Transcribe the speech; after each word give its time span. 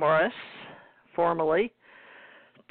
J. 0.00 0.06
Morris, 0.06 0.32
formerly 1.14 1.72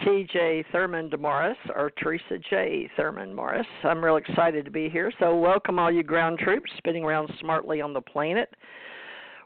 TJ 0.02 0.66
Thurman 0.72 1.10
DeMorris, 1.10 1.56
or 1.76 1.92
Theresa 2.02 2.40
J. 2.50 2.90
Thurman 2.98 3.34
Morris. 3.34 3.68
I'm 3.84 4.04
real 4.04 4.16
excited 4.16 4.66
to 4.66 4.72
be 4.72 4.90
here. 4.90 5.12
So, 5.20 5.36
welcome 5.36 5.78
all 5.78 5.92
you 5.92 6.02
ground 6.02 6.40
troops 6.40 6.72
spinning 6.78 7.04
around 7.04 7.30
smartly 7.40 7.82
on 7.82 7.94
the 7.94 8.02
planet. 8.02 8.50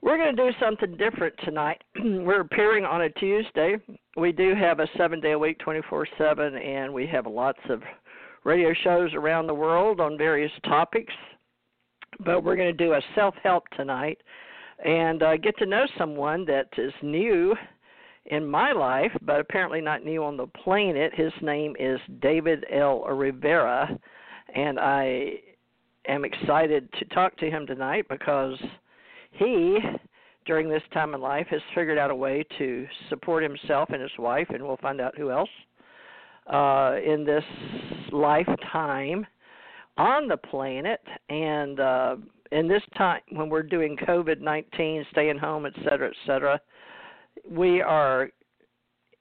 We're 0.02 0.18
going 0.18 0.36
to 0.36 0.52
do 0.52 0.58
something 0.60 0.96
different 0.98 1.34
tonight. 1.44 1.84
We're 2.04 2.41
appearing 2.41 2.86
on 2.86 3.02
a 3.02 3.10
Tuesday. 3.10 3.77
We 4.16 4.32
do 4.32 4.54
have 4.55 4.79
a 4.79 4.88
seven 4.98 5.20
day 5.20 5.32
a 5.32 5.40
week, 5.40 5.60
24 5.60 6.07
7, 6.18 6.55
and 6.55 6.94
we 6.94 7.07
have 7.07 7.26
lots 7.26 7.60
of 7.70 7.82
radio 8.44 8.74
shows 8.84 9.13
around 9.13 9.48
the 9.48 9.54
world 9.54 10.00
on 10.00 10.18
various 10.18 10.52
topics. 10.66 11.13
But 12.24 12.44
we're 12.44 12.55
going 12.55 12.76
to 12.76 12.85
do 12.85 12.94
a 12.94 13.02
self 13.16 13.34
help 13.44 13.68
tonight 13.76 14.20
and 14.85 15.24
uh, 15.24 15.38
get 15.38 15.57
to 15.57 15.66
know 15.66 15.85
someone 15.98 16.46
that 16.46 16.68
is 16.77 16.94
new 17.02 17.55
in 18.26 18.46
my 18.46 18.71
life, 18.71 19.12
but 19.21 19.40
apparently 19.40 19.82
not 19.82 20.04
new 20.04 20.24
on 20.24 20.38
the 20.38 20.48
planet. 20.48 21.13
His 21.13 21.34
name 21.41 21.76
is 21.79 21.99
David 22.21 22.66
L. 22.71 23.02
Rivera, 23.02 23.98
and 24.55 24.79
I 24.79 25.34
am 26.07 26.26
excited 26.26 26.91
to 26.99 27.05
talk 27.05 27.35
to 27.38 27.49
him 27.49 27.66
tonight 27.68 28.05
because 28.10 28.57
he, 29.32 29.79
during 30.46 30.70
this 30.70 30.84
time 30.94 31.13
in 31.13 31.21
life, 31.21 31.48
has 31.49 31.62
figured 31.76 31.98
out 31.98 32.12
a 32.12 32.16
way 32.16 32.46
to 32.57 32.88
support 33.10 33.44
himself 33.44 33.90
and 33.91 34.01
his 34.01 34.12
wife, 34.18 34.48
and 34.49 34.63
we'll 34.63 34.77
find 34.77 35.01
out 35.01 35.18
who 35.18 35.32
else 35.32 35.49
uh, 36.51 36.96
in 37.05 37.26
this 37.26 37.44
lifetime 38.12 39.26
on 39.98 40.27
the 40.27 40.38
planet. 40.38 41.01
And 41.29 41.79
uh, 41.79 42.16
in 42.51 42.68
this 42.68 42.84
time 42.98 43.21
when 43.32 43.49
we're 43.49 43.63
doing 43.63 43.98
COVID 43.98 44.40
19, 44.40 45.05
staying 45.12 45.38
home, 45.38 45.66
et 45.66 45.74
cetera, 45.84 46.10
et 46.10 46.16
cetera, 46.26 46.60
we 47.49 47.81
are 47.81 48.29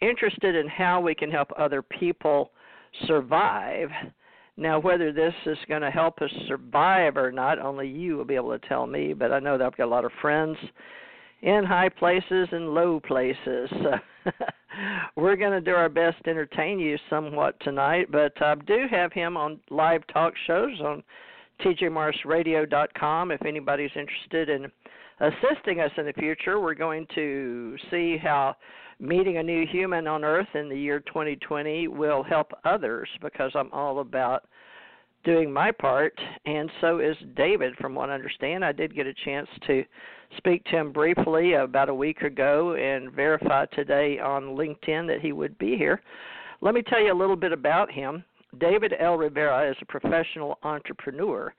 interested 0.01 0.55
in 0.55 0.69
how 0.69 1.01
we 1.01 1.15
can 1.15 1.31
help 1.31 1.51
other 1.59 1.83
people 1.83 2.51
survive. 3.07 3.89
Now, 4.57 4.79
whether 4.79 5.13
this 5.13 5.35
is 5.47 5.59
going 5.69 5.83
to 5.83 5.91
help 5.91 6.21
us 6.21 6.31
survive 6.47 7.17
or 7.17 7.33
not, 7.33 7.59
only 7.59 7.89
you 7.89 8.17
will 8.17 8.25
be 8.25 8.35
able 8.35 8.59
to 8.59 8.69
tell 8.69 8.87
me. 8.87 9.15
But 9.15 9.33
I 9.33 9.39
know 9.39 9.57
that 9.57 9.65
I've 9.65 9.77
got 9.77 9.87
a 9.87 9.87
lot 9.87 10.05
of 10.05 10.13
friends 10.21 10.57
in 11.43 11.65
high 11.65 11.89
places 11.89 12.49
and 12.53 12.75
low 12.75 13.01
places. 13.01 13.71
We're 15.17 15.37
going 15.37 15.53
to 15.53 15.61
do 15.61 15.73
our 15.73 15.89
best 15.89 16.23
to 16.25 16.31
entertain 16.31 16.79
you 16.79 16.97
somewhat 17.11 17.59
tonight, 17.61 18.07
but 18.11 18.33
I 18.41 18.55
do 18.67 18.85
have 18.91 19.13
him 19.13 19.37
on 19.37 19.61
live 19.71 20.07
talk 20.07 20.35
shows 20.47 20.81
on 20.81 21.03
tjmorrisradio.com 21.61 23.31
if 23.31 23.45
anybody's 23.45 23.91
interested 23.95 24.49
in 24.49 24.71
assisting 25.21 25.81
us 25.81 25.91
in 25.97 26.07
the 26.07 26.13
future. 26.15 26.61
We're 26.61 26.75
going 26.75 27.07
to 27.15 27.77
see 27.91 28.17
how 28.17 28.57
meeting 28.99 29.39
a 29.39 29.43
new 29.43 29.67
human 29.67 30.07
on 30.07 30.25
earth 30.25 30.49
in 30.55 30.69
the 30.69 30.79
year 30.79 31.01
2020 31.01 31.89
will 31.89 32.23
help 32.23 32.53
others 32.65 33.09
because 33.21 33.51
I'm 33.55 33.73
all 33.73 34.01
about 34.01 34.45
doing 35.25 35.53
my 35.53 35.71
part, 35.71 36.19
and 36.47 36.71
so 36.81 36.99
is 36.99 37.17
David, 37.37 37.75
from 37.81 37.95
what 37.95 38.11
I 38.11 38.15
understand. 38.15 38.65
I 38.65 38.73
did 38.73 38.95
get 38.95 39.07
a 39.07 39.15
chance 39.25 39.49
to 39.67 39.85
speak 40.37 40.65
to 40.65 40.77
him 40.79 40.93
briefly 40.93 41.55
about 41.55 41.89
a 41.89 41.95
week 41.95 42.23
ago 42.23 42.75
and 42.75 43.13
verify 43.13 43.67
today 43.67 44.19
on 44.19 44.57
LinkedIn 44.57 45.07
that 45.07 45.21
he 45.21 45.33
would 45.33 45.57
be 45.59 45.77
here. 45.77 46.01
Let 46.61 46.75
me 46.75 46.83
tell 46.83 47.01
you 47.01 47.13
a 47.13 47.19
little 47.19 47.37
bit 47.37 47.53
about 47.53 47.91
him. 47.91 48.25
David 48.59 48.95
L. 48.99 49.17
Rivera 49.17 49.71
is 49.71 49.77
a 49.81 49.87
professional 49.87 50.59
entrepreneur. 50.63 51.55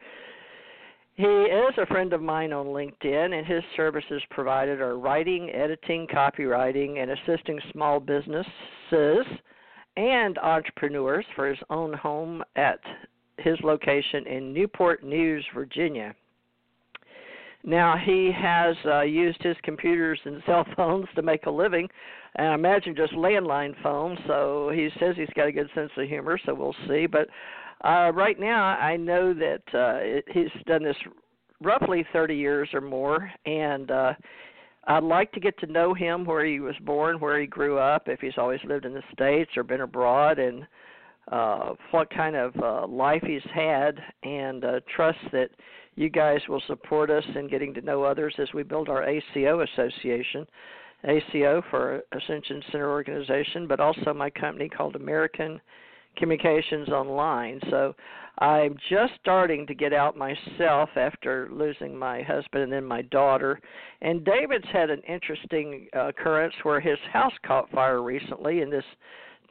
He 1.16 1.26
is 1.26 1.74
a 1.78 1.86
friend 1.86 2.12
of 2.12 2.22
mine 2.24 2.52
on 2.52 2.68
LinkedIn, 2.68 3.38
and 3.38 3.46
his 3.46 3.64
services 3.76 4.22
provided 4.32 4.82
are 4.82 4.98
writing, 4.98 5.52
editing, 5.52 6.08
copywriting, 6.08 6.98
and 6.98 7.12
assisting 7.12 7.60
small 7.72 8.00
businesses 8.00 9.26
and 9.96 10.40
entrepreneurs 10.40 11.26
for 11.36 11.48
his 11.48 11.60
own 11.70 11.94
home 11.94 12.44
at 12.56 12.80
his 13.38 13.60
location 13.62 14.26
in 14.26 14.54
Newport 14.54 15.04
News, 15.04 15.46
Virginia. 15.54 16.16
Now, 17.64 17.96
he 17.96 18.32
has 18.36 18.76
uh, 18.86 19.02
used 19.02 19.42
his 19.42 19.56
computers 19.62 20.20
and 20.26 20.42
cell 20.48 20.66
phones 20.76 21.08
to 21.16 21.22
make 21.22 21.46
a 21.46 21.52
living, 21.52 21.88
and 22.36 22.48
I 22.48 22.56
imagine 22.56 22.96
just 22.96 23.14
landline 23.14 23.76
phones, 23.84 24.18
so 24.26 24.72
he 24.74 24.90
says 25.00 25.16
he's 25.16 25.30
got 25.36 25.48
a 25.48 25.52
good 25.52 25.70
sense 25.76 25.92
of 25.96 26.08
humor, 26.08 26.40
so 26.44 26.56
we'll 26.56 26.76
see. 26.88 27.06
But 27.06 27.28
uh, 27.84 28.12
right 28.14 28.40
now, 28.40 28.64
I 28.64 28.96
know 28.98 29.34
that 29.34 29.78
uh, 29.78 30.22
he's 30.34 30.52
done 30.66 30.84
this 30.84 30.96
roughly 31.62 32.06
30 32.14 32.36
years 32.36 32.70
or 32.74 32.82
more, 32.82 33.32
and 33.46 33.92
uh, 33.92 34.14
I'd 34.86 35.04
like 35.04 35.32
to 35.34 35.40
get 35.40 35.58
to 35.60 35.72
know 35.72 35.94
him, 35.94 36.26
where 36.26 36.46
he 36.46 36.60
was 36.60 36.76
born, 36.82 37.20
where 37.20 37.40
he 37.40 37.48
grew 37.48 37.78
up, 37.78 38.08
if 38.08 38.20
he's 38.20 38.38
always 38.38 38.60
lived 38.66 38.86
in 38.86 38.94
the 38.94 39.04
States 39.14 39.52
or 39.56 39.64
been 39.64 39.82
abroad, 39.82 40.40
and 40.40 40.66
uh, 41.32 41.74
what 41.92 42.10
kind 42.14 42.36
of 42.36 42.54
uh, 42.62 42.88
life 42.88 43.24
he's 43.26 43.42
had, 43.54 44.00
and 44.24 44.66
uh, 44.66 44.80
trust 44.94 45.20
that 45.32 45.50
you 45.96 46.10
guys 46.10 46.40
will 46.50 46.62
support 46.68 47.10
us 47.10 47.24
in 47.36 47.48
getting 47.48 47.74
to 47.74 47.82
know 47.82 48.04
others 48.04 48.34
as 48.40 48.48
we 48.54 48.64
build 48.64 48.90
our 48.90 49.08
ACO 49.08 49.62
association. 49.62 50.46
ACO 51.06 51.62
for 51.70 52.02
Ascension 52.14 52.62
Center 52.72 52.90
Organization, 52.90 53.68
but 53.68 53.80
also 53.80 54.14
my 54.14 54.30
company 54.30 54.70
called 54.70 54.96
American 54.96 55.60
Communications 56.18 56.90
Online. 56.90 57.60
So 57.70 57.94
I'm 58.40 58.76
just 58.90 59.14
starting 59.22 59.68
to 59.68 59.76
get 59.76 59.94
out 59.94 60.18
myself 60.18 60.90
after 60.96 61.50
losing 61.52 61.96
my 61.96 62.24
husband 62.24 62.64
and 62.64 62.72
then 62.72 62.84
my 62.84 63.04
daughter. 63.04 63.60
And 64.02 64.26
David's 64.26 64.68
had 64.72 64.90
an 64.90 65.02
interesting 65.08 65.88
uh, 65.96 66.08
occurrence 66.08 66.54
where 66.64 66.80
his 66.80 66.98
house 67.12 67.34
caught 67.46 67.70
fire 67.70 68.02
recently 68.02 68.62
in 68.62 68.70
this 68.70 68.86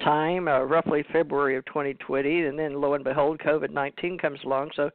time, 0.02 0.48
uh, 0.48 0.60
roughly 0.62 1.04
February 1.12 1.56
of 1.56 1.64
2020, 1.66 2.46
and 2.46 2.58
then 2.58 2.80
lo 2.80 2.94
and 2.94 3.04
behold, 3.04 3.38
COVID 3.38 3.70
19 3.70 4.18
comes 4.18 4.40
along. 4.44 4.70
So 4.74 4.90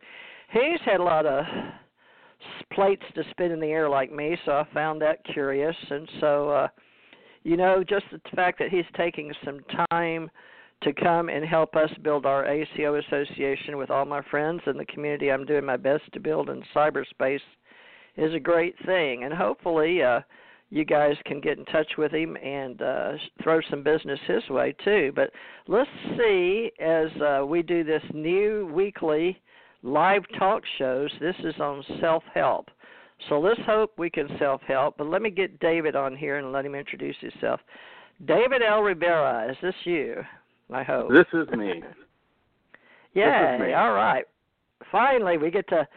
he's 0.52 0.82
had 0.86 1.00
a 1.00 1.04
lot 1.04 1.26
of 1.26 1.46
plates 2.74 3.04
to 3.16 3.24
spin 3.32 3.52
in 3.52 3.60
the 3.60 3.68
air 3.68 3.90
like 3.90 4.12
me, 4.12 4.38
so 4.46 4.52
I 4.52 4.68
found 4.74 5.02
that 5.02 5.24
curious. 5.34 5.76
And 5.90 6.10
so, 6.20 6.50
uh, 6.50 6.68
you 7.44 7.58
know, 7.58 7.84
just 7.88 8.06
the 8.12 8.20
fact 8.36 8.60
that 8.60 8.70
he's 8.70 8.86
taking 8.96 9.32
some 9.46 9.60
time 9.90 10.30
to 10.84 10.94
come 10.94 11.30
and 11.30 11.44
help 11.44 11.76
us 11.76 11.90
build 12.04 12.26
our 12.26 12.46
ACO 12.46 12.96
association 12.96 13.78
with 13.78 13.90
all 13.90 14.06
my 14.06 14.22
friends 14.30 14.62
and 14.66 14.80
the 14.80 14.86
community 14.86 15.32
I'm 15.32 15.46
doing 15.46 15.66
my 15.66 15.78
best 15.78 16.04
to 16.14 16.20
build 16.20 16.50
in 16.50 16.64
cyberspace 16.76 17.40
is 18.16 18.34
a 18.34 18.40
great 18.40 18.76
thing. 18.86 19.24
And 19.24 19.34
hopefully, 19.34 20.04
uh, 20.04 20.22
you 20.70 20.84
guys 20.84 21.16
can 21.26 21.40
get 21.40 21.58
in 21.58 21.66
touch 21.66 21.94
with 21.98 22.12
him 22.12 22.36
and 22.38 22.82
uh, 22.82 23.12
throw 23.42 23.60
some 23.70 23.84
business 23.84 24.20
his 24.28 24.48
way 24.50 24.76
too. 24.84 25.12
But 25.16 25.32
let's 25.68 25.90
see 26.18 26.72
as 26.80 27.08
uh, 27.22 27.46
we 27.46 27.62
do 27.62 27.84
this 27.84 28.04
new 28.14 28.70
weekly 28.74 29.40
live 29.84 30.24
talk 30.38 30.64
shows. 30.78 31.10
This 31.20 31.36
is 31.44 31.56
on 31.60 31.84
self 32.02 32.24
help. 32.34 32.70
So 33.30 33.40
let's 33.40 33.62
hope 33.66 33.94
we 33.98 34.10
can 34.10 34.28
self 34.38 34.62
help. 34.68 34.98
But 34.98 35.08
let 35.08 35.22
me 35.22 35.30
get 35.30 35.60
David 35.60 35.96
on 35.96 36.16
here 36.16 36.38
and 36.38 36.52
let 36.52 36.66
him 36.66 36.76
introduce 36.76 37.16
himself. 37.22 37.62
David 38.26 38.62
L. 38.68 38.82
Rivera, 38.82 39.50
is 39.50 39.58
this 39.62 39.76
you? 39.86 40.24
I 40.72 40.84
hope. 40.84 41.10
This 41.10 41.26
is 41.34 41.48
me. 41.58 41.82
Yay. 43.14 43.58
me. 43.60 43.74
All 43.74 43.94
right. 43.94 44.26
Finally, 44.92 45.38
we 45.38 45.50
get 45.50 45.68
to 45.70 45.88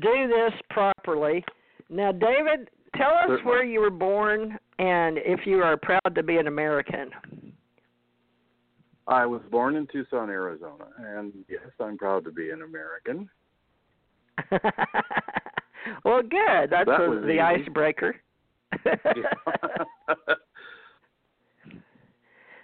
do 0.00 0.28
this 0.28 0.52
properly. 0.70 1.44
Now, 1.88 2.12
David, 2.12 2.70
tell 2.96 3.10
us 3.10 3.24
Certainly. 3.28 3.44
where 3.44 3.64
you 3.64 3.80
were 3.80 3.90
born 3.90 4.58
and 4.78 5.18
if 5.18 5.46
you 5.46 5.58
are 5.62 5.76
proud 5.76 6.14
to 6.14 6.22
be 6.22 6.38
an 6.38 6.46
American. 6.46 7.10
I 9.06 9.26
was 9.26 9.42
born 9.50 9.74
in 9.76 9.86
Tucson, 9.88 10.30
Arizona, 10.30 10.84
and 10.98 11.32
yes, 11.48 11.60
I'm 11.80 11.98
proud 11.98 12.24
to 12.24 12.30
be 12.30 12.50
an 12.50 12.62
American. 12.62 13.28
well, 16.04 16.22
good. 16.22 16.70
That's 16.70 16.86
That 16.86 17.00
a, 17.02 17.10
was 17.10 17.22
the 17.22 17.30
easy. 17.32 17.40
icebreaker. 17.40 18.14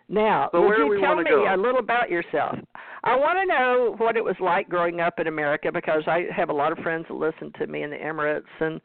now, 0.09 0.49
so 0.53 0.63
would 0.63 0.77
you 0.77 1.01
tell 1.01 1.17
me 1.17 1.25
go? 1.29 1.53
a 1.53 1.57
little 1.57 1.81
about 1.81 2.11
yourself? 2.11 2.57
I 3.03 3.17
want 3.17 3.39
to 3.39 3.47
know 3.47 3.95
what 3.99 4.17
it 4.17 4.25
was 4.25 4.37
like 4.41 4.69
growing 4.69 5.01
up 5.01 5.19
in 5.19 5.27
America 5.27 5.71
because 5.73 6.03
I 6.07 6.27
have 6.35 6.49
a 6.49 6.53
lot 6.53 6.73
of 6.73 6.79
friends 6.79 7.07
that 7.09 7.15
listen 7.15 7.53
to 7.59 7.67
me 7.67 7.83
in 7.83 7.91
the 7.91 7.97
Emirates 7.97 8.43
and 8.61 8.81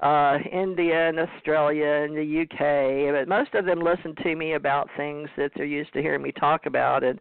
uh 0.00 0.36
India 0.52 1.08
and 1.08 1.18
Australia 1.18 1.86
and 1.86 2.14
the 2.16 2.42
UK, 2.42 3.14
but 3.14 3.28
most 3.28 3.54
of 3.54 3.64
them 3.64 3.80
listen 3.80 4.14
to 4.22 4.36
me 4.36 4.54
about 4.54 4.90
things 4.96 5.28
that 5.36 5.52
they're 5.56 5.64
used 5.64 5.92
to 5.94 6.02
hearing 6.02 6.22
me 6.22 6.32
talk 6.32 6.66
about 6.66 7.02
and 7.02 7.18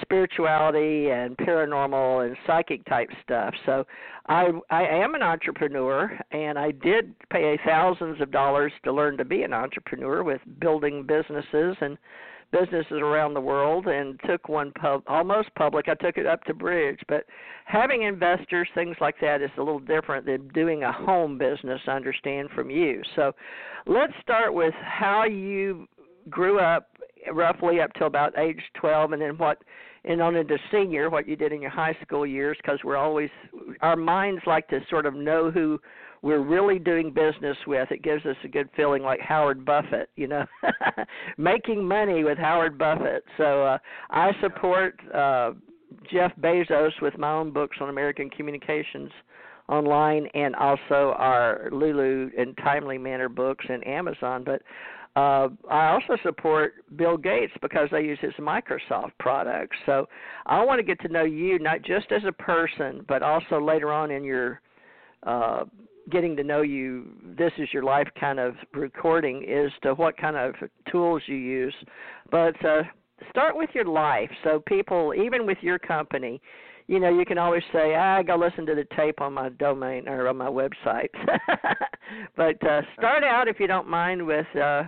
spirituality 0.00 1.10
and 1.10 1.36
paranormal 1.38 2.26
and 2.26 2.36
psychic 2.46 2.84
type 2.86 3.08
stuff. 3.22 3.54
So 3.66 3.86
I 4.28 4.50
I 4.70 4.82
am 4.82 5.14
an 5.14 5.22
entrepreneur 5.22 6.18
and 6.32 6.58
I 6.58 6.72
did 6.72 7.14
pay 7.30 7.58
thousands 7.64 8.20
of 8.20 8.30
dollars 8.30 8.72
to 8.84 8.92
learn 8.92 9.16
to 9.18 9.24
be 9.24 9.42
an 9.42 9.52
entrepreneur 9.52 10.22
with 10.22 10.40
building 10.60 11.04
businesses 11.06 11.76
and 11.80 11.96
businesses 12.52 12.98
around 13.00 13.34
the 13.34 13.40
world 13.40 13.86
and 13.86 14.20
took 14.26 14.48
one 14.48 14.70
pub 14.72 15.02
almost 15.06 15.54
public. 15.54 15.88
I 15.88 15.94
took 15.94 16.18
it 16.18 16.26
up 16.26 16.44
to 16.44 16.54
bridge, 16.54 17.00
but 17.08 17.24
having 17.64 18.02
investors, 18.02 18.68
things 18.74 18.96
like 19.00 19.16
that 19.20 19.42
is 19.42 19.50
a 19.56 19.62
little 19.62 19.80
different 19.80 20.26
than 20.26 20.48
doing 20.48 20.82
a 20.82 20.92
home 20.92 21.38
business, 21.38 21.80
I 21.86 21.92
understand 21.92 22.50
from 22.54 22.70
you. 22.70 23.02
So 23.16 23.32
let's 23.86 24.12
start 24.22 24.54
with 24.54 24.74
how 24.74 25.24
you 25.24 25.88
grew 26.30 26.60
up 26.60 26.88
roughly 27.32 27.80
up 27.80 27.92
till 27.94 28.06
about 28.06 28.36
age 28.38 28.60
12 28.74 29.12
and 29.12 29.22
then 29.22 29.38
what 29.38 29.58
and 30.04 30.20
on 30.20 30.34
into 30.34 30.58
senior 30.72 31.08
what 31.10 31.28
you 31.28 31.36
did 31.36 31.52
in 31.52 31.62
your 31.62 31.70
high 31.70 31.96
school 32.02 32.26
years 32.26 32.56
because 32.60 32.80
we're 32.82 32.96
always 32.96 33.30
our 33.80 33.94
minds 33.96 34.42
like 34.46 34.66
to 34.68 34.80
sort 34.90 35.06
of 35.06 35.14
know 35.14 35.50
who 35.50 35.80
we're 36.22 36.40
really 36.40 36.78
doing 36.78 37.12
business 37.12 37.56
with. 37.66 37.90
It 37.90 38.02
gives 38.02 38.24
us 38.24 38.36
a 38.44 38.48
good 38.48 38.68
feeling 38.76 39.02
like 39.02 39.20
Howard 39.20 39.64
Buffett, 39.64 40.08
you 40.16 40.28
know, 40.28 40.44
making 41.36 41.84
money 41.84 42.22
with 42.22 42.38
Howard 42.38 42.78
Buffett. 42.78 43.24
So 43.36 43.64
uh, 43.64 43.78
I 44.10 44.30
support 44.40 44.98
uh, 45.12 45.52
Jeff 46.12 46.32
Bezos 46.40 46.92
with 47.02 47.18
my 47.18 47.32
own 47.32 47.50
books 47.50 47.76
on 47.80 47.88
American 47.88 48.30
communications 48.30 49.10
online 49.68 50.26
and 50.34 50.54
also 50.56 51.14
our 51.18 51.68
Lulu 51.72 52.30
and 52.38 52.56
Timely 52.58 52.98
Manner 52.98 53.28
books 53.28 53.64
and 53.68 53.84
Amazon. 53.86 54.44
But 54.44 54.62
uh, 55.16 55.48
I 55.68 55.88
also 55.88 56.16
support 56.22 56.74
Bill 56.96 57.16
Gates 57.16 57.52
because 57.60 57.88
I 57.92 57.98
use 57.98 58.18
his 58.20 58.32
Microsoft 58.40 59.12
products. 59.18 59.76
So 59.86 60.08
I 60.46 60.64
want 60.64 60.78
to 60.78 60.84
get 60.84 61.00
to 61.00 61.08
know 61.08 61.24
you 61.24 61.58
not 61.58 61.82
just 61.82 62.12
as 62.12 62.22
a 62.26 62.32
person, 62.32 63.04
but 63.08 63.22
also 63.22 63.60
later 63.60 63.92
on 63.92 64.10
in 64.10 64.24
your 64.24 64.60
uh, 65.24 65.64
getting 66.10 66.36
to 66.36 66.44
know 66.44 66.62
you, 66.62 67.12
this 67.36 67.52
is 67.58 67.68
your 67.72 67.82
life 67.82 68.08
kind 68.18 68.38
of 68.38 68.54
recording, 68.72 69.44
is 69.48 69.70
to 69.82 69.94
what 69.94 70.16
kind 70.16 70.36
of 70.36 70.54
tools 70.90 71.22
you 71.26 71.36
use. 71.36 71.74
But 72.30 72.62
uh, 72.64 72.82
start 73.30 73.56
with 73.56 73.70
your 73.74 73.84
life. 73.84 74.30
So 74.44 74.62
people, 74.66 75.14
even 75.14 75.46
with 75.46 75.58
your 75.60 75.78
company, 75.78 76.40
you 76.88 76.98
know, 76.98 77.16
you 77.16 77.24
can 77.24 77.38
always 77.38 77.62
say, 77.72 77.94
ah, 77.94 78.22
go 78.22 78.36
listen 78.36 78.66
to 78.66 78.74
the 78.74 78.86
tape 78.96 79.20
on 79.20 79.32
my 79.32 79.48
domain 79.50 80.08
or 80.08 80.28
on 80.28 80.36
my 80.36 80.48
website. 80.48 81.08
but 82.36 82.62
uh, 82.66 82.82
start 82.98 83.22
out, 83.24 83.48
if 83.48 83.60
you 83.60 83.66
don't 83.66 83.88
mind, 83.88 84.26
with 84.26 84.46
uh, 84.56 84.82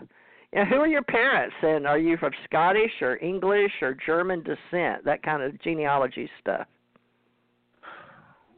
you 0.52 0.60
know, 0.60 0.64
who 0.66 0.76
are 0.76 0.86
your 0.86 1.02
parents, 1.02 1.54
and 1.62 1.86
are 1.86 1.98
you 1.98 2.16
from 2.16 2.32
Scottish 2.44 2.90
or 3.00 3.16
English 3.22 3.72
or 3.80 3.96
German 4.06 4.42
descent? 4.42 5.04
That 5.04 5.22
kind 5.22 5.42
of 5.42 5.60
genealogy 5.62 6.28
stuff. 6.40 6.66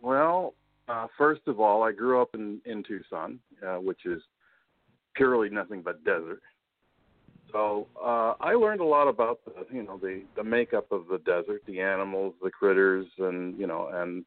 Well, 0.03 0.55
uh, 0.89 1.07
first 1.19 1.43
of 1.47 1.61
all, 1.61 1.83
I 1.83 1.93
grew 1.93 2.21
up 2.21 2.31
in 2.35 2.61
in 2.65 2.83
Tucson, 2.83 3.39
uh, 3.67 3.77
which 3.77 4.07
is 4.07 4.23
purely 5.15 5.49
nothing 5.49 5.83
but 5.83 6.05
desert. 6.05 6.43
So 7.53 7.87
uh, 8.01 8.35
I 8.41 8.55
learned 8.55 8.81
a 8.81 8.85
lot 8.85 9.09
about 9.09 9.41
the 9.45 9.53
you 9.75 9.83
know 9.83 9.99
the 9.99 10.23
the 10.37 10.45
makeup 10.45 10.91
of 10.93 11.05
the 11.11 11.19
desert, 11.19 11.63
the 11.67 11.81
animals, 11.81 12.35
the 12.43 12.51
critters, 12.51 13.07
and 13.19 13.59
you 13.59 13.67
know 13.67 13.89
and 13.93 14.25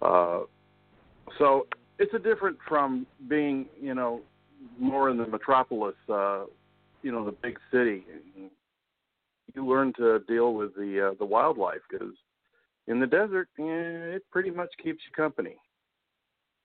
uh, 0.00 0.40
so 1.38 1.66
it's 1.98 2.14
a 2.14 2.18
different 2.18 2.56
from 2.68 3.06
being 3.28 3.66
you 3.80 3.94
know 3.94 4.20
more 4.78 5.10
in 5.10 5.16
the 5.16 5.26
metropolis, 5.26 5.94
uh, 6.08 6.44
you 7.02 7.12
know 7.12 7.24
the 7.24 7.32
big 7.32 7.58
city. 7.70 8.04
You 9.54 9.66
learn 9.66 9.92
to 9.98 10.20
deal 10.20 10.54
with 10.54 10.74
the 10.74 11.10
uh, 11.10 11.14
the 11.18 11.26
wildlife 11.26 11.80
because 11.90 12.14
in 12.86 13.00
the 13.00 13.06
desert, 13.06 13.48
eh, 13.58 14.16
it 14.16 14.22
pretty 14.30 14.50
much 14.50 14.70
keeps 14.82 15.00
you 15.04 15.12
company. 15.14 15.56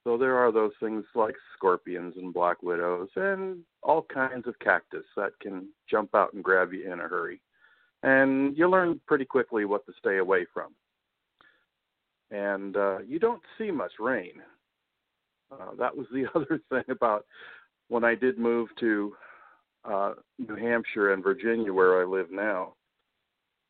So 0.08 0.18
there 0.18 0.38
are 0.38 0.54
those 0.54 0.72
things 0.80 1.04
like 1.16 1.36
scorpions 1.54 2.14
and 2.16 2.34
black 2.34 2.64
widows 2.64 3.10
and 3.18 3.60
all 3.84 4.04
kinds 4.04 4.48
of 4.48 4.58
cactus 4.60 5.04
that 5.18 5.38
can 5.42 5.68
jump 5.92 6.16
out 6.16 6.32
and 6.32 6.42
grab 6.42 6.72
you 6.72 6.90
in 6.90 7.02
a 7.02 7.10
hurry. 7.10 7.42
And 8.04 8.58
you 8.58 8.70
learn 8.70 9.02
pretty 9.06 9.26
quickly 9.26 9.66
what 9.66 9.86
to 9.86 9.92
stay 10.00 10.20
away 10.20 10.46
from. 10.54 10.72
And 12.32 12.78
uh, 12.78 13.00
you 13.00 13.20
don't 13.20 13.42
see 13.58 13.70
much 13.70 13.92
rain. 14.00 14.36
Uh, 15.52 15.76
that 15.78 15.98
was 15.98 16.08
the 16.14 16.26
other 16.36 16.62
thing 16.70 16.86
about 16.88 17.26
when 17.90 18.06
I 18.06 18.16
did 18.16 18.40
move 18.40 18.70
to 18.80 19.14
uh, 19.84 20.14
New 20.40 20.56
Hampshire 20.56 21.12
and 21.12 21.22
Virginia, 21.22 21.74
where 21.74 22.02
I 22.02 22.06
live 22.06 22.32
now. 22.32 22.76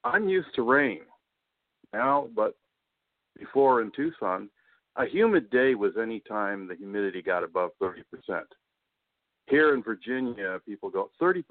I'm 0.04 0.30
used 0.30 0.54
to 0.54 0.62
rain 0.62 1.00
now, 1.94 2.30
but 2.36 2.56
before 3.40 3.82
in 3.82 3.90
Tucson, 3.96 4.52
a 4.98 5.06
humid 5.06 5.50
day 5.50 5.76
was 5.76 5.94
any 6.02 6.20
time 6.22 6.68
the 6.68 6.76
humidity 6.76 7.22
got 7.22 7.44
above 7.44 7.72
30%. 7.82 8.02
Here 9.48 9.74
in 9.74 9.84
Virginia, 9.84 10.60
people 10.66 10.90
go 10.90 11.12
30% 11.22 11.44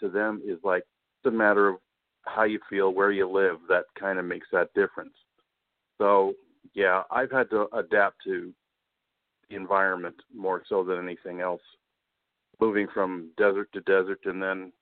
to 0.00 0.08
them 0.08 0.42
is 0.44 0.58
like 0.64 0.82
it's 1.18 1.32
a 1.32 1.36
matter 1.36 1.68
of 1.68 1.76
how 2.22 2.44
you 2.44 2.58
feel, 2.68 2.92
where 2.92 3.12
you 3.12 3.30
live. 3.30 3.58
That 3.68 3.84
kind 3.98 4.18
of 4.18 4.24
makes 4.24 4.48
that 4.52 4.72
difference. 4.74 5.14
So, 5.98 6.32
yeah, 6.74 7.02
I've 7.10 7.30
had 7.30 7.50
to 7.50 7.68
adapt 7.74 8.16
to 8.24 8.52
the 9.48 9.56
environment 9.56 10.16
more 10.34 10.62
so 10.68 10.82
than 10.82 10.98
anything 10.98 11.40
else. 11.40 11.62
Moving 12.60 12.88
from 12.92 13.30
desert 13.36 13.68
to 13.74 13.80
desert 13.82 14.20
and 14.24 14.42
then 14.42 14.72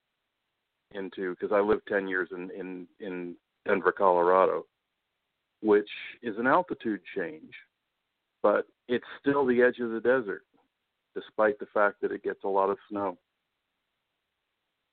into 0.94 1.34
because 1.34 1.52
I 1.52 1.60
lived 1.60 1.82
10 1.88 2.06
years 2.06 2.28
in 2.32 2.50
in 2.50 2.86
in 3.00 3.34
Denver, 3.66 3.92
Colorado, 3.92 4.66
which 5.62 5.88
is 6.22 6.36
an 6.38 6.46
altitude 6.46 7.00
change 7.16 7.52
but 8.42 8.66
it's 8.88 9.04
still 9.20 9.46
the 9.46 9.62
edge 9.62 9.78
of 9.78 9.90
the 9.90 10.00
desert, 10.00 10.42
despite 11.14 11.58
the 11.58 11.66
fact 11.72 12.00
that 12.02 12.12
it 12.12 12.22
gets 12.22 12.44
a 12.44 12.48
lot 12.48 12.70
of 12.70 12.78
snow. 12.88 13.18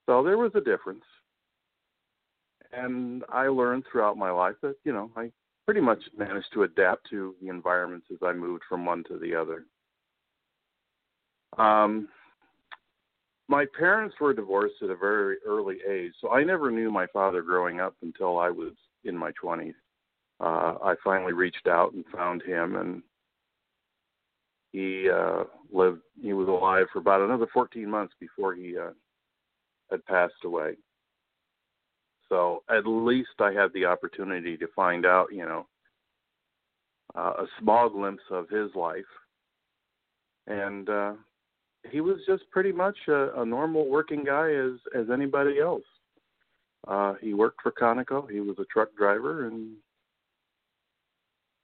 So 0.06 0.22
there 0.22 0.38
was 0.38 0.52
a 0.54 0.60
difference. 0.60 1.04
And 2.72 3.24
I 3.28 3.48
learned 3.48 3.84
throughout 3.90 4.16
my 4.16 4.30
life 4.30 4.54
that, 4.62 4.76
you 4.84 4.92
know, 4.92 5.10
I 5.16 5.32
pretty 5.66 5.80
much 5.80 6.02
managed 6.16 6.52
to 6.54 6.62
adapt 6.62 7.08
to 7.10 7.34
the 7.40 7.48
environments 7.48 8.06
as 8.12 8.18
I 8.22 8.32
moved 8.32 8.62
from 8.68 8.84
one 8.84 9.04
to 9.08 9.18
the 9.18 9.34
other. 9.34 9.64
Um, 11.58 12.08
my 13.48 13.66
parents 13.76 14.14
were 14.20 14.32
divorced 14.32 14.76
at 14.82 14.90
a 14.90 14.96
very 14.96 15.36
early 15.44 15.78
age, 15.88 16.12
so 16.20 16.30
I 16.30 16.44
never 16.44 16.70
knew 16.70 16.90
my 16.90 17.06
father 17.08 17.42
growing 17.42 17.80
up 17.80 17.96
until 18.02 18.38
I 18.38 18.50
was 18.50 18.72
in 19.04 19.16
my 19.16 19.32
20s. 19.42 19.74
Uh, 20.40 20.78
I 20.82 20.94
finally 21.02 21.32
reached 21.32 21.66
out 21.66 21.92
and 21.92 22.04
found 22.14 22.42
him, 22.42 22.76
and 22.76 23.02
he 24.72 25.08
uh, 25.10 25.44
lived. 25.72 26.00
He 26.20 26.32
was 26.32 26.48
alive 26.48 26.86
for 26.92 27.00
about 27.00 27.22
another 27.22 27.46
14 27.52 27.88
months 27.88 28.14
before 28.20 28.54
he 28.54 28.76
uh, 28.78 28.90
had 29.90 30.04
passed 30.06 30.44
away. 30.44 30.76
So 32.28 32.62
at 32.70 32.86
least 32.86 33.30
I 33.40 33.52
had 33.52 33.72
the 33.74 33.86
opportunity 33.86 34.56
to 34.56 34.68
find 34.76 35.04
out, 35.04 35.26
you 35.32 35.44
know, 35.44 35.66
uh, 37.16 37.32
a 37.42 37.46
small 37.58 37.88
glimpse 37.88 38.22
of 38.30 38.48
his 38.48 38.70
life, 38.76 39.02
and 40.46 40.88
uh, 40.88 41.12
he 41.90 42.00
was 42.00 42.18
just 42.26 42.44
pretty 42.52 42.70
much 42.70 42.96
a, 43.08 43.40
a 43.40 43.44
normal 43.44 43.88
working 43.88 44.24
guy 44.24 44.52
as 44.52 44.78
as 44.96 45.10
anybody 45.12 45.58
else. 45.58 45.82
Uh, 46.86 47.14
he 47.20 47.34
worked 47.34 47.60
for 47.62 47.72
Conoco. 47.72 48.30
He 48.30 48.40
was 48.40 48.56
a 48.60 48.64
truck 48.66 48.94
driver, 48.96 49.48
and 49.48 49.72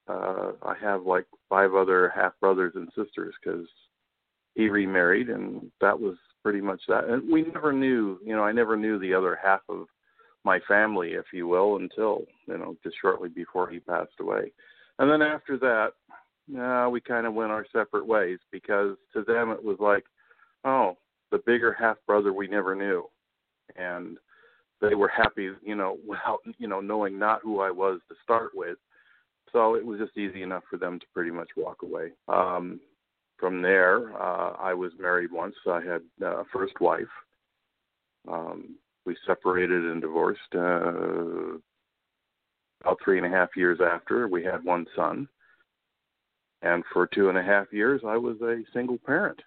uh, 0.09 0.53
I 0.63 0.75
have 0.81 1.03
like 1.05 1.27
five 1.49 1.75
other 1.75 2.13
half 2.15 2.33
brothers 2.41 2.73
and 2.77 2.89
sisters 2.97 3.35
because 3.43 3.67
he 4.55 4.69
remarried, 4.69 5.29
and 5.29 5.71
that 5.81 5.99
was 5.99 6.17
pretty 6.43 6.61
much 6.61 6.81
that. 6.89 7.05
And 7.05 7.31
we 7.31 7.43
never 7.43 7.73
knew, 7.73 8.19
you 8.25 8.35
know, 8.35 8.43
I 8.43 8.53
never 8.53 8.77
knew 8.77 8.99
the 8.99 9.15
other 9.15 9.39
half 9.43 9.61
of 9.69 9.87
my 10.45 10.61
family, 10.69 11.13
if 11.13 11.27
you 11.33 11.49
will, 11.49 11.77
until 11.77 12.23
you 12.47 12.57
know 12.57 12.77
just 12.83 12.97
shortly 13.01 13.29
before 13.29 13.69
he 13.69 13.81
passed 13.81 14.13
away. 14.21 14.53
And 14.99 15.11
then 15.11 15.21
after 15.21 15.59
that, 15.59 15.93
uh, 16.59 16.89
we 16.89 17.01
kind 17.01 17.27
of 17.27 17.35
went 17.35 17.51
our 17.51 17.67
separate 17.73 18.07
ways 18.07 18.39
because 18.53 18.97
to 19.13 19.25
them 19.25 19.51
it 19.51 19.63
was 19.63 19.77
like, 19.81 20.05
oh, 20.65 20.97
the 21.33 21.43
bigger 21.45 21.77
half 21.79 21.97
brother 22.07 22.33
we 22.33 22.47
never 22.47 22.75
knew, 22.75 23.09
and 23.75 24.17
they 24.81 24.95
were 24.95 25.09
happy, 25.09 25.51
you 25.63 25.75
know, 25.75 25.99
without 26.07 26.39
you 26.59 26.69
know 26.69 26.81
knowing 26.81 27.19
not 27.19 27.43
who 27.43 27.61
I 27.61 27.71
was 27.71 28.01
to 28.09 28.15
start 28.23 28.53
with 28.55 28.79
so 29.57 29.75
it 29.75 29.87
was 29.87 29.99
just 29.99 30.19
easy 30.19 30.43
enough 30.43 30.65
for 30.69 30.77
them 30.77 31.01
to 31.01 31.07
pretty 31.15 31.31
much 31.31 31.49
walk 31.57 31.79
away. 31.83 32.13
Um, 32.29 32.79
from 33.39 33.63
there, 33.63 34.13
uh, 34.21 34.53
I 34.61 34.75
was 34.75 34.93
married 34.99 35.33
once. 35.33 35.55
I 35.67 35.81
had 35.81 36.03
a 36.21 36.27
uh, 36.27 36.45
first 36.53 36.79
wife. 36.79 37.05
Um, 38.31 38.77
we 39.07 39.17
separated 39.27 39.83
and 39.83 40.03
divorced 40.03 40.55
uh, 40.55 41.57
about 42.83 42.99
three 43.03 43.17
and 43.17 43.27
a 43.27 43.31
half 43.31 43.57
years 43.57 43.79
after. 43.81 44.29
We 44.29 44.45
had 44.45 44.63
one 44.63 44.85
son. 44.95 45.27
And 46.61 46.85
for 46.93 47.07
two 47.07 47.31
and 47.31 47.39
a 47.39 47.43
half 47.43 47.73
years, 47.73 48.03
I 48.07 48.19
was 48.19 48.37
a 48.43 48.63
single 48.75 48.99
parent. 49.07 49.41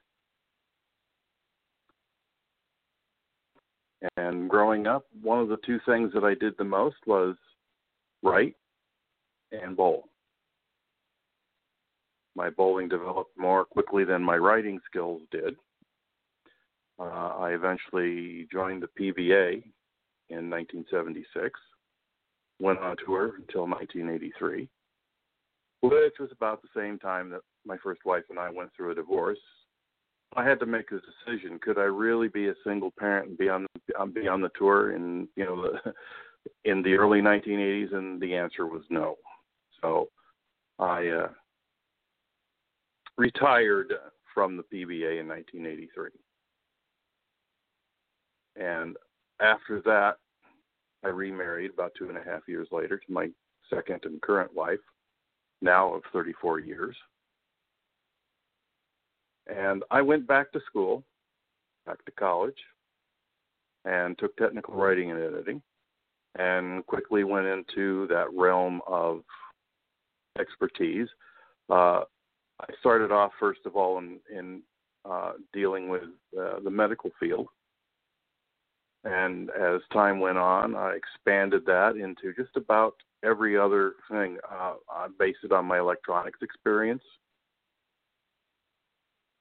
And 4.17 4.49
growing 4.49 4.87
up, 4.87 5.05
one 5.21 5.39
of 5.39 5.49
the 5.49 5.57
two 5.63 5.79
things 5.85 6.11
that 6.15 6.23
I 6.23 6.33
did 6.33 6.55
the 6.57 6.63
most 6.63 6.97
was 7.05 7.35
write 8.23 8.55
and 9.51 9.75
bowl. 9.75 10.05
My 12.35 12.49
bowling 12.49 12.87
developed 12.87 13.37
more 13.37 13.65
quickly 13.65 14.03
than 14.05 14.23
my 14.23 14.37
writing 14.37 14.79
skills 14.89 15.21
did. 15.31 15.55
Uh, 16.99 17.03
I 17.39 17.51
eventually 17.51 18.47
joined 18.51 18.83
the 18.83 18.87
PBA 18.87 19.63
in 20.29 20.49
1976, 20.49 21.59
went 22.59 22.79
on 22.79 22.97
tour 23.05 23.35
until 23.37 23.67
1983, 23.67 24.69
which 25.81 26.13
was 26.19 26.29
about 26.31 26.61
the 26.61 26.67
same 26.75 26.99
time 26.99 27.29
that 27.29 27.41
my 27.65 27.77
first 27.77 28.01
wife 28.05 28.23
and 28.29 28.37
I 28.37 28.49
went 28.49 28.69
through 28.75 28.91
a 28.91 28.95
divorce. 28.95 29.39
I 30.35 30.43
had 30.43 30.59
to 30.59 30.65
make 30.65 30.91
a 30.91 31.01
decision: 31.25 31.57
could 31.59 31.77
I 31.77 31.83
really 31.83 32.27
be 32.27 32.49
a 32.49 32.55
single 32.65 32.93
parent 32.99 33.29
and 33.29 33.37
be 33.37 33.49
on 33.49 33.65
be 34.13 34.27
on 34.27 34.41
the 34.41 34.51
tour 34.57 34.91
in 34.91 35.27
you 35.35 35.45
know 35.45 35.61
the, 35.61 35.93
in 36.65 36.83
the 36.83 36.93
early 36.93 37.21
1980s? 37.21 37.95
And 37.95 38.21
the 38.21 38.35
answer 38.35 38.67
was 38.67 38.83
no. 38.89 39.15
So 39.81 40.09
I 40.77 41.07
uh, 41.07 41.29
retired 43.17 43.93
from 44.33 44.57
the 44.57 44.63
PBA 44.63 45.19
in 45.19 45.27
1983. 45.27 46.09
And 48.55 48.97
after 49.41 49.81
that, 49.81 50.17
I 51.03 51.09
remarried 51.09 51.71
about 51.71 51.93
two 51.97 52.09
and 52.09 52.17
a 52.17 52.23
half 52.23 52.41
years 52.47 52.67
later 52.71 52.97
to 52.97 53.11
my 53.11 53.29
second 53.69 54.01
and 54.03 54.21
current 54.21 54.53
wife, 54.53 54.79
now 55.61 55.93
of 55.93 56.01
34 56.11 56.59
years. 56.59 56.95
And 59.47 59.83
I 59.89 60.01
went 60.01 60.27
back 60.27 60.51
to 60.51 60.61
school, 60.67 61.03
back 61.85 62.03
to 62.05 62.11
college, 62.11 62.57
and 63.85 64.17
took 64.17 64.35
technical 64.37 64.75
writing 64.75 65.11
and 65.11 65.21
editing, 65.21 65.61
and 66.37 66.85
quickly 66.85 67.23
went 67.23 67.47
into 67.47 68.07
that 68.07 68.27
realm 68.33 68.81
of 68.85 69.23
expertise. 70.39 71.07
Uh, 71.69 72.03
I 72.61 72.73
started 72.79 73.11
off 73.11 73.31
first 73.39 73.61
of 73.65 73.75
all 73.75 73.99
in, 73.99 74.19
in 74.35 74.61
uh, 75.05 75.33
dealing 75.53 75.89
with 75.89 76.03
uh, 76.39 76.59
the 76.63 76.69
medical 76.69 77.11
field, 77.19 77.47
and 79.03 79.49
as 79.51 79.81
time 79.93 80.19
went 80.19 80.37
on, 80.37 80.75
I 80.75 80.95
expanded 80.95 81.65
that 81.65 81.95
into 81.95 82.33
just 82.33 82.55
about 82.55 82.95
every 83.23 83.57
other 83.57 83.93
thing. 84.11 84.37
Uh, 84.49 84.73
I 84.91 85.07
based 85.17 85.39
it 85.43 85.51
on 85.51 85.65
my 85.65 85.79
electronics 85.79 86.39
experience. 86.41 87.03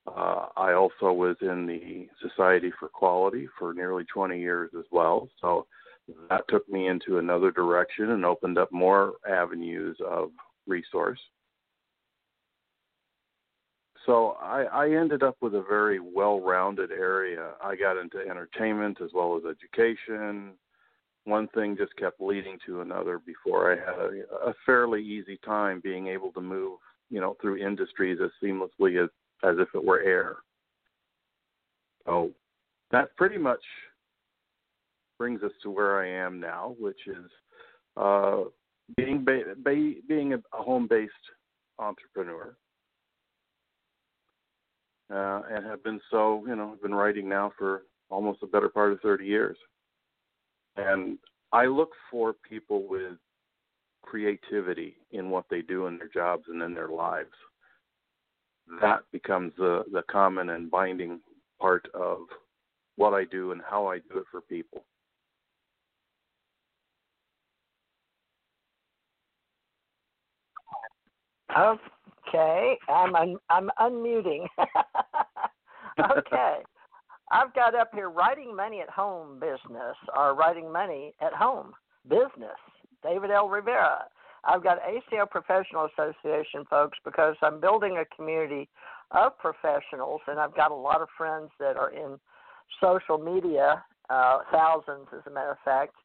Uh, 0.06 0.46
I 0.56 0.72
also 0.72 1.12
was 1.12 1.36
in 1.42 1.66
the 1.66 2.08
Society 2.26 2.72
for 2.78 2.88
Quality 2.88 3.48
for 3.58 3.74
nearly 3.74 4.04
20 4.04 4.38
years 4.38 4.70
as 4.78 4.84
well. 4.90 5.28
So 5.40 5.66
that 6.30 6.48
took 6.48 6.68
me 6.68 6.88
into 6.88 7.18
another 7.18 7.50
direction 7.50 8.10
and 8.10 8.24
opened 8.24 8.58
up 8.58 8.72
more 8.72 9.14
avenues 9.28 9.96
of 10.06 10.30
resource 10.68 11.20
so 14.08 14.38
I, 14.40 14.62
I 14.62 14.90
ended 14.90 15.22
up 15.22 15.36
with 15.42 15.54
a 15.54 15.62
very 15.68 16.00
well-rounded 16.00 16.90
area. 16.90 17.50
I 17.62 17.76
got 17.76 17.98
into 17.98 18.18
entertainment 18.18 19.02
as 19.04 19.10
well 19.12 19.36
as 19.36 19.42
education. 19.44 20.52
One 21.24 21.46
thing 21.48 21.76
just 21.76 21.94
kept 21.96 22.18
leading 22.18 22.58
to 22.64 22.80
another 22.80 23.18
before 23.18 23.70
I 23.70 23.76
had 23.76 23.98
a, 23.98 24.48
a 24.48 24.54
fairly 24.64 25.04
easy 25.04 25.38
time 25.44 25.82
being 25.84 26.06
able 26.06 26.32
to 26.32 26.40
move, 26.40 26.78
you 27.10 27.20
know, 27.20 27.36
through 27.42 27.58
industries 27.58 28.18
as 28.24 28.30
seamlessly 28.42 29.02
as 29.02 29.10
as 29.44 29.56
if 29.58 29.68
it 29.74 29.84
were 29.84 30.00
air. 30.00 30.36
So 32.06 32.30
that 32.90 33.14
pretty 33.16 33.36
much 33.36 33.60
brings 35.18 35.42
us 35.42 35.52
to 35.64 35.70
where 35.70 36.02
I 36.02 36.08
am 36.08 36.40
now, 36.40 36.74
which 36.80 37.06
is 37.06 37.30
uh, 37.98 38.44
being 38.96 39.24
ba- 39.24 39.54
ba- 39.56 39.94
being 40.08 40.34
a 40.34 40.40
home-based 40.52 41.12
entrepreneur 41.78 42.56
uh, 45.10 45.42
and 45.50 45.64
have 45.64 45.82
been 45.82 46.00
so, 46.10 46.44
you 46.46 46.56
know, 46.56 46.76
been 46.82 46.94
writing 46.94 47.28
now 47.28 47.52
for 47.58 47.82
almost 48.10 48.42
a 48.42 48.46
better 48.46 48.68
part 48.68 48.92
of 48.92 49.00
30 49.00 49.24
years. 49.24 49.56
And 50.76 51.18
I 51.52 51.66
look 51.66 51.90
for 52.10 52.34
people 52.48 52.86
with 52.88 53.14
creativity 54.02 54.96
in 55.12 55.30
what 55.30 55.44
they 55.50 55.62
do 55.62 55.86
in 55.86 55.98
their 55.98 56.08
jobs 56.08 56.44
and 56.48 56.62
in 56.62 56.74
their 56.74 56.88
lives. 56.88 57.32
That 58.80 59.00
becomes 59.12 59.52
the, 59.56 59.84
the 59.92 60.02
common 60.10 60.50
and 60.50 60.70
binding 60.70 61.20
part 61.60 61.88
of 61.94 62.20
what 62.96 63.14
I 63.14 63.24
do 63.24 63.52
and 63.52 63.60
how 63.68 63.86
I 63.86 63.98
do 63.98 64.18
it 64.18 64.24
for 64.30 64.40
people. 64.42 64.84
Okay, 71.56 72.78
I'm 72.88 73.14
un- 73.14 73.38
I'm 73.48 73.70
unmuting. 73.80 74.46
okay. 75.98 76.58
I've 77.30 77.54
got 77.54 77.74
up 77.74 77.90
here 77.94 78.10
writing 78.10 78.54
money 78.54 78.80
at 78.80 78.90
home 78.90 79.38
business 79.38 79.96
or 80.16 80.34
writing 80.34 80.72
money 80.72 81.14
at 81.20 81.32
home 81.32 81.72
business. 82.08 82.56
David 83.02 83.30
L. 83.30 83.48
Rivera. 83.48 84.04
I've 84.44 84.62
got 84.62 84.78
ACO 84.86 85.26
Professional 85.26 85.88
Association 85.92 86.64
folks 86.70 86.98
because 87.04 87.36
I'm 87.42 87.60
building 87.60 87.98
a 87.98 88.16
community 88.16 88.68
of 89.10 89.36
professionals 89.38 90.20
and 90.26 90.38
I've 90.38 90.54
got 90.54 90.70
a 90.70 90.74
lot 90.74 91.02
of 91.02 91.08
friends 91.16 91.50
that 91.58 91.76
are 91.76 91.90
in 91.90 92.18
social 92.80 93.18
media, 93.18 93.84
uh, 94.10 94.38
thousands 94.52 95.08
as 95.12 95.20
a 95.26 95.30
matter 95.30 95.50
of 95.50 95.58
fact, 95.64 95.96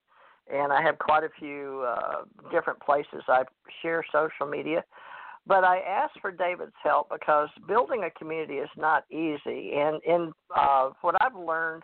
and 0.52 0.74
I 0.74 0.82
have 0.82 1.00
quite 1.00 1.24
a 1.24 1.30
few 1.40 1.86
uh, 1.88 2.24
different 2.52 2.80
places 2.80 3.24
I 3.28 3.44
share 3.82 4.04
social 4.12 4.48
media. 4.50 4.84
But 5.46 5.64
I 5.64 5.80
asked 5.80 6.20
for 6.22 6.32
David's 6.32 6.72
help 6.84 7.10
because 7.12 7.50
building 7.68 8.04
a 8.04 8.12
community 8.12 8.56
is 8.56 8.70
not 8.78 9.04
easy. 9.12 9.74
And 9.76 10.02
in 10.06 10.32
uh, 10.56 10.92
what 11.02 11.16
I've 11.22 11.36
learned 11.36 11.84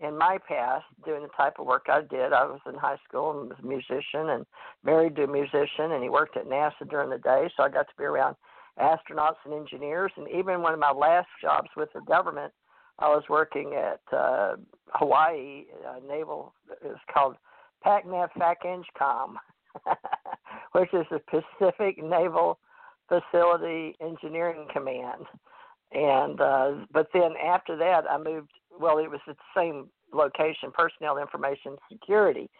in 0.00 0.18
my 0.18 0.38
past, 0.46 0.84
doing 1.04 1.22
the 1.22 1.28
type 1.36 1.54
of 1.58 1.66
work 1.66 1.86
I 1.88 2.00
did, 2.02 2.32
I 2.32 2.44
was 2.44 2.60
in 2.66 2.74
high 2.74 2.98
school 3.08 3.38
and 3.38 3.48
was 3.48 3.58
a 3.62 3.66
musician 3.66 4.30
and 4.30 4.44
married 4.84 5.16
to 5.16 5.24
a 5.24 5.26
musician, 5.26 5.92
and 5.92 6.02
he 6.02 6.10
worked 6.10 6.36
at 6.36 6.46
NASA 6.46 6.88
during 6.90 7.08
the 7.08 7.18
day, 7.18 7.48
so 7.56 7.62
I 7.62 7.68
got 7.68 7.88
to 7.88 7.96
be 7.96 8.04
around 8.04 8.36
astronauts 8.78 9.36
and 9.44 9.54
engineers. 9.54 10.12
And 10.16 10.28
even 10.28 10.60
one 10.60 10.74
of 10.74 10.80
my 10.80 10.90
last 10.90 11.28
jobs 11.40 11.68
with 11.76 11.88
the 11.94 12.00
government, 12.00 12.52
I 12.98 13.08
was 13.08 13.22
working 13.28 13.74
at 13.74 14.00
uh, 14.16 14.56
Hawaii 14.88 15.64
uh, 15.88 16.00
Naval. 16.06 16.54
It's 16.82 16.98
called 17.12 17.36
PACNAV 17.84 18.30
FAC-ENGCOM, 18.38 19.36
which 20.72 20.92
is 20.92 21.06
the 21.10 21.20
Pacific 21.30 22.02
Naval 22.02 22.58
Facility 23.08 23.96
Engineering 24.00 24.66
Command. 24.72 25.24
And 25.92 26.40
uh, 26.40 26.72
but 26.92 27.08
then 27.14 27.32
after 27.44 27.76
that, 27.76 28.02
I 28.10 28.18
moved. 28.18 28.50
Well, 28.78 28.98
it 28.98 29.10
was 29.10 29.20
the 29.26 29.34
same 29.56 29.88
location, 30.12 30.70
Personnel 30.72 31.18
Information 31.18 31.76
Security. 31.90 32.50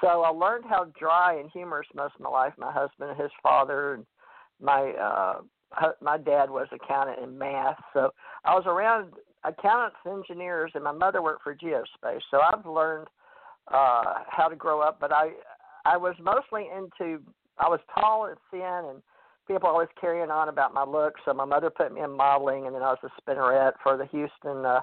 So 0.00 0.22
I 0.22 0.28
learned 0.28 0.64
how 0.68 0.86
dry 0.98 1.38
and 1.38 1.50
humorous 1.52 1.86
most 1.94 2.14
of 2.16 2.22
my 2.22 2.30
life. 2.30 2.54
My 2.58 2.72
husband 2.72 3.10
and 3.10 3.20
his 3.20 3.30
father, 3.42 3.94
and 3.94 4.06
my 4.60 4.90
uh, 4.92 5.40
my 6.00 6.18
dad 6.18 6.50
was 6.50 6.66
accountant 6.72 7.20
in 7.22 7.38
math. 7.38 7.78
So 7.92 8.10
I 8.44 8.54
was 8.54 8.64
around 8.66 9.12
accountants, 9.44 9.96
engineers, 10.06 10.72
and 10.74 10.84
my 10.84 10.92
mother 10.92 11.22
worked 11.22 11.42
for 11.42 11.54
geospace. 11.54 12.20
So 12.30 12.40
I've 12.40 12.66
learned 12.66 13.08
uh, 13.68 14.14
how 14.28 14.48
to 14.48 14.56
grow 14.56 14.80
up. 14.80 14.98
But 15.00 15.12
I 15.12 15.30
I 15.84 15.96
was 15.96 16.14
mostly 16.20 16.68
into. 16.74 17.20
I 17.58 17.68
was 17.68 17.78
tall 17.94 18.26
and 18.26 18.36
thin 18.50 18.90
and 18.90 19.02
people 19.46 19.68
always 19.68 19.88
carrying 20.00 20.30
on 20.30 20.48
about 20.48 20.74
my 20.74 20.84
looks. 20.84 21.20
So 21.24 21.34
my 21.34 21.44
mother 21.44 21.70
put 21.70 21.92
me 21.92 22.02
in 22.02 22.10
modeling, 22.10 22.66
and 22.66 22.74
then 22.74 22.82
I 22.82 22.94
was 22.94 22.98
a 23.02 23.20
spinnerette 23.20 23.74
for 23.82 23.96
the 23.96 24.06
Houston 24.06 24.64
uh, 24.64 24.80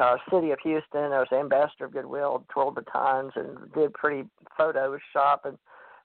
uh, 0.00 0.16
city 0.32 0.50
of 0.50 0.58
Houston. 0.62 1.12
I 1.12 1.18
was 1.18 1.28
ambassador 1.32 1.86
of 1.86 1.92
Goodwill, 1.92 2.44
twirled 2.52 2.76
batons, 2.76 3.32
and 3.36 3.72
did 3.72 3.92
pretty 3.94 4.28
Photoshop 4.58 5.38
and 5.44 5.58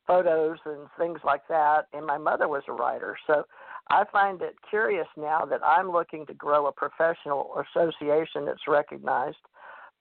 photos 0.08 0.58
and 0.66 0.88
things 0.98 1.20
like 1.24 1.48
that. 1.50 1.88
And 1.94 2.06
my 2.06 2.18
mother 2.18 2.48
was 2.48 2.64
a 2.68 2.74
writer, 2.74 3.18
so 3.28 3.44
I 3.90 4.04
find 4.12 4.42
it 4.42 4.56
curious 4.70 5.08
now 5.16 5.46
that 5.46 5.62
I'm 5.64 5.92
looking 5.92 6.26
to 6.28 6.34
grow 6.34 6.68
a 6.68 6.72
professional 6.72 7.64
association 7.76 8.46
that's 8.46 8.68
recognized. 8.68 9.38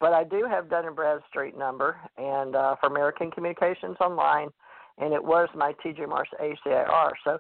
But 0.01 0.13
I 0.13 0.25
do 0.25 0.45
have 0.49 0.69
Dun 0.69 0.87
and 0.87 0.97
Bradstreet 0.97 1.57
number, 1.57 1.97
and 2.19 2.57
uh, 2.57 2.77
for 2.81 2.89
American 2.89 3.31
Communications 3.31 3.97
Online, 4.01 4.49
and 4.99 5.13
it 5.13 5.23
was 5.23 5.49
my 5.55 5.73
TJ 5.85 6.09
Morris 6.09 6.29
ACIR. 6.41 7.11
So 7.25 7.39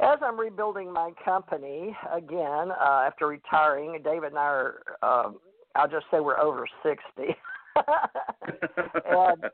as 0.00 0.18
I'm 0.22 0.38
rebuilding 0.38 0.92
my 0.92 1.12
company 1.24 1.96
again 2.12 2.70
uh, 2.70 3.04
after 3.06 3.26
retiring, 3.26 4.00
David 4.04 4.30
and 4.30 4.38
I 4.38 4.42
are, 4.42 4.82
um, 5.02 5.36
I'll 5.74 5.88
just 5.88 6.06
say 6.10 6.20
we're 6.20 6.38
over 6.38 6.66
60. 6.82 7.34
and, 9.06 9.44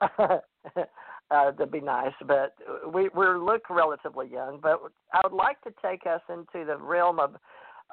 uh, 0.00 0.38
uh, 1.30 1.50
that'd 1.52 1.70
be 1.70 1.80
nice, 1.80 2.12
but 2.26 2.54
we 2.92 3.08
we 3.14 3.26
look 3.26 3.70
relatively 3.70 4.28
young. 4.30 4.58
But 4.62 4.80
I 5.12 5.20
would 5.24 5.36
like 5.36 5.60
to 5.62 5.72
take 5.82 6.02
us 6.06 6.20
into 6.28 6.66
the 6.66 6.76
realm 6.76 7.18
of 7.18 7.36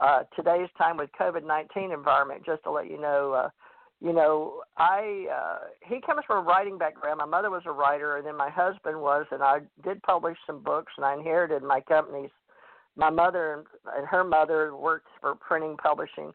uh, 0.02 0.24
today's 0.36 0.70
time 0.78 0.98
with 0.98 1.10
COVID 1.20 1.46
nineteen 1.46 1.92
environment. 1.92 2.44
Just 2.46 2.64
to 2.64 2.72
let 2.72 2.90
you 2.90 3.00
know, 3.00 3.34
uh, 3.34 3.50
you 4.02 4.14
know, 4.14 4.62
I 4.78 5.28
uh, 5.32 5.58
he 5.88 6.02
comes 6.02 6.22
from 6.26 6.40
a 6.40 6.48
writing 6.48 6.80
background. 6.80 7.20
My 7.20 7.26
mother 7.26 7.52
was 7.52 7.62
a 7.66 7.72
writer, 7.72 8.18
and 8.18 8.26
then 8.26 8.36
my 8.36 8.50
husband 8.50 9.00
was, 9.00 9.28
and 9.32 9.44
I 9.44 9.60
did 9.84 10.02
publish 10.02 10.38
some 10.48 10.64
books, 10.64 10.92
and 10.98 11.06
I 11.06 11.14
inherited 11.14 11.62
my 11.62 11.82
companies. 11.82 12.32
My 12.96 13.12
mother 13.12 13.64
and 13.96 14.08
her 14.08 14.24
mother 14.24 14.76
worked 14.76 15.08
for 15.22 15.36
printing, 15.36 15.78
publishing, 15.78 16.34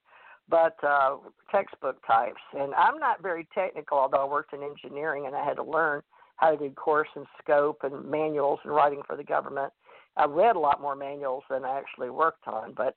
but 0.49 0.77
uh, 0.85 1.17
textbook 1.51 1.97
types. 2.07 2.41
And 2.55 2.73
I'm 2.75 2.99
not 2.99 3.21
very 3.21 3.49
technical, 3.53 3.99
although 3.99 4.25
I 4.25 4.31
worked 4.31 4.55
in 4.55 4.63
engineering, 4.63 5.27
and 5.27 5.35
I 5.35 5.45
had 5.45 5.55
to 5.55 5.65
learn 5.65 6.03
how 6.37 6.53
to 6.53 6.57
do 6.57 6.71
course 6.71 7.09
and 7.17 7.27
scope 7.43 7.79
and 7.83 8.09
manuals 8.09 8.61
and 8.63 8.73
writing 8.73 9.03
for 9.07 9.17
the 9.17 9.25
government. 9.25 9.73
I 10.17 10.27
read 10.27 10.55
a 10.55 10.61
lot 10.61 10.81
more 10.81 10.95
manuals 10.95 11.43
than 11.51 11.65
I 11.65 11.77
actually 11.79 12.11
worked 12.11 12.47
on, 12.47 12.75
but 12.77 12.95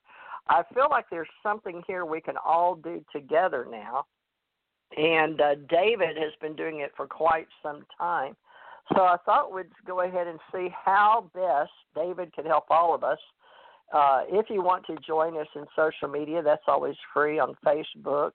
I 0.48 0.62
feel 0.72 0.86
like 0.90 1.06
there's 1.10 1.28
something 1.42 1.82
here 1.86 2.04
we 2.04 2.20
can 2.20 2.36
all 2.44 2.76
do 2.76 3.04
together 3.12 3.66
now 3.68 4.04
and 4.96 5.40
uh, 5.40 5.54
David 5.68 6.16
has 6.16 6.32
been 6.40 6.56
doing 6.56 6.80
it 6.80 6.92
for 6.96 7.06
quite 7.06 7.46
some 7.62 7.84
time. 7.96 8.36
So 8.94 9.02
I 9.02 9.16
thought 9.24 9.54
we'd 9.54 9.66
go 9.86 10.00
ahead 10.00 10.26
and 10.26 10.38
see 10.52 10.68
how 10.84 11.30
best 11.32 11.70
David 11.94 12.32
can 12.32 12.44
help 12.44 12.64
all 12.70 12.94
of 12.94 13.04
us. 13.04 13.18
Uh, 13.92 14.22
if 14.28 14.46
you 14.48 14.62
want 14.62 14.84
to 14.86 14.96
join 15.06 15.36
us 15.36 15.46
in 15.54 15.64
social 15.76 16.08
media, 16.08 16.42
that's 16.42 16.62
always 16.66 16.96
free 17.12 17.38
on 17.38 17.54
Facebook 17.64 18.32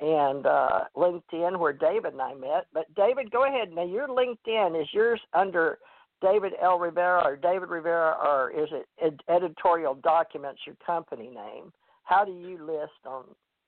and 0.00 0.46
uh, 0.46 0.84
LinkedIn, 0.96 1.58
where 1.58 1.72
David 1.72 2.12
and 2.12 2.22
I 2.22 2.34
met. 2.34 2.66
But 2.72 2.92
David, 2.94 3.30
go 3.30 3.46
ahead. 3.46 3.70
Now, 3.72 3.84
your 3.84 4.08
LinkedIn 4.08 4.80
is 4.80 4.88
yours 4.92 5.20
under 5.32 5.78
David 6.20 6.52
L. 6.60 6.78
Rivera 6.78 7.22
or 7.24 7.36
David 7.36 7.68
Rivera, 7.68 8.16
or 8.22 8.50
is 8.50 8.68
it 8.72 8.86
ed- 9.02 9.22
editorial 9.28 9.94
documents 9.94 10.62
your 10.66 10.76
company 10.84 11.28
name? 11.28 11.72
How 12.04 12.24
do 12.24 12.32
you 12.32 12.58
list 12.64 13.06
on 13.06 13.24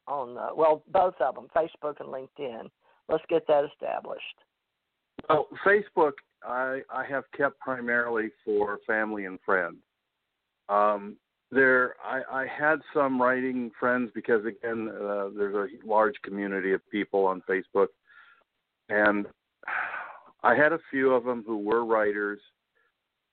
on 0.09 0.37
uh, 0.37 0.49
well 0.55 0.83
both 0.93 1.15
of 1.21 1.35
them, 1.35 1.49
Facebook 1.55 2.01
and 2.01 2.09
LinkedIn. 2.09 2.69
Let's 3.09 3.25
get 3.29 3.47
that 3.47 3.65
established. 3.65 4.23
Well, 5.29 5.49
Facebook 5.65 6.13
I 6.43 6.83
I 6.93 7.05
have 7.05 7.25
kept 7.37 7.59
primarily 7.61 8.31
for 8.45 8.79
family 8.87 9.25
and 9.25 9.39
friends. 9.45 9.77
Um, 10.69 11.17
there 11.51 11.95
I, 12.05 12.43
I 12.43 12.47
had 12.47 12.81
some 12.93 13.21
writing 13.21 13.71
friends 13.79 14.11
because 14.15 14.45
again 14.45 14.89
uh, 14.89 15.29
there's 15.37 15.55
a 15.55 15.87
large 15.87 16.15
community 16.23 16.73
of 16.73 16.81
people 16.91 17.25
on 17.27 17.43
Facebook, 17.49 17.89
and 18.89 19.27
I 20.43 20.55
had 20.55 20.73
a 20.73 20.81
few 20.91 21.13
of 21.13 21.25
them 21.25 21.45
who 21.47 21.59
were 21.59 21.85
writers, 21.85 22.41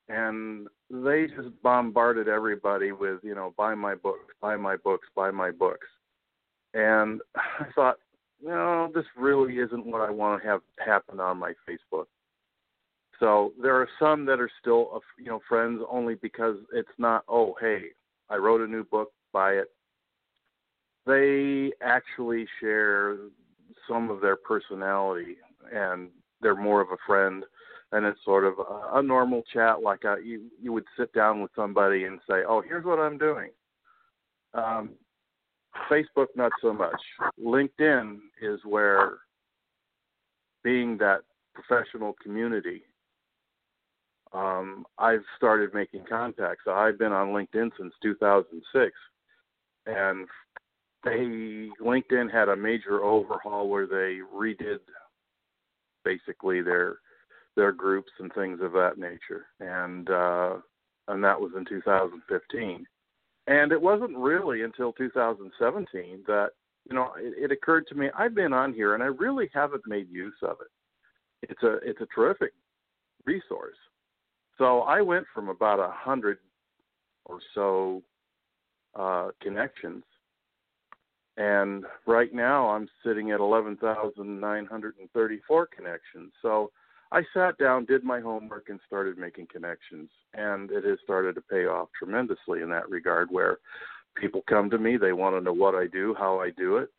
and 0.10 0.68
they 0.90 1.28
just 1.28 1.50
bombarded 1.64 2.28
everybody 2.28 2.92
with 2.92 3.20
you 3.24 3.36
know 3.36 3.54
buy 3.58 3.76
my 3.76 3.96
books, 3.96 4.34
buy 4.42 4.56
my 4.56 4.78
books, 4.78 5.08
buy 5.16 5.32
my 5.32 5.52
books 5.52 5.88
and 6.74 7.22
I 7.36 7.66
thought, 7.76 7.98
no, 8.42 8.92
this 8.94 9.06
really 9.16 9.58
isn't 9.60 9.86
what 9.86 10.02
I 10.02 10.12
want 10.12 10.42
to 10.42 10.48
have 10.48 10.62
happen 10.78 11.20
on 11.20 11.38
my 11.38 11.54
Facebook. 11.68 12.06
So 13.20 13.54
there 13.62 13.76
are 13.76 13.88
some 14.00 14.26
that 14.26 14.42
are 14.42 14.50
still, 14.60 14.90
uh, 14.96 15.00
you 15.18 15.28
know, 15.28 15.40
friends 15.48 15.82
only 15.90 16.16
because 16.16 16.58
it's 16.74 16.90
not, 16.98 17.24
oh, 17.30 17.56
hey, 17.62 17.84
I 18.30 18.36
wrote 18.36 18.62
a 18.62 18.68
new 18.68 18.84
book, 18.84 19.12
buy 19.32 19.54
it. 19.54 19.68
They 21.06 21.72
actually 21.82 22.48
share 22.60 23.18
some 23.88 24.10
of 24.10 24.20
their 24.22 24.36
personality, 24.36 25.38
and 25.72 26.10
they're 26.42 26.56
more 26.56 26.82
of 26.82 26.90
a 26.92 26.98
friend, 27.06 27.46
and 27.92 28.06
it's 28.06 28.20
sort 28.26 28.46
of 28.46 28.56
a, 28.60 28.98
a 28.98 29.04
normal 29.04 29.44
chat, 29.54 29.82
like 29.82 30.04
a, 30.04 30.18
you 30.24 30.50
you 30.62 30.74
would 30.74 30.86
sit 30.98 31.14
down 31.14 31.42
with 31.42 31.52
somebody 31.56 32.06
and 32.06 32.20
say, 32.28 32.44
oh, 32.48 32.62
here's 32.62 32.86
what 32.86 33.00
I'm 33.00 33.18
doing. 33.18 33.50
Um, 34.54 34.92
Facebook, 35.90 36.28
not 36.36 36.52
so 36.62 36.74
much. 36.74 37.02
LinkedIn 37.44 38.18
is 38.42 38.60
where 38.66 39.20
being 40.64 40.98
that 40.98 41.22
professional 41.54 42.16
community, 42.22 42.84
um, 44.34 44.86
I've 44.98 45.24
started 45.38 45.74
making 45.74 46.06
contacts. 46.10 46.64
I've 46.68 46.98
been 46.98 47.12
on 47.12 47.30
LinkedIn 47.30 47.70
since 47.78 47.94
2006, 48.02 48.92
and 49.86 50.28
they 51.04 51.70
LinkedIn 51.82 52.32
had 52.32 52.50
a 52.50 52.56
major 52.56 53.04
overhaul 53.04 53.70
where 53.70 53.86
they 53.86 54.20
redid 54.34 54.80
basically 56.04 56.62
their 56.62 56.98
their 57.56 57.72
groups 57.72 58.12
and 58.20 58.34
things 58.34 58.60
of 58.62 58.72
that 58.74 58.98
nature, 58.98 59.46
and 59.60 60.10
uh, 60.10 60.56
and 61.08 61.24
that 61.24 61.40
was 61.40 61.52
in 61.56 61.66
2015. 61.66 62.86
And 63.48 63.72
it 63.72 63.82
wasn't 63.82 64.18
really 64.18 64.64
until 64.64 64.94
2017 64.94 66.24
that 66.28 66.50
you 66.90 66.96
know 66.96 67.12
it, 67.18 67.34
it 67.38 67.52
occurred 67.52 67.88
to 67.88 67.96
me 67.96 68.10
I've 68.18 68.36
been 68.36 68.54
on 68.54 68.74
here 68.74 68.94
and 68.94 69.04
I 69.04 69.08
really 69.08 69.50
haven't 69.54 69.84
made 69.86 70.10
use 70.10 70.34
of 70.42 70.58
it. 70.62 70.72
It's 71.50 71.64
a 71.64 71.74
it's 71.84 72.00
a 72.02 72.08
terrific 72.14 72.54
resource. 73.26 73.76
So 74.58 74.82
I 74.82 75.02
went 75.02 75.26
from 75.34 75.48
about 75.50 75.80
a 75.80 75.92
hundred 75.92 76.38
or 77.26 77.40
so 77.56 78.04
uh, 78.96 79.30
connections, 79.42 80.04
and 81.38 81.86
right 82.06 82.32
now 82.34 82.70
I'm 82.70 82.88
sitting 83.04 83.32
at 83.32 83.40
11,934 83.40 85.68
connections. 85.76 86.32
So 86.42 86.72
I 87.14 87.22
sat 87.32 87.60
down, 87.60 87.86
did 87.86 88.04
my 88.04 88.20
homework, 88.20 88.70
and 88.70 88.80
started 88.88 89.20
making 89.20 89.48
connections. 89.52 90.10
And 90.34 90.72
it 90.72 90.84
has 90.84 90.98
started 91.04 91.36
to 91.36 91.42
pay 91.42 91.66
off 91.66 91.90
tremendously 91.98 92.62
in 92.62 92.70
that 92.72 92.90
regard, 92.90 93.30
where 93.30 93.60
people 94.16 94.42
come 94.50 94.70
to 94.72 94.80
me, 94.80 94.98
they 94.98 95.14
want 95.14 95.36
to 95.36 95.42
know 95.42 95.54
what 95.54 95.76
I 95.76 95.86
do, 95.86 96.16
how 96.18 96.40
I 96.40 96.50
do 96.50 96.78
it. 96.78 96.90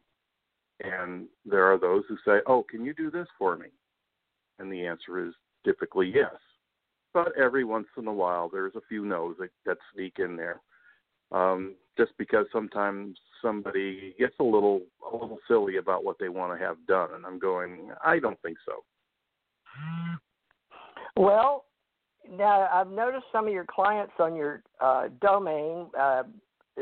And 0.80 1.26
there 1.44 1.64
are 1.64 1.78
those 1.78 2.04
who 2.08 2.16
say, 2.24 2.38
Oh, 2.46 2.64
can 2.68 2.84
you 2.84 2.94
do 2.94 3.10
this 3.10 3.26
for 3.38 3.56
me? 3.56 3.66
And 4.60 4.72
the 4.72 4.86
answer 4.86 5.26
is 5.26 5.34
typically 5.64 6.12
yes. 6.14 6.34
But 7.12 7.36
every 7.36 7.64
once 7.64 7.86
in 7.96 8.06
a 8.06 8.12
while, 8.12 8.48
there's 8.48 8.74
a 8.76 8.86
few 8.88 9.04
no's 9.04 9.36
that, 9.40 9.50
that 9.66 9.78
sneak 9.92 10.18
in 10.18 10.36
there. 10.36 10.60
Um, 11.32 11.74
just 11.98 12.12
because 12.18 12.46
sometimes 12.52 13.16
somebody 13.42 14.14
gets 14.18 14.34
a 14.40 14.44
little 14.44 14.82
a 15.12 15.16
little 15.16 15.38
silly 15.48 15.76
about 15.76 16.04
what 16.04 16.18
they 16.18 16.28
want 16.28 16.56
to 16.56 16.64
have 16.64 16.76
done, 16.86 17.10
and 17.14 17.24
I'm 17.24 17.38
going, 17.38 17.90
I 18.04 18.18
don't 18.18 18.40
think 18.42 18.58
so. 18.66 18.84
Well, 21.16 21.64
now 22.30 22.68
I've 22.72 22.90
noticed 22.90 23.26
some 23.32 23.46
of 23.46 23.52
your 23.52 23.66
clients 23.68 24.14
on 24.18 24.34
your 24.34 24.62
uh, 24.80 25.08
domain. 25.20 25.86
Uh, 25.98 26.24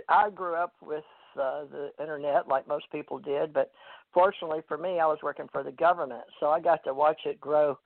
I 0.09 0.31
grew 0.31 0.55
up 0.55 0.74
with 0.83 1.05
uh, 1.37 1.64
the 1.70 1.90
internet 2.00 2.48
like 2.48 2.66
most 2.66 2.87
people 2.90 3.18
did, 3.18 3.52
but 3.52 3.70
fortunately 4.12 4.61
for 4.68 4.78
me, 4.78 5.00
I 5.00 5.07
was 5.07 5.18
working 5.22 5.48
for 5.52 5.62
the 5.62 5.72
government, 5.72 6.22
so 6.40 6.46
I 6.46 6.61
got 6.61 6.83
to 6.85 6.94
watch 6.94 7.20
it 7.26 7.40
grow 7.40 7.78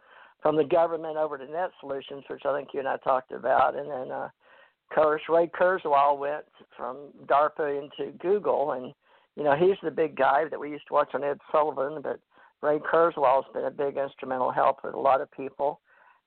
from 0.42 0.56
the 0.56 0.64
government 0.64 1.16
over 1.16 1.38
to 1.38 1.46
Net 1.46 1.70
Solutions, 1.80 2.24
which 2.28 2.42
I 2.44 2.56
think 2.56 2.68
you 2.72 2.80
and 2.80 2.88
I 2.88 2.96
talked 2.98 3.32
about, 3.32 3.76
and 3.76 3.90
then 3.90 4.10
uh, 4.12 4.28
of 4.28 4.94
course 4.94 5.22
Ray 5.28 5.48
Kurzweil 5.48 6.18
went 6.18 6.44
from 6.76 7.08
DARPA 7.26 7.82
into 7.82 8.12
Google, 8.18 8.72
and 8.72 8.92
you 9.34 9.42
know 9.42 9.56
he's 9.56 9.78
the 9.82 9.90
big 9.90 10.16
guy 10.16 10.44
that 10.48 10.60
we 10.60 10.70
used 10.70 10.86
to 10.88 10.94
watch 10.94 11.10
on 11.14 11.24
Ed 11.24 11.38
Sullivan, 11.50 12.02
but 12.02 12.20
Ray 12.62 12.78
Kurzweil 12.78 13.44
has 13.44 13.52
been 13.52 13.64
a 13.64 13.70
big 13.70 13.96
instrumental 13.96 14.50
help 14.50 14.78
with 14.84 14.94
a 14.94 14.98
lot 14.98 15.20
of 15.20 15.30
people 15.32 15.80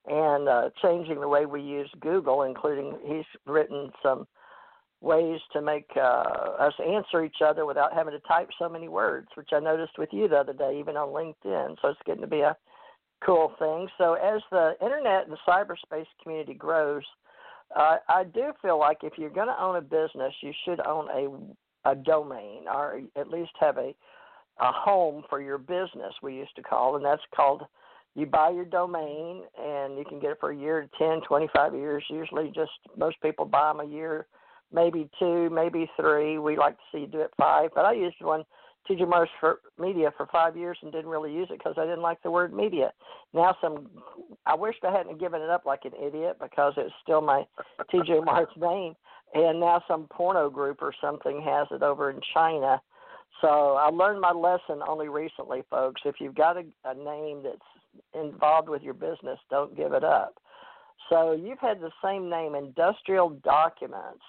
and 0.07 0.47
uh, 0.47 0.69
changing 0.81 1.19
the 1.19 1.27
way 1.27 1.45
we 1.45 1.61
use 1.61 1.89
Google, 1.99 2.43
including 2.43 2.97
he's 3.05 3.25
written 3.45 3.91
some 4.01 4.27
ways 5.01 5.39
to 5.53 5.61
make 5.61 5.89
uh, 5.95 5.99
us 6.59 6.73
answer 6.85 7.23
each 7.23 7.41
other 7.45 7.65
without 7.65 7.93
having 7.93 8.13
to 8.13 8.19
type 8.27 8.49
so 8.57 8.67
many 8.67 8.87
words, 8.87 9.27
which 9.35 9.49
I 9.51 9.59
noticed 9.59 9.97
with 9.97 10.09
you 10.11 10.27
the 10.27 10.37
other 10.37 10.53
day, 10.53 10.77
even 10.79 10.97
on 10.97 11.09
LinkedIn. 11.09 11.75
So 11.81 11.89
it's 11.89 11.99
getting 12.05 12.21
to 12.21 12.27
be 12.27 12.41
a 12.41 12.55
cool 13.25 13.53
thing. 13.59 13.87
So 13.97 14.13
as 14.13 14.41
the 14.51 14.73
internet 14.81 15.23
and 15.27 15.31
the 15.31 15.37
cyberspace 15.47 16.07
community 16.21 16.53
grows, 16.53 17.03
uh, 17.75 17.97
I 18.07 18.23
do 18.23 18.51
feel 18.61 18.79
like 18.79 18.99
if 19.03 19.13
you're 19.17 19.29
going 19.29 19.47
to 19.47 19.61
own 19.61 19.75
a 19.75 19.81
business, 19.81 20.33
you 20.41 20.51
should 20.65 20.85
own 20.85 21.07
a 21.09 21.29
a 21.85 21.95
domain 21.95 22.63
or 22.67 23.01
at 23.15 23.29
least 23.29 23.51
have 23.59 23.77
a 23.77 23.95
a 24.61 24.71
home 24.71 25.23
for 25.29 25.41
your 25.41 25.57
business 25.57 26.13
we 26.21 26.35
used 26.35 26.55
to 26.55 26.61
call 26.61 26.95
and 26.95 27.05
that's 27.05 27.21
called 27.35 27.63
you 28.15 28.25
buy 28.25 28.49
your 28.49 28.65
domain 28.65 29.43
and 29.61 29.97
you 29.97 30.03
can 30.07 30.19
get 30.19 30.31
it 30.31 30.37
for 30.39 30.51
a 30.51 30.55
year 30.55 30.87
10 30.97 31.21
25 31.27 31.75
years 31.75 32.03
usually 32.09 32.51
just 32.53 32.71
most 32.97 33.15
people 33.21 33.45
buy 33.45 33.71
them 33.71 33.79
a 33.79 33.91
year 33.91 34.27
maybe 34.73 35.09
two 35.19 35.49
maybe 35.49 35.89
three 35.99 36.37
we 36.37 36.57
like 36.57 36.75
to 36.75 36.83
see 36.91 36.99
you 37.01 37.07
do 37.07 37.21
it 37.21 37.31
five 37.37 37.69
but 37.73 37.85
i 37.85 37.93
used 37.93 38.15
one 38.21 38.43
TJ 38.89 39.07
Mars 39.07 39.29
for 39.39 39.59
media 39.77 40.11
for 40.17 40.27
five 40.31 40.57
years 40.57 40.77
and 40.81 40.91
didn't 40.91 41.09
really 41.09 41.33
use 41.33 41.47
it 41.51 41.59
because 41.59 41.75
I 41.77 41.83
didn't 41.83 42.01
like 42.01 42.21
the 42.23 42.31
word 42.31 42.53
media. 42.53 42.91
Now 43.33 43.55
some, 43.61 43.87
I 44.45 44.55
wished 44.55 44.83
I 44.83 44.91
hadn't 44.91 45.19
given 45.19 45.41
it 45.41 45.49
up 45.49 45.65
like 45.65 45.81
an 45.85 45.91
idiot 46.01 46.37
because 46.41 46.73
it's 46.77 46.93
still 47.03 47.21
my 47.21 47.43
TJ 47.93 48.25
Mars 48.25 48.47
name. 48.57 48.95
And 49.33 49.59
now 49.59 49.83
some 49.87 50.07
porno 50.11 50.49
group 50.49 50.81
or 50.81 50.93
something 50.99 51.41
has 51.43 51.67
it 51.71 51.83
over 51.83 52.09
in 52.09 52.19
China. 52.33 52.81
So 53.41 53.75
I 53.79 53.89
learned 53.89 54.21
my 54.21 54.31
lesson 54.31 54.81
only 54.87 55.07
recently, 55.07 55.63
folks. 55.69 56.01
If 56.05 56.15
you've 56.19 56.35
got 56.35 56.57
a, 56.57 56.63
a 56.85 56.93
name 56.93 57.43
that's 57.43 57.57
involved 58.13 58.69
with 58.69 58.81
your 58.81 58.93
business, 58.93 59.39
don't 59.49 59.75
give 59.75 59.93
it 59.93 60.03
up. 60.03 60.35
So 61.09 61.31
you've 61.31 61.59
had 61.59 61.79
the 61.79 61.91
same 62.03 62.29
name, 62.29 62.55
Industrial 62.55 63.29
Documents 63.43 64.23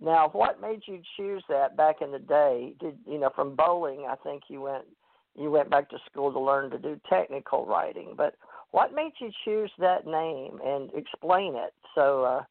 now, 0.00 0.30
what 0.32 0.60
made 0.60 0.80
you 0.86 1.00
choose 1.16 1.42
that 1.48 1.76
back 1.76 1.96
in 2.00 2.10
the 2.10 2.18
day? 2.18 2.74
Did 2.80 2.96
you 3.06 3.18
know 3.18 3.30
from 3.34 3.54
bowling? 3.54 4.06
I 4.08 4.14
think 4.16 4.44
you 4.48 4.62
went 4.62 4.84
you 5.36 5.50
went 5.50 5.70
back 5.70 5.88
to 5.90 5.98
school 6.10 6.32
to 6.32 6.40
learn 6.40 6.70
to 6.70 6.78
do 6.78 7.00
technical 7.08 7.66
writing. 7.66 8.14
But 8.16 8.34
what 8.72 8.94
made 8.94 9.12
you 9.20 9.30
choose 9.44 9.70
that 9.78 10.06
name 10.06 10.58
and 10.64 10.90
explain 10.94 11.54
it? 11.54 11.72
So, 11.94 12.24
uh, 12.24 12.42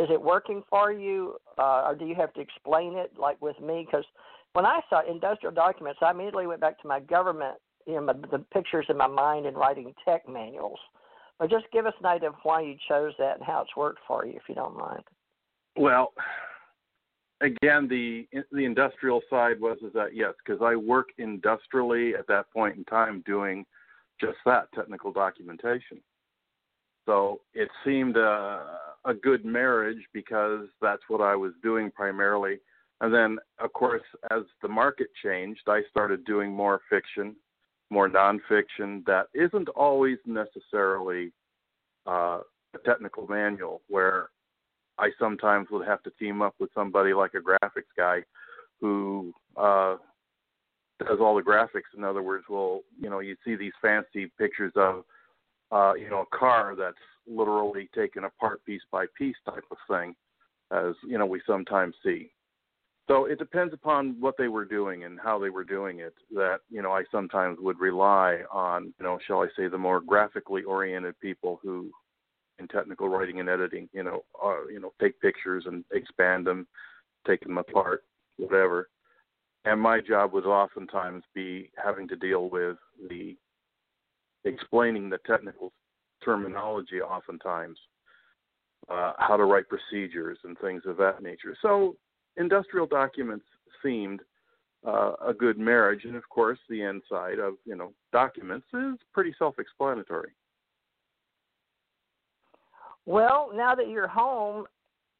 is 0.00 0.08
it 0.10 0.20
working 0.20 0.62
for 0.68 0.92
you, 0.92 1.36
uh, 1.56 1.86
or 1.86 1.96
do 1.96 2.04
you 2.04 2.14
have 2.14 2.32
to 2.34 2.40
explain 2.40 2.96
it 2.96 3.12
like 3.18 3.40
with 3.40 3.58
me? 3.60 3.86
Because 3.86 4.04
when 4.58 4.66
I 4.66 4.80
saw 4.90 5.08
industrial 5.08 5.54
documents, 5.54 6.00
I 6.02 6.10
immediately 6.10 6.48
went 6.48 6.60
back 6.60 6.82
to 6.82 6.88
my 6.88 6.98
government, 6.98 7.58
you 7.86 7.94
know, 7.94 8.00
my, 8.00 8.14
the 8.32 8.40
pictures 8.52 8.86
in 8.88 8.96
my 8.96 9.06
mind 9.06 9.46
and 9.46 9.56
writing 9.56 9.94
tech 10.04 10.28
manuals. 10.28 10.80
But 11.38 11.48
just 11.48 11.66
give 11.72 11.86
us 11.86 11.92
an 12.00 12.06
idea 12.06 12.30
of 12.30 12.34
why 12.42 12.62
you 12.62 12.74
chose 12.88 13.12
that 13.20 13.36
and 13.36 13.44
how 13.44 13.60
it's 13.60 13.76
worked 13.76 14.00
for 14.08 14.26
you, 14.26 14.32
if 14.32 14.42
you 14.48 14.56
don't 14.56 14.76
mind. 14.76 15.04
Well, 15.76 16.12
again, 17.40 17.86
the 17.86 18.26
the 18.50 18.64
industrial 18.64 19.20
side 19.30 19.60
was 19.60 19.78
is 19.80 19.92
that 19.92 20.16
yes, 20.16 20.34
because 20.44 20.60
I 20.60 20.74
work 20.74 21.10
industrially 21.18 22.16
at 22.16 22.26
that 22.26 22.50
point 22.52 22.76
in 22.76 22.84
time 22.86 23.22
doing 23.24 23.64
just 24.20 24.38
that 24.44 24.72
technical 24.74 25.12
documentation. 25.12 26.00
So 27.06 27.42
it 27.54 27.68
seemed 27.84 28.16
a, 28.16 28.76
a 29.04 29.14
good 29.14 29.44
marriage 29.44 30.04
because 30.12 30.66
that's 30.82 31.02
what 31.06 31.20
I 31.20 31.36
was 31.36 31.52
doing 31.62 31.92
primarily. 31.92 32.58
And 33.00 33.14
then, 33.14 33.38
of 33.60 33.72
course, 33.72 34.02
as 34.30 34.42
the 34.60 34.68
market 34.68 35.08
changed, 35.22 35.62
I 35.68 35.82
started 35.90 36.24
doing 36.24 36.52
more 36.52 36.80
fiction, 36.90 37.36
more 37.90 38.08
nonfiction 38.08 39.04
that 39.06 39.26
isn't 39.34 39.68
always 39.70 40.18
necessarily 40.26 41.32
uh, 42.06 42.40
a 42.74 42.78
technical 42.84 43.26
manual, 43.28 43.82
where 43.88 44.30
I 44.98 45.10
sometimes 45.18 45.68
would 45.70 45.86
have 45.86 46.02
to 46.02 46.10
team 46.18 46.42
up 46.42 46.54
with 46.58 46.70
somebody 46.74 47.14
like 47.14 47.32
a 47.34 47.38
graphics 47.38 47.92
guy 47.96 48.24
who 48.80 49.32
uh, 49.56 49.96
does 50.98 51.18
all 51.20 51.36
the 51.36 51.42
graphics. 51.42 51.96
In 51.96 52.02
other 52.02 52.22
words, 52.22 52.44
will 52.48 52.82
you 53.00 53.08
know 53.08 53.20
you 53.20 53.36
see 53.44 53.54
these 53.54 53.72
fancy 53.80 54.30
pictures 54.38 54.72
of 54.74 55.04
uh, 55.70 55.94
you 55.94 56.10
know 56.10 56.22
a 56.30 56.36
car 56.36 56.74
that's 56.76 56.96
literally 57.28 57.88
taken 57.94 58.24
apart 58.24 58.64
piece 58.64 58.82
by 58.90 59.06
piece 59.16 59.36
type 59.44 59.64
of 59.70 59.76
thing, 59.88 60.16
as 60.72 60.94
you 61.06 61.16
know 61.16 61.26
we 61.26 61.40
sometimes 61.46 61.94
see. 62.04 62.30
So 63.08 63.24
it 63.24 63.38
depends 63.38 63.72
upon 63.72 64.16
what 64.20 64.34
they 64.36 64.48
were 64.48 64.66
doing 64.66 65.04
and 65.04 65.18
how 65.18 65.38
they 65.38 65.50
were 65.50 65.64
doing 65.64 66.00
it. 66.00 66.14
That 66.34 66.58
you 66.70 66.82
know 66.82 66.92
I 66.92 67.04
sometimes 67.10 67.58
would 67.60 67.80
rely 67.80 68.42
on 68.52 68.92
you 68.98 69.04
know 69.04 69.18
shall 69.26 69.42
I 69.42 69.48
say 69.56 69.68
the 69.68 69.78
more 69.78 70.00
graphically 70.00 70.62
oriented 70.62 71.18
people 71.20 71.58
who 71.62 71.90
in 72.58 72.68
technical 72.68 73.08
writing 73.08 73.40
and 73.40 73.48
editing. 73.48 73.88
You 73.92 74.04
know, 74.04 74.24
uh, 74.42 74.66
you 74.66 74.80
know, 74.80 74.92
take 75.00 75.20
pictures 75.20 75.64
and 75.66 75.84
expand 75.92 76.46
them, 76.46 76.66
take 77.26 77.40
them 77.40 77.58
apart, 77.58 78.04
whatever. 78.36 78.88
And 79.64 79.80
my 79.80 80.00
job 80.00 80.32
would 80.32 80.46
oftentimes 80.46 81.24
be 81.34 81.70
having 81.82 82.08
to 82.08 82.16
deal 82.16 82.48
with 82.48 82.76
the 83.08 83.36
explaining 84.44 85.10
the 85.10 85.18
technical 85.26 85.72
terminology, 86.24 87.00
oftentimes 87.00 87.78
uh, 88.88 89.12
how 89.18 89.36
to 89.36 89.44
write 89.44 89.64
procedures 89.68 90.38
and 90.44 90.56
things 90.58 90.82
of 90.86 90.96
that 90.96 91.22
nature. 91.22 91.56
So 91.60 91.96
industrial 92.38 92.86
documents 92.86 93.44
seemed 93.82 94.20
uh, 94.86 95.12
a 95.26 95.34
good 95.34 95.58
marriage, 95.58 96.04
and 96.04 96.14
of 96.14 96.28
course, 96.28 96.58
the 96.68 96.82
inside 96.82 97.38
of 97.38 97.54
you 97.64 97.76
know 97.76 97.92
documents 98.12 98.66
is 98.72 98.94
pretty 99.12 99.34
self-explanatory. 99.38 100.30
Well, 103.06 103.50
now 103.54 103.74
that 103.74 103.88
you're 103.88 104.06
home, 104.06 104.66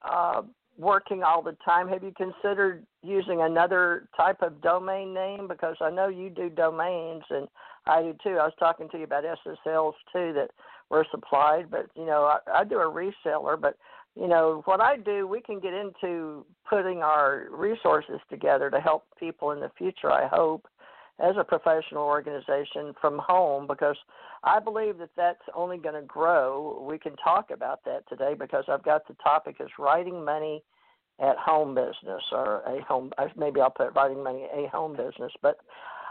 uh, 0.03 0.43
working 0.79 1.23
all 1.23 1.43
the 1.43 1.57
time, 1.65 1.89
have 1.89 2.05
you 2.05 2.13
considered 2.17 2.85
using 3.03 3.41
another 3.43 4.09
type 4.17 4.43
of 4.43 4.61
domain 4.61 5.13
name? 5.13 5.49
Because 5.49 5.77
I 5.81 5.91
know 5.91 6.09
you 6.09 6.31
do 6.31 6.51
domains, 6.51 7.25
and 7.31 7.49
I 7.87 8.03
do 8.03 8.17
too. 8.23 8.37
I 8.39 8.45
was 8.45 8.53
talking 8.59 8.89
to 8.91 8.99
you 8.99 9.05
about 9.05 9.25
SSLs 9.25 9.95
too 10.13 10.33
that 10.35 10.51
were 10.91 11.07
supplied, 11.11 11.71
but 11.71 11.87
you 11.97 12.07
know, 12.07 12.25
I, 12.25 12.61
I 12.61 12.65
do 12.65 12.77
a 12.79 12.85
reseller, 12.85 13.61
but 13.61 13.77
you 14.19 14.27
know 14.27 14.63
what 14.65 14.81
I 14.81 14.97
do, 14.97 15.27
we 15.27 15.41
can 15.41 15.61
get 15.61 15.75
into 15.75 16.45
putting 16.69 16.99
our 17.03 17.47
resources 17.51 18.21
together 18.29 18.71
to 18.71 18.81
help 18.81 19.05
people 19.19 19.53
in 19.53 19.61
the 19.61 19.71
future. 19.79 20.11
I 20.11 20.27
hope 20.27 20.67
as 21.21 21.35
a 21.39 21.45
professional 21.45 22.03
organization 22.03 22.95
from 23.01 23.19
home 23.19 23.67
because 23.67 23.97
I 24.45 24.61
believe 24.61 24.99
that 24.99 25.11
that's 25.17 25.43
only 25.55 25.79
going 25.79 25.95
to 25.95 26.07
grow. 26.07 26.85
We 26.89 26.99
can 26.99 27.17
talk 27.17 27.51
about 27.53 27.85
that 27.85 28.09
today 28.09 28.35
because 28.39 28.65
I've 28.69 28.85
got 28.85 29.07
the 29.07 29.15
topic 29.23 29.57
is 29.61 29.69
writing 29.79 30.25
money 30.25 30.63
at 31.21 31.37
home 31.37 31.75
business 31.75 32.23
or 32.31 32.63
a 32.63 32.83
home 32.85 33.11
maybe 33.37 33.61
I'll 33.61 33.71
put 33.71 33.95
writing 33.97 34.23
money 34.23 34.47
a 34.55 34.69
home 34.69 34.97
business 34.97 35.33
but 35.43 35.59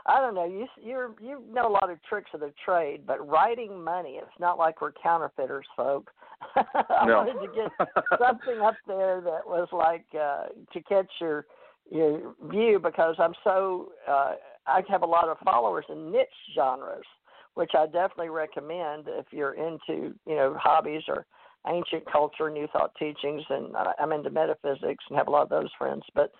I 0.05 0.19
don't 0.19 0.35
know 0.35 0.43
you 0.43 0.67
you 0.83 1.15
you 1.21 1.41
know 1.49 1.65
a 1.65 1.71
lot 1.71 1.89
of 1.89 2.03
tricks 2.03 2.31
of 2.33 2.41
the 2.41 2.51
trade 2.65 3.07
but 3.07 3.25
writing 3.25 3.81
money 3.81 4.19
it's 4.21 4.37
not 4.37 4.57
like 4.57 4.81
we're 4.81 4.91
counterfeiters 4.91 5.65
folk 5.77 6.11
I 6.55 7.05
no. 7.05 7.23
wanted 7.23 7.47
to 7.47 7.53
get 7.53 8.03
something 8.19 8.61
up 8.61 8.75
there 8.87 9.21
that 9.21 9.45
was 9.45 9.67
like 9.71 10.05
uh 10.13 10.47
to 10.73 10.81
catch 10.83 11.09
your 11.19 11.45
your 11.89 12.33
view 12.49 12.79
because 12.81 13.15
I'm 13.19 13.33
so 13.43 13.91
uh 14.07 14.33
I 14.67 14.81
have 14.89 15.01
a 15.01 15.07
lot 15.07 15.29
of 15.29 15.37
followers 15.39 15.85
in 15.89 16.11
niche 16.11 16.27
genres, 16.53 17.05
which 17.53 17.71
I 17.73 17.85
definitely 17.85 18.29
recommend 18.29 19.05
if 19.07 19.25
you're 19.31 19.53
into 19.53 20.13
you 20.25 20.35
know 20.35 20.55
hobbies 20.59 21.03
or 21.07 21.25
ancient 21.67 22.09
culture, 22.11 22.49
new 22.49 22.67
thought 22.67 22.93
teachings, 22.97 23.43
and 23.49 23.75
I'm 23.99 24.11
into 24.11 24.29
metaphysics 24.29 25.03
and 25.09 25.17
have 25.17 25.27
a 25.27 25.31
lot 25.31 25.43
of 25.43 25.49
those 25.49 25.69
friends. 25.77 26.03
But 26.13 26.31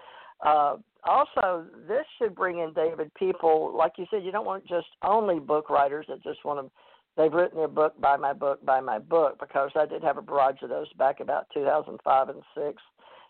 uh, 0.45 0.77
also, 1.03 1.65
this 1.87 2.05
should 2.17 2.35
bring 2.35 2.59
in 2.59 2.73
David 2.73 3.13
people 3.15 3.75
like 3.75 3.93
you 3.97 4.05
said. 4.11 4.23
You 4.23 4.31
don't 4.31 4.45
want 4.45 4.67
just 4.67 4.87
only 5.03 5.39
book 5.39 5.69
writers 5.69 6.05
that 6.09 6.23
just 6.23 6.43
want 6.45 6.65
to. 6.65 6.71
They've 7.17 7.33
written 7.33 7.57
their 7.57 7.67
book, 7.67 7.99
buy 7.99 8.15
my 8.15 8.33
book, 8.33 8.63
buy 8.63 8.79
my 8.79 8.99
book, 8.99 9.39
because 9.39 9.71
I 9.75 9.87
did 9.87 10.03
have 10.03 10.17
a 10.17 10.21
barrage 10.21 10.61
of 10.61 10.69
those 10.69 10.91
back 10.93 11.19
about 11.19 11.47
2005 11.53 12.29
and 12.29 12.41
six, 12.55 12.81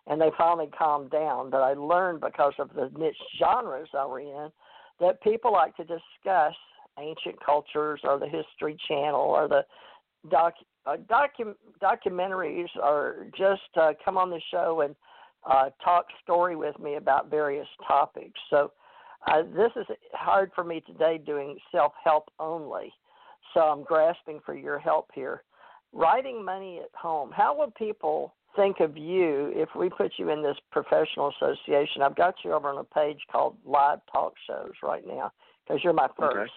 and 0.08 0.19
they 0.19 0.30
finally 0.38 0.69
calmed 0.78 1.10
down. 1.10 1.50
But 1.50 1.62
I 1.62 1.73
learned 1.73 2.19
because 2.19 2.54
of 2.60 2.73
the 2.73 2.91
niche 2.97 3.15
genres 3.39 3.89
I 3.97 4.06
were 4.06 4.19
in 4.19 4.52
that 5.00 5.21
people 5.21 5.54
like 5.54 5.76
to 5.78 5.84
discuss 5.84 6.54
ancient 7.00 7.43
cultures 7.43 8.02
or 8.04 8.19
the 8.19 8.28
History 8.28 8.76
Channel 8.88 9.21
or 9.21 9.47
the 9.47 9.65
doc 10.30 10.54
uh, 10.86 10.97
docu- 11.10 11.56
documentaries 11.82 12.67
or 12.82 13.28
just 13.38 13.62
uh, 13.80 13.93
come 14.04 14.17
on 14.17 14.30
the 14.30 14.41
show 14.52 14.82
and 14.82 14.95
uh, 15.50 15.69
talk 15.84 16.08
story 16.23 16.56
with 16.56 16.78
me 16.80 16.95
about 16.95 17.30
various 17.30 17.67
topics. 17.88 18.39
So 18.50 18.71
uh, 19.28 19.43
this 19.43 19.71
is 19.76 19.86
hard 20.13 20.52
for 20.56 20.63
me 20.63 20.82
today 20.82 21.19
doing 21.23 21.58
self 21.71 21.93
help 22.04 22.30
only. 22.39 22.91
So 23.57 23.63
I'm 23.63 23.83
grasping 23.83 24.39
for 24.45 24.55
your 24.55 24.77
help 24.77 25.09
here. 25.15 25.41
Writing 25.91 26.45
money 26.45 26.79
at 26.79 26.91
home. 26.93 27.31
How 27.35 27.57
would 27.57 27.73
people 27.73 28.35
think 28.55 28.81
of 28.81 28.95
you 28.95 29.51
if 29.55 29.69
we 29.75 29.89
put 29.89 30.11
you 30.17 30.29
in 30.29 30.43
this 30.43 30.57
professional 30.71 31.31
association? 31.35 32.03
I've 32.03 32.15
got 32.15 32.35
you 32.45 32.53
over 32.53 32.69
on 32.69 32.77
a 32.77 32.83
page 32.83 33.17
called 33.31 33.57
Live 33.65 33.97
Talk 34.11 34.33
Shows 34.45 34.73
right 34.83 35.07
now 35.07 35.31
because 35.65 35.83
you're 35.83 35.93
my 35.93 36.07
first. 36.19 36.37
Okay. 36.37 36.51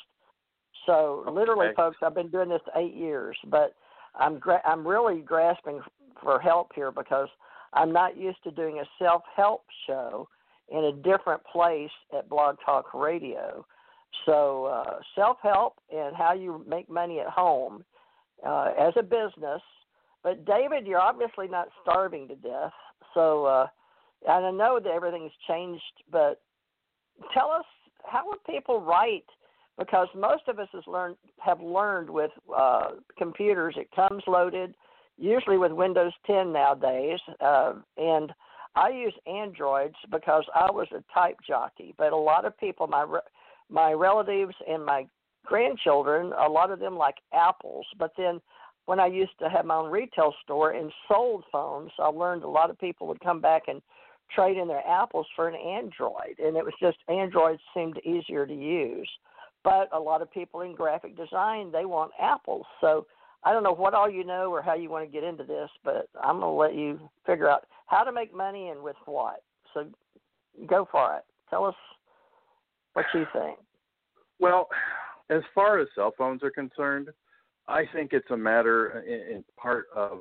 So 0.84 1.24
literally, 1.32 1.68
folks, 1.74 1.96
I've 2.02 2.14
been 2.14 2.28
doing 2.28 2.50
this 2.50 2.60
eight 2.76 2.94
years, 2.94 3.36
but 3.46 3.74
I'm 4.14 4.38
gra- 4.38 4.62
I'm 4.66 4.86
really 4.86 5.22
grasping 5.22 5.80
for 6.22 6.38
help 6.38 6.72
here 6.74 6.92
because 6.92 7.28
I'm 7.72 7.94
not 7.94 8.18
used 8.18 8.42
to 8.44 8.50
doing 8.50 8.78
a 8.78 8.84
self 9.02 9.22
help 9.34 9.64
show 9.86 10.28
in 10.68 10.84
a 10.84 10.92
different 10.92 11.42
place 11.50 11.90
at 12.16 12.28
Blog 12.28 12.56
Talk 12.62 12.92
Radio. 12.92 13.64
So 14.26 14.66
uh, 14.66 14.98
self 15.14 15.38
help 15.42 15.74
and 15.94 16.14
how 16.14 16.32
you 16.32 16.64
make 16.68 16.88
money 16.88 17.20
at 17.20 17.28
home 17.28 17.84
uh, 18.46 18.72
as 18.78 18.92
a 18.96 19.02
business 19.02 19.62
but 20.22 20.44
David, 20.44 20.86
you're 20.86 21.00
obviously 21.00 21.48
not 21.48 21.68
starving 21.82 22.28
to 22.28 22.36
death. 22.36 22.72
So, 23.14 23.46
uh, 23.46 23.66
and 24.28 24.46
I 24.46 24.50
know 24.50 24.78
that 24.82 24.90
everything's 24.90 25.32
changed, 25.48 25.82
but 26.10 26.40
tell 27.32 27.50
us 27.50 27.64
how 28.04 28.28
would 28.28 28.44
people 28.44 28.80
write? 28.80 29.24
Because 29.78 30.08
most 30.14 30.42
of 30.48 30.58
us 30.58 30.68
has 30.72 30.82
learned 30.86 31.16
have 31.38 31.60
learned 31.60 32.10
with 32.10 32.30
uh, 32.54 32.90
computers. 33.16 33.74
It 33.78 33.88
comes 33.96 34.22
loaded, 34.26 34.74
usually 35.16 35.56
with 35.56 35.72
Windows 35.72 36.12
10 36.26 36.52
nowadays, 36.52 37.18
uh, 37.40 37.74
and 37.96 38.30
I 38.76 38.90
use 38.90 39.14
Androids 39.26 39.96
because 40.10 40.44
I 40.54 40.70
was 40.70 40.86
a 40.92 41.02
type 41.14 41.38
jockey. 41.46 41.94
But 41.96 42.12
a 42.12 42.16
lot 42.16 42.44
of 42.44 42.58
people, 42.58 42.86
my 42.88 43.06
my 43.70 43.92
relatives 43.92 44.54
and 44.68 44.84
my 44.84 45.06
grandchildren, 45.46 46.32
a 46.32 46.48
lot 46.48 46.70
of 46.70 46.78
them 46.78 46.96
like 46.96 47.16
apples, 47.32 47.86
but 47.98 48.12
then 48.16 48.40
when 48.86 49.00
I 49.00 49.06
used 49.06 49.38
to 49.40 49.48
have 49.48 49.64
my 49.64 49.76
own 49.76 49.90
retail 49.90 50.34
store 50.42 50.72
and 50.72 50.92
sold 51.08 51.44
phones, 51.52 51.90
I 51.98 52.06
learned 52.06 52.42
a 52.42 52.48
lot 52.48 52.70
of 52.70 52.78
people 52.78 53.06
would 53.06 53.20
come 53.20 53.40
back 53.40 53.62
and 53.68 53.80
trade 54.34 54.56
in 54.56 54.68
their 54.68 54.86
apples 54.86 55.26
for 55.34 55.48
an 55.48 55.54
Android, 55.54 56.38
and 56.38 56.56
it 56.56 56.64
was 56.64 56.74
just 56.80 56.98
Androids 57.08 57.60
seemed 57.74 57.98
easier 58.04 58.46
to 58.46 58.54
use. 58.54 59.08
But 59.62 59.88
a 59.92 59.98
lot 59.98 60.22
of 60.22 60.32
people 60.32 60.62
in 60.62 60.74
graphic 60.74 61.16
design 61.16 61.70
they 61.70 61.84
want 61.84 62.12
apples, 62.20 62.64
so 62.80 63.06
I 63.44 63.52
don't 63.52 63.62
know 63.62 63.74
what 63.74 63.94
all 63.94 64.10
you 64.10 64.24
know 64.24 64.50
or 64.52 64.62
how 64.62 64.74
you 64.74 64.90
want 64.90 65.04
to 65.04 65.12
get 65.12 65.24
into 65.24 65.44
this, 65.44 65.70
but 65.84 66.08
I'm 66.22 66.40
going 66.40 66.42
to 66.42 66.48
let 66.50 66.74
you 66.74 67.10
figure 67.26 67.48
out 67.48 67.66
how 67.86 68.02
to 68.04 68.12
make 68.12 68.34
money 68.34 68.68
and 68.68 68.82
with 68.82 68.96
what. 69.06 69.42
So 69.74 69.86
go 70.66 70.88
for 70.90 71.16
it. 71.16 71.24
Tell 71.48 71.64
us 71.64 71.74
what 72.94 73.06
you 73.14 73.26
think. 73.32 73.58
Well, 74.38 74.68
as 75.28 75.42
far 75.54 75.78
as 75.78 75.88
cell 75.94 76.12
phones 76.16 76.42
are 76.42 76.50
concerned, 76.50 77.08
I 77.68 77.84
think 77.92 78.12
it's 78.12 78.30
a 78.30 78.36
matter 78.36 79.04
in, 79.06 79.36
in 79.36 79.44
part 79.56 79.86
of 79.94 80.20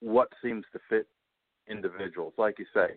what 0.00 0.28
seems 0.42 0.64
to 0.72 0.80
fit 0.88 1.06
individuals. 1.68 2.32
Like 2.38 2.58
you 2.58 2.66
say, 2.74 2.94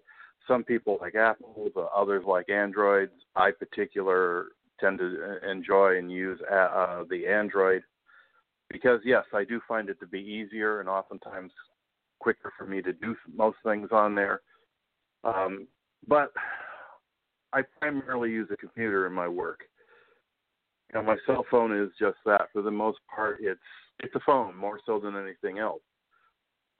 some 0.47 0.63
people 0.63 0.97
like 1.01 1.15
Apples, 1.15 1.71
others 1.95 2.23
like 2.27 2.49
Androids. 2.49 3.11
I 3.35 3.51
particular 3.51 4.47
tend 4.79 4.99
to 4.99 5.37
enjoy 5.49 5.97
and 5.97 6.11
use 6.11 6.39
uh, 6.51 6.55
uh, 6.55 7.03
the 7.09 7.27
Android 7.27 7.83
because 8.69 8.99
yes, 9.05 9.25
I 9.33 9.43
do 9.43 9.61
find 9.67 9.89
it 9.89 9.99
to 9.99 10.07
be 10.07 10.19
easier 10.19 10.79
and 10.79 10.89
oftentimes 10.89 11.51
quicker 12.19 12.51
for 12.57 12.65
me 12.65 12.81
to 12.81 12.93
do 12.93 13.15
most 13.35 13.57
things 13.63 13.89
on 13.91 14.15
there. 14.15 14.41
Um, 15.23 15.67
but 16.07 16.31
I 17.53 17.61
primarily 17.79 18.31
use 18.31 18.49
a 18.51 18.57
computer 18.57 19.07
in 19.07 19.13
my 19.13 19.27
work. 19.27 19.61
You 20.93 20.99
know, 20.99 21.05
my 21.05 21.17
cell 21.25 21.45
phone 21.49 21.77
is 21.77 21.89
just 21.99 22.17
that. 22.25 22.49
For 22.53 22.61
the 22.61 22.71
most 22.71 22.99
part, 23.13 23.37
it's 23.41 23.59
it's 23.99 24.15
a 24.15 24.19
phone 24.25 24.55
more 24.55 24.79
so 24.85 24.99
than 24.99 25.15
anything 25.15 25.59
else. 25.59 25.81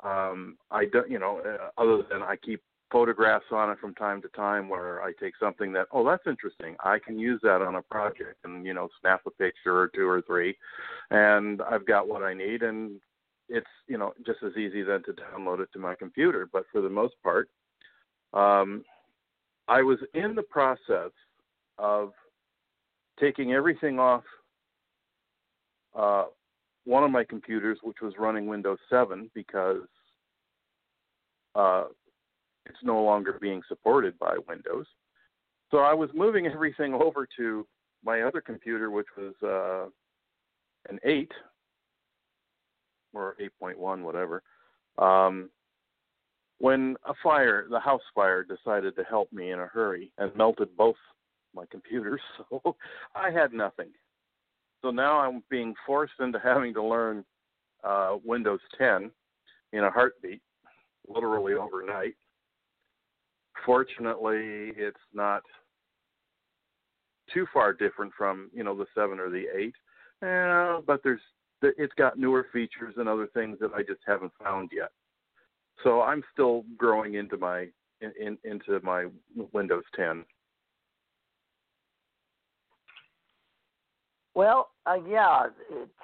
Um, 0.04 0.58
I 0.72 0.86
don't, 0.86 1.10
you 1.10 1.20
know, 1.20 1.40
uh, 1.40 1.70
other 1.80 2.04
than 2.10 2.24
I 2.24 2.36
keep 2.36 2.62
photographs 2.92 3.46
on 3.52 3.70
it 3.70 3.80
from 3.80 3.96
time 3.96 4.22
to 4.22 4.28
time 4.30 4.68
where 4.68 5.02
I 5.02 5.14
take 5.20 5.34
something 5.40 5.72
that, 5.74 5.88
oh, 5.92 6.06
that's 6.06 6.28
interesting. 6.28 6.76
I 6.84 7.00
can 7.00 7.18
use 7.18 7.40
that 7.44 7.62
on 7.62 7.76
a 7.76 7.82
project 7.82 8.38
and, 8.44 8.66
you 8.66 8.74
know, 8.74 8.90
snap 9.00 9.22
a 9.26 9.32
picture 9.32 9.78
or 9.78 9.88
two 9.88 10.08
or 10.08 10.22
three 10.22 10.58
and 11.10 11.62
I've 11.62 11.86
got 11.86 12.08
what 12.08 12.24
I 12.24 12.34
need 12.34 12.64
and 12.64 13.00
it's, 13.48 13.68
you 13.88 13.98
know, 13.98 14.14
just 14.26 14.40
as 14.44 14.58
easy 14.58 14.84
then 14.84 15.04
to 15.04 15.14
download 15.14 15.62
it 15.62 15.70
to 15.74 15.80
my 15.80 15.96
computer. 15.96 16.50
But 16.52 16.66
for 16.72 16.82
the 16.82 16.90
most 16.90 17.16
part, 17.24 17.50
um, 18.34 18.84
I 19.68 19.82
was 19.82 20.00
in 20.14 20.36
the 20.36 20.44
process 20.44 21.12
of 21.78 22.12
taking 23.20 23.54
everything 23.54 24.00
off 24.00 24.24
uh, 25.96 26.26
one 26.86 27.04
of 27.04 27.12
my 27.12 27.24
computers, 27.24 27.78
which 27.84 27.98
was 28.02 28.14
running 28.18 28.48
Windows 28.48 28.80
7, 28.90 29.30
because 29.34 29.88
uh, 31.56 31.86
it's 32.66 32.80
no 32.84 33.04
longer 33.04 33.38
being 33.42 33.62
supported 33.68 34.18
by 34.20 34.36
Windows. 34.48 34.86
So 35.70 35.80
I 35.80 35.94
was 35.94 36.10
moving 36.14 36.48
everything 36.54 36.94
over 36.94 37.28
to 37.38 37.68
my 38.04 38.22
other 38.22 38.42
computer, 38.42 38.90
which 38.90 39.08
was 39.18 39.34
uh, 39.44 39.90
an 40.92 41.00
8 41.04 41.32
or 43.14 43.36
8.1, 43.62 44.02
whatever. 44.02 44.42
Um, 44.98 45.50
when 46.62 46.96
a 47.06 47.14
fire, 47.24 47.66
the 47.70 47.80
house 47.80 48.04
fire, 48.14 48.44
decided 48.44 48.96
to 48.96 49.04
help 49.04 49.34
me 49.34 49.52
in 49.52 49.60
a 49.60 49.66
hurry 49.66 50.12
and 50.20 50.36
melted 50.36 50.70
both 50.78 50.96
my 51.56 51.66
computers, 51.72 52.22
so 52.50 52.76
I 53.16 53.32
had 53.32 53.52
nothing. 53.52 53.90
So 54.84 54.92
now 54.92 55.20
I'm 55.20 55.44
being 55.50 55.74
forced 55.86 56.14
into 56.20 56.40
having 56.40 56.74
to 56.76 56.84
learn 56.84 57.26
uh, 57.84 58.18
Windows 58.24 58.60
10 58.78 59.10
in 59.74 59.84
a 59.84 59.90
heartbeat, 59.90 60.42
literally 61.08 61.54
overnight. 61.54 62.16
Fortunately, 63.66 64.72
it's 64.78 64.98
not 65.14 65.42
too 67.34 67.48
far 67.52 67.74
different 67.74 68.12
from 68.18 68.50
you 68.54 68.64
know 68.64 68.76
the 68.76 68.86
seven 68.94 69.20
or 69.20 69.30
the 69.30 69.46
eight, 69.56 69.76
uh, 70.26 70.82
but 70.86 71.02
there's 71.04 71.22
it's 71.62 71.94
got 71.94 72.18
newer 72.18 72.48
features 72.52 72.96
and 72.98 73.08
other 73.08 73.28
things 73.34 73.58
that 73.62 73.72
I 73.76 73.82
just 73.82 74.02
haven't 74.06 74.32
found 74.44 74.70
yet. 74.74 74.92
So 75.84 76.02
I'm 76.02 76.24
still 76.34 76.64
growing 76.78 77.16
into 77.16 77.38
my 77.38 77.68
in, 78.02 78.12
in, 78.20 78.38
into 78.44 78.80
my 78.84 79.08
Windows 79.54 79.84
10. 79.96 80.26
Well, 84.34 84.70
uh, 84.86 84.98
yeah, 85.08 85.48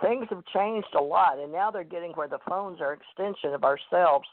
things 0.02 0.28
have 0.30 0.44
changed 0.54 0.94
a 0.98 1.02
lot, 1.02 1.40
and 1.40 1.52
now 1.52 1.72
they're 1.72 1.84
getting 1.84 2.12
where 2.12 2.28
the 2.28 2.40
phones 2.48 2.82
are 2.82 2.94
extension 2.94 3.54
of 3.54 3.64
ourselves. 3.64 4.28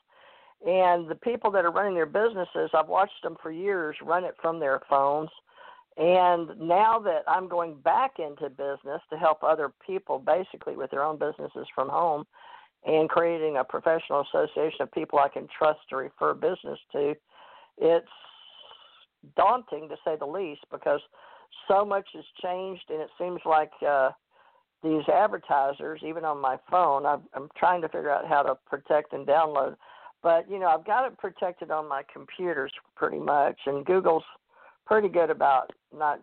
And 0.67 1.09
the 1.09 1.15
people 1.15 1.51
that 1.53 1.65
are 1.65 1.71
running 1.71 1.95
their 1.95 2.07
businesses, 2.07 2.71
I've 2.75 2.89
watched 2.89 3.23
them 3.23 3.37
for 3.43 3.53
years 3.53 3.97
run 4.03 4.25
it 4.25 4.35
from 4.41 4.59
their 4.59 4.81
phones. 4.91 5.31
And 5.97 6.59
now 6.59 6.99
that 7.01 7.23
I'm 7.29 7.49
going 7.49 7.77
back 7.85 8.19
into 8.19 8.49
business 8.49 9.01
to 9.11 9.17
help 9.17 9.45
other 9.45 9.73
people 9.87 10.19
basically 10.19 10.77
with 10.77 10.91
their 10.91 11.05
own 11.05 11.19
businesses 11.19 11.67
from 11.75 11.89
home 11.89 12.25
and 12.85 13.09
creating 13.09 13.57
a 13.57 13.65
professional 13.65 14.25
association 14.29 14.83
of 14.83 14.93
people 14.93 15.19
I 15.19 15.29
can 15.29 15.49
trust 15.57 15.81
to 15.91 15.97
refer 15.97 16.35
business 16.35 16.79
to, 16.93 17.15
it's 17.79 18.07
daunting 19.37 19.89
to 19.89 19.97
say 20.05 20.17
the 20.19 20.27
least 20.27 20.61
because 20.71 21.01
so 21.69 21.85
much 21.85 22.07
has 22.15 22.25
changed, 22.43 22.83
and 22.91 23.01
it 23.01 23.11
seems 23.19 23.41
like 23.45 23.71
uh, 23.87 24.11
these 24.83 25.03
advertisers, 25.09 26.01
even 26.07 26.25
on 26.25 26.41
my 26.41 26.59
phone, 26.71 27.07
I'm, 27.07 27.23
I'm 27.35 27.49
trying 27.57 27.81
to 27.83 27.89
figure 27.89 28.11
out 28.11 28.29
how 28.29 28.43
to 28.43 28.57
protect 28.67 29.13
and 29.13 29.27
download. 29.27 29.77
But 30.23 30.51
you 30.51 30.59
know, 30.59 30.67
I've 30.67 30.87
got 30.87 31.07
it 31.07 31.19
protected 31.19 31.71
on 31.71 31.89
my 31.89 32.03
computers 32.13 32.73
pretty 32.97 33.19
much, 33.19 33.59
and 33.67 33.85
Google's 33.85 34.25
pretty 34.87 35.09
good 35.09 35.31
about 35.31 35.71
not 35.97 36.21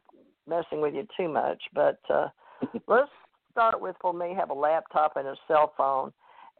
messing 0.47 0.81
with 0.81 0.93
you 0.93 1.07
too 1.17 1.29
much. 1.29 1.61
But 1.73 1.99
uh, 2.09 2.27
let's 2.87 3.09
start 3.51 3.81
with 3.81 3.95
well, 4.03 4.13
may 4.13 4.33
have 4.33 4.49
a 4.49 4.55
laptop 4.55 5.17
and 5.17 5.27
a 5.27 5.35
cell 5.47 5.73
phone, 5.77 6.11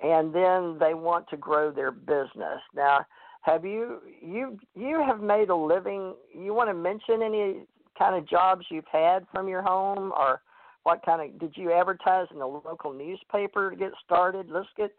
and 0.04 0.34
then 0.34 0.78
they 0.80 0.94
want 0.94 1.28
to 1.30 1.38
grow 1.38 1.72
their 1.72 1.92
business. 1.92 2.60
Now, 2.76 3.06
have 3.42 3.66
you 3.66 4.00
you 4.22 4.58
you 4.76 5.04
have 5.06 5.22
made 5.22 5.50
a 5.50 5.56
living? 5.56 6.16
You 6.34 6.54
want 6.54 6.70
to 6.70 6.74
mention 6.74 7.22
any 7.22 7.66
kind 7.98 8.16
of 8.16 8.28
jobs 8.28 8.66
you've 8.70 8.86
had 8.92 9.26
from 9.34 9.48
your 9.48 9.62
home 9.62 10.12
or 10.18 10.42
what 10.84 11.06
kind 11.06 11.22
of 11.22 11.40
did 11.40 11.56
you 11.56 11.72
advertise 11.72 12.28
in 12.32 12.40
the 12.40 12.46
local 12.46 12.94
newspaper 12.94 13.70
to 13.70 13.76
get 13.76 13.92
started 14.04 14.48
let's 14.50 14.68
get 14.78 14.92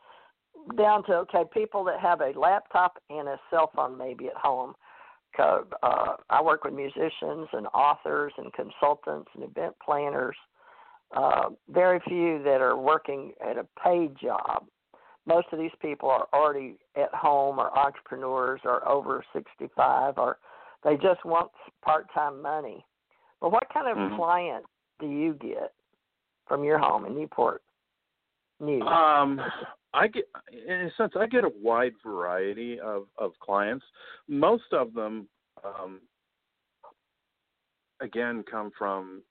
down 0.76 1.04
to 1.04 1.12
okay 1.12 1.42
people 1.52 1.82
that 1.82 1.98
have 1.98 2.20
a 2.20 2.38
laptop 2.38 2.98
and 3.10 3.28
a 3.28 3.40
cell 3.50 3.70
phone 3.74 3.96
maybe 3.98 4.26
at 4.26 4.36
home 4.36 4.74
uh, 5.38 5.62
i 6.30 6.40
work 6.42 6.64
with 6.64 6.74
musicians 6.74 7.48
and 7.52 7.66
authors 7.74 8.32
and 8.36 8.52
consultants 8.52 9.28
and 9.34 9.42
event 9.44 9.74
planners 9.84 10.36
uh, 11.16 11.48
very 11.70 12.00
few 12.06 12.42
that 12.42 12.60
are 12.60 12.76
working 12.76 13.32
at 13.44 13.56
a 13.58 13.66
paid 13.82 14.14
job 14.22 14.64
most 15.26 15.46
of 15.52 15.58
these 15.58 15.70
people 15.80 16.08
are 16.08 16.26
already 16.32 16.76
at 16.96 17.12
home 17.14 17.58
or 17.58 17.76
entrepreneurs 17.76 18.60
or 18.64 18.86
over 18.88 19.24
65 19.32 20.18
or 20.18 20.38
they 20.84 20.96
just 20.96 21.24
want 21.24 21.50
part-time 21.84 22.42
money. 22.42 22.84
But 23.40 23.52
what 23.52 23.64
kind 23.72 23.88
of 23.88 23.96
mm-hmm. 23.96 24.16
clients 24.16 24.68
do 25.00 25.06
you 25.08 25.34
get 25.34 25.72
from 26.46 26.64
your 26.64 26.78
home 26.78 27.06
in 27.06 27.14
Newport 27.14 27.62
News? 28.60 28.82
Um, 28.82 29.40
I 29.94 30.08
get, 30.08 30.24
in 30.52 30.86
a 30.86 30.90
sense, 30.96 31.12
I 31.18 31.26
get 31.26 31.44
a 31.44 31.52
wide 31.60 31.92
variety 32.04 32.80
of 32.80 33.04
of 33.18 33.32
clients. 33.40 33.84
Most 34.28 34.72
of 34.72 34.94
them, 34.94 35.28
um, 35.64 36.00
again, 38.00 38.44
come 38.50 38.70
from 38.78 39.22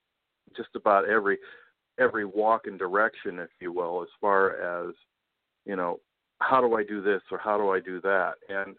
just 0.55 0.69
about 0.75 1.09
every 1.09 1.39
every 1.99 2.25
walk 2.25 2.67
and 2.67 2.77
direction, 2.77 3.39
if 3.39 3.49
you 3.59 3.71
will, 3.73 4.03
as 4.03 4.09
far 4.19 4.87
as 4.87 4.93
you 5.65 5.75
know, 5.75 5.99
how 6.39 6.61
do 6.61 6.75
I 6.75 6.83
do 6.83 7.01
this 7.01 7.21
or 7.31 7.37
how 7.37 7.57
do 7.57 7.69
I 7.69 7.79
do 7.79 8.01
that, 8.01 8.33
and 8.49 8.75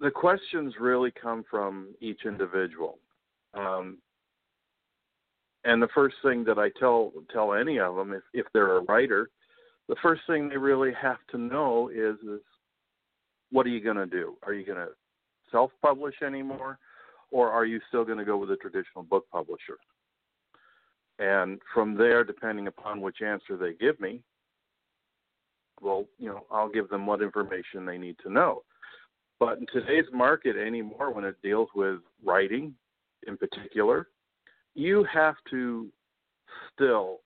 the 0.00 0.10
questions 0.10 0.74
really 0.80 1.10
come 1.10 1.44
from 1.50 1.88
each 2.00 2.20
individual. 2.24 2.98
Um, 3.54 3.98
and 5.64 5.82
the 5.82 5.88
first 5.94 6.16
thing 6.22 6.44
that 6.44 6.58
I 6.58 6.70
tell 6.78 7.12
tell 7.32 7.52
any 7.52 7.78
of 7.78 7.96
them, 7.96 8.12
if 8.12 8.22
if 8.32 8.46
they're 8.52 8.76
a 8.76 8.82
writer, 8.82 9.30
the 9.88 9.96
first 10.02 10.22
thing 10.26 10.48
they 10.48 10.56
really 10.56 10.92
have 11.00 11.18
to 11.30 11.38
know 11.38 11.88
is 11.88 12.16
is 12.20 12.40
what 13.50 13.66
are 13.66 13.70
you 13.70 13.82
going 13.82 13.96
to 13.96 14.06
do? 14.06 14.36
Are 14.44 14.52
you 14.52 14.64
going 14.64 14.78
to 14.78 14.88
self-publish 15.50 16.16
anymore, 16.24 16.78
or 17.30 17.50
are 17.50 17.64
you 17.64 17.80
still 17.88 18.04
going 18.04 18.18
to 18.18 18.24
go 18.24 18.36
with 18.36 18.50
a 18.50 18.56
traditional 18.56 19.02
book 19.02 19.26
publisher? 19.32 19.78
And 21.18 21.60
from 21.74 21.96
there, 21.96 22.22
depending 22.22 22.68
upon 22.68 23.00
which 23.00 23.22
answer 23.22 23.56
they 23.56 23.72
give 23.72 23.98
me, 23.98 24.22
well, 25.80 26.06
you 26.18 26.28
know, 26.28 26.46
I'll 26.50 26.68
give 26.68 26.88
them 26.88 27.06
what 27.06 27.22
information 27.22 27.84
they 27.86 27.98
need 27.98 28.16
to 28.22 28.32
know. 28.32 28.62
But 29.40 29.58
in 29.58 29.66
today's 29.72 30.06
market 30.12 30.56
anymore, 30.56 31.12
when 31.12 31.24
it 31.24 31.36
deals 31.42 31.68
with 31.74 32.00
writing 32.24 32.74
in 33.26 33.36
particular, 33.36 34.08
you 34.74 35.04
have 35.12 35.36
to 35.50 35.88
still 36.72 37.20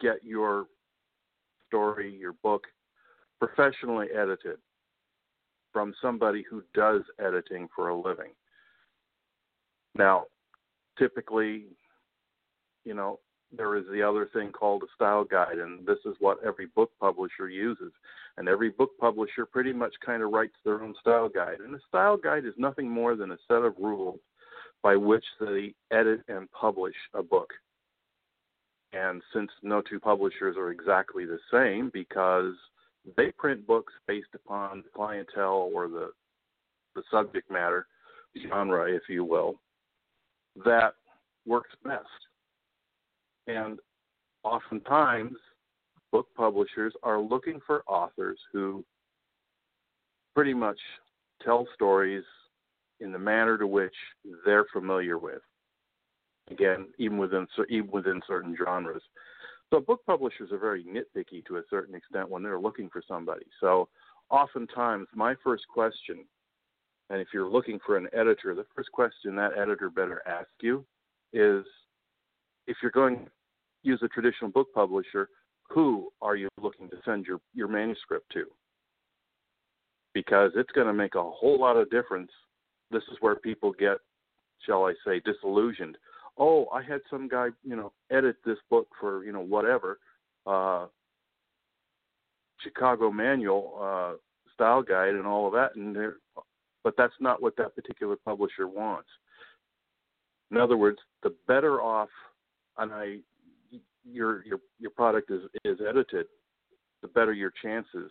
get 0.00 0.24
your 0.24 0.66
story, 1.66 2.14
your 2.14 2.34
book, 2.42 2.64
professionally 3.38 4.08
edited 4.14 4.58
from 5.72 5.94
somebody 6.02 6.44
who 6.48 6.62
does 6.74 7.02
editing 7.18 7.68
for 7.74 7.88
a 7.88 7.96
living. 7.96 8.32
Now, 9.94 10.24
typically, 10.98 11.66
you 12.84 12.94
know, 12.94 13.20
there 13.56 13.76
is 13.76 13.84
the 13.92 14.02
other 14.02 14.28
thing 14.32 14.50
called 14.50 14.82
a 14.82 14.94
style 14.94 15.24
guide, 15.24 15.58
and 15.58 15.86
this 15.86 15.98
is 16.04 16.14
what 16.20 16.38
every 16.44 16.66
book 16.66 16.90
publisher 17.00 17.48
uses. 17.48 17.92
And 18.36 18.48
every 18.48 18.70
book 18.70 18.90
publisher 18.98 19.44
pretty 19.44 19.72
much 19.72 19.92
kind 20.04 20.22
of 20.22 20.30
writes 20.30 20.54
their 20.64 20.82
own 20.82 20.94
style 21.00 21.28
guide. 21.28 21.60
And 21.64 21.74
a 21.74 21.80
style 21.88 22.16
guide 22.16 22.46
is 22.46 22.54
nothing 22.56 22.88
more 22.88 23.14
than 23.14 23.32
a 23.32 23.38
set 23.46 23.62
of 23.62 23.74
rules 23.78 24.20
by 24.82 24.96
which 24.96 25.24
they 25.40 25.74
edit 25.90 26.22
and 26.28 26.50
publish 26.50 26.94
a 27.14 27.22
book. 27.22 27.50
And 28.92 29.22
since 29.34 29.50
no 29.62 29.82
two 29.82 30.00
publishers 30.00 30.56
are 30.56 30.70
exactly 30.70 31.24
the 31.24 31.38
same 31.52 31.90
because 31.92 32.54
they 33.16 33.30
print 33.32 33.66
books 33.66 33.92
based 34.06 34.34
upon 34.34 34.78
the 34.78 34.90
clientele 34.94 35.70
or 35.74 35.88
the 35.88 36.10
the 36.94 37.02
subject 37.10 37.50
matter, 37.50 37.86
genre, 38.46 38.84
if 38.84 39.02
you 39.08 39.24
will, 39.24 39.54
that 40.62 40.92
works 41.46 41.70
best. 41.82 42.06
And 43.46 43.78
oftentimes, 44.44 45.36
book 46.10 46.28
publishers 46.36 46.92
are 47.02 47.20
looking 47.20 47.60
for 47.66 47.82
authors 47.86 48.38
who 48.52 48.84
pretty 50.34 50.54
much 50.54 50.78
tell 51.42 51.66
stories 51.74 52.24
in 53.00 53.12
the 53.12 53.18
manner 53.18 53.58
to 53.58 53.66
which 53.66 53.94
they're 54.44 54.66
familiar 54.72 55.18
with. 55.18 55.42
Again, 56.50 56.88
even 56.98 57.18
within 57.18 57.46
even 57.68 57.90
within 57.90 58.20
certain 58.26 58.56
genres. 58.56 59.02
So 59.72 59.80
book 59.80 60.00
publishers 60.06 60.52
are 60.52 60.58
very 60.58 60.84
nitpicky 60.84 61.44
to 61.46 61.56
a 61.56 61.62
certain 61.70 61.94
extent 61.94 62.28
when 62.28 62.42
they're 62.42 62.60
looking 62.60 62.90
for 62.90 63.02
somebody. 63.06 63.46
So 63.60 63.88
oftentimes, 64.28 65.08
my 65.14 65.34
first 65.42 65.64
question, 65.72 66.24
and 67.10 67.20
if 67.20 67.28
you're 67.32 67.48
looking 67.48 67.78
for 67.84 67.96
an 67.96 68.08
editor, 68.12 68.54
the 68.54 68.66
first 68.74 68.92
question 68.92 69.34
that 69.36 69.56
editor 69.56 69.88
better 69.88 70.20
ask 70.26 70.50
you 70.60 70.84
is, 71.32 71.64
if 72.66 72.76
you're 72.82 72.90
going 72.90 73.16
to 73.16 73.30
use 73.82 74.00
a 74.02 74.08
traditional 74.08 74.50
book 74.50 74.68
publisher, 74.74 75.28
who 75.68 76.10
are 76.20 76.36
you 76.36 76.48
looking 76.60 76.88
to 76.90 76.96
send 77.04 77.26
your, 77.26 77.38
your 77.54 77.68
manuscript 77.68 78.30
to? 78.32 78.44
Because 80.14 80.52
it's 80.54 80.70
going 80.72 80.86
to 80.86 80.92
make 80.92 81.14
a 81.14 81.22
whole 81.22 81.58
lot 81.58 81.76
of 81.76 81.90
difference. 81.90 82.30
This 82.90 83.02
is 83.10 83.16
where 83.20 83.36
people 83.36 83.72
get, 83.72 83.96
shall 84.66 84.84
I 84.84 84.94
say, 85.04 85.20
disillusioned 85.24 85.96
oh, 86.38 86.66
I 86.72 86.82
had 86.82 87.00
some 87.10 87.28
guy, 87.28 87.48
you 87.62 87.76
know, 87.76 87.92
edit 88.10 88.36
this 88.44 88.58
book 88.70 88.88
for, 88.98 89.24
you 89.24 89.32
know, 89.32 89.40
whatever, 89.40 89.98
uh, 90.46 90.86
Chicago 92.62 93.10
Manual 93.10 93.78
uh, 93.80 94.12
style 94.54 94.82
guide 94.82 95.14
and 95.14 95.26
all 95.26 95.46
of 95.46 95.52
that, 95.52 95.74
and 95.76 95.96
but 96.84 96.94
that's 96.96 97.14
not 97.20 97.42
what 97.42 97.56
that 97.56 97.74
particular 97.74 98.16
publisher 98.16 98.66
wants. 98.68 99.08
In 100.50 100.58
other 100.58 100.76
words, 100.76 100.98
the 101.22 101.34
better 101.48 101.80
off, 101.80 102.08
and 102.78 102.92
I, 102.92 103.18
your 104.04 104.44
your 104.44 104.58
your 104.78 104.90
product 104.90 105.30
is 105.30 105.42
is 105.64 105.78
edited, 105.86 106.26
the 107.02 107.08
better 107.08 107.32
your 107.32 107.52
chances 107.62 108.10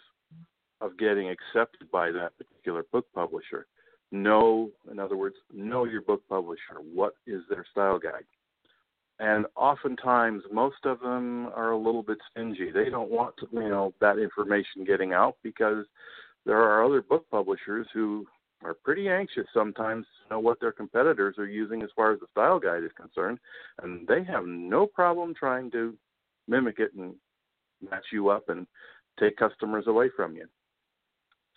of 0.80 0.98
getting 0.98 1.30
accepted 1.30 1.92
by 1.92 2.12
that 2.12 2.38
particular 2.38 2.84
book 2.92 3.06
publisher 3.14 3.68
know, 4.12 4.70
in 4.92 5.00
other 5.00 5.16
words, 5.16 5.36
know 5.54 5.86
your 5.86 6.02
book 6.02 6.22
publisher. 6.28 6.80
What 6.94 7.14
is 7.26 7.42
their 7.50 7.66
style 7.72 7.98
guide? 7.98 8.26
And 9.20 9.46
oftentimes, 9.56 10.44
most 10.52 10.84
of 10.86 11.00
them 11.00 11.48
are 11.56 11.72
a 11.72 11.78
little 11.78 12.04
bit 12.04 12.18
stingy. 12.32 12.72
They 12.72 12.90
don't 12.90 13.12
want 13.12 13.36
to, 13.38 13.48
you 13.54 13.70
know 13.70 13.94
that 14.02 14.18
information 14.18 14.84
getting 14.86 15.14
out 15.14 15.38
because 15.44 15.86
there 16.46 16.58
are 16.58 16.84
other 16.84 17.02
book 17.02 17.26
publishers 17.30 17.88
who 17.94 18.26
are 18.64 18.74
pretty 18.74 19.10
anxious 19.10 19.48
sometimes 19.54 20.06
to 20.06 20.36
know 20.36 20.40
what 20.40 20.60
their 20.60 20.72
competitors 20.72 21.38
are 21.38 21.48
using 21.48 21.82
as 21.82 21.90
far 21.96 22.14
as 22.14 22.20
the 22.20 22.28
style 22.32 22.60
guide 22.60 22.84
is 22.84 22.92
concerned, 22.96 23.40
and 23.82 24.08
they 24.08 24.24
have 24.24 24.46
no 24.46 24.86
problem 24.86 25.34
trying 25.34 25.72
to 25.72 25.96
mimic 26.48 26.80
it 26.80 26.94
and 26.94 27.16
match 27.90 28.06
you 28.12 28.30
up 28.30 28.50
and 28.50 28.68
take 29.20 29.38
customers 29.38 29.86
away 29.88 30.10
from 30.16 30.36
you. 30.36 30.48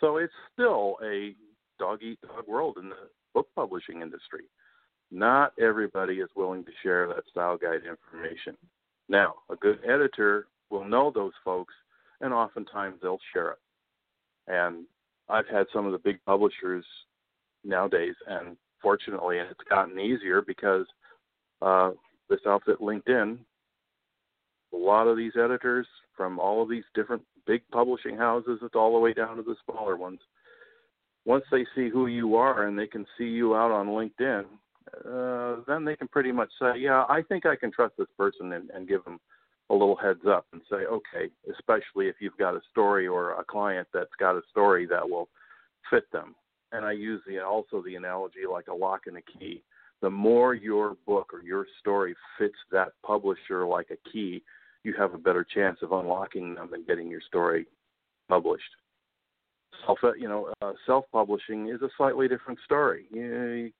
So 0.00 0.16
it's 0.16 0.32
still 0.52 0.96
a 1.04 1.34
dog 1.78 2.02
eat 2.02 2.18
dog 2.22 2.46
world 2.46 2.78
in 2.80 2.88
the 2.88 3.08
book 3.34 3.48
publishing 3.54 4.02
industry. 4.02 4.44
Not 5.10 5.52
everybody 5.60 6.14
is 6.14 6.28
willing 6.34 6.64
to 6.64 6.70
share 6.82 7.06
that 7.08 7.24
style 7.30 7.56
guide 7.56 7.82
information. 7.88 8.56
Now, 9.08 9.34
a 9.50 9.56
good 9.56 9.78
editor 9.84 10.46
will 10.70 10.84
know 10.84 11.12
those 11.14 11.32
folks, 11.44 11.74
and 12.20 12.32
oftentimes 12.32 12.98
they'll 13.02 13.18
share 13.32 13.52
it. 13.52 13.58
And 14.48 14.86
I've 15.28 15.48
had 15.48 15.66
some 15.72 15.86
of 15.86 15.92
the 15.92 15.98
big 15.98 16.18
publishers 16.24 16.84
nowadays, 17.64 18.14
and 18.26 18.56
fortunately, 18.82 19.38
it's 19.38 19.68
gotten 19.68 19.98
easier 19.98 20.42
because 20.42 20.86
uh, 21.62 21.90
this 22.28 22.40
outfit, 22.46 22.80
LinkedIn, 22.80 23.38
a 24.72 24.76
lot 24.76 25.06
of 25.06 25.16
these 25.16 25.32
editors 25.36 25.86
from 26.16 26.38
all 26.38 26.62
of 26.62 26.68
these 26.68 26.84
different 26.94 27.22
big 27.46 27.62
publishing 27.72 28.16
houses, 28.16 28.58
it's 28.62 28.74
all 28.74 28.92
the 28.92 28.98
way 28.98 29.12
down 29.12 29.36
to 29.36 29.42
the 29.42 29.56
smaller 29.64 29.96
ones, 29.96 30.20
once 31.24 31.44
they 31.50 31.64
see 31.74 31.88
who 31.88 32.06
you 32.06 32.36
are 32.36 32.66
and 32.66 32.78
they 32.78 32.86
can 32.86 33.06
see 33.16 33.24
you 33.24 33.54
out 33.54 33.70
on 33.70 33.86
LinkedIn, 33.88 34.44
uh, 35.06 35.62
then 35.66 35.84
they 35.84 35.96
can 35.96 36.08
pretty 36.08 36.32
much 36.32 36.50
say, 36.60 36.78
yeah, 36.78 37.04
I 37.08 37.22
think 37.22 37.46
I 37.46 37.56
can 37.56 37.72
trust 37.72 37.94
this 37.98 38.08
person 38.18 38.52
and, 38.52 38.70
and 38.70 38.86
give 38.86 39.04
them 39.04 39.18
a 39.70 39.74
little 39.74 39.96
heads 39.96 40.26
up 40.28 40.46
and 40.52 40.60
say, 40.70 40.86
okay, 40.86 41.30
especially 41.50 42.08
if 42.08 42.16
you've 42.20 42.36
got 42.36 42.54
a 42.54 42.60
story 42.70 43.06
or 43.06 43.32
a 43.32 43.44
client 43.44 43.88
that's 43.92 44.14
got 44.18 44.36
a 44.36 44.42
story 44.50 44.86
that 44.86 45.08
will 45.08 45.28
fit 45.90 46.10
them. 46.12 46.34
And 46.72 46.84
I 46.84 46.92
use 46.92 47.22
the 47.26 47.40
also 47.40 47.82
the 47.82 47.96
analogy 47.96 48.40
like 48.50 48.68
a 48.68 48.74
lock 48.74 49.02
and 49.06 49.16
a 49.16 49.22
key. 49.22 49.62
The 50.02 50.10
more 50.10 50.54
your 50.54 50.96
book 51.06 51.30
or 51.32 51.42
your 51.42 51.66
story 51.80 52.14
fits 52.38 52.58
that 52.72 52.92
publisher 53.06 53.64
like 53.64 53.88
a 53.90 54.10
key, 54.10 54.42
you 54.82 54.92
have 54.98 55.14
a 55.14 55.18
better 55.18 55.44
chance 55.44 55.78
of 55.82 55.92
unlocking 55.92 56.54
them 56.54 56.74
and 56.74 56.86
getting 56.86 57.08
your 57.08 57.22
story 57.22 57.66
published 58.28 58.62
self 59.86 59.98
you 60.18 60.28
know 60.28 60.52
uh, 60.62 60.72
self 60.86 61.04
publishing 61.12 61.68
is 61.68 61.82
a 61.82 61.88
slightly 61.96 62.28
different 62.28 62.58
story 62.64 63.06
you, 63.10 63.70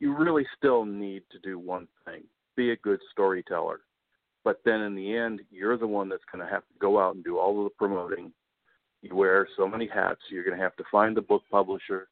you 0.00 0.16
really 0.16 0.46
still 0.56 0.84
need 0.84 1.22
to 1.30 1.38
do 1.40 1.58
one 1.58 1.86
thing 2.04 2.22
be 2.56 2.72
a 2.72 2.76
good 2.76 3.00
storyteller 3.10 3.80
but 4.48 4.60
then 4.64 4.80
in 4.80 4.94
the 4.94 5.14
end 5.14 5.42
you're 5.50 5.76
the 5.76 5.86
one 5.86 6.08
that's 6.08 6.24
going 6.32 6.42
to 6.42 6.50
have 6.50 6.62
to 6.62 6.74
go 6.80 6.98
out 6.98 7.14
and 7.14 7.22
do 7.22 7.38
all 7.38 7.58
of 7.58 7.64
the 7.64 7.76
promoting. 7.76 8.32
You 9.02 9.14
wear 9.14 9.46
so 9.58 9.68
many 9.68 9.86
hats 9.86 10.20
you're 10.30 10.42
going 10.42 10.56
to 10.56 10.62
have 10.62 10.74
to 10.76 10.84
find 10.90 11.14
the 11.14 11.20
book 11.20 11.42
publisher 11.50 12.08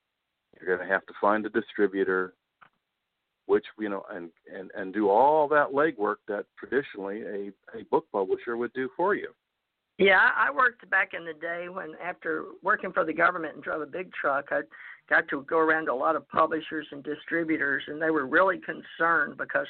you're 0.55 0.77
going 0.77 0.87
to 0.87 0.92
have 0.92 1.07
to 1.07 1.14
find 1.18 1.42
the 1.42 1.49
distributor 1.49 2.35
which 3.46 3.64
you 3.79 3.88
know 3.88 4.05
and 4.11 4.29
and 4.55 4.70
and 4.77 4.92
do 4.92 5.09
all 5.09 5.49
that 5.49 5.68
legwork 5.72 6.16
that 6.29 6.44
traditionally 6.59 7.22
a 7.22 7.79
a 7.79 7.85
book 7.90 8.05
publisher 8.12 8.59
would 8.59 8.72
do 8.75 8.90
for 8.99 9.14
you. 9.14 9.31
Yeah, 9.96 10.29
I 10.37 10.51
worked 10.51 10.90
back 10.90 11.14
in 11.14 11.25
the 11.25 11.33
day 11.33 11.70
when, 11.70 11.94
after 12.05 12.44
working 12.62 12.92
for 12.92 13.03
the 13.03 13.14
government 13.14 13.55
and 13.55 13.64
drove 13.64 13.81
a 13.81 13.87
big 13.87 14.12
truck, 14.12 14.49
I 14.51 14.61
got 15.09 15.27
to 15.29 15.40
go 15.49 15.57
around 15.57 15.87
to 15.87 15.92
a 15.92 15.94
lot 15.94 16.16
of 16.16 16.29
publishers 16.29 16.87
and 16.92 17.03
distributors, 17.03 17.83
and 17.87 18.03
they 18.03 18.11
were 18.11 18.27
really 18.27 18.59
concerned 18.59 19.38
because 19.38 19.66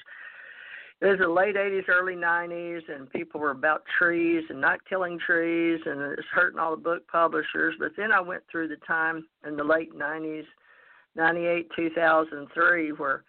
it 1.03 1.07
was 1.07 1.19
the 1.19 1.29
late 1.29 1.57
80s, 1.57 1.89
early 1.89 2.15
90s, 2.15 2.81
and 2.89 3.11
people 3.11 3.39
were 3.39 3.51
about 3.51 3.83
trees 3.99 4.45
and 4.49 4.61
not 4.61 4.79
killing 4.89 5.19
trees, 5.19 5.81
and 5.85 6.01
it's 6.13 6.27
hurting 6.33 6.59
all 6.59 6.75
the 6.75 6.83
book 6.83 7.07
publishers. 7.09 7.75
But 7.79 7.93
then 7.97 8.13
I 8.13 8.21
went 8.21 8.43
through 8.51 8.69
the 8.69 8.77
time 8.87 9.27
in 9.47 9.57
the 9.57 9.65
late 9.65 9.95
90s, 9.95 10.45
98, 11.15 11.69
2003, 11.77 12.93
where 12.93 13.25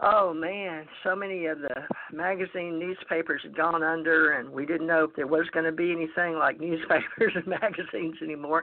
Oh 0.00 0.32
man, 0.32 0.86
so 1.02 1.16
many 1.16 1.46
of 1.46 1.58
the 1.58 1.74
magazine 2.12 2.78
newspapers 2.78 3.40
had 3.42 3.56
gone 3.56 3.82
under, 3.82 4.34
and 4.34 4.48
we 4.48 4.64
didn't 4.64 4.86
know 4.86 5.04
if 5.04 5.16
there 5.16 5.26
was 5.26 5.48
going 5.52 5.64
to 5.64 5.72
be 5.72 5.90
anything 5.90 6.34
like 6.38 6.60
newspapers 6.60 7.32
and 7.34 7.46
magazines 7.46 8.14
anymore. 8.22 8.62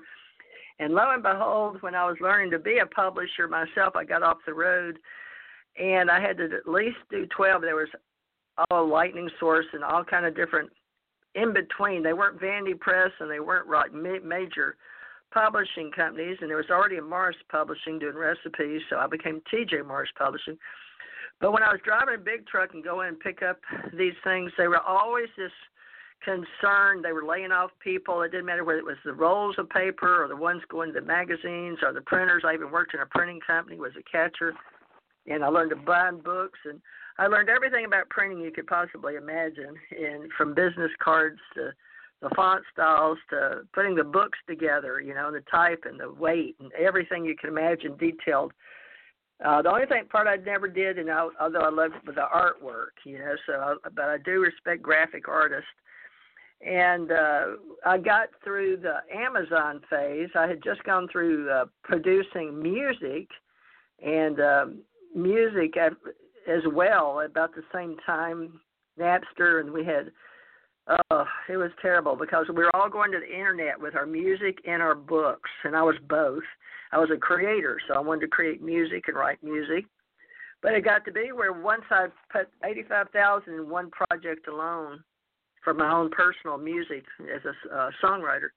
And 0.79 0.93
lo 0.93 1.11
and 1.11 1.23
behold, 1.23 1.81
when 1.81 1.93
I 1.93 2.05
was 2.05 2.15
learning 2.21 2.51
to 2.51 2.59
be 2.59 2.77
a 2.77 2.85
publisher 2.85 3.47
myself, 3.49 3.95
I 3.95 4.05
got 4.05 4.23
off 4.23 4.37
the 4.45 4.53
road, 4.53 4.97
and 5.77 6.09
I 6.09 6.21
had 6.21 6.37
to 6.37 6.45
at 6.45 6.71
least 6.71 6.97
do 7.11 7.25
twelve. 7.35 7.61
There 7.61 7.75
was 7.75 7.89
all 8.69 8.87
Lightning 8.87 9.29
Source 9.39 9.65
and 9.73 9.83
all 9.83 10.03
kind 10.03 10.25
of 10.25 10.35
different 10.35 10.69
in 11.35 11.53
between. 11.53 12.03
They 12.03 12.13
weren't 12.13 12.39
Vanity 12.39 12.73
Press, 12.73 13.11
and 13.19 13.29
they 13.29 13.39
weren't 13.39 13.69
like 13.69 13.93
major 13.93 14.77
publishing 15.33 15.91
companies. 15.95 16.37
And 16.41 16.49
there 16.49 16.57
was 16.57 16.69
already 16.69 16.97
a 16.97 17.01
Morris 17.01 17.35
Publishing 17.49 17.99
doing 17.99 18.15
recipes, 18.15 18.81
so 18.89 18.97
I 18.97 19.07
became 19.07 19.41
T.J. 19.51 19.81
Morris 19.81 20.09
Publishing 20.17 20.57
but 21.41 21.51
when 21.51 21.63
I 21.63 21.71
was 21.71 21.81
driving 21.83 22.15
a 22.15 22.17
big 22.17 22.47
truck 22.47 22.73
and 22.73 22.83
going 22.83 23.09
and 23.09 23.19
pick 23.19 23.41
up 23.41 23.59
these 23.93 24.13
things, 24.23 24.51
they 24.57 24.67
were 24.67 24.79
always 24.79 25.27
this 25.37 25.51
concerned. 26.23 27.03
They 27.03 27.11
were 27.11 27.25
laying 27.25 27.51
off 27.51 27.71
people. 27.79 28.21
It 28.21 28.31
didn't 28.31 28.45
matter 28.45 28.63
whether 28.63 28.79
it 28.79 28.85
was 28.85 28.97
the 29.03 29.13
rolls 29.13 29.55
of 29.57 29.69
paper 29.69 30.23
or 30.23 30.27
the 30.27 30.35
ones 30.35 30.61
going 30.69 30.93
to 30.93 30.99
the 30.99 31.05
magazines 31.05 31.79
or 31.83 31.91
the 31.91 32.01
printers. 32.01 32.43
I 32.45 32.53
even 32.53 32.71
worked 32.71 32.93
in 32.93 33.01
a 33.01 33.05
printing 33.05 33.41
company, 33.45 33.77
was 33.77 33.91
a 33.99 34.03
catcher, 34.09 34.53
and 35.27 35.43
I 35.43 35.49
learned 35.49 35.71
to 35.71 35.75
bind 35.75 36.23
books. 36.23 36.59
And 36.63 36.81
I 37.17 37.27
learned 37.27 37.49
everything 37.49 37.85
about 37.85 38.09
printing 38.09 38.39
you 38.39 38.51
could 38.51 38.67
possibly 38.67 39.15
imagine, 39.15 39.75
and 39.91 40.29
from 40.37 40.53
business 40.53 40.91
cards 41.01 41.39
to 41.55 41.71
the 42.21 42.29
font 42.35 42.63
styles 42.73 43.17
to 43.29 43.61
putting 43.73 43.95
the 43.95 44.03
books 44.03 44.37
together, 44.47 44.99
you 44.99 45.13
know, 45.13 45.31
the 45.31 45.41
type 45.51 45.83
and 45.85 45.99
the 45.99 46.11
weight 46.11 46.55
and 46.59 46.71
everything 46.73 47.25
you 47.25 47.35
can 47.35 47.49
imagine 47.49 47.95
detailed. 47.97 48.51
Uh, 49.43 49.61
the 49.61 49.69
only 49.69 49.85
thing 49.85 50.05
part 50.09 50.27
I 50.27 50.37
never 50.37 50.67
did, 50.67 50.97
and 50.97 51.11
I, 51.11 51.27
although 51.39 51.59
I 51.59 51.69
loved 51.69 51.95
the 52.05 52.13
artwork, 52.13 52.95
you 53.03 53.19
know. 53.19 53.35
So, 53.45 53.53
I, 53.53 53.89
but 53.93 54.05
I 54.05 54.17
do 54.17 54.39
respect 54.39 54.81
graphic 54.81 55.27
artists. 55.27 55.67
And 56.65 57.11
uh, 57.11 57.45
I 57.85 57.97
got 57.97 58.29
through 58.43 58.77
the 58.77 58.99
Amazon 59.13 59.81
phase. 59.89 60.29
I 60.35 60.47
had 60.47 60.63
just 60.63 60.83
gone 60.83 61.07
through 61.11 61.49
uh, 61.49 61.65
producing 61.83 62.61
music, 62.61 63.27
and 64.03 64.39
um, 64.39 64.77
music 65.13 65.75
as 66.47 66.61
well 66.71 67.21
about 67.25 67.53
the 67.55 67.63
same 67.73 67.97
time. 68.05 68.59
Napster, 68.99 69.59
and 69.59 69.71
we 69.71 69.83
had 69.83 70.11
Oh, 70.87 71.25
it 71.49 71.57
was 71.57 71.71
terrible 71.81 72.15
because 72.15 72.45
we 72.47 72.63
were 72.63 72.75
all 72.75 72.89
going 72.89 73.11
to 73.11 73.19
the 73.19 73.33
internet 73.33 73.79
with 73.79 73.95
our 73.95 74.05
music 74.05 74.59
and 74.67 74.83
our 74.83 74.93
books, 74.93 75.49
and 75.63 75.75
I 75.75 75.81
was 75.81 75.95
both. 76.07 76.43
I 76.91 76.99
was 76.99 77.09
a 77.11 77.17
creator, 77.17 77.79
so 77.87 77.95
I 77.95 77.99
wanted 77.99 78.21
to 78.21 78.27
create 78.27 78.61
music 78.61 79.05
and 79.07 79.17
write 79.17 79.43
music. 79.43 79.85
But 80.61 80.73
it 80.73 80.85
got 80.85 81.03
to 81.05 81.11
be 81.11 81.31
where 81.31 81.53
once 81.53 81.83
I 81.89 82.07
put 82.31 82.49
eighty-five 82.63 83.09
thousand 83.09 83.55
in 83.55 83.69
one 83.69 83.89
project 83.89 84.47
alone 84.47 85.03
for 85.63 85.73
my 85.73 85.91
own 85.91 86.11
personal 86.11 86.59
music 86.59 87.03
as 87.35 87.41
a 87.45 87.75
uh, 87.75 87.89
songwriter, 88.03 88.49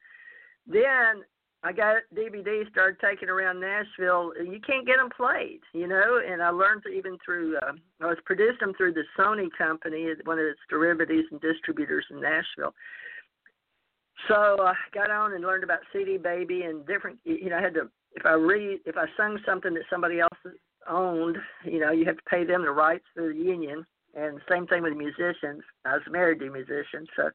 then 0.67 1.25
I 1.65 1.73
got 1.73 2.03
DVDs, 2.15 2.71
started 2.71 3.01
taking 3.01 3.29
around 3.29 3.61
Nashville. 3.61 4.33
You 4.39 4.61
can't 4.65 4.87
get 4.87 4.99
them 4.99 5.11
played, 5.11 5.61
you 5.73 5.89
know. 5.89 6.21
And 6.25 6.41
I 6.41 6.51
learned 6.51 6.85
even 6.95 7.19
through. 7.25 7.57
Uh, 7.57 7.73
I 8.01 8.07
was 8.07 8.19
produced 8.25 8.61
them 8.61 8.75
through 8.77 8.95
the 8.95 9.03
Sony 9.19 9.49
company, 9.57 10.07
one 10.25 10.39
of 10.39 10.45
its 10.45 10.61
derivatives 10.71 11.27
and 11.33 11.41
distributors 11.41 12.07
in 12.11 12.21
Nashville. 12.21 12.75
So 14.29 14.35
I 14.61 14.75
got 14.95 15.11
on 15.11 15.33
and 15.33 15.43
learned 15.43 15.65
about 15.65 15.81
CD 15.93 16.17
Baby 16.17 16.63
and 16.63 16.87
different. 16.87 17.19
You 17.25 17.51
know, 17.51 17.59
I 17.59 17.63
had 17.63 17.75
to 17.75 17.91
if 18.15 18.25
I 18.25 18.33
read 18.33 18.81
if 18.87 18.97
I 18.97 19.07
sung 19.17 19.39
something 19.45 19.75
that 19.75 19.85
somebody 19.91 20.21
else 20.21 20.39
owned, 20.89 21.39
you 21.65 21.81
know, 21.81 21.91
you 21.91 22.05
have 22.05 22.17
to 22.19 22.31
pay 22.31 22.45
them 22.45 22.63
the 22.63 22.71
rights 22.71 23.05
through 23.15 23.35
the 23.35 23.41
union. 23.41 23.85
And 24.15 24.41
same 24.51 24.67
thing 24.67 24.83
with 24.83 24.97
musicians. 24.97 25.63
I 25.85 25.95
was 25.95 26.03
married 26.11 26.39
to 26.41 26.47
a 26.47 26.51
musician, 26.51 27.07
so 27.15 27.31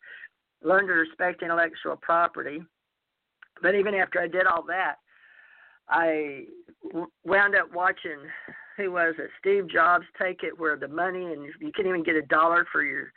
learned 0.64 0.88
to 0.88 0.94
respect 0.94 1.44
intellectual 1.44 1.98
property 1.98 2.64
but 3.64 3.74
even 3.74 3.96
after 3.96 4.20
I 4.20 4.28
did 4.28 4.46
all 4.46 4.64
that, 4.68 4.98
I 5.90 6.44
wound 7.26 7.56
up 7.56 7.74
watching 7.74 8.20
who 8.78 8.92
was 8.92 9.16
it 9.18 9.30
Steve 9.40 9.70
Jobs 9.70 10.06
take 10.22 10.44
it 10.44 10.60
where 10.60 10.78
the 10.78 10.88
money 10.88 11.26
and 11.26 11.46
you 11.60 11.72
couldn't 11.74 11.90
even 11.90 12.04
get 12.04 12.16
a 12.16 12.22
dollar 12.24 12.66
for 12.72 12.84
your 12.84 13.12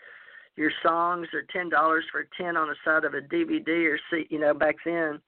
your 0.57 0.71
songs 0.83 1.29
or 1.35 1.43
ten 1.53 1.69
dollars 1.69 2.05
for 2.11 2.27
ten 2.41 2.57
on 2.57 2.69
the 2.69 2.77
side 2.85 3.05
of 3.05 3.15
a 3.15 3.21
DVD 3.21 3.91
or 3.91 3.99
see 4.11 4.27
you 4.31 4.39
know 4.39 4.55
back 4.55 4.77
then. 4.85 5.21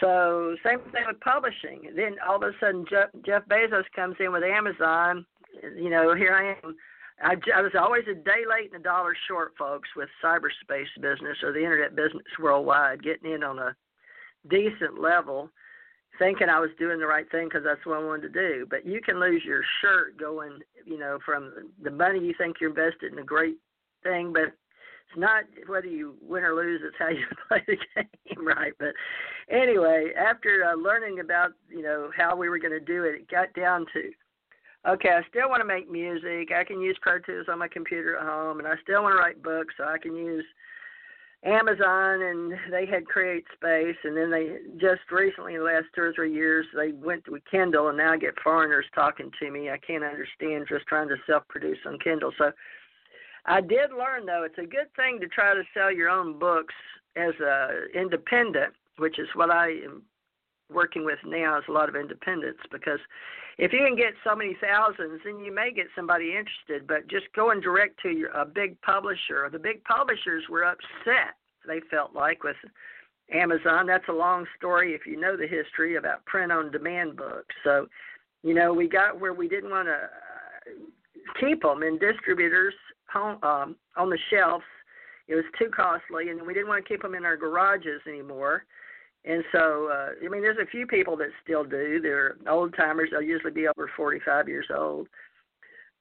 So 0.00 0.56
same 0.64 0.80
thing 0.92 1.04
with 1.06 1.20
publishing. 1.20 1.92
Then 1.94 2.16
all 2.26 2.36
of 2.36 2.42
a 2.42 2.52
sudden 2.60 2.84
Jeff, 2.90 3.08
Jeff 3.24 3.46
Bezos 3.48 3.84
comes 3.94 4.16
in 4.20 4.32
with 4.32 4.42
Amazon. 4.42 5.24
You 5.76 5.90
know 5.90 6.14
here 6.14 6.34
I 6.34 6.66
am. 6.66 6.76
I, 7.22 7.34
I 7.54 7.62
was 7.62 7.72
always 7.78 8.04
a 8.10 8.14
day 8.14 8.44
late 8.48 8.72
and 8.72 8.80
a 8.80 8.84
dollar 8.84 9.16
short, 9.26 9.54
folks, 9.58 9.88
with 9.96 10.10
cyberspace 10.22 10.92
business 11.00 11.38
or 11.42 11.52
the 11.52 11.62
internet 11.62 11.96
business 11.96 12.22
worldwide, 12.38 13.02
getting 13.02 13.32
in 13.32 13.42
on 13.42 13.58
a 13.58 13.74
decent 14.48 15.00
level, 15.00 15.50
thinking 16.18 16.48
I 16.48 16.60
was 16.60 16.70
doing 16.78 16.98
the 16.98 17.06
right 17.06 17.30
thing 17.30 17.48
because 17.48 17.64
that's 17.64 17.84
what 17.84 17.98
I 17.98 18.04
wanted 18.04 18.32
to 18.32 18.40
do. 18.40 18.66
But 18.68 18.86
you 18.86 19.00
can 19.00 19.20
lose 19.20 19.42
your 19.44 19.62
shirt 19.80 20.18
going, 20.18 20.60
you 20.84 20.98
know, 20.98 21.18
from 21.24 21.70
the 21.82 21.90
money 21.90 22.20
you 22.20 22.34
think 22.36 22.56
you're 22.60 22.70
invested 22.70 23.12
in 23.12 23.18
a 23.18 23.24
great 23.24 23.56
thing, 24.02 24.32
but 24.32 24.44
it's 24.44 25.18
not 25.18 25.44
whether 25.66 25.86
you 25.86 26.16
win 26.20 26.44
or 26.44 26.54
lose; 26.54 26.80
it's 26.84 26.96
how 26.98 27.08
you 27.10 27.24
play 27.48 27.62
the 27.66 27.76
game, 27.94 28.46
right? 28.46 28.72
But 28.78 28.94
anyway, 29.50 30.12
after 30.18 30.64
uh, 30.64 30.76
learning 30.76 31.20
about 31.20 31.52
you 31.68 31.82
know 31.82 32.10
how 32.16 32.36
we 32.36 32.48
were 32.48 32.58
going 32.58 32.72
to 32.72 32.80
do 32.80 33.04
it, 33.04 33.14
it 33.14 33.30
got 33.30 33.52
down 33.54 33.86
to 33.92 34.10
okay, 34.88 35.10
I 35.10 35.22
still 35.28 35.48
want 35.48 35.60
to 35.60 35.66
make 35.66 35.90
music. 35.90 36.52
I 36.54 36.64
can 36.64 36.80
use 36.80 36.98
Pro 37.00 37.18
Tools 37.18 37.46
on 37.50 37.58
my 37.58 37.68
computer 37.68 38.16
at 38.16 38.24
home, 38.24 38.58
and 38.58 38.68
I 38.68 38.74
still 38.82 39.02
want 39.02 39.14
to 39.14 39.18
write 39.18 39.42
books, 39.42 39.74
so 39.76 39.84
I 39.84 39.98
can 39.98 40.14
use 40.14 40.44
Amazon 41.44 42.22
and 42.22 42.52
they 42.70 42.86
had 42.86 43.06
Create 43.06 43.44
Space, 43.54 43.96
and 44.04 44.16
then 44.16 44.30
they 44.30 44.56
just 44.78 45.02
recently, 45.12 45.56
the 45.56 45.62
last 45.62 45.84
two 45.94 46.02
or 46.02 46.12
three 46.12 46.32
years, 46.32 46.66
they 46.74 46.92
went 46.92 47.24
to 47.26 47.38
Kindle, 47.50 47.88
and 47.88 47.98
now 47.98 48.12
I 48.12 48.16
get 48.16 48.34
foreigners 48.42 48.86
talking 48.94 49.30
to 49.40 49.50
me. 49.50 49.70
I 49.70 49.78
can't 49.78 50.02
understand 50.02 50.66
just 50.68 50.86
trying 50.86 51.08
to 51.08 51.16
self-produce 51.26 51.78
on 51.86 51.98
Kindle. 52.00 52.32
So 52.36 52.50
I 53.44 53.60
did 53.60 53.90
learn 53.96 54.26
though 54.26 54.42
it's 54.44 54.58
a 54.58 54.66
good 54.66 54.92
thing 54.96 55.20
to 55.20 55.28
try 55.28 55.54
to 55.54 55.62
sell 55.72 55.92
your 55.92 56.08
own 56.08 56.38
books 56.38 56.74
as 57.16 57.34
a 57.40 57.84
independent, 57.94 58.74
which 58.98 59.18
is 59.18 59.28
what 59.34 59.50
I 59.50 59.68
am 59.68 60.02
working 60.72 61.04
with 61.04 61.18
now 61.24 61.58
is 61.58 61.64
a 61.68 61.72
lot 61.72 61.88
of 61.88 61.96
independence 61.96 62.58
because 62.72 62.98
if 63.58 63.72
you 63.72 63.78
can 63.78 63.96
get 63.96 64.12
so 64.24 64.36
many 64.36 64.56
thousands, 64.60 65.20
then 65.24 65.38
you 65.40 65.54
may 65.54 65.72
get 65.72 65.86
somebody 65.94 66.36
interested. 66.36 66.86
But 66.86 67.08
just 67.08 67.26
going 67.34 67.60
direct 67.60 68.00
to 68.02 68.10
your, 68.10 68.30
a 68.30 68.44
big 68.44 68.80
publisher, 68.82 69.48
the 69.50 69.58
big 69.58 69.82
publishers 69.84 70.44
were 70.50 70.64
upset. 70.64 71.36
They 71.66 71.80
felt 71.90 72.14
like 72.14 72.44
with 72.44 72.56
Amazon. 73.32 73.86
That's 73.86 74.08
a 74.08 74.12
long 74.12 74.46
story 74.56 74.94
if 74.94 75.06
you 75.06 75.18
know 75.18 75.36
the 75.36 75.46
history 75.46 75.96
about 75.96 76.24
print 76.26 76.52
on 76.52 76.70
demand 76.70 77.16
books. 77.16 77.54
So, 77.64 77.86
you 78.42 78.54
know, 78.54 78.72
we 78.72 78.88
got 78.88 79.18
where 79.18 79.34
we 79.34 79.48
didn't 79.48 79.70
want 79.70 79.88
to 79.88 79.94
uh, 79.94 81.40
keep 81.40 81.62
them 81.62 81.82
in 81.82 81.98
distributors 81.98 82.74
home, 83.12 83.42
um, 83.42 83.76
on 83.96 84.10
the 84.10 84.18
shelves. 84.30 84.64
It 85.28 85.34
was 85.34 85.44
too 85.58 85.70
costly, 85.74 86.28
and 86.28 86.46
we 86.46 86.54
didn't 86.54 86.68
want 86.68 86.84
to 86.84 86.88
keep 86.88 87.02
them 87.02 87.14
in 87.14 87.24
our 87.24 87.36
garages 87.36 88.00
anymore. 88.06 88.64
And 89.26 89.42
so, 89.50 89.90
uh, 89.92 90.10
I 90.24 90.28
mean, 90.28 90.40
there's 90.40 90.58
a 90.62 90.70
few 90.70 90.86
people 90.86 91.16
that 91.16 91.30
still 91.42 91.64
do. 91.64 92.00
They're 92.00 92.36
old 92.48 92.74
timers. 92.76 93.08
They'll 93.10 93.22
usually 93.22 93.52
be 93.52 93.66
over 93.66 93.90
45 93.96 94.48
years 94.48 94.68
old. 94.74 95.08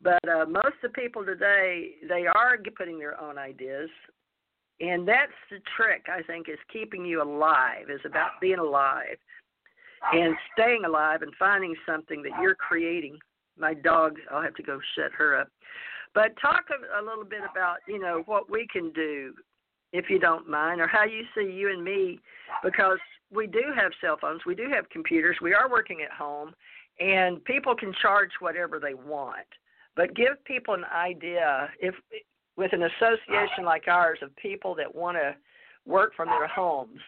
But 0.01 0.27
uh, 0.29 0.45
most 0.45 0.77
of 0.83 0.83
the 0.83 0.89
people 0.89 1.25
today, 1.25 1.95
they 2.07 2.27
are 2.27 2.57
putting 2.77 2.99
their 2.99 3.19
own 3.19 3.39
ideas. 3.39 3.89
And 4.79 5.07
that's 5.07 5.31
the 5.49 5.57
trick, 5.75 6.05
I 6.07 6.21
think, 6.21 6.49
is 6.49 6.59
keeping 6.71 7.05
you 7.05 7.23
alive, 7.23 7.89
is 7.89 8.01
about 8.05 8.31
being 8.41 8.59
alive 8.59 9.17
and 10.13 10.35
staying 10.53 10.83
alive 10.85 11.21
and 11.23 11.33
finding 11.39 11.73
something 11.85 12.21
that 12.21 12.33
you're 12.41 12.55
creating. 12.55 13.17
My 13.57 13.73
dog, 13.73 14.17
I'll 14.29 14.41
have 14.41 14.55
to 14.55 14.63
go 14.63 14.79
shut 14.95 15.11
her 15.13 15.39
up. 15.39 15.47
But 16.13 16.33
talk 16.41 16.65
a, 16.69 17.01
a 17.01 17.03
little 17.03 17.25
bit 17.25 17.41
about, 17.49 17.77
you 17.87 17.99
know, 17.99 18.21
what 18.25 18.49
we 18.51 18.67
can 18.71 18.91
do, 18.91 19.33
if 19.93 20.09
you 20.09 20.19
don't 20.19 20.47
mind, 20.47 20.81
or 20.81 20.87
how 20.87 21.05
you 21.05 21.23
see 21.35 21.51
you 21.51 21.69
and 21.69 21.83
me, 21.83 22.19
because 22.63 22.99
we 23.35 23.47
do 23.47 23.63
have 23.75 23.91
cell 24.01 24.17
phones, 24.19 24.41
we 24.45 24.55
do 24.55 24.69
have 24.73 24.89
computers, 24.89 25.37
we 25.41 25.53
are 25.53 25.69
working 25.69 26.01
at 26.01 26.11
home, 26.11 26.53
and 26.99 27.43
people 27.43 27.75
can 27.75 27.93
charge 28.01 28.31
whatever 28.39 28.79
they 28.79 28.93
want. 28.93 29.47
But 29.95 30.15
give 30.15 30.43
people 30.45 30.73
an 30.73 30.85
idea 30.85 31.69
if 31.79 31.95
with 32.57 32.71
an 32.73 32.83
association 32.83 33.65
like 33.65 33.87
ours 33.87 34.19
of 34.21 34.35
people 34.37 34.75
that 34.75 34.93
want 34.93 35.17
to 35.17 35.35
work 35.85 36.13
from 36.15 36.29
their 36.29 36.47
homes, 36.47 36.99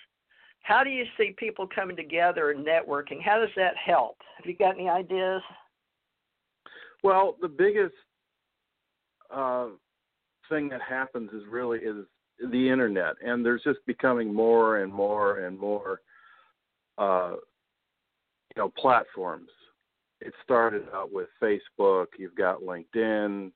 how 0.61 0.84
do 0.84 0.89
you 0.89 1.05
see 1.17 1.34
people 1.38 1.67
coming 1.73 1.95
together 1.95 2.51
and 2.51 2.65
networking? 2.65 3.21
How 3.23 3.39
does 3.39 3.49
that 3.55 3.75
help? 3.78 4.17
Have 4.38 4.45
you 4.45 4.55
got 4.55 4.75
any 4.75 4.89
ideas? 4.89 5.41
Well, 7.03 7.38
the 7.41 7.47
biggest 7.47 7.95
uh, 9.34 9.67
thing 10.49 10.67
that 10.69 10.82
happens 10.82 11.32
is 11.32 11.43
really 11.49 11.80
is 11.80 12.05
the 12.51 12.69
internet, 12.69 13.15
and 13.25 13.45
there's 13.45 13.63
just 13.63 13.80
becoming 13.86 14.34
more 14.34 14.80
and 14.80 14.93
more 14.93 15.39
and 15.39 15.57
more 15.57 16.01
uh, 16.98 17.34
you 18.56 18.62
know 18.62 18.72
platforms. 18.78 19.50
It 20.20 20.34
started 20.43 20.84
out 20.93 21.12
with 21.12 21.28
Facebook. 21.41 22.08
You've 22.18 22.36
got 22.36 22.62
LinkedIn. 22.62 23.52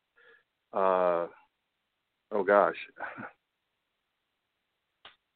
Uh, 0.74 1.28
oh 2.32 2.44
gosh, 2.46 2.76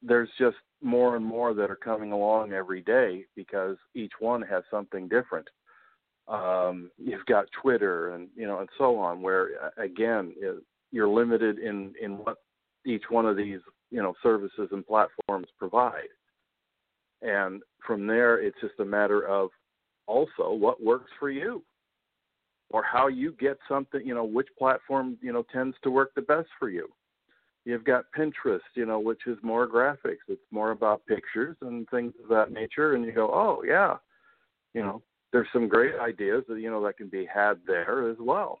there's 0.02 0.30
just 0.38 0.56
more 0.82 1.16
and 1.16 1.24
more 1.24 1.54
that 1.54 1.70
are 1.70 1.76
coming 1.76 2.12
along 2.12 2.52
every 2.52 2.80
day 2.82 3.24
because 3.34 3.76
each 3.94 4.12
one 4.20 4.42
has 4.42 4.62
something 4.70 5.08
different. 5.08 5.48
Um, 6.28 6.90
you've 6.98 7.26
got 7.26 7.46
Twitter 7.60 8.14
and 8.14 8.28
you 8.36 8.46
know 8.46 8.60
and 8.60 8.68
so 8.78 8.96
on, 8.96 9.22
where 9.22 9.72
again 9.78 10.34
you're 10.92 11.08
limited 11.08 11.58
in 11.58 11.94
in 12.00 12.18
what 12.18 12.38
each 12.84 13.04
one 13.10 13.26
of 13.26 13.36
these 13.36 13.60
you 13.90 14.02
know 14.02 14.14
services 14.22 14.68
and 14.70 14.86
platforms 14.86 15.48
provide. 15.58 16.08
And 17.22 17.62
from 17.86 18.06
there, 18.06 18.40
it's 18.40 18.60
just 18.60 18.78
a 18.80 18.84
matter 18.84 19.26
of 19.26 19.50
also 20.06 20.52
what 20.52 20.82
works 20.82 21.10
for 21.18 21.30
you 21.30 21.62
or 22.70 22.82
how 22.82 23.08
you 23.08 23.32
get 23.38 23.58
something, 23.68 24.00
you 24.04 24.14
know, 24.14 24.24
which 24.24 24.48
platform, 24.58 25.16
you 25.22 25.32
know, 25.32 25.44
tends 25.52 25.76
to 25.82 25.90
work 25.90 26.12
the 26.14 26.22
best 26.22 26.48
for 26.58 26.68
you. 26.68 26.88
You've 27.64 27.84
got 27.84 28.04
Pinterest, 28.16 28.60
you 28.74 28.86
know, 28.86 29.00
which 29.00 29.26
is 29.26 29.38
more 29.42 29.68
graphics. 29.68 30.26
It's 30.28 30.40
more 30.50 30.70
about 30.70 31.06
pictures 31.06 31.56
and 31.62 31.88
things 31.90 32.12
of 32.22 32.28
that 32.28 32.52
nature. 32.52 32.94
And 32.94 33.04
you 33.04 33.12
go, 33.12 33.28
oh, 33.32 33.62
yeah, 33.66 33.96
you 34.72 34.82
know, 34.82 35.02
there's 35.32 35.48
some 35.52 35.68
great 35.68 35.94
ideas 36.00 36.44
that, 36.48 36.60
you 36.60 36.70
know, 36.70 36.82
that 36.84 36.96
can 36.96 37.08
be 37.08 37.26
had 37.32 37.58
there 37.66 38.08
as 38.08 38.16
well. 38.20 38.60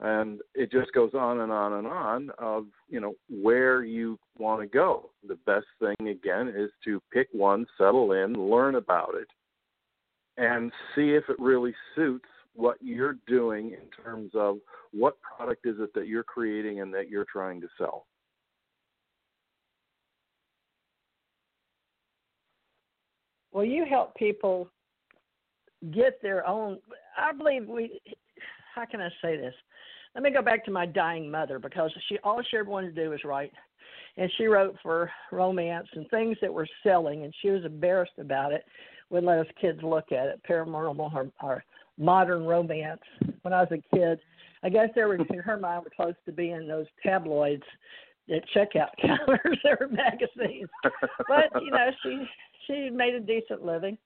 And 0.00 0.40
it 0.54 0.72
just 0.72 0.92
goes 0.92 1.12
on 1.14 1.40
and 1.40 1.52
on 1.52 1.74
and 1.74 1.86
on 1.86 2.30
of 2.38 2.66
you 2.88 3.00
know 3.00 3.14
where 3.28 3.84
you 3.84 4.18
want 4.38 4.60
to 4.60 4.66
go. 4.66 5.10
The 5.26 5.38
best 5.46 5.66
thing 5.78 6.08
again 6.08 6.48
is 6.48 6.70
to 6.84 7.00
pick 7.12 7.28
one 7.32 7.66
settle 7.76 8.12
in 8.12 8.34
learn 8.34 8.76
about 8.76 9.14
it 9.14 9.28
and 10.36 10.72
see 10.94 11.10
if 11.10 11.24
it 11.28 11.38
really 11.38 11.74
suits 11.94 12.28
what 12.54 12.76
you're 12.80 13.18
doing 13.26 13.72
in 13.72 14.04
terms 14.04 14.32
of 14.34 14.58
what 14.92 15.16
product 15.20 15.66
is 15.66 15.76
it 15.78 15.92
that 15.94 16.08
you're 16.08 16.24
creating 16.24 16.80
and 16.80 16.92
that 16.94 17.08
you're 17.08 17.26
trying 17.30 17.60
to 17.60 17.68
sell. 17.78 18.06
Well 23.52 23.64
you 23.64 23.84
help 23.84 24.14
people 24.14 24.68
get 25.92 26.20
their 26.20 26.46
own 26.46 26.78
i 27.16 27.32
believe 27.32 27.66
we 27.66 28.00
how 28.74 28.84
can 28.84 29.00
i 29.00 29.08
say 29.22 29.36
this? 29.36 29.54
Let 30.14 30.24
me 30.24 30.30
go 30.30 30.42
back 30.42 30.64
to 30.64 30.70
my 30.70 30.86
dying 30.86 31.30
mother 31.30 31.58
because 31.58 31.92
she 32.08 32.18
all 32.24 32.42
she 32.50 32.56
ever 32.56 32.68
wanted 32.68 32.94
to 32.94 33.04
do 33.04 33.10
was 33.10 33.24
write. 33.24 33.52
And 34.16 34.30
she 34.36 34.46
wrote 34.46 34.76
for 34.82 35.10
romance 35.30 35.86
and 35.94 36.08
things 36.10 36.36
that 36.42 36.52
were 36.52 36.66
selling 36.82 37.24
and 37.24 37.34
she 37.40 37.50
was 37.50 37.64
embarrassed 37.64 38.18
about 38.18 38.52
it 38.52 38.64
would 39.08 39.24
let 39.24 39.38
us 39.38 39.46
kids 39.60 39.80
look 39.82 40.12
at 40.12 40.26
it. 40.26 40.40
Paranormal 40.48 41.14
or, 41.14 41.30
or 41.42 41.64
modern 41.98 42.44
romance 42.44 43.00
when 43.42 43.52
i 43.52 43.60
was 43.60 43.68
a 43.72 43.96
kid. 43.96 44.18
I 44.62 44.68
guess 44.68 44.88
they 44.94 45.02
were 45.02 45.14
in 45.14 45.24
her 45.24 45.56
mind 45.56 45.84
were 45.84 45.90
close 45.94 46.14
to 46.26 46.32
being 46.32 46.66
those 46.66 46.86
tabloids 47.02 47.62
at 48.34 48.42
checkout 48.54 48.90
counters 49.00 49.58
were 49.64 49.88
magazines. 49.88 50.68
But 51.28 51.62
you 51.62 51.70
know 51.70 51.90
she 52.02 52.26
she 52.66 52.90
made 52.90 53.14
a 53.14 53.20
decent 53.20 53.64
living. 53.64 53.96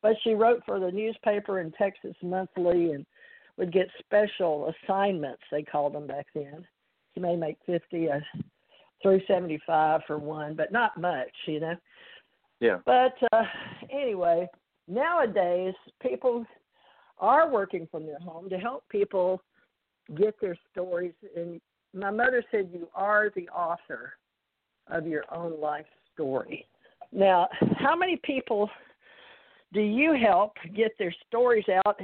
But 0.00 0.16
she 0.24 0.34
wrote 0.34 0.62
for 0.66 0.80
the 0.80 0.90
newspaper 0.90 1.60
in 1.60 1.70
texas 1.72 2.16
monthly 2.22 2.92
and 2.92 3.06
would 3.58 3.72
get 3.72 3.88
special 3.98 4.72
assignments 4.84 5.42
they 5.50 5.62
called 5.62 5.94
them 5.94 6.06
back 6.06 6.26
then. 6.34 6.66
She 7.14 7.20
may 7.20 7.36
make 7.36 7.58
fifty 7.66 8.06
a 8.06 8.16
uh, 8.16 8.20
three 9.02 9.24
seventy 9.26 9.60
five 9.66 10.00
for 10.06 10.18
one, 10.18 10.54
but 10.54 10.72
not 10.72 11.00
much, 11.00 11.32
you 11.46 11.60
know. 11.60 11.76
Yeah. 12.60 12.78
But 12.86 13.14
uh 13.32 13.44
anyway, 13.90 14.48
nowadays 14.88 15.74
people 16.00 16.46
are 17.18 17.50
working 17.50 17.86
from 17.90 18.06
their 18.06 18.18
home 18.20 18.48
to 18.48 18.58
help 18.58 18.84
people 18.88 19.42
get 20.16 20.34
their 20.40 20.56
stories 20.72 21.12
and 21.36 21.60
my 21.94 22.10
mother 22.10 22.42
said 22.50 22.70
you 22.72 22.88
are 22.94 23.30
the 23.34 23.48
author 23.50 24.14
of 24.88 25.06
your 25.06 25.24
own 25.32 25.60
life 25.60 25.86
story. 26.14 26.66
Now, 27.12 27.48
how 27.76 27.94
many 27.94 28.18
people 28.24 28.70
do 29.72 29.80
you 29.80 30.14
help 30.14 30.52
get 30.74 30.92
their 30.98 31.14
stories 31.28 31.64
out 31.86 32.00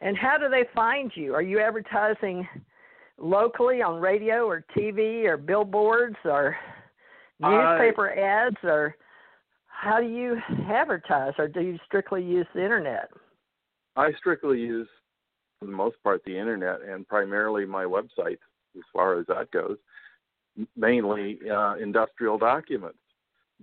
and 0.00 0.16
how 0.16 0.38
do 0.38 0.48
they 0.48 0.64
find 0.74 1.10
you? 1.14 1.34
Are 1.34 1.42
you 1.42 1.60
advertising 1.60 2.46
locally 3.18 3.82
on 3.82 4.00
radio 4.00 4.46
or 4.46 4.64
TV 4.76 5.24
or 5.24 5.36
billboards 5.36 6.16
or 6.24 6.56
newspaper 7.40 8.10
I, 8.10 8.46
ads 8.46 8.56
or 8.62 8.96
how 9.66 10.00
do 10.00 10.06
you 10.06 10.36
advertise 10.70 11.32
or 11.38 11.48
do 11.48 11.60
you 11.60 11.78
strictly 11.86 12.22
use 12.22 12.46
the 12.54 12.62
internet? 12.62 13.10
I 13.96 14.12
strictly 14.18 14.60
use 14.60 14.88
for 15.58 15.66
the 15.66 15.72
most 15.72 15.96
part 16.02 16.22
the 16.24 16.38
internet 16.38 16.82
and 16.82 17.06
primarily 17.06 17.66
my 17.66 17.84
website 17.84 18.38
as 18.76 18.84
far 18.92 19.18
as 19.18 19.26
that 19.26 19.50
goes, 19.50 19.76
mainly 20.76 21.38
uh, 21.50 21.74
industrial 21.74 22.38
documents. 22.38 22.98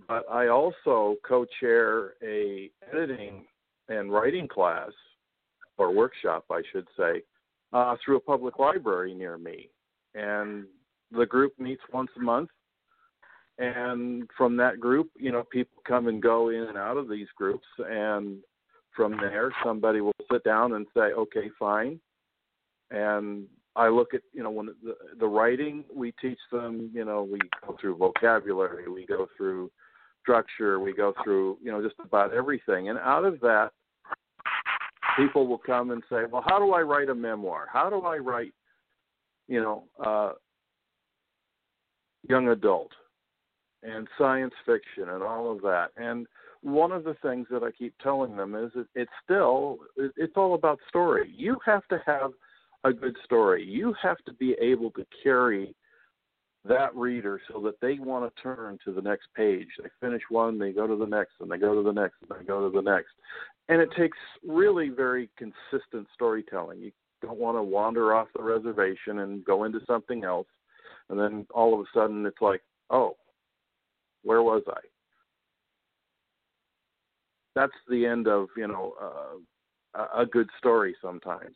But 0.07 0.29
I 0.29 0.47
also 0.47 1.15
co-chair 1.25 2.15
a 2.21 2.69
editing 2.91 3.45
and 3.87 4.11
writing 4.11 4.47
class 4.47 4.91
or 5.77 5.91
workshop, 5.91 6.45
I 6.51 6.61
should 6.71 6.87
say, 6.97 7.23
uh, 7.73 7.95
through 8.03 8.17
a 8.17 8.21
public 8.21 8.59
library 8.59 9.13
near 9.13 9.37
me. 9.37 9.69
And 10.13 10.65
the 11.11 11.25
group 11.25 11.53
meets 11.59 11.81
once 11.91 12.09
a 12.17 12.21
month. 12.21 12.49
And 13.57 14.29
from 14.37 14.57
that 14.57 14.79
group, 14.79 15.09
you 15.17 15.31
know, 15.31 15.43
people 15.43 15.81
come 15.87 16.07
and 16.07 16.21
go 16.21 16.49
in 16.49 16.63
and 16.63 16.77
out 16.77 16.97
of 16.97 17.09
these 17.09 17.27
groups. 17.37 17.65
And 17.79 18.39
from 18.95 19.17
there, 19.17 19.53
somebody 19.63 20.01
will 20.01 20.13
sit 20.31 20.43
down 20.43 20.73
and 20.73 20.85
say, 20.93 21.13
okay, 21.13 21.49
fine. 21.57 21.99
And 22.91 23.45
I 23.75 23.89
look 23.89 24.13
at, 24.13 24.21
you 24.33 24.43
know, 24.43 24.51
when 24.51 24.67
the, 24.83 24.95
the 25.19 25.27
writing, 25.27 25.83
we 25.93 26.13
teach 26.21 26.39
them, 26.51 26.91
you 26.93 27.03
know, 27.03 27.23
we 27.23 27.39
go 27.65 27.75
through 27.79 27.97
vocabulary, 27.97 28.89
we 28.89 29.05
go 29.05 29.27
through 29.35 29.71
structure, 30.21 30.79
we 30.79 30.93
go 30.93 31.13
through, 31.23 31.57
you 31.61 31.71
know, 31.71 31.81
just 31.81 31.95
about 32.03 32.33
everything. 32.33 32.89
And 32.89 32.97
out 32.99 33.25
of 33.25 33.39
that, 33.41 33.71
people 35.15 35.47
will 35.47 35.57
come 35.57 35.91
and 35.91 36.03
say, 36.09 36.25
"Well, 36.25 36.43
how 36.45 36.59
do 36.59 36.73
I 36.73 36.81
write 36.81 37.09
a 37.09 37.15
memoir? 37.15 37.67
How 37.71 37.89
do 37.89 38.01
I 38.01 38.17
write, 38.17 38.53
you 39.47 39.61
know, 39.61 39.83
uh, 39.99 40.33
young 42.27 42.49
adult 42.49 42.91
and 43.83 44.07
science 44.17 44.53
fiction 44.65 45.09
and 45.09 45.23
all 45.23 45.51
of 45.51 45.61
that?" 45.61 45.91
And 45.97 46.27
one 46.61 46.91
of 46.91 47.03
the 47.03 47.13
things 47.15 47.47
that 47.51 47.63
I 47.63 47.71
keep 47.71 47.95
telling 47.99 48.35
them 48.35 48.55
is 48.55 48.71
it, 48.75 48.87
it's 48.95 49.11
still 49.23 49.77
it's 49.95 50.35
all 50.35 50.55
about 50.55 50.79
story. 50.87 51.31
You 51.35 51.57
have 51.65 51.87
to 51.87 52.01
have 52.05 52.31
a 52.83 52.91
good 52.91 53.15
story. 53.23 53.63
You 53.63 53.93
have 54.01 54.17
to 54.25 54.33
be 54.33 54.53
able 54.61 54.91
to 54.91 55.05
carry 55.23 55.75
that 56.67 56.95
reader 56.95 57.39
so 57.51 57.59
that 57.61 57.79
they 57.81 57.99
want 57.99 58.33
to 58.33 58.41
turn 58.41 58.79
to 58.85 58.91
the 58.91 59.01
next 59.01 59.27
page. 59.35 59.67
They 59.81 59.89
finish 59.99 60.21
one, 60.29 60.57
they 60.57 60.71
go 60.71 60.87
to 60.87 60.95
the 60.95 61.05
next, 61.05 61.33
and 61.39 61.49
they 61.49 61.57
go 61.57 61.75
to 61.75 61.83
the 61.83 61.93
next, 61.93 62.15
and 62.21 62.39
they 62.39 62.45
go 62.45 62.67
to 62.67 62.75
the 62.75 62.81
next 62.81 63.11
and 63.67 63.81
it 63.81 63.89
takes 63.97 64.17
really 64.47 64.89
very 64.89 65.29
consistent 65.37 66.07
storytelling. 66.13 66.79
You 66.79 66.91
don't 67.21 67.39
want 67.39 67.57
to 67.57 67.63
wander 67.63 68.13
off 68.13 68.27
the 68.35 68.43
reservation 68.43 69.19
and 69.19 69.43
go 69.43 69.63
into 69.63 69.79
something 69.87 70.23
else, 70.23 70.47
and 71.09 71.19
then 71.19 71.47
all 71.53 71.73
of 71.73 71.79
a 71.79 71.85
sudden 71.93 72.25
it's 72.25 72.41
like, 72.41 72.61
oh, 72.89 73.15
where 74.23 74.43
was 74.43 74.63
I? 74.67 74.79
That's 77.55 77.73
the 77.89 78.05
end 78.05 78.27
of 78.27 78.47
you 78.57 78.67
know 78.67 78.93
uh, 79.01 80.05
a 80.15 80.25
good 80.25 80.49
story. 80.57 80.95
Sometimes, 81.01 81.55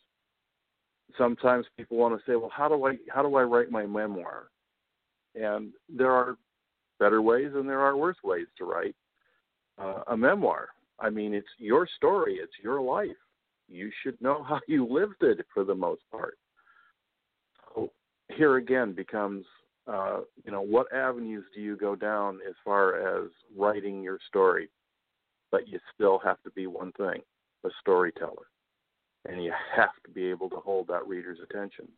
sometimes 1.17 1.65
people 1.77 1.97
want 1.97 2.17
to 2.17 2.31
say, 2.31 2.35
well, 2.35 2.51
how 2.55 2.69
do 2.69 2.85
I 2.85 2.95
how 3.09 3.21
do 3.21 3.35
I 3.35 3.43
write 3.43 3.69
my 3.69 3.85
memoir? 3.85 4.47
And 5.41 5.71
there 5.87 6.11
are 6.11 6.37
better 6.99 7.21
ways 7.21 7.51
and 7.55 7.67
there 7.67 7.79
are 7.79 7.95
worse 7.95 8.17
ways 8.23 8.47
to 8.57 8.65
write 8.65 8.95
uh, 9.81 10.03
a 10.07 10.17
memoir 10.17 10.69
I 11.01 11.09
mean, 11.09 11.33
it's 11.33 11.47
your 11.57 11.87
story, 11.95 12.35
it's 12.35 12.53
your 12.61 12.81
life. 12.81 13.09
You 13.67 13.91
should 14.03 14.19
know 14.21 14.43
how 14.47 14.59
you 14.67 14.85
lived 14.85 15.21
it 15.21 15.45
for 15.53 15.63
the 15.63 15.75
most 15.75 16.01
part. 16.11 16.37
So 17.73 17.91
here 18.29 18.57
again 18.57 18.93
becomes, 18.93 19.45
uh, 19.87 20.21
you 20.43 20.51
know, 20.51 20.61
what 20.61 20.91
avenues 20.93 21.45
do 21.55 21.61
you 21.61 21.77
go 21.77 21.95
down 21.95 22.39
as 22.47 22.55
far 22.63 23.23
as 23.23 23.29
writing 23.57 24.01
your 24.03 24.19
story? 24.27 24.69
But 25.51 25.67
you 25.67 25.79
still 25.95 26.19
have 26.23 26.41
to 26.43 26.51
be 26.51 26.67
one 26.67 26.91
thing 26.93 27.21
a 27.65 27.69
storyteller. 27.81 28.47
And 29.27 29.43
you 29.43 29.51
have 29.75 29.89
to 30.05 30.11
be 30.11 30.29
able 30.29 30.49
to 30.49 30.55
hold 30.57 30.87
that 30.87 31.05
reader's 31.05 31.39
attention. 31.43 31.89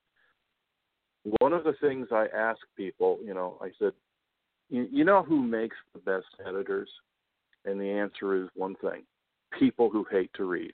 One 1.40 1.54
of 1.54 1.64
the 1.64 1.74
things 1.82 2.08
I 2.12 2.28
ask 2.36 2.60
people, 2.76 3.20
you 3.24 3.34
know, 3.34 3.58
I 3.62 3.70
said, 3.78 3.92
you, 4.70 4.88
you 4.92 5.04
know 5.04 5.22
who 5.22 5.42
makes 5.42 5.76
the 5.94 6.00
best 6.00 6.26
editors? 6.46 6.90
And 7.66 7.80
the 7.80 7.90
answer 7.90 8.44
is 8.44 8.50
one 8.56 8.76
thing 8.82 9.04
people 9.60 9.90
who 9.90 10.06
hate 10.10 10.32
to 10.36 10.46
read. 10.46 10.72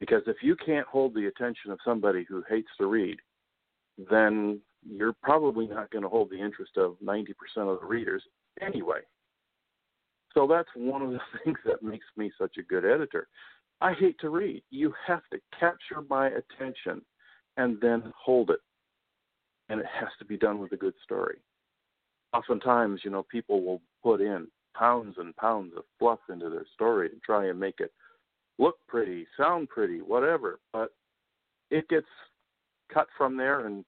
Because 0.00 0.22
if 0.26 0.38
you 0.42 0.56
can't 0.56 0.86
hold 0.86 1.14
the 1.14 1.26
attention 1.26 1.70
of 1.70 1.78
somebody 1.84 2.26
who 2.28 2.42
hates 2.48 2.68
to 2.78 2.86
read, 2.86 3.16
then 4.10 4.60
you're 4.84 5.14
probably 5.22 5.66
not 5.66 5.90
going 5.90 6.02
to 6.02 6.08
hold 6.08 6.30
the 6.30 6.38
interest 6.38 6.72
of 6.76 6.96
90% 7.02 7.28
of 7.56 7.80
the 7.80 7.86
readers 7.86 8.22
anyway. 8.60 9.00
So 10.34 10.46
that's 10.48 10.68
one 10.74 11.00
of 11.00 11.10
the 11.10 11.20
things 11.44 11.58
that 11.64 11.82
makes 11.82 12.06
me 12.16 12.30
such 12.38 12.56
a 12.58 12.62
good 12.62 12.84
editor. 12.84 13.28
I 13.80 13.92
hate 13.92 14.18
to 14.20 14.30
read. 14.30 14.62
You 14.70 14.92
have 15.06 15.22
to 15.32 15.38
capture 15.58 16.02
my 16.08 16.28
attention 16.28 17.02
and 17.56 17.80
then 17.80 18.12
hold 18.20 18.50
it. 18.50 18.60
And 19.68 19.80
it 19.80 19.86
has 19.98 20.08
to 20.18 20.24
be 20.24 20.36
done 20.36 20.58
with 20.58 20.72
a 20.72 20.76
good 20.76 20.94
story. 21.02 21.38
Oftentimes, 22.32 23.00
you 23.04 23.10
know, 23.10 23.22
people 23.22 23.62
will 23.62 23.80
put 24.02 24.20
in 24.20 24.48
pounds 24.76 25.16
and 25.18 25.34
pounds 25.36 25.72
of 25.76 25.84
fluff 25.98 26.18
into 26.28 26.50
their 26.50 26.66
story 26.74 27.08
to 27.08 27.16
try 27.24 27.46
and 27.46 27.58
make 27.58 27.76
it 27.78 27.92
look 28.58 28.76
pretty, 28.88 29.26
sound 29.36 29.68
pretty, 29.68 29.98
whatever. 29.98 30.58
But 30.72 30.90
it 31.70 31.88
gets 31.88 32.06
cut 32.92 33.06
from 33.16 33.36
there 33.36 33.66
and 33.66 33.84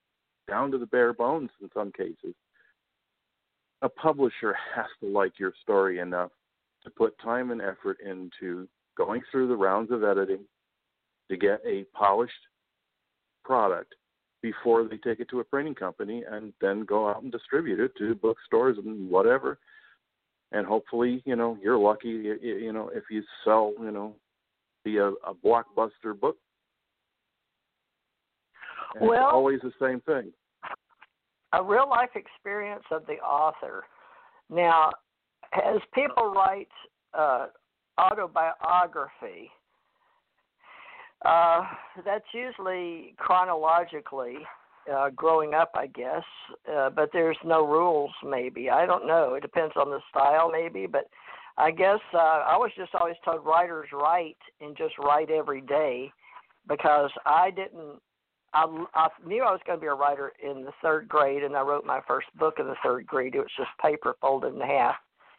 down 0.49 0.70
to 0.70 0.79
the 0.79 0.87
bare 0.87 1.12
bones 1.12 1.51
in 1.61 1.68
some 1.74 1.93
cases. 1.93 2.35
A 3.83 3.89
publisher 3.89 4.57
has 4.74 4.87
to 5.01 5.09
like 5.09 5.39
your 5.39 5.53
story 5.62 5.99
enough 5.99 6.31
to 6.85 6.91
put 6.91 7.18
time 7.18 7.51
and 7.51 7.61
effort 7.61 7.99
into 8.05 8.68
going 8.97 9.20
through 9.31 9.49
the 9.49 9.57
rounds 9.57 9.91
of 9.91 10.05
editing 10.05 10.45
to 11.31 11.37
get 11.37 11.61
a 11.66 11.85
polished 11.95 12.33
product 13.45 13.95
before 14.53 14.84
they 14.84 14.97
take 14.97 15.20
it 15.20 15.28
to 15.30 15.40
a 15.40 15.44
printing 15.44 15.74
company 15.74 16.22
and 16.30 16.53
then 16.61 16.84
go 16.84 17.09
out 17.09 17.22
and 17.22 17.32
distribute 17.32 17.80
it 17.80 17.92
to 17.97 18.14
bookstores 18.14 18.76
and 18.78 19.11
whatever 19.11 19.59
and 20.53 20.66
hopefully, 20.66 21.22
you 21.24 21.36
know, 21.36 21.59
you're 21.62 21.78
lucky, 21.78 22.09
you, 22.09 22.72
know, 22.72 22.90
if 22.94 23.05
you 23.11 23.22
sell, 23.44 23.72
you 23.80 23.90
know, 23.90 24.14
be 24.84 24.99
a, 24.99 25.09
a 25.09 25.34
blockbuster 25.44 26.18
book. 26.18 26.36
And 28.94 29.09
well, 29.09 29.26
always 29.26 29.61
the 29.62 29.72
same 29.80 30.01
thing. 30.01 30.32
A 31.53 31.62
real 31.62 31.88
life 31.88 32.11
experience 32.14 32.84
of 32.90 33.07
the 33.07 33.14
author. 33.14 33.84
Now, 34.49 34.90
as 35.53 35.80
people 35.94 36.32
write 36.32 36.68
uh, 37.12 37.47
autobiography, 38.01 39.51
uh, 41.25 41.62
that's 42.05 42.27
usually 42.33 43.14
chronologically 43.17 44.39
uh, 44.93 45.11
growing 45.11 45.55
up, 45.55 45.73
I 45.75 45.87
guess. 45.87 46.23
Uh, 46.71 46.91
but 46.91 47.11
there's 47.12 47.39
no 47.45 47.67
rules, 47.67 48.12
maybe. 48.25 48.71
I 48.71 48.87
don't 48.87 49.07
know. 49.07 49.35
It 49.35 49.43
depends 49.43 49.75
on 49.77 49.91
the 49.91 50.01
style, 50.11 50.51
maybe. 50.51 50.87
But 50.87 51.09
I 51.57 51.71
guess 51.71 52.01
uh, 52.14 52.45
I 52.47 52.57
was 52.57 52.71
just 52.77 52.95
always 52.95 53.17
told 53.25 53.45
writers 53.45 53.89
write 53.93 54.37
and 54.61 54.77
just 54.77 54.99
write 54.99 55.31
every 55.31 55.61
day 55.62 56.12
because 56.69 57.11
I 57.25 57.51
didn't. 57.51 58.01
I, 58.55 58.85
I 58.95 59.09
knew 59.27 59.43
I 59.43 59.51
was 59.51 59.61
going 59.67 59.79
to 59.79 59.81
be 59.81 59.89
a 59.89 59.95
writer 59.95 60.33
in 60.43 60.64
the 60.64 60.73
third 60.83 61.09
grade, 61.09 61.43
and 61.43 61.57
I 61.57 61.62
wrote 61.62 61.85
my 61.85 62.01
first 62.07 62.29
book 62.39 62.55
in 62.59 62.67
the 62.67 62.77
third 62.83 63.07
grade. 63.07 63.35
It 63.35 63.39
was 63.39 63.49
just 63.57 63.71
paper 63.83 64.14
folded 64.21 64.55
in 64.55 64.61
half. 64.61 64.95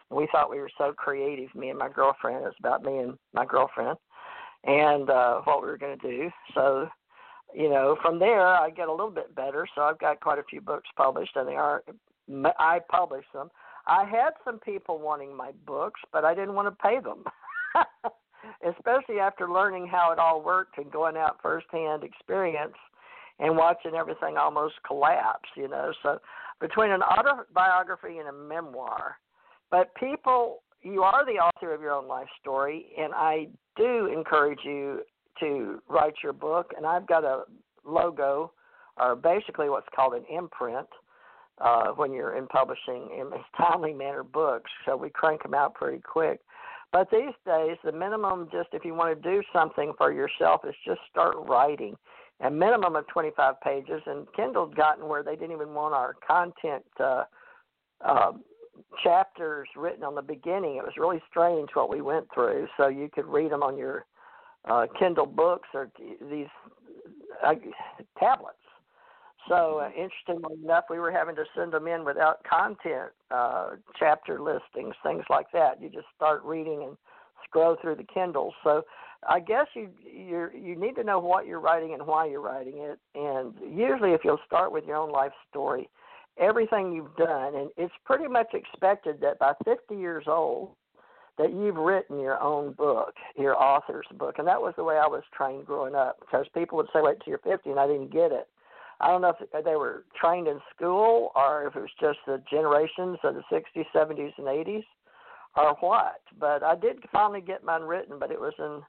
And 0.10 0.18
we 0.18 0.28
thought 0.32 0.52
we 0.52 0.60
were 0.60 0.70
so 0.78 0.94
creative, 0.94 1.54
me 1.56 1.70
and 1.70 1.80
my 1.80 1.90
girlfriend. 1.90 2.44
It 2.44 2.48
was 2.48 2.54
about 2.60 2.84
me 2.84 3.00
and 3.00 3.18
my 3.34 3.46
girlfriend 3.46 3.98
and 4.68 5.09
uh, 5.09 5.41
what 5.45 5.61
we 5.61 5.68
were 5.68 5.78
going 5.78 5.97
to 5.97 6.07
do. 6.07 6.30
So, 6.53 6.88
you 7.55 7.70
know, 7.70 7.97
from 8.01 8.20
there 8.20 8.47
I 8.47 8.70
get 8.70 8.89
a 8.89 8.91
little 8.91 9.09
bit 9.09 9.34
better. 9.34 9.68
So 9.74 9.82
I've 9.82 9.99
got 9.99 10.20
quite 10.20 10.38
a 10.38 10.43
few 10.43 10.61
books 10.61 10.88
published, 10.95 11.36
and 11.36 11.47
they 11.47 11.55
are 11.55 11.84
I 12.59 12.80
published 12.91 13.32
them. 13.34 13.49
I 13.88 14.03
had 14.03 14.32
some 14.43 14.59
people 14.59 14.99
wanting 14.99 15.36
my 15.36 15.51
books, 15.65 16.01
but 16.11 16.26
I 16.26 16.36
didn't 16.36 16.55
want 16.55 16.68
to 16.68 16.84
pay 16.84 16.99
them. 16.99 17.24
Especially 18.68 19.20
after 19.20 19.49
learning 19.49 19.88
how 19.88 20.11
it 20.11 20.20
all 20.20 20.43
worked 20.43 20.78
and 20.78 20.91
going 20.91 21.15
out 21.15 21.39
firsthand 21.41 22.03
experience 22.03 22.76
and 23.39 23.55
watching 23.55 23.93
everything 23.95 24.36
almost 24.38 24.76
collapse, 24.86 25.49
you 25.55 25.70
know. 25.70 25.93
So 26.03 26.20
between 26.59 26.91
an 26.91 27.01
autobiography 27.01 28.18
and 28.18 28.28
a 28.28 28.34
memoir, 28.34 29.18
but 29.72 29.95
people 29.95 30.63
you 30.92 31.04
are 31.04 31.26
the 31.26 31.40
author 31.40 31.74
of 31.74 31.82
your 31.82 31.92
own 31.92 32.08
life 32.08 32.28
story, 32.40 32.88
and 32.98 33.14
I 33.14 33.48
do 33.76 34.08
encourage 34.08 34.60
you 34.64 35.02
to 35.40 35.82
write 35.88 36.16
your 36.24 36.34
book. 36.34 36.72
And 36.76 36.86
I've 36.86 37.08
got 37.08 37.24
a 37.24 37.44
logo, 37.86 38.52
or 38.98 39.16
basically 39.16 39.70
what's 39.70 39.88
called 39.96 40.14
an 40.14 40.24
imprint, 40.34 40.88
uh, 41.60 41.88
when 41.88 42.12
you're 42.12 42.38
in 42.38 42.48
publishing 42.48 43.10
in 43.18 43.32
timely 43.58 43.94
manner 43.94 44.24
books. 44.24 44.70
So 44.86 44.96
we 44.96 45.10
crank 45.10 45.44
them 45.44 45.54
out 45.54 45.74
pretty 45.76 46.02
quick. 46.02 46.40
But 46.94 47.10
these 47.12 47.34
days, 47.46 47.78
the 47.84 47.92
minimum, 47.92 48.48
just 48.52 48.70
if 48.72 48.86
you 48.86 48.94
want 48.94 49.22
to 49.22 49.30
do 49.30 49.42
something 49.52 49.94
for 49.98 50.14
yourself, 50.14 50.62
is 50.68 50.76
just 50.86 51.02
start 51.10 51.36
writing. 51.38 51.96
A 52.42 52.50
minimum 52.50 52.96
of 52.96 53.08
25 53.08 53.60
pages, 53.62 54.02
and 54.06 54.28
Kindle's 54.36 54.74
gotten 54.76 55.08
where 55.08 55.24
they 55.24 55.36
didn't 55.36 55.54
even 55.54 55.74
want 55.74 55.94
our 55.94 56.16
content 56.26 56.86
uh, 57.00 57.24
uh, 58.06 58.32
chapters 59.04 59.68
written 59.76 60.04
on 60.04 60.16
the 60.16 60.22
beginning. 60.22 60.78
It 60.78 60.84
was 60.84 60.94
really 60.98 61.22
strange 61.30 61.70
what 61.74 61.90
we 61.90 62.02
went 62.02 62.28
through. 62.34 62.68
So 62.78 62.88
you 62.88 63.10
could 63.14 63.26
read 63.26 63.52
them 63.52 63.64
on 63.64 63.78
your 63.78 64.06
uh, 64.70 64.88
Kindle 64.98 65.26
books 65.26 65.70
or 65.74 65.90
these 66.30 66.48
uh, 67.46 67.54
tablets. 68.20 68.58
So 69.48 69.80
uh, 69.80 69.90
interestingly 69.90 70.62
enough, 70.64 70.86
we 70.90 71.00
were 71.00 71.12
having 71.12 71.36
to 71.36 71.46
send 71.56 71.72
them 71.72 71.88
in 71.88 72.04
without 72.04 72.44
content, 72.44 73.12
uh, 73.32 73.72
chapter 73.98 74.42
listings, 74.42 74.94
things 75.04 75.24
like 75.30 75.48
that. 75.54 75.82
You 75.82 75.90
just 75.90 76.08
start 76.16 76.44
reading 76.44 76.84
and 76.84 76.98
scroll 77.46 77.78
through 77.82 77.96
the 77.96 78.06
Kindle. 78.14 78.54
So 78.64 78.84
I 79.28 79.40
guess 79.40 79.68
you 79.74 79.90
you 80.04 80.50
you 80.54 80.76
need 80.76 80.96
to 80.96 81.04
know 81.04 81.20
what 81.20 81.48
you're 81.48 81.62
writing 81.62 81.94
and 81.94 82.06
why 82.06 82.28
you're 82.28 82.42
writing 82.42 82.78
it. 82.78 83.00
And 83.16 83.54
usually, 83.74 84.12
if 84.12 84.22
you'll 84.24 84.40
start 84.46 84.72
with 84.72 84.86
your 84.86 84.98
own 84.98 85.12
life 85.12 85.32
story, 85.50 85.90
everything 86.40 86.92
you've 86.94 87.16
done, 87.16 87.56
and 87.56 87.70
it's 87.78 87.94
pretty 88.06 88.28
much 88.28 88.54
expected 88.54 89.20
that 89.22 89.40
by 89.40 89.54
50 89.66 89.96
years 89.96 90.26
old, 90.28 90.72
that 91.38 91.54
you've 91.54 91.76
written 91.76 92.20
your 92.20 92.42
own 92.42 92.74
book, 92.74 93.14
your 93.38 93.62
author's 93.62 94.08
book, 94.18 94.36
and 94.40 94.48
that 94.48 94.62
was 94.62 94.74
the 94.76 94.84
way 94.84 94.96
I 94.96 95.08
was 95.08 95.24
trained 95.36 95.66
growing 95.66 95.94
up. 95.94 96.20
Because 96.20 96.48
people 96.54 96.78
would 96.78 96.90
say, 96.92 97.02
"Wait 97.02 97.20
till 97.20 97.32
you're 97.32 97.38
50," 97.40 97.70
and 97.70 97.80
I 97.80 97.86
didn't 97.86 98.10
get 98.10 98.32
it. 98.32 98.48
I 99.00 99.08
don't 99.08 99.22
know 99.22 99.36
if 99.40 99.64
they 99.64 99.76
were 99.76 100.06
trained 100.16 100.48
in 100.48 100.60
school 100.76 101.32
or 101.36 101.68
if 101.68 101.76
it 101.76 101.82
was 101.82 101.94
just 102.00 102.20
the 102.26 102.40
generations 102.50 103.20
of 103.24 103.36
the 103.36 103.44
60s, 103.52 103.86
70s, 103.94 104.36
and 104.40 104.48
80s, 104.48 104.86
or 105.56 105.76
what. 105.76 106.22
But 106.40 106.64
I 106.64 106.74
did 106.76 107.08
finally 107.12 107.42
get 107.42 107.64
mine 107.64 107.84
written, 107.84 108.18
but 108.18 108.32
it 108.32 108.42
was 108.42 108.54
in 108.58 108.84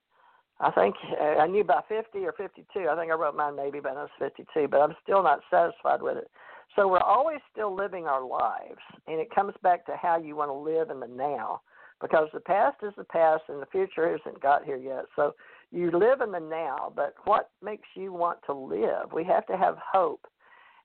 I 0.61 0.73
think 0.73 0.97
I 1.21 1.47
knew 1.47 1.63
by 1.63 1.83
50 1.89 2.25
or 2.27 2.33
52. 2.33 2.89
I 2.89 2.97
think 2.97 3.13
I 3.13 3.15
wrote 3.15 3.37
mine 3.37 3.55
maybe 3.55 3.79
by 3.79 3.91
I 3.91 4.03
was 4.03 4.11
52, 4.19 4.67
but 4.67 4.81
I'm 4.81 4.97
still 5.03 5.23
not 5.23 5.41
satisfied 5.51 6.03
with 6.03 6.17
it. 6.17 6.31
So 6.77 6.87
we're 6.87 7.01
always 7.01 7.39
still 7.51 7.75
living 7.75 8.07
our 8.07 8.25
lives, 8.25 8.81
and 9.07 9.21
it 9.21 9.35
comes 9.35 9.55
back 9.63 9.85
to 9.87 9.97
how 9.97 10.17
you 10.19 10.37
want 10.37 10.51
to 10.51 10.55
live 10.55 10.91
in 10.91 11.01
the 11.01 11.09
now, 11.09 11.61
because 12.01 12.29
the 12.33 12.41
past 12.41 12.77
is 12.83 12.93
the 12.97 13.05
past 13.05 13.43
and 13.49 13.61
the 13.61 13.67
future 13.67 14.09
hasn't 14.09 14.41
got 14.41 14.65
here 14.65 14.77
yet. 14.77 15.05
So 15.17 15.35
you 15.73 15.91
live 15.91 16.21
in 16.21 16.31
the 16.31 16.41
now, 16.41 16.93
but 16.95 17.15
what 17.25 17.51
makes 17.63 17.89
you 17.95 18.13
want 18.13 18.39
to 18.47 18.53
live? 18.53 19.13
We 19.13 19.25
have 19.25 19.47
to 19.47 19.57
have 19.57 19.77
hope. 19.93 20.27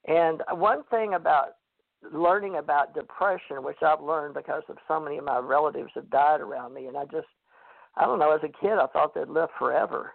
And 0.07 0.41
one 0.51 0.83
thing 0.89 1.13
about 1.13 1.55
learning 2.11 2.57
about 2.57 2.93
depression, 2.93 3.63
which 3.63 3.77
I've 3.81 4.01
learned 4.01 4.33
because 4.33 4.63
of 4.69 4.77
so 4.87 4.99
many 4.99 5.17
of 5.17 5.25
my 5.25 5.37
relatives 5.37 5.91
have 5.95 6.09
died 6.09 6.41
around 6.41 6.73
me, 6.73 6.87
and 6.87 6.97
I 6.97 7.05
just, 7.05 7.27
I 7.95 8.05
don't 8.05 8.19
know, 8.19 8.31
as 8.33 8.41
a 8.43 8.61
kid, 8.61 8.73
I 8.73 8.87
thought 8.87 9.13
they'd 9.13 9.27
live 9.27 9.49
forever. 9.59 10.13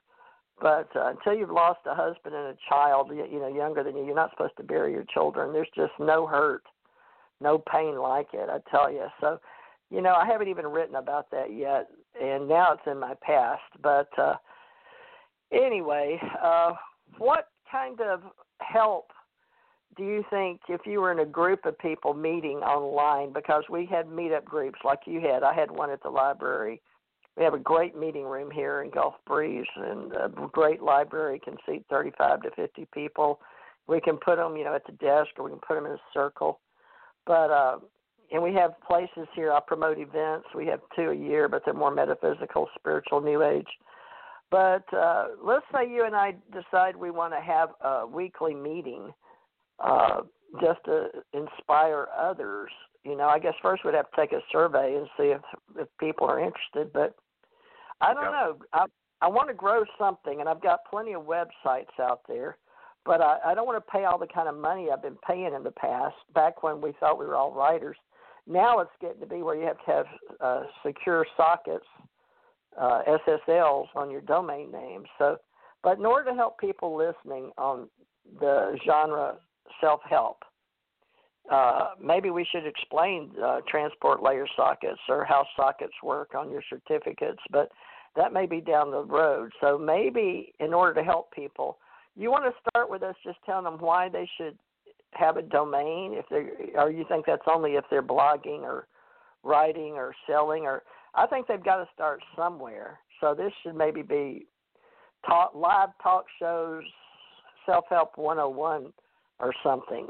But 0.61 0.88
uh, 0.96 1.09
until 1.11 1.34
you've 1.34 1.50
lost 1.50 1.80
a 1.86 1.94
husband 1.94 2.34
and 2.34 2.46
a 2.48 2.56
child, 2.68 3.11
you, 3.11 3.24
you 3.30 3.38
know, 3.38 3.48
younger 3.48 3.84
than 3.84 3.96
you, 3.96 4.04
you're 4.04 4.14
not 4.14 4.30
supposed 4.30 4.56
to 4.56 4.64
bury 4.64 4.92
your 4.92 5.04
children. 5.12 5.52
There's 5.52 5.68
just 5.74 5.92
no 6.00 6.26
hurt, 6.26 6.62
no 7.40 7.59
pain 7.59 7.96
like 7.98 8.28
it. 8.32 8.48
I 8.50 8.59
tell 8.70 8.92
you. 8.92 9.06
So, 9.20 9.38
you 9.90 10.02
know, 10.02 10.14
I 10.14 10.26
haven't 10.26 10.48
even 10.48 10.66
written 10.66 10.96
about 10.96 11.30
that 11.30 11.54
yet, 11.54 11.88
and 12.20 12.48
now 12.48 12.72
it's 12.72 12.82
in 12.86 12.98
my 12.98 13.14
past. 13.22 13.62
But 13.82 14.09
uh, 14.18 14.34
anyway, 15.52 16.20
uh, 16.42 16.72
what 17.18 17.48
kind 17.70 18.00
of 18.00 18.22
help 18.61 19.12
do 19.96 20.04
you 20.04 20.24
think 20.30 20.61
if 20.68 20.82
you 20.86 21.00
were 21.00 21.12
in 21.12 21.20
a 21.20 21.26
group 21.26 21.66
of 21.66 21.78
people 21.78 22.14
meeting 22.14 22.59
online? 22.59 23.32
Because 23.32 23.64
we 23.70 23.86
had 23.86 24.06
meetup 24.06 24.44
groups 24.44 24.78
like 24.84 25.00
you 25.06 25.20
had. 25.20 25.42
I 25.42 25.54
had 25.54 25.70
one 25.70 25.90
at 25.90 26.02
the 26.02 26.11
library 26.11 26.80
we 27.39 27.45
have 27.45 27.55
a 27.55 27.59
great 27.59 27.97
meeting 27.97 28.24
room 28.24 28.51
here 28.51 28.82
in 28.82 28.91
Gulf 28.91 29.14
Breeze, 29.24 29.66
and 29.76 30.12
a 30.12 30.28
great 30.53 30.82
library 30.82 31.41
can 31.43 31.57
seat 31.64 31.84
35 31.89 32.43
to 32.43 32.51
50 32.51 32.89
people. 32.93 33.41
We 33.86 34.01
can 34.01 34.16
put 34.16 34.36
them, 34.36 34.57
you 34.57 34.64
know, 34.64 34.74
at 34.74 34.84
the 34.84 34.93
desk, 34.93 35.30
or 35.39 35.45
we 35.45 35.51
can 35.51 35.61
put 35.61 35.76
them 35.76 35.86
in 35.86 35.93
a 35.93 36.01
circle. 36.12 36.59
But 37.26 37.51
uh, 37.51 37.78
and 38.32 38.43
we 38.43 38.53
have 38.55 38.72
places 38.86 39.28
here. 39.34 39.53
I 39.53 39.61
promote 39.64 39.99
events. 39.99 40.49
We 40.55 40.66
have 40.66 40.80
two 40.97 41.11
a 41.11 41.14
year, 41.14 41.49
but 41.49 41.62
they're 41.64 41.74
more 41.74 41.95
metaphysical, 41.95 42.68
spiritual, 42.78 43.20
new 43.20 43.43
age. 43.43 43.68
But 44.51 44.84
uh, 44.93 45.28
let's 45.43 45.64
say 45.72 45.89
you 45.89 46.05
and 46.05 46.16
I 46.16 46.34
decide 46.53 46.97
we 46.97 47.11
want 47.11 47.34
to 47.34 47.41
have 47.41 47.70
a 47.82 48.07
weekly 48.07 48.55
meeting, 48.55 49.12
uh, 49.78 50.22
just 50.61 50.80
to 50.86 51.09
inspire 51.32 52.09
others. 52.18 52.70
You 53.05 53.16
know, 53.16 53.28
I 53.28 53.39
guess 53.39 53.55
first 53.62 53.84
we'd 53.84 53.95
have 53.95 54.11
to 54.11 54.16
take 54.16 54.32
a 54.32 54.41
survey 54.51 54.97
and 54.97 55.07
see 55.16 55.28
if 55.34 55.43
if 55.78 55.89
people 56.01 56.26
are 56.26 56.41
interested. 56.41 56.93
But 56.93 57.14
I 58.01 58.14
don't 58.14 58.32
know. 58.32 58.57
I 58.72 58.86
I 59.20 59.28
want 59.28 59.49
to 59.49 59.55
grow 59.55 59.84
something, 59.99 60.40
and 60.40 60.49
I've 60.49 60.62
got 60.62 60.80
plenty 60.88 61.12
of 61.12 61.22
websites 61.22 61.99
out 62.01 62.20
there, 62.28 62.57
but 63.05 63.20
I, 63.20 63.38
I 63.46 63.55
don't 63.55 63.66
want 63.66 63.84
to 63.84 63.90
pay 63.90 64.05
all 64.05 64.18
the 64.18 64.28
kind 64.28 64.49
of 64.49 64.57
money 64.57 64.88
I've 64.92 65.03
been 65.03 65.18
paying 65.26 65.53
in 65.55 65.64
the 65.64 65.72
past. 65.72 66.14
Back 66.34 66.62
when 66.62 66.80
we 66.80 66.92
thought 67.01 67.18
we 67.18 67.26
were 67.26 67.34
all 67.34 67.53
writers, 67.53 67.96
now 68.46 68.78
it's 68.78 68.90
getting 69.01 69.20
to 69.20 69.26
be 69.26 69.42
where 69.42 69.57
you 69.57 69.66
have 69.66 69.84
to 69.84 69.90
have 69.90 70.07
uh, 70.40 70.62
secure 70.86 71.26
sockets, 71.36 71.86
uh, 72.80 73.03
SSLs 73.26 73.88
on 73.96 74.11
your 74.11 74.20
domain 74.20 74.70
name. 74.70 75.05
So, 75.18 75.38
but 75.82 75.99
in 75.99 76.07
order 76.07 76.30
to 76.30 76.36
help 76.36 76.59
people 76.61 76.96
listening 76.96 77.51
on 77.59 77.88
the 78.38 78.78
genre 78.86 79.36
self 79.80 80.01
help, 80.09 80.44
uh, 81.51 81.90
maybe 82.03 82.30
we 82.30 82.46
should 82.51 82.66
explain 82.66 83.30
uh, 83.42 83.61
transport 83.68 84.22
layer 84.22 84.46
sockets 84.57 85.01
or 85.09 85.24
how 85.24 85.46
sockets 85.57 85.94
work 86.03 86.34
on 86.34 86.51
your 86.51 86.62
certificates, 86.68 87.40
but 87.51 87.70
that 88.16 88.32
may 88.32 88.46
be 88.46 88.61
down 88.61 88.90
the 88.90 89.03
road. 89.03 89.51
So 89.61 89.78
maybe 89.78 90.53
in 90.61 90.74
order 90.74 90.94
to 90.94 91.05
help 91.05 91.32
people, 91.32 91.78
you 92.16 92.30
want 92.30 92.44
to 92.44 92.70
start 92.70 92.90
with 92.90 93.03
us 93.03 93.14
just 93.24 93.38
telling 93.46 93.64
them 93.64 93.78
why 93.78 94.09
they 94.09 94.28
should 94.36 94.59
have 95.12 95.36
a 95.36 95.42
domain 95.42 96.12
if 96.14 96.26
they 96.28 96.72
or 96.78 96.90
you 96.90 97.05
think 97.09 97.24
that's 97.26 97.42
only 97.51 97.72
if 97.72 97.84
they're 97.90 98.03
blogging 98.03 98.61
or 98.61 98.86
writing 99.42 99.92
or 99.92 100.14
selling 100.26 100.64
or 100.64 100.82
I 101.14 101.26
think 101.26 101.46
they've 101.46 101.64
got 101.64 101.76
to 101.76 101.88
start 101.94 102.20
somewhere. 102.36 102.99
So 103.20 103.34
this 103.34 103.53
should 103.62 103.74
maybe 103.74 104.03
be 104.03 104.46
talk 105.26 105.53
live 105.55 105.90
talk 106.03 106.26
shows, 106.38 106.84
self 107.64 107.84
help 107.88 108.18
101 108.18 108.92
or 109.40 109.53
something. 109.62 110.09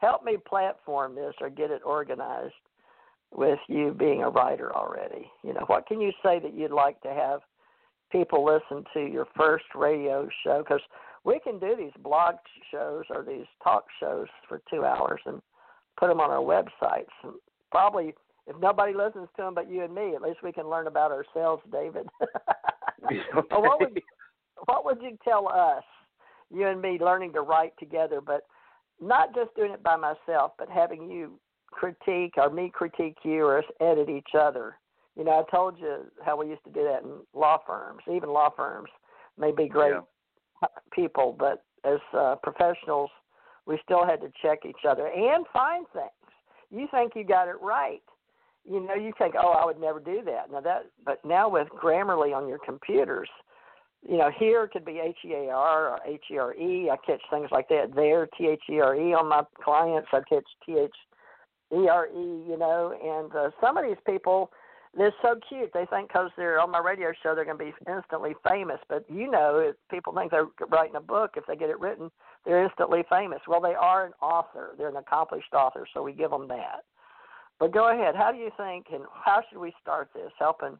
Help 0.00 0.24
me 0.24 0.36
platform 0.46 1.14
this 1.14 1.34
or 1.40 1.50
get 1.50 1.70
it 1.70 1.82
organized 1.84 2.54
with 3.34 3.58
you 3.68 3.94
being 3.98 4.22
a 4.22 4.30
writer 4.30 4.74
already. 4.74 5.30
You 5.42 5.54
know, 5.54 5.64
what 5.66 5.86
can 5.86 6.00
you 6.00 6.12
say 6.22 6.38
that 6.38 6.54
you'd 6.54 6.70
like 6.70 7.00
to 7.02 7.08
have 7.08 7.40
people 8.10 8.44
listen 8.44 8.84
to 8.94 9.00
your 9.00 9.26
first 9.36 9.64
radio 9.74 10.28
show? 10.44 10.62
Because 10.62 10.82
we 11.24 11.40
can 11.40 11.58
do 11.58 11.74
these 11.76 11.92
blog 12.02 12.36
shows 12.70 13.04
or 13.10 13.24
these 13.24 13.46
talk 13.62 13.84
shows 14.00 14.28
for 14.48 14.62
two 14.70 14.84
hours 14.84 15.20
and 15.26 15.42
put 15.98 16.08
them 16.08 16.20
on 16.20 16.30
our 16.30 16.38
websites. 16.38 17.12
And 17.24 17.34
probably, 17.70 18.14
if 18.46 18.56
nobody 18.60 18.94
listens 18.94 19.28
to 19.36 19.42
them 19.42 19.54
but 19.54 19.70
you 19.70 19.82
and 19.82 19.94
me, 19.94 20.14
at 20.14 20.22
least 20.22 20.38
we 20.42 20.52
can 20.52 20.70
learn 20.70 20.86
about 20.86 21.10
ourselves, 21.10 21.62
David. 21.72 22.06
what 23.00 23.80
would 23.80 24.02
what 24.66 24.84
would 24.84 25.02
you 25.02 25.18
tell 25.24 25.48
us, 25.48 25.84
you 26.50 26.66
and 26.68 26.80
me, 26.80 26.98
learning 27.00 27.32
to 27.32 27.40
write 27.40 27.72
together, 27.78 28.20
but 28.20 28.42
not 29.00 29.34
just 29.34 29.54
doing 29.54 29.72
it 29.72 29.82
by 29.82 29.96
myself, 29.96 30.52
but 30.58 30.68
having 30.68 31.10
you 31.10 31.38
critique 31.70 32.34
or 32.36 32.50
me 32.50 32.70
critique 32.72 33.18
you 33.22 33.44
or 33.44 33.58
us 33.58 33.64
edit 33.80 34.08
each 34.08 34.34
other. 34.38 34.76
You 35.16 35.24
know, 35.24 35.32
I 35.46 35.50
told 35.50 35.78
you 35.78 36.04
how 36.24 36.36
we 36.36 36.48
used 36.48 36.64
to 36.64 36.70
do 36.70 36.84
that 36.84 37.02
in 37.02 37.20
law 37.34 37.58
firms. 37.66 38.02
Even 38.10 38.30
law 38.30 38.50
firms 38.54 38.88
may 39.38 39.52
be 39.52 39.68
great 39.68 39.94
Yeah. 39.94 40.68
people, 40.92 41.34
but 41.38 41.64
as 41.84 41.98
uh, 42.12 42.36
professionals, 42.42 43.10
we 43.66 43.78
still 43.84 44.06
had 44.06 44.20
to 44.20 44.30
check 44.42 44.60
each 44.66 44.84
other 44.88 45.08
and 45.08 45.46
find 45.52 45.86
things. 45.92 46.10
You 46.70 46.88
think 46.90 47.12
you 47.14 47.24
got 47.24 47.48
it 47.48 47.56
right. 47.60 48.02
You 48.64 48.80
know, 48.80 48.94
you 48.94 49.12
think, 49.18 49.34
oh, 49.38 49.52
I 49.52 49.64
would 49.64 49.80
never 49.80 50.00
do 50.00 50.22
that. 50.24 50.50
Now 50.50 50.60
that, 50.60 50.86
but 51.04 51.24
now 51.24 51.48
with 51.48 51.68
Grammarly 51.68 52.34
on 52.34 52.48
your 52.48 52.58
computers, 52.58 53.28
you 54.08 54.18
know, 54.18 54.30
here 54.36 54.68
could 54.68 54.84
be 54.84 55.00
H 55.02 55.18
E 55.24 55.32
A 55.32 55.50
R 55.50 55.88
or 55.88 55.98
H 56.06 56.24
E 56.30 56.38
R 56.38 56.54
E. 56.54 56.90
I 56.90 56.96
catch 57.04 57.22
things 57.30 57.48
like 57.50 57.68
that. 57.68 57.94
There, 57.94 58.28
T 58.38 58.46
H 58.46 58.62
E 58.70 58.80
R 58.80 58.94
E 58.94 59.14
on 59.14 59.28
my 59.28 59.42
clients. 59.62 60.08
I 60.12 60.20
catch 60.28 60.46
T 60.64 60.76
H 60.78 60.94
E 61.72 61.88
R 61.88 62.06
E. 62.06 62.44
You 62.48 62.56
know, 62.58 62.94
and 63.02 63.34
uh, 63.34 63.50
some 63.60 63.76
of 63.76 63.84
these 63.84 63.96
people, 64.06 64.50
they're 64.96 65.14
so 65.22 65.38
cute. 65.48 65.70
They 65.74 65.86
think 65.86 66.08
because 66.08 66.30
they're 66.36 66.60
on 66.60 66.70
my 66.70 66.78
radio 66.78 67.12
show, 67.22 67.34
they're 67.34 67.44
going 67.44 67.58
to 67.58 67.64
be 67.64 67.74
instantly 67.90 68.34
famous. 68.48 68.78
But 68.88 69.04
you 69.08 69.30
know, 69.30 69.58
if 69.58 69.76
people 69.90 70.14
think 70.14 70.30
they're 70.30 70.48
writing 70.70 70.96
a 70.96 71.00
book, 71.00 71.32
if 71.36 71.44
they 71.46 71.56
get 71.56 71.70
it 71.70 71.80
written, 71.80 72.10
they're 72.44 72.62
instantly 72.62 73.02
famous. 73.10 73.40
Well, 73.48 73.60
they 73.60 73.74
are 73.74 74.06
an 74.06 74.12
author. 74.22 74.74
They're 74.78 74.88
an 74.88 74.96
accomplished 74.96 75.52
author, 75.52 75.86
so 75.92 76.02
we 76.02 76.12
give 76.12 76.30
them 76.30 76.48
that. 76.48 76.84
But 77.58 77.72
go 77.72 77.90
ahead. 77.90 78.14
How 78.14 78.30
do 78.30 78.38
you 78.38 78.50
think, 78.56 78.86
and 78.92 79.04
how 79.24 79.42
should 79.48 79.58
we 79.58 79.72
start 79.80 80.10
this? 80.14 80.30
Helping 80.38 80.78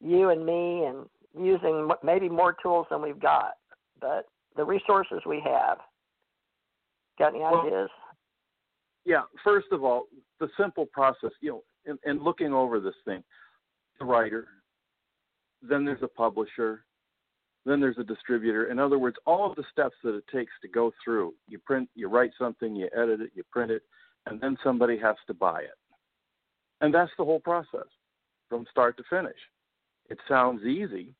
you 0.00 0.30
and 0.30 0.44
me, 0.44 0.84
and 0.84 1.06
using 1.36 1.88
maybe 2.02 2.28
more 2.28 2.54
tools 2.62 2.86
than 2.90 3.02
we've 3.02 3.20
got, 3.20 3.52
but 4.00 4.26
the 4.56 4.64
resources 4.64 5.20
we 5.26 5.40
have. 5.44 5.78
Got 7.18 7.34
any 7.34 7.40
Well, 7.40 7.66
ideas? 7.66 7.90
yeah, 9.04 9.22
first 9.42 9.68
of 9.72 9.82
all, 9.82 10.04
the 10.40 10.48
simple 10.58 10.86
process, 10.86 11.30
you 11.40 11.50
know, 11.50 11.62
and, 11.86 11.98
and 12.04 12.22
looking 12.22 12.52
over 12.52 12.80
this 12.80 12.94
thing, 13.04 13.22
the 13.98 14.04
writer, 14.04 14.46
then 15.62 15.84
there's 15.84 16.02
a 16.02 16.08
publisher, 16.08 16.84
then 17.64 17.80
there's 17.80 17.98
a 17.98 18.04
distributor. 18.04 18.66
In 18.66 18.78
other 18.78 18.98
words, 18.98 19.16
all 19.26 19.50
of 19.50 19.56
the 19.56 19.64
steps 19.72 19.96
that 20.04 20.14
it 20.14 20.24
takes 20.32 20.52
to 20.62 20.68
go 20.68 20.92
through. 21.04 21.34
You 21.48 21.58
print, 21.58 21.88
you 21.94 22.08
write 22.08 22.30
something, 22.38 22.76
you 22.76 22.88
edit 22.96 23.20
it, 23.20 23.30
you 23.34 23.42
print 23.50 23.70
it, 23.70 23.82
and 24.26 24.40
then 24.40 24.56
somebody 24.62 24.98
has 24.98 25.16
to 25.26 25.34
buy 25.34 25.62
it. 25.62 25.76
And 26.80 26.94
that's 26.94 27.10
the 27.18 27.24
whole 27.24 27.40
process 27.40 27.88
from 28.48 28.64
start 28.70 28.96
to 28.98 29.02
finish. 29.10 29.36
It 30.08 30.18
sounds 30.28 30.64
easy, 30.64 31.14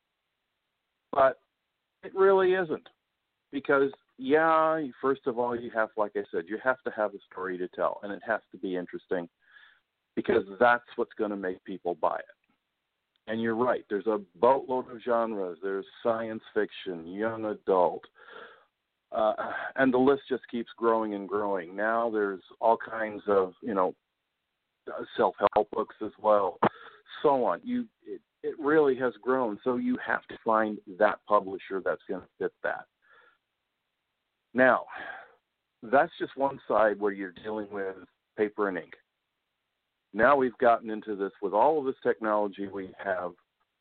but 1.12 1.40
it 2.02 2.14
really 2.14 2.54
isn't. 2.54 2.88
Because, 3.50 3.90
yeah, 4.18 4.80
first 5.00 5.22
of 5.26 5.38
all, 5.38 5.58
you 5.58 5.70
have, 5.74 5.88
like 5.96 6.12
I 6.16 6.22
said, 6.30 6.44
you 6.48 6.58
have 6.62 6.82
to 6.82 6.90
have 6.96 7.14
a 7.14 7.18
story 7.30 7.56
to 7.58 7.68
tell, 7.68 8.00
and 8.02 8.12
it 8.12 8.22
has 8.26 8.40
to 8.52 8.58
be 8.58 8.76
interesting 8.76 9.28
because 10.16 10.44
that's 10.58 10.84
what's 10.96 11.14
going 11.18 11.30
to 11.30 11.36
make 11.36 11.62
people 11.64 11.94
buy 11.94 12.16
it. 12.16 13.30
And 13.30 13.40
you're 13.40 13.54
right, 13.54 13.84
there's 13.88 14.06
a 14.06 14.20
boatload 14.36 14.90
of 14.90 14.98
genres. 15.04 15.58
There's 15.62 15.86
science 16.02 16.42
fiction, 16.54 17.06
young 17.06 17.44
adult, 17.44 18.02
uh, 19.12 19.34
and 19.76 19.92
the 19.92 19.98
list 19.98 20.22
just 20.28 20.42
keeps 20.50 20.70
growing 20.76 21.14
and 21.14 21.28
growing. 21.28 21.76
Now 21.76 22.10
there's 22.10 22.42
all 22.60 22.76
kinds 22.76 23.22
of, 23.28 23.52
you 23.62 23.74
know, 23.74 23.94
uh, 24.88 25.04
self-help 25.16 25.70
books 25.70 25.96
as 26.04 26.12
well, 26.20 26.58
so 27.22 27.44
on. 27.44 27.60
You, 27.62 27.86
it, 28.06 28.20
it 28.42 28.54
really 28.58 28.96
has 28.96 29.12
grown. 29.22 29.58
So 29.64 29.76
you 29.76 29.96
have 30.04 30.26
to 30.28 30.38
find 30.44 30.78
that 30.98 31.18
publisher 31.28 31.82
that's 31.84 32.02
going 32.08 32.20
to 32.20 32.28
fit 32.38 32.52
that. 32.62 32.84
Now, 34.54 34.84
that's 35.82 36.12
just 36.18 36.36
one 36.36 36.60
side 36.66 36.98
where 36.98 37.12
you're 37.12 37.34
dealing 37.42 37.68
with 37.70 37.96
paper 38.36 38.68
and 38.68 38.78
ink. 38.78 38.94
Now 40.14 40.36
we've 40.36 40.56
gotten 40.58 40.90
into 40.90 41.16
this 41.16 41.32
with 41.42 41.52
all 41.52 41.78
of 41.78 41.84
this 41.84 41.94
technology 42.02 42.66
we 42.66 42.90
have, 43.02 43.32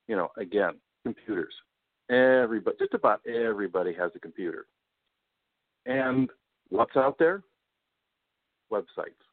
you 0.07 0.15
know, 0.15 0.29
again, 0.37 0.73
computers. 1.03 1.53
Everybody, 2.09 2.77
just 2.79 2.93
about 2.93 3.21
everybody 3.27 3.93
has 3.93 4.11
a 4.15 4.19
computer. 4.19 4.65
And 5.85 6.29
what's 6.69 6.95
out 6.95 7.17
there? 7.17 7.43
Websites. 8.71 9.26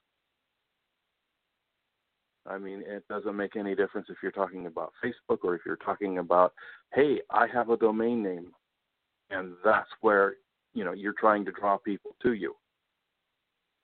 I 2.47 2.59
mean, 2.59 2.83
it 2.87 3.05
doesn't 3.09 3.37
make 3.37 3.57
any 3.57 3.75
difference 3.75 4.09
if 4.11 4.19
you're 4.23 4.33
talking 4.33 4.67
about 4.67 4.93
Facebook 5.03 5.39
or 5.43 5.55
if 5.55 5.63
you're 5.65 5.77
talking 5.77 6.19
about, 6.19 6.53
hey, 6.93 7.21
I 7.31 7.47
have 7.53 7.71
a 7.71 7.77
domain 7.77 8.23
name, 8.23 8.53
and 9.31 9.55
that's 9.65 9.89
where 10.03 10.35
you 10.75 10.85
know 10.85 10.93
you're 10.93 11.15
trying 11.19 11.45
to 11.47 11.53
draw 11.53 11.79
people 11.79 12.15
to 12.23 12.35
you. 12.35 12.55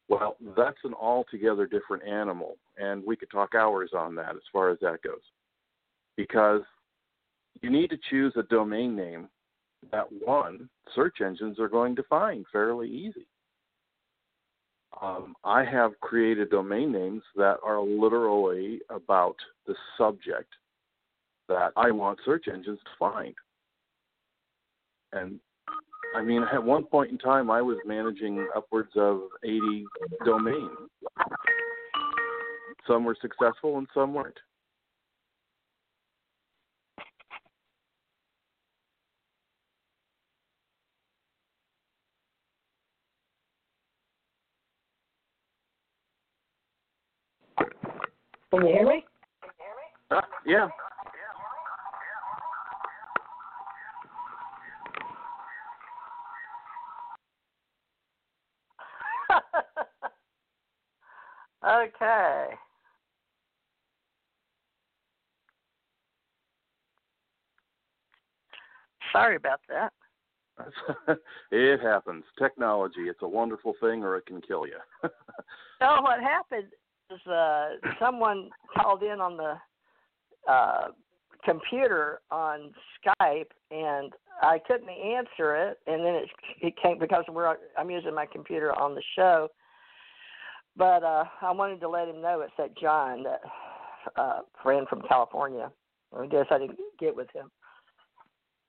Well, 0.08 0.36
that's 0.56 0.78
an 0.84 0.94
altogether 0.94 1.66
different 1.66 2.06
animal, 2.06 2.56
and 2.76 3.04
we 3.06 3.16
could 3.16 3.30
talk 3.30 3.54
hours 3.54 3.92
on 3.96 4.14
that 4.16 4.34
as 4.34 4.42
far 4.52 4.70
as 4.70 4.78
that 4.80 5.02
goes, 5.02 5.22
because 6.16 6.62
you 7.62 7.70
need 7.70 7.90
to 7.90 7.98
choose 8.10 8.32
a 8.36 8.42
domain 8.42 8.94
name 8.94 9.28
that 9.92 10.06
one 10.24 10.68
search 10.94 11.20
engines 11.24 11.58
are 11.58 11.68
going 11.68 11.96
to 11.96 12.02
find 12.04 12.44
fairly 12.52 12.90
easy. 12.90 13.26
Um, 15.02 15.34
I 15.44 15.64
have 15.64 15.98
created 16.00 16.50
domain 16.50 16.92
names 16.92 17.22
that 17.36 17.56
are 17.64 17.80
literally 17.80 18.80
about 18.90 19.36
the 19.66 19.74
subject 19.96 20.52
that 21.48 21.72
I 21.76 21.90
want 21.90 22.18
search 22.24 22.46
engines 22.52 22.78
to 22.84 22.90
find. 22.98 23.34
And 25.12 25.40
I 26.14 26.22
mean, 26.22 26.44
at 26.52 26.62
one 26.62 26.84
point 26.84 27.10
in 27.10 27.18
time, 27.18 27.50
I 27.50 27.62
was 27.62 27.78
managing 27.86 28.46
upwards 28.54 28.90
of 28.96 29.22
80 29.44 29.84
domains. 30.24 30.90
Some 32.86 33.04
were 33.04 33.16
successful 33.20 33.78
and 33.78 33.86
some 33.94 34.14
weren't. 34.14 34.38
Can 48.50 48.66
you 48.66 48.72
hear 48.72 48.86
me? 48.86 49.04
Uh, 50.10 50.20
yeah. 50.44 50.68
okay. 61.64 62.46
Sorry 69.12 69.36
about 69.36 69.60
that. 69.68 69.92
it 71.52 71.80
happens. 71.80 72.24
Technology, 72.38 73.02
it's 73.02 73.22
a 73.22 73.28
wonderful 73.28 73.74
thing 73.80 74.02
or 74.02 74.16
it 74.16 74.26
can 74.26 74.40
kill 74.40 74.66
you. 74.66 74.78
So 75.80 76.02
what 76.02 76.20
happened 76.20 76.68
is 77.10 77.26
uh, 77.26 77.70
someone 77.98 78.50
called 78.76 79.02
in 79.02 79.20
on 79.20 79.36
the 79.36 79.54
uh, 80.50 80.88
computer 81.44 82.20
on 82.30 82.72
Skype, 82.98 83.50
and 83.70 84.12
I 84.42 84.58
couldn't 84.66 84.88
answer 84.88 85.56
it. 85.56 85.78
And 85.86 86.04
then 86.04 86.14
it 86.14 86.28
it 86.60 86.74
came 86.82 86.98
because 86.98 87.24
we're 87.28 87.56
I'm 87.78 87.90
using 87.90 88.14
my 88.14 88.26
computer 88.26 88.72
on 88.78 88.94
the 88.94 89.02
show. 89.16 89.48
But 90.76 91.02
uh, 91.02 91.24
I 91.42 91.50
wanted 91.50 91.80
to 91.80 91.88
let 91.88 92.08
him 92.08 92.22
know 92.22 92.40
it's 92.40 92.52
that 92.56 92.76
John, 92.78 93.24
that 93.24 93.40
uh, 94.16 94.38
friend 94.62 94.86
from 94.88 95.02
California. 95.08 95.70
I 96.18 96.26
guess 96.26 96.46
I 96.50 96.58
didn't 96.58 96.78
get 96.98 97.14
with 97.14 97.28
him 97.32 97.50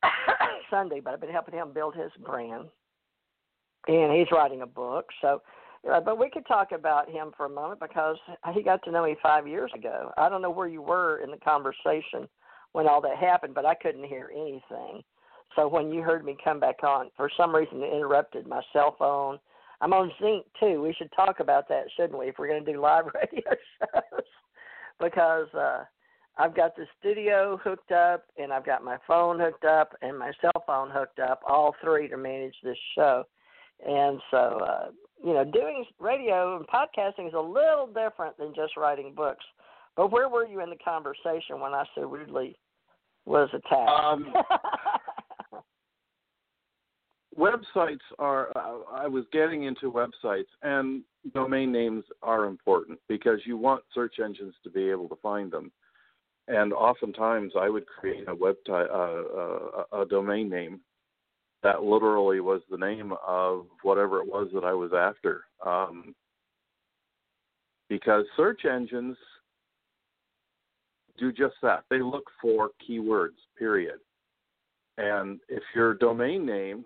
Sunday, 0.69 0.99
but 0.99 1.13
I've 1.13 1.21
been 1.21 1.31
helping 1.31 1.55
him 1.55 1.73
build 1.73 1.95
his 1.95 2.11
brand, 2.23 2.65
and 3.87 4.13
he's 4.13 4.31
writing 4.31 4.61
a 4.61 4.67
book. 4.67 5.07
So 5.21 5.41
but 5.83 6.19
we 6.19 6.29
could 6.29 6.45
talk 6.47 6.71
about 6.71 7.09
him 7.09 7.31
for 7.35 7.45
a 7.45 7.49
moment 7.49 7.79
because 7.79 8.17
he 8.53 8.61
got 8.61 8.83
to 8.83 8.91
know 8.91 9.03
me 9.03 9.15
five 9.21 9.47
years 9.47 9.71
ago. 9.75 10.11
I 10.17 10.29
don't 10.29 10.41
know 10.41 10.51
where 10.51 10.67
you 10.67 10.81
were 10.81 11.19
in 11.23 11.31
the 11.31 11.37
conversation 11.37 12.27
when 12.73 12.87
all 12.87 13.01
that 13.01 13.17
happened, 13.17 13.53
but 13.53 13.65
I 13.65 13.75
couldn't 13.75 14.05
hear 14.05 14.31
anything. 14.33 15.01
So 15.55 15.67
when 15.67 15.91
you 15.91 16.01
heard 16.01 16.23
me 16.23 16.37
come 16.43 16.59
back 16.59 16.83
on, 16.83 17.09
for 17.17 17.29
some 17.35 17.53
reason 17.53 17.81
it 17.81 17.93
interrupted 17.93 18.47
my 18.47 18.61
cell 18.71 18.95
phone. 18.97 19.39
I'm 19.81 19.93
on 19.93 20.11
Zinc 20.21 20.45
too. 20.59 20.81
We 20.81 20.93
should 20.93 21.11
talk 21.15 21.39
about 21.39 21.67
that, 21.69 21.85
shouldn't 21.97 22.17
we, 22.17 22.27
if 22.27 22.35
we're 22.37 22.47
going 22.47 22.63
to 22.63 22.71
do 22.71 22.79
live 22.79 23.05
radio 23.15 23.49
shows? 23.79 24.23
because 25.01 25.47
uh, 25.53 25.83
I've 26.37 26.55
got 26.55 26.75
the 26.75 26.85
studio 26.99 27.59
hooked 27.63 27.91
up, 27.91 28.25
and 28.37 28.53
I've 28.53 28.65
got 28.65 28.83
my 28.83 28.97
phone 29.07 29.39
hooked 29.39 29.65
up, 29.65 29.95
and 30.01 30.17
my 30.17 30.31
cell 30.39 30.63
phone 30.65 30.89
hooked 30.91 31.19
up, 31.19 31.41
all 31.47 31.75
three 31.83 32.07
to 32.07 32.17
manage 32.17 32.55
this 32.63 32.77
show. 32.95 33.23
And 33.85 34.21
so, 34.29 34.37
uh, 34.37 34.85
you 35.23 35.33
know, 35.33 35.43
doing 35.43 35.85
radio 35.99 36.57
and 36.57 36.67
podcasting 36.67 37.27
is 37.27 37.33
a 37.33 37.39
little 37.39 37.87
different 37.87 38.37
than 38.37 38.53
just 38.55 38.75
writing 38.77 39.13
books. 39.15 39.45
But 39.95 40.11
where 40.11 40.29
were 40.29 40.45
you 40.45 40.61
in 40.61 40.69
the 40.69 40.77
conversation 40.77 41.59
when 41.59 41.73
I 41.73 41.83
so 41.95 42.01
rudely 42.03 42.57
was 43.25 43.49
attacked? 43.53 43.89
Um, 43.89 44.33
websites 47.37 47.99
are. 48.19 48.49
Uh, 48.55 48.79
I 48.91 49.07
was 49.07 49.25
getting 49.31 49.63
into 49.63 49.91
websites, 49.91 50.47
and 50.63 51.03
domain 51.33 51.71
names 51.71 52.03
are 52.23 52.45
important 52.45 52.99
because 53.07 53.39
you 53.45 53.57
want 53.57 53.83
search 53.93 54.15
engines 54.23 54.55
to 54.63 54.69
be 54.69 54.89
able 54.89 55.09
to 55.09 55.17
find 55.17 55.51
them. 55.51 55.71
And 56.47 56.73
oftentimes, 56.73 57.53
I 57.59 57.69
would 57.69 57.85
create 57.85 58.27
a 58.27 58.35
web 58.35 58.55
uh, 58.67 58.73
uh, 58.73 59.83
a 60.01 60.05
domain 60.09 60.49
name 60.49 60.79
that 61.63 61.83
literally 61.83 62.39
was 62.39 62.61
the 62.69 62.77
name 62.77 63.13
of 63.25 63.65
whatever 63.83 64.19
it 64.19 64.27
was 64.27 64.49
that 64.53 64.63
I 64.63 64.73
was 64.73 64.91
after. 64.93 65.45
Um, 65.65 66.15
because 67.89 68.25
search 68.37 68.65
engines 68.65 69.17
do 71.17 71.31
just 71.31 71.55
that. 71.61 71.83
They 71.89 72.01
look 72.01 72.23
for 72.41 72.69
keywords, 72.87 73.37
period. 73.57 73.99
And 74.97 75.39
if 75.49 75.61
your 75.75 75.93
domain 75.93 76.45
name, 76.45 76.85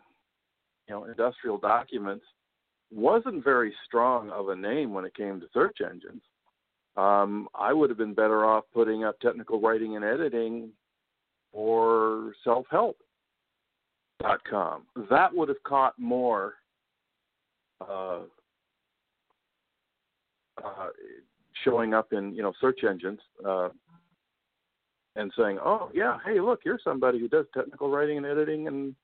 you 0.88 0.96
know, 0.96 1.06
industrial 1.06 1.58
documents, 1.58 2.26
wasn't 2.92 3.44
very 3.44 3.74
strong 3.86 4.30
of 4.30 4.50
a 4.50 4.56
name 4.56 4.94
when 4.94 5.06
it 5.06 5.16
came 5.16 5.40
to 5.40 5.48
search 5.54 5.78
engines, 5.82 6.22
um, 6.98 7.48
I 7.56 7.74
would 7.74 7.90
have 7.90 7.98
been 7.98 8.14
better 8.14 8.46
off 8.46 8.64
putting 8.74 9.04
up 9.04 9.20
technical 9.20 9.60
writing 9.60 9.96
and 9.96 10.06
editing 10.06 10.70
or 11.52 12.34
self 12.44 12.66
help 12.70 12.98
dot 14.22 14.42
com. 14.50 14.84
That 15.10 15.34
would 15.34 15.50
have 15.50 15.62
caught 15.64 15.98
more 15.98 16.56
uh, 17.82 18.20
uh, 20.64 20.88
showing 21.64 21.94
up 21.94 22.14
in 22.14 22.34
you 22.34 22.42
know 22.42 22.54
search 22.62 22.84
engines 22.84 23.20
uh, 23.46 23.70
and 25.16 25.32
saying, 25.38 25.60
"Oh 25.64 25.90
yeah, 25.94 26.18
hey 26.26 26.40
look, 26.40 26.62
you're 26.66 26.80
somebody 26.84 27.20
who 27.20 27.28
does 27.28 27.46
technical 27.54 27.90
writing 27.90 28.18
and 28.18 28.26
editing 28.26 28.68
and 28.68 28.96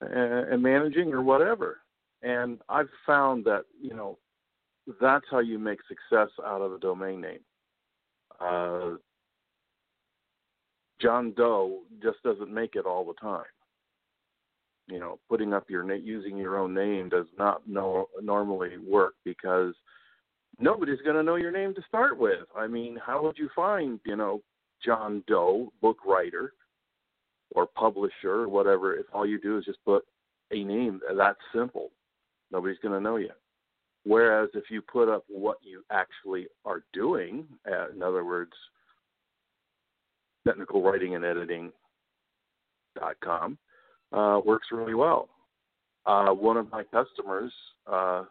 and 0.00 0.62
managing 0.62 1.12
or 1.12 1.22
whatever." 1.22 1.78
And 2.22 2.58
I've 2.68 2.88
found 3.06 3.44
that 3.44 3.64
you 3.80 3.94
know 3.94 4.18
that's 5.00 5.26
how 5.30 5.40
you 5.40 5.58
make 5.58 5.78
success 5.88 6.28
out 6.44 6.60
of 6.60 6.72
a 6.72 6.78
domain 6.78 7.20
name. 7.20 7.40
Uh, 8.40 8.96
John 11.00 11.32
Doe 11.36 11.80
just 12.02 12.22
doesn't 12.22 12.52
make 12.52 12.76
it 12.76 12.86
all 12.86 13.04
the 13.04 13.14
time 13.14 13.44
you 14.88 14.98
know 14.98 15.18
putting 15.28 15.52
up 15.52 15.70
your 15.70 15.82
name 15.82 16.02
using 16.04 16.36
your 16.36 16.58
own 16.58 16.74
name 16.74 17.08
does 17.08 17.26
not 17.38 17.66
know, 17.68 18.08
normally 18.22 18.76
work 18.78 19.14
because 19.24 19.74
nobody's 20.58 21.00
going 21.02 21.16
to 21.16 21.22
know 21.22 21.36
your 21.36 21.52
name 21.52 21.74
to 21.74 21.82
start 21.88 22.18
with. 22.18 22.46
I 22.56 22.66
mean 22.66 22.98
how 23.04 23.22
would 23.22 23.38
you 23.38 23.48
find 23.54 24.00
you 24.04 24.16
know 24.16 24.42
john 24.84 25.22
doe 25.26 25.72
book 25.80 25.98
writer 26.06 26.52
or 27.54 27.66
publisher 27.66 28.42
or 28.42 28.48
whatever 28.48 28.96
if 28.96 29.06
all 29.12 29.26
you 29.26 29.40
do 29.40 29.58
is 29.58 29.64
just 29.64 29.84
put 29.84 30.04
a 30.50 30.64
name 30.64 31.00
that's 31.16 31.38
simple? 31.54 31.90
Nobody's 32.50 32.78
going 32.82 32.94
to 32.94 33.00
know 33.00 33.16
you. 33.16 33.30
Whereas 34.04 34.50
if 34.54 34.64
you 34.70 34.82
put 34.82 35.08
up 35.08 35.24
what 35.28 35.56
you 35.62 35.82
actually 35.90 36.46
are 36.64 36.84
doing 36.92 37.46
uh, 37.70 37.90
in 37.90 38.02
other 38.02 38.24
words 38.24 38.52
technical 40.46 40.82
uh, 44.14 44.40
works 44.44 44.68
really 44.70 44.94
well. 44.94 45.28
Uh, 46.06 46.30
one 46.30 46.56
of 46.56 46.70
my 46.70 46.84
customers 46.84 47.52
uh, 47.90 48.24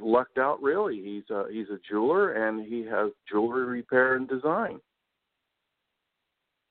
lucked 0.00 0.38
out 0.38 0.62
really. 0.62 1.02
He's 1.02 1.34
a, 1.34 1.44
he's 1.50 1.68
a 1.68 1.78
jeweler 1.88 2.32
and 2.32 2.64
he 2.64 2.82
has 2.84 3.10
jewelry 3.30 3.64
repair 3.64 4.16
and 4.16 4.28
design. 4.28 4.80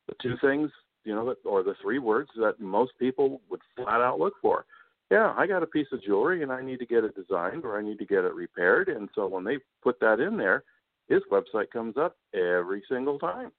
The 0.07 0.15
two 0.21 0.35
things, 0.41 0.71
you 1.03 1.13
know, 1.13 1.35
or 1.45 1.63
the 1.63 1.75
three 1.81 1.99
words 1.99 2.29
that 2.37 2.59
most 2.59 2.93
people 2.97 3.41
would 3.49 3.61
flat 3.75 4.01
out 4.01 4.19
look 4.19 4.33
for. 4.41 4.65
Yeah, 5.11 5.33
I 5.37 5.47
got 5.47 5.63
a 5.63 5.67
piece 5.67 5.87
of 5.91 6.03
jewelry 6.03 6.43
and 6.43 6.51
I 6.51 6.63
need 6.63 6.79
to 6.79 6.85
get 6.85 7.03
it 7.03 7.15
designed 7.15 7.65
or 7.65 7.77
I 7.77 7.83
need 7.83 7.99
to 7.99 8.05
get 8.05 8.23
it 8.23 8.33
repaired. 8.33 8.89
And 8.89 9.09
so 9.13 9.27
when 9.27 9.43
they 9.43 9.57
put 9.83 9.99
that 9.99 10.19
in 10.19 10.37
there, 10.37 10.63
his 11.07 11.21
website 11.31 11.71
comes 11.71 11.97
up 11.97 12.15
every 12.33 12.83
single 12.89 13.19
time 13.19 13.51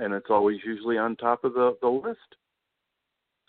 and 0.00 0.12
it's 0.12 0.30
always 0.30 0.58
usually 0.64 0.98
on 0.98 1.14
top 1.16 1.44
of 1.44 1.54
the, 1.54 1.76
the 1.80 1.88
list. 1.88 2.18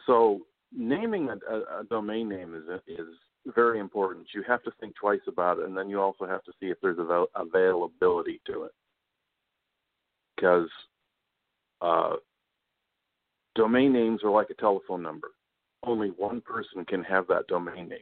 So 0.06 0.41
naming 0.72 1.30
a, 1.30 1.38
a, 1.54 1.80
a 1.80 1.84
domain 1.89 2.30
name 2.30 2.54
is 2.56 2.82
is 2.88 3.08
very 3.56 3.80
important. 3.80 4.28
You 4.34 4.43
have 4.47 4.62
to 4.64 4.72
think 4.80 4.95
twice 4.95 5.26
about 5.28 5.60
it, 5.60 5.66
and 5.66 5.76
then 5.76 5.89
you 5.89 5.99
also 5.99 6.26
have 6.26 6.43
to 6.43 6.52
see 6.60 6.68
if 6.68 6.78
there's 6.82 6.99
avail- 6.99 7.30
availability 7.36 8.41
to 8.45 8.64
it, 8.64 8.72
because 10.36 10.70
uh, 11.82 12.16
domain 13.56 13.91
names 13.91 14.22
are 14.24 14.30
like 14.32 14.49
a 14.52 14.62
telephone 14.62 15.02
number. 15.02 15.30
Only 15.84 16.10
one 16.10 16.41
person 16.41 16.86
can 16.86 17.04
have 17.04 17.26
that 17.28 17.47
domain 17.47 17.89
name, 17.89 17.99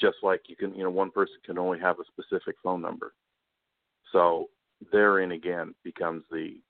just 0.00 0.18
like 0.22 0.42
you 0.46 0.54
can, 0.54 0.74
you 0.76 0.84
know, 0.84 0.90
one 0.90 1.10
person 1.10 1.36
can 1.44 1.58
only 1.58 1.80
have 1.80 1.96
a 1.98 2.04
specific 2.12 2.56
phone 2.62 2.80
number. 2.80 3.14
So 4.12 4.48
therein 4.92 5.32
again 5.32 5.74
becomes 5.82 6.22
the 6.30 6.60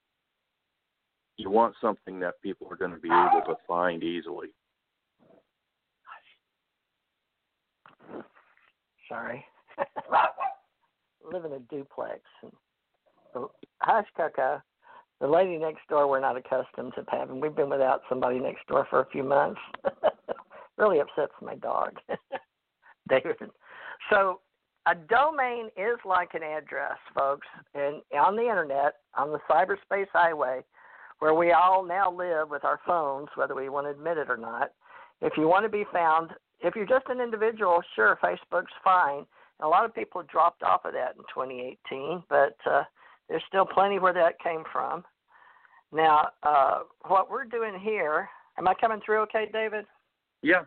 you 1.36 1.50
want 1.50 1.74
something 1.80 2.20
that 2.20 2.40
people 2.42 2.68
are 2.70 2.76
going 2.76 2.92
to 2.92 2.98
be 2.98 3.08
able 3.08 3.42
to 3.46 3.54
find 3.66 4.02
easily. 4.02 4.48
Sorry. 9.08 9.44
Live 11.32 11.44
in 11.44 11.52
a 11.52 11.58
duplex. 11.58 12.20
Oh, 13.34 13.50
Hush, 13.80 14.06
Coco. 14.16 14.62
The 15.20 15.26
lady 15.26 15.56
next 15.56 15.86
door, 15.88 16.08
we're 16.08 16.20
not 16.20 16.36
accustomed 16.36 16.92
to 16.96 17.04
having. 17.08 17.40
We've 17.40 17.54
been 17.54 17.70
without 17.70 18.02
somebody 18.08 18.38
next 18.38 18.66
door 18.66 18.86
for 18.90 19.00
a 19.00 19.06
few 19.06 19.22
months. 19.22 19.60
really 20.76 21.00
upsets 21.00 21.32
my 21.40 21.54
dog, 21.54 21.98
David. 23.08 23.50
So, 24.10 24.40
a 24.86 24.94
domain 24.94 25.70
is 25.76 25.98
like 26.04 26.34
an 26.34 26.42
address, 26.42 26.98
folks, 27.16 27.46
and 27.74 28.02
on 28.12 28.36
the 28.36 28.42
internet, 28.42 28.96
on 29.16 29.32
the 29.32 29.38
cyberspace 29.50 30.08
highway, 30.12 30.62
where 31.24 31.32
we 31.32 31.52
all 31.52 31.82
now 31.82 32.12
live 32.12 32.50
with 32.50 32.66
our 32.66 32.78
phones, 32.86 33.28
whether 33.34 33.54
we 33.54 33.70
want 33.70 33.86
to 33.86 33.90
admit 33.92 34.18
it 34.18 34.28
or 34.28 34.36
not. 34.36 34.72
If 35.22 35.32
you 35.38 35.48
want 35.48 35.64
to 35.64 35.70
be 35.70 35.86
found, 35.90 36.32
if 36.60 36.76
you're 36.76 36.84
just 36.84 37.06
an 37.08 37.18
individual, 37.18 37.80
sure, 37.96 38.18
Facebook's 38.22 38.74
fine. 38.84 39.24
A 39.60 39.66
lot 39.66 39.86
of 39.86 39.94
people 39.94 40.22
dropped 40.30 40.62
off 40.62 40.84
of 40.84 40.92
that 40.92 41.14
in 41.16 41.22
2018, 41.34 42.24
but 42.28 42.58
uh, 42.70 42.82
there's 43.30 43.42
still 43.48 43.64
plenty 43.64 43.98
where 43.98 44.12
that 44.12 44.38
came 44.38 44.64
from. 44.70 45.02
Now, 45.92 46.28
uh, 46.42 46.80
what 47.06 47.30
we're 47.30 47.46
doing 47.46 47.80
here, 47.80 48.28
am 48.58 48.68
I 48.68 48.74
coming 48.74 49.00
through 49.02 49.20
okay, 49.20 49.48
David? 49.50 49.86
Yeah. 50.42 50.64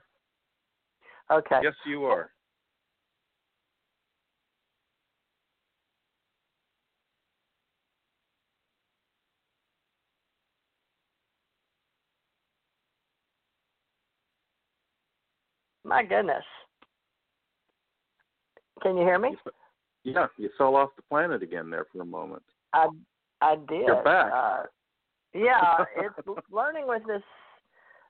Okay. 1.31 1.59
Yes, 1.61 1.75
you 1.85 2.05
are. 2.05 2.31
My 15.87 16.03
goodness. 16.03 16.43
Can 18.83 18.97
you 18.97 19.03
hear 19.03 19.17
me? 19.17 19.35
Yeah, 20.03 20.27
you 20.37 20.49
fell 20.57 20.75
off 20.75 20.89
the 20.97 21.01
planet 21.03 21.41
again 21.41 21.69
there 21.69 21.85
for 21.91 22.01
a 22.01 22.05
moment. 22.05 22.43
I 22.73 22.87
I 23.41 23.55
did. 23.55 23.87
You're 23.87 24.03
back. 24.03 24.31
Uh, 24.33 24.63
yeah, 25.33 25.85
it's 25.95 26.27
learning 26.51 26.87
with 26.87 27.03
this 27.07 27.23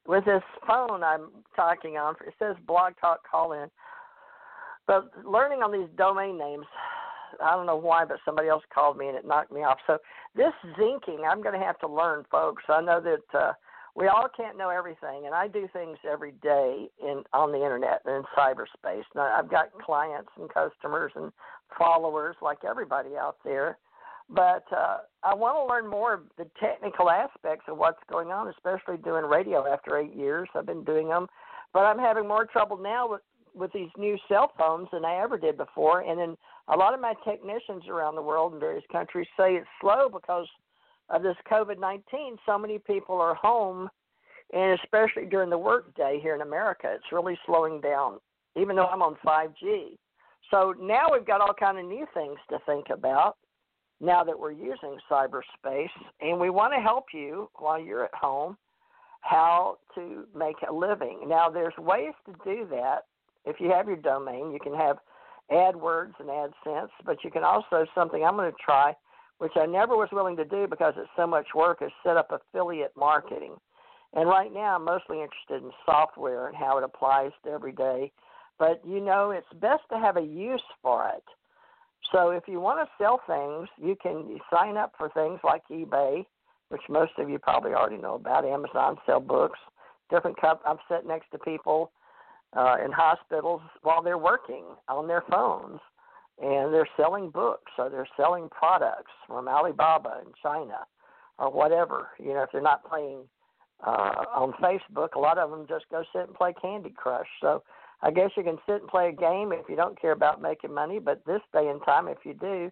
with 0.07 0.25
this 0.25 0.41
phone 0.65 1.03
I'm 1.03 1.27
talking 1.55 1.97
on. 1.97 2.15
It 2.25 2.33
says 2.39 2.55
Blog 2.65 2.93
Talk 2.99 3.19
Call 3.29 3.53
In, 3.53 3.69
but 4.87 5.11
learning 5.23 5.59
on 5.59 5.71
these 5.71 5.89
domain 5.97 6.37
names. 6.37 6.65
I 7.43 7.51
don't 7.51 7.67
know 7.67 7.77
why, 7.77 8.05
but 8.05 8.17
somebody 8.25 8.47
else 8.47 8.63
called 8.73 8.97
me 8.97 9.07
and 9.07 9.17
it 9.17 9.27
knocked 9.27 9.51
me 9.51 9.61
off. 9.61 9.77
So 9.85 9.99
this 10.35 10.53
zinking, 10.79 11.27
I'm 11.29 11.43
going 11.43 11.59
to 11.59 11.63
have 11.63 11.77
to 11.79 11.87
learn, 11.87 12.23
folks. 12.31 12.63
I 12.69 12.81
know 12.81 13.01
that 13.01 13.37
uh, 13.37 13.51
we 13.97 14.07
all 14.07 14.27
can't 14.37 14.59
know 14.59 14.69
everything, 14.69 15.25
and 15.25 15.33
I 15.33 15.47
do 15.47 15.67
things 15.73 15.97
every 16.09 16.33
day 16.43 16.87
in 17.01 17.23
on 17.33 17.51
the 17.51 17.57
internet 17.57 18.03
and 18.05 18.17
in 18.17 18.23
cyberspace. 18.37 19.01
Now, 19.15 19.35
I've 19.35 19.49
got 19.49 19.73
clients 19.83 20.29
and 20.39 20.47
customers 20.53 21.11
and 21.15 21.31
followers 21.77 22.35
like 22.39 22.59
everybody 22.63 23.17
out 23.17 23.37
there, 23.43 23.79
but 24.29 24.65
uh, 24.71 24.97
I 25.23 25.33
want 25.33 25.57
to 25.57 25.65
learn 25.65 25.89
more 25.89 26.13
of 26.13 26.21
the 26.37 26.45
technical 26.61 27.09
aspects 27.09 27.65
of 27.67 27.79
what's 27.79 27.97
going 28.07 28.27
on, 28.27 28.49
especially 28.49 28.97
doing 28.97 29.25
radio 29.25 29.65
after 29.65 29.97
eight 29.97 30.15
years. 30.15 30.47
I've 30.53 30.67
been 30.67 30.83
doing 30.83 31.09
them, 31.09 31.25
but 31.73 31.79
I'm 31.79 31.97
having 31.97 32.27
more 32.27 32.45
trouble 32.45 32.77
now 32.77 33.09
with 33.09 33.21
with 33.55 33.73
these 33.73 33.89
new 33.97 34.15
cell 34.27 34.51
phones 34.55 34.87
than 34.93 35.03
I 35.03 35.19
ever 35.23 35.35
did 35.35 35.57
before. 35.57 36.01
And 36.01 36.19
then 36.19 36.37
a 36.67 36.77
lot 36.77 36.93
of 36.93 37.01
my 37.01 37.15
technicians 37.25 37.87
around 37.89 38.13
the 38.13 38.21
world 38.21 38.53
in 38.53 38.59
various 38.59 38.83
countries 38.91 39.25
say 39.35 39.55
it's 39.55 39.67
slow 39.81 40.09
because 40.13 40.45
of 41.09 41.23
this 41.23 41.35
COVID 41.49 41.79
19. 41.79 42.37
So 42.45 42.57
many 42.57 42.79
people 42.79 43.19
are 43.19 43.35
home, 43.35 43.89
and 44.53 44.79
especially 44.79 45.25
during 45.25 45.49
the 45.49 45.57
workday 45.57 46.19
here 46.21 46.35
in 46.35 46.41
America, 46.41 46.89
it's 46.93 47.11
really 47.11 47.37
slowing 47.45 47.81
down, 47.81 48.19
even 48.55 48.75
though 48.75 48.87
I'm 48.87 49.01
on 49.01 49.17
5G. 49.25 49.97
So 50.51 50.73
now 50.79 51.09
we've 51.11 51.25
got 51.25 51.41
all 51.41 51.53
kind 51.53 51.77
of 51.77 51.85
new 51.85 52.05
things 52.13 52.37
to 52.49 52.59
think 52.65 52.87
about 52.89 53.37
now 53.99 54.23
that 54.23 54.37
we're 54.37 54.51
using 54.51 54.97
cyberspace, 55.09 55.89
and 56.21 56.39
we 56.39 56.49
want 56.49 56.73
to 56.73 56.79
help 56.79 57.05
you 57.13 57.49
while 57.57 57.79
you're 57.79 58.05
at 58.05 58.13
home 58.13 58.57
how 59.21 59.77
to 59.95 60.25
make 60.35 60.55
a 60.69 60.73
living. 60.73 61.21
Now, 61.27 61.49
there's 61.49 61.75
ways 61.77 62.13
to 62.25 62.33
do 62.43 62.67
that. 62.71 63.05
If 63.45 63.57
you 63.59 63.69
have 63.71 63.87
your 63.87 63.97
domain, 63.97 64.51
you 64.51 64.59
can 64.59 64.73
have 64.75 64.97
AdWords 65.51 66.13
and 66.19 66.29
AdSense, 66.29 66.89
but 67.05 67.23
you 67.23 67.31
can 67.31 67.43
also 67.43 67.85
something 67.95 68.23
I'm 68.23 68.35
going 68.35 68.51
to 68.51 68.57
try, 68.63 68.93
which 69.39 69.53
I 69.55 69.65
never 69.65 69.95
was 69.95 70.09
willing 70.11 70.35
to 70.37 70.45
do 70.45 70.67
because 70.67 70.93
it's 70.97 71.09
so 71.15 71.27
much 71.27 71.47
work, 71.55 71.81
is 71.81 71.91
set 72.03 72.17
up 72.17 72.31
affiliate 72.31 72.93
marketing. 72.97 73.55
And 74.13 74.27
right 74.27 74.53
now, 74.53 74.75
I'm 74.75 74.85
mostly 74.85 75.21
interested 75.21 75.63
in 75.63 75.71
software 75.85 76.47
and 76.47 76.55
how 76.55 76.77
it 76.77 76.83
applies 76.83 77.31
to 77.43 77.51
every 77.51 77.71
day. 77.71 78.11
But 78.57 78.81
you 78.85 78.99
know, 78.99 79.31
it's 79.31 79.47
best 79.61 79.83
to 79.91 79.99
have 79.99 80.17
a 80.17 80.21
use 80.21 80.63
for 80.81 81.07
it. 81.15 81.23
So 82.11 82.29
if 82.29 82.43
you 82.47 82.59
want 82.59 82.79
to 82.79 83.03
sell 83.03 83.21
things, 83.27 83.67
you 83.77 83.95
can 84.01 84.39
sign 84.51 84.77
up 84.77 84.93
for 84.97 85.09
things 85.09 85.39
like 85.43 85.61
eBay, 85.69 86.25
which 86.69 86.81
most 86.89 87.11
of 87.17 87.29
you 87.29 87.37
probably 87.37 87.73
already 87.73 87.97
know 87.97 88.15
about. 88.15 88.45
Amazon 88.45 88.97
sell 89.05 89.19
books. 89.19 89.59
Different 90.09 90.39
cup. 90.39 90.61
I've 90.65 90.77
sat 90.89 91.05
next 91.05 91.29
to 91.31 91.39
people 91.39 91.91
uh, 92.55 92.77
in 92.83 92.91
hospitals 92.91 93.61
while 93.83 94.01
they're 94.01 94.17
working 94.17 94.63
on 94.87 95.07
their 95.07 95.23
phones, 95.29 95.79
and 96.41 96.73
they're 96.73 96.89
selling 96.97 97.29
books 97.29 97.71
or 97.77 97.89
they're 97.89 98.07
selling 98.15 98.49
products 98.49 99.11
from 99.27 99.47
Alibaba 99.47 100.21
in 100.25 100.31
China 100.41 100.85
or 101.39 101.51
whatever. 101.51 102.09
You 102.19 102.33
know, 102.33 102.43
if 102.43 102.49
they're 102.51 102.61
not 102.61 102.87
playing 102.87 103.21
uh, 103.85 104.25
on 104.35 104.53
Facebook, 104.53 105.15
a 105.15 105.19
lot 105.19 105.37
of 105.37 105.49
them 105.49 105.65
just 105.67 105.85
go 105.89 106.03
sit 106.13 106.27
and 106.27 106.35
play 106.35 106.53
Candy 106.61 106.93
Crush. 106.95 107.27
So 107.41 107.63
I 108.01 108.11
guess 108.11 108.31
you 108.37 108.43
can 108.43 108.57
sit 108.67 108.81
and 108.81 108.87
play 108.87 109.09
a 109.09 109.11
game 109.11 109.51
if 109.51 109.67
you 109.67 109.75
don't 109.75 109.99
care 109.99 110.11
about 110.11 110.41
making 110.41 110.73
money, 110.73 110.99
but 110.99 111.25
this 111.25 111.41
day 111.53 111.67
and 111.67 111.81
time, 111.83 112.07
if 112.07 112.19
you 112.23 112.33
do, 112.33 112.71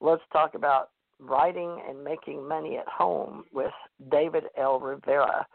let's 0.00 0.22
talk 0.32 0.54
about 0.54 0.90
writing 1.20 1.80
and 1.88 2.02
making 2.02 2.46
money 2.46 2.76
at 2.76 2.86
home 2.86 3.44
with 3.52 3.72
David 4.10 4.44
L. 4.56 4.78
Rivera. 4.78 5.46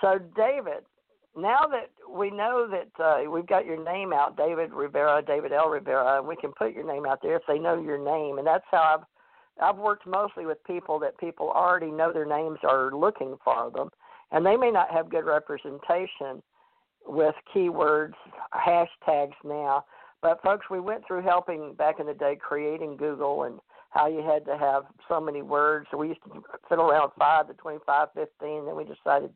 So, 0.00 0.18
David, 0.36 0.84
now 1.36 1.60
that 1.70 1.90
we 2.12 2.30
know 2.30 2.68
that 2.70 3.04
uh, 3.04 3.30
we've 3.30 3.46
got 3.46 3.64
your 3.64 3.82
name 3.82 4.12
out, 4.12 4.36
David 4.36 4.72
Rivera, 4.72 5.22
David 5.22 5.52
L. 5.52 5.68
Rivera, 5.68 6.22
we 6.22 6.36
can 6.36 6.52
put 6.52 6.74
your 6.74 6.86
name 6.86 7.06
out 7.06 7.20
there 7.22 7.36
if 7.36 7.42
they 7.46 7.58
know 7.58 7.80
your 7.80 7.98
name, 7.98 8.38
and 8.38 8.46
that's 8.46 8.64
how 8.70 8.98
I've 8.98 9.06
I've 9.62 9.78
worked 9.78 10.06
mostly 10.06 10.46
with 10.46 10.62
people 10.64 10.98
that 11.00 11.18
people 11.18 11.50
already 11.50 11.90
know 11.90 12.12
their 12.12 12.24
names 12.24 12.58
are 12.62 12.92
looking 12.92 13.36
for 13.44 13.70
them, 13.70 13.90
and 14.32 14.44
they 14.44 14.56
may 14.56 14.70
not 14.70 14.90
have 14.90 15.10
good 15.10 15.24
representation 15.24 16.42
with 17.06 17.34
keywords, 17.54 18.14
hashtags 18.54 19.34
now. 19.44 19.84
But 20.22 20.42
folks, 20.42 20.66
we 20.70 20.80
went 20.80 21.06
through 21.06 21.22
helping 21.22 21.74
back 21.74 22.00
in 22.00 22.06
the 22.06 22.14
day 22.14 22.36
creating 22.36 22.96
Google 22.96 23.44
and 23.44 23.58
how 23.90 24.06
you 24.06 24.22
had 24.22 24.44
to 24.46 24.56
have 24.56 24.84
so 25.08 25.20
many 25.20 25.42
words. 25.42 25.86
So 25.90 25.96
we 25.96 26.08
used 26.08 26.22
to 26.24 26.42
fiddle 26.68 26.90
around 26.90 27.12
five 27.18 27.48
to 27.48 27.54
twenty-five, 27.54 28.08
fifteen. 28.14 28.66
Then 28.66 28.76
we 28.76 28.84
decided 28.84 29.30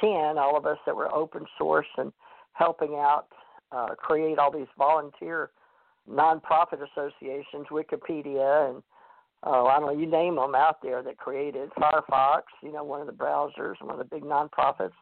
ten. 0.00 0.38
All 0.38 0.56
of 0.56 0.66
us 0.66 0.78
that 0.86 0.96
were 0.96 1.14
open 1.14 1.44
source 1.58 1.86
and 1.96 2.12
helping 2.52 2.94
out 2.94 3.26
uh, 3.70 3.94
create 3.96 4.38
all 4.38 4.52
these 4.52 4.66
volunteer 4.76 5.50
nonprofit 6.10 6.80
associations, 6.82 7.66
Wikipedia, 7.70 8.70
and 8.70 8.82
oh, 9.44 9.66
I 9.66 9.78
don't 9.78 9.86
know, 9.94 10.00
you 10.00 10.06
name 10.06 10.36
them 10.36 10.54
out 10.54 10.82
there 10.82 11.02
that 11.02 11.16
created 11.16 11.70
Firefox. 11.78 12.42
You 12.62 12.72
know, 12.72 12.84
one 12.84 13.00
of 13.00 13.06
the 13.06 13.12
browsers, 13.12 13.74
one 13.80 13.92
of 13.92 13.98
the 13.98 14.04
big 14.04 14.24
nonprofits. 14.24 14.92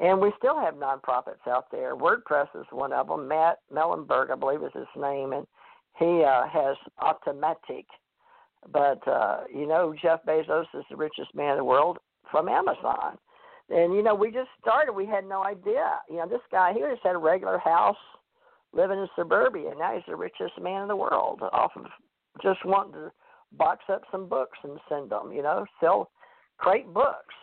And 0.00 0.20
we 0.20 0.32
still 0.38 0.58
have 0.58 0.74
nonprofits 0.74 1.46
out 1.46 1.66
there. 1.70 1.94
WordPress 1.94 2.48
is 2.58 2.66
one 2.70 2.92
of 2.92 3.08
them. 3.08 3.28
Matt 3.28 3.58
Mullenberg, 3.72 4.30
I 4.30 4.36
believe, 4.36 4.62
is 4.62 4.72
his 4.74 4.86
name, 4.96 5.32
and 5.32 5.46
he 5.98 6.24
uh, 6.24 6.48
has 6.48 6.76
Automattic. 7.00 7.84
But 8.72 9.06
uh, 9.06 9.40
you 9.54 9.66
know, 9.66 9.94
Jeff 10.00 10.24
Bezos 10.24 10.64
is 10.74 10.84
the 10.88 10.96
richest 10.96 11.34
man 11.34 11.52
in 11.52 11.56
the 11.58 11.64
world 11.64 11.98
from 12.30 12.48
Amazon. 12.48 13.18
And 13.72 13.94
you 13.94 14.02
know, 14.02 14.14
we 14.14 14.30
just 14.30 14.50
started. 14.60 14.92
We 14.92 15.06
had 15.06 15.26
no 15.26 15.42
idea. 15.44 16.00
You 16.10 16.16
know, 16.16 16.28
this 16.28 16.40
guy 16.50 16.72
here 16.72 16.90
just 16.90 17.04
had 17.04 17.14
a 17.14 17.18
regular 17.18 17.58
house, 17.58 17.96
living 18.72 18.98
in 18.98 19.08
suburbia. 19.16 19.70
and 19.70 19.78
Now 19.78 19.94
he's 19.94 20.02
the 20.06 20.16
richest 20.16 20.60
man 20.60 20.82
in 20.82 20.88
the 20.88 20.96
world 20.96 21.40
off 21.52 21.72
of 21.76 21.86
just 22.42 22.64
wanting 22.64 22.92
to 22.94 23.12
box 23.52 23.84
up 23.90 24.02
some 24.10 24.28
books 24.28 24.58
and 24.62 24.78
send 24.88 25.10
them. 25.10 25.32
You 25.32 25.42
know, 25.42 25.64
sell 25.80 26.10
crate 26.58 26.92
books. 26.92 27.34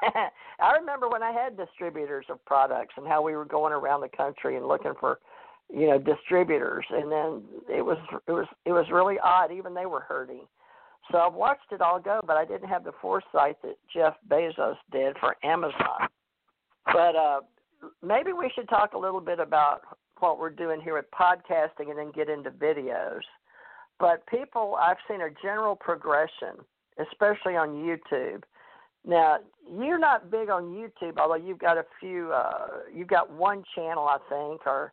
I 0.60 0.72
remember 0.78 1.08
when 1.08 1.24
I 1.24 1.32
had 1.32 1.56
distributors 1.56 2.26
of 2.30 2.44
products 2.44 2.94
and 2.96 3.06
how 3.06 3.20
we 3.22 3.34
were 3.34 3.44
going 3.44 3.72
around 3.72 4.00
the 4.00 4.16
country 4.16 4.56
and 4.56 4.68
looking 4.68 4.94
for, 5.00 5.18
you 5.72 5.88
know, 5.88 5.98
distributors, 5.98 6.84
and 6.90 7.10
then 7.10 7.42
it 7.68 7.82
was 7.82 7.98
it 8.28 8.32
was 8.32 8.46
it 8.64 8.72
was 8.72 8.86
really 8.92 9.16
odd. 9.22 9.50
Even 9.50 9.74
they 9.74 9.86
were 9.86 10.00
hurting. 10.00 10.46
So 11.10 11.18
I've 11.18 11.34
watched 11.34 11.72
it 11.72 11.80
all 11.80 11.98
go, 11.98 12.20
but 12.26 12.36
I 12.36 12.44
didn't 12.44 12.68
have 12.68 12.84
the 12.84 12.92
foresight 13.00 13.56
that 13.62 13.76
Jeff 13.92 14.14
Bezos 14.28 14.76
did 14.92 15.16
for 15.18 15.36
Amazon. 15.42 16.08
But 16.86 17.16
uh, 17.16 17.40
maybe 18.02 18.32
we 18.32 18.50
should 18.54 18.68
talk 18.68 18.92
a 18.92 18.98
little 18.98 19.20
bit 19.20 19.40
about 19.40 19.82
what 20.20 20.38
we're 20.38 20.50
doing 20.50 20.80
here 20.80 20.94
with 20.94 21.06
podcasting 21.10 21.90
and 21.90 21.98
then 21.98 22.10
get 22.14 22.28
into 22.28 22.50
videos. 22.50 23.20
But 23.98 24.26
people, 24.26 24.76
I've 24.80 24.96
seen 25.08 25.20
a 25.22 25.30
general 25.42 25.76
progression, 25.76 26.56
especially 26.98 27.56
on 27.56 27.70
YouTube 27.70 28.42
now, 29.08 29.38
you're 29.80 29.98
not 29.98 30.30
big 30.30 30.50
on 30.50 30.64
YouTube, 30.64 31.18
although 31.18 31.34
you've 31.34 31.58
got 31.58 31.78
a 31.78 31.84
few. 31.98 32.30
Uh, 32.32 32.66
you've 32.94 33.08
got 33.08 33.32
one 33.32 33.64
channel, 33.74 34.06
I 34.06 34.18
think, 34.28 34.66
or 34.66 34.92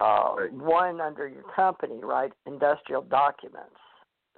uh, 0.00 0.34
one 0.52 1.00
under 1.00 1.28
your 1.28 1.44
company, 1.54 2.00
right? 2.02 2.32
Industrial 2.46 3.02
Documents, 3.02 3.76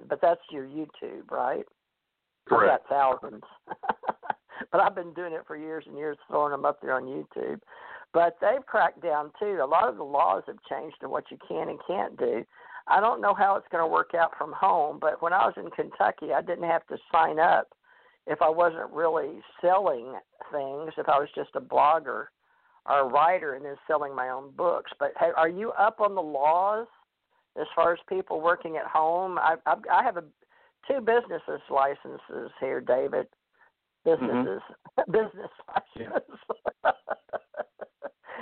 but 0.07 0.21
that's 0.21 0.41
your 0.51 0.65
YouTube, 0.65 1.29
right? 1.31 1.65
Correct. 2.47 2.85
I've 2.85 2.89
got 2.89 3.19
thousands, 3.21 3.43
but 4.71 4.81
I've 4.81 4.95
been 4.95 5.13
doing 5.13 5.33
it 5.33 5.43
for 5.47 5.57
years 5.57 5.85
and 5.87 5.97
years, 5.97 6.17
throwing 6.27 6.51
them 6.51 6.65
up 6.65 6.81
there 6.81 6.93
on 6.93 7.03
YouTube. 7.03 7.59
But 8.13 8.37
they've 8.39 8.65
cracked 8.65 9.01
down 9.01 9.31
too. 9.39 9.59
A 9.61 9.65
lot 9.65 9.89
of 9.89 9.97
the 9.97 10.03
laws 10.03 10.43
have 10.47 10.57
changed 10.69 10.97
in 11.01 11.09
what 11.09 11.25
you 11.31 11.37
can 11.47 11.69
and 11.69 11.79
can't 11.87 12.17
do. 12.17 12.45
I 12.87 12.99
don't 12.99 13.19
know 13.19 13.33
how 13.33 13.55
it's 13.55 13.67
going 13.71 13.83
to 13.83 13.91
work 13.91 14.11
out 14.13 14.31
from 14.37 14.53
home, 14.53 14.99
but 15.01 15.21
when 15.21 15.33
I 15.33 15.45
was 15.45 15.55
in 15.57 15.71
Kentucky, 15.71 16.33
I 16.33 16.41
didn't 16.41 16.69
have 16.69 16.85
to 16.87 16.97
sign 17.11 17.39
up 17.39 17.67
if 18.27 18.41
I 18.41 18.49
wasn't 18.49 18.91
really 18.91 19.39
selling 19.59 20.13
things, 20.51 20.93
if 20.97 21.09
I 21.09 21.19
was 21.19 21.29
just 21.35 21.49
a 21.55 21.61
blogger 21.61 22.25
or 22.85 22.99
a 22.99 23.07
writer 23.07 23.53
and 23.55 23.65
then 23.65 23.75
selling 23.87 24.15
my 24.15 24.29
own 24.29 24.51
books. 24.55 24.91
But 24.99 25.13
hey, 25.19 25.31
are 25.35 25.49
you 25.49 25.71
up 25.71 25.99
on 25.99 26.15
the 26.15 26.21
laws 26.21 26.87
as 27.59 27.67
far 27.75 27.93
as 27.93 27.99
people 28.07 28.41
working 28.41 28.77
at 28.77 28.85
home? 28.85 29.37
I, 29.37 29.55
I, 29.65 29.75
I 29.91 30.03
have 30.03 30.17
a, 30.17 30.23
two 30.87 30.99
businesses 30.99 31.61
licenses 31.69 32.51
here, 32.59 32.81
David. 32.81 33.27
Businesses, 34.03 34.61
mm-hmm. 34.99 35.11
business 35.11 35.49
licenses. 35.67 36.39
Yeah. 36.83 36.91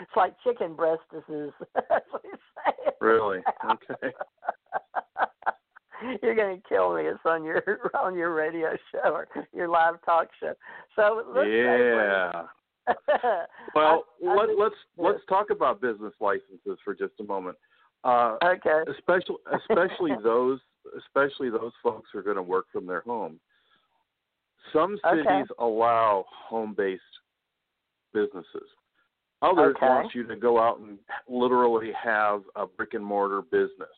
it's 0.02 0.18
like 0.18 0.36
chicken 0.44 0.76
breasts. 0.76 1.06
That's 1.12 1.24
what 1.30 2.24
you 2.24 2.34
say. 2.66 2.92
Really? 3.02 3.40
Okay. 3.72 4.14
you're 6.22 6.36
going 6.36 6.58
to 6.58 6.68
kill 6.68 6.96
me. 6.96 7.04
It's 7.04 7.20
on 7.26 7.46
your 7.46 7.64
on 7.98 8.16
your 8.16 8.34
radio 8.34 8.76
show 8.92 9.14
or 9.14 9.28
your 9.54 9.70
live 9.70 9.96
talk 10.04 10.28
show. 10.38 10.54
So 10.98 11.24
yeah. 11.46 12.44
well, 13.74 14.04
I, 14.22 14.28
I 14.28 14.36
let, 14.36 14.50
let's, 14.60 14.76
let's 14.98 15.22
talk 15.30 15.50
about 15.50 15.80
business 15.80 16.14
licenses 16.20 16.78
for 16.84 16.94
just 16.94 17.14
a 17.22 17.24
moment. 17.24 17.56
Uh, 18.04 18.38
okay. 18.44 18.84
Especially 18.92 19.36
especially 19.70 20.12
those 20.24 20.60
especially 20.98 21.50
those 21.50 21.72
folks 21.82 22.10
who 22.12 22.20
are 22.20 22.24
going 22.24 22.36
to 22.36 22.42
work 22.42 22.66
from 22.72 22.86
their 22.86 23.02
home. 23.02 23.40
Some 24.72 24.98
cities 25.10 25.26
okay. 25.28 25.44
allow 25.60 26.26
home-based 26.30 27.02
businesses. 28.14 28.68
Others 29.42 29.76
okay. 29.78 29.86
want 29.86 30.16
you 30.16 30.26
to 30.26 30.36
go 30.36 30.60
out 30.60 30.80
and 30.80 30.98
literally 31.28 31.92
have 32.02 32.44
a 32.56 32.66
brick 32.66 32.94
and 32.94 33.06
mortar 33.06 33.42
business 33.42 33.90